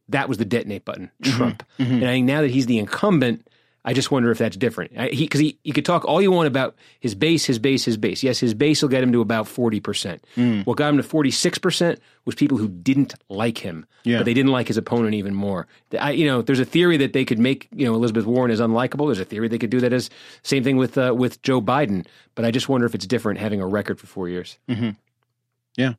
that 0.08 0.28
was 0.28 0.38
the 0.38 0.44
detonate 0.44 0.84
button, 0.84 1.10
mm-hmm. 1.22 1.36
Trump. 1.36 1.62
Mm-hmm. 1.78 1.94
And 1.94 2.04
I 2.04 2.12
think 2.12 2.26
now 2.26 2.40
that 2.42 2.50
he's 2.50 2.66
the 2.66 2.78
incumbent, 2.78 3.46
I 3.86 3.92
just 3.92 4.10
wonder 4.10 4.30
if 4.30 4.38
that's 4.38 4.56
different. 4.56 4.92
I- 4.96 5.08
He 5.08 5.24
because 5.26 5.40
he, 5.40 5.58
you 5.62 5.74
could 5.74 5.84
talk 5.84 6.06
all 6.06 6.22
you 6.22 6.30
want 6.30 6.46
about 6.46 6.74
his 7.00 7.14
base, 7.14 7.44
his 7.44 7.58
base, 7.58 7.84
his 7.84 7.98
base. 7.98 8.22
Yes, 8.22 8.38
his 8.38 8.54
base 8.54 8.80
will 8.80 8.88
get 8.88 9.02
him 9.02 9.12
to 9.12 9.20
about 9.20 9.46
forty 9.46 9.78
percent. 9.78 10.24
Mm. 10.36 10.64
What 10.64 10.78
got 10.78 10.88
him 10.88 10.96
to 10.96 11.02
forty 11.02 11.30
six 11.30 11.58
percent 11.58 12.00
was 12.24 12.34
people 12.34 12.56
who 12.56 12.68
didn't 12.68 13.14
like 13.28 13.58
him, 13.58 13.84
Yeah. 14.04 14.18
but 14.18 14.24
they 14.24 14.32
didn't 14.32 14.52
like 14.52 14.68
his 14.68 14.78
opponent 14.78 15.12
even 15.14 15.34
more. 15.34 15.66
I, 16.00 16.12
you 16.12 16.24
know, 16.24 16.40
there's 16.40 16.60
a 16.60 16.64
theory 16.64 16.96
that 16.96 17.12
they 17.12 17.26
could 17.26 17.38
make 17.38 17.68
you 17.74 17.84
know 17.84 17.94
Elizabeth 17.94 18.24
Warren 18.24 18.50
as 18.50 18.60
unlikable. 18.60 19.06
There's 19.08 19.20
a 19.20 19.24
theory 19.26 19.48
they 19.48 19.58
could 19.58 19.68
do 19.68 19.80
that 19.80 19.92
as 19.92 20.08
same 20.42 20.64
thing 20.64 20.78
with 20.78 20.96
uh, 20.96 21.14
with 21.14 21.42
Joe 21.42 21.60
Biden. 21.60 22.06
But 22.34 22.46
I 22.46 22.50
just 22.50 22.70
wonder 22.70 22.86
if 22.86 22.94
it's 22.94 23.06
different 23.06 23.38
having 23.38 23.60
a 23.60 23.66
record 23.66 24.00
for 24.00 24.06
four 24.06 24.30
years. 24.30 24.56
Mm-hmm. 24.66 24.90
Yeah. 25.76 25.92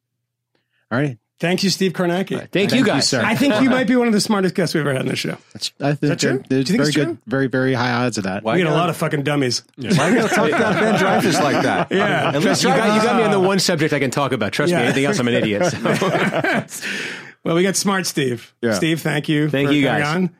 All 0.91 0.99
right. 0.99 1.19
Thank 1.37 1.63
you, 1.63 1.69
Steve 1.69 1.91
Kornacki. 1.91 2.49
Thank, 2.49 2.71
you 2.71 2.77
you, 2.79 2.85
guys. 2.85 3.09
sir. 3.09 3.21
I 3.21 3.35
think 3.35 3.61
you 3.61 3.69
might 3.69 3.87
be 3.87 3.97
one 3.97 4.07
of 4.07 4.13
the 4.13 4.21
smartest 4.21 4.55
guests 4.55 4.73
we've 4.73 4.81
ever 4.81 4.93
had 4.93 5.01
on 5.01 5.07
the 5.07 5.17
show. 5.17 5.37
I 5.81 5.93
think 5.93 5.99
that 5.99 6.19
true? 6.19 6.43
there's 6.47 6.47
Do 6.47 6.55
you 6.55 6.63
think 6.63 6.77
very 6.77 6.87
it's 6.87 6.95
good, 6.95 7.05
true? 7.07 7.17
very 7.27 7.47
very 7.47 7.73
high 7.73 7.91
odds 7.91 8.17
of 8.17 8.23
that. 8.23 8.41
Why 8.43 8.53
We 8.53 8.59
get 8.59 8.67
a 8.67 8.73
lot 8.73 8.89
of 8.89 8.95
fucking 8.95 9.23
dummies. 9.23 9.63
Why 9.75 9.89
you 9.89 10.15
gotta 10.15 10.33
talk 10.33 10.47
about 10.47 10.75
Ben 10.79 10.95
Dreyfuss 10.99 11.43
like 11.43 11.61
that? 11.63 11.91
Yeah. 11.91 12.29
At 12.33 12.41
least 12.41 12.63
You 12.63 12.69
you 12.69 12.75
got, 12.77 12.95
you 12.95 13.01
got 13.05 13.17
me 13.17 13.23
on 13.23 13.31
the 13.31 13.37
Uh, 13.39 13.41
one 13.47 13.59
subject 13.59 13.93
I 13.93 13.99
can 13.99 14.11
talk 14.11 14.31
about. 14.31 14.53
Trust 14.53 14.71
Yeah. 14.71 14.77
me, 14.79 14.83
anything 14.85 15.03
else, 15.05 15.19
I'm 15.19 15.27
an 15.27 15.33
idiot. 15.33 15.65
So. 15.65 16.67
Well, 17.43 17.53
we 17.53 17.61
got 17.61 17.75
smart 17.75 18.07
Steve. 18.07 18.55
Yeah. 18.61 18.73
Steve, 18.73 19.01
thank 19.01 19.29
you. 19.29 19.49
Thank 19.51 19.67
for 19.67 19.73
you, 19.73 19.85
coming 19.85 20.01
guys. 20.01 20.15
on. 20.15 20.35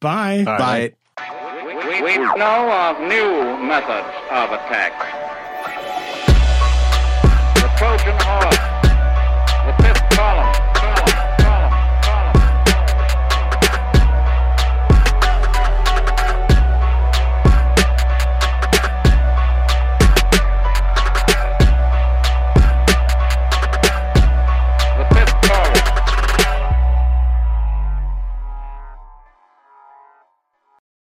Bye. 0.00 0.42
Bye. 0.44 0.92
We, 1.64 1.74
we 1.74 2.02
We 2.02 2.18
know 2.18 2.70
of 2.70 3.00
new 3.08 3.64
methods 3.64 4.08
of 4.30 4.50
attack. 4.52 4.92
The 7.54 7.68
Trojan 7.78 8.16
horse 8.20 8.58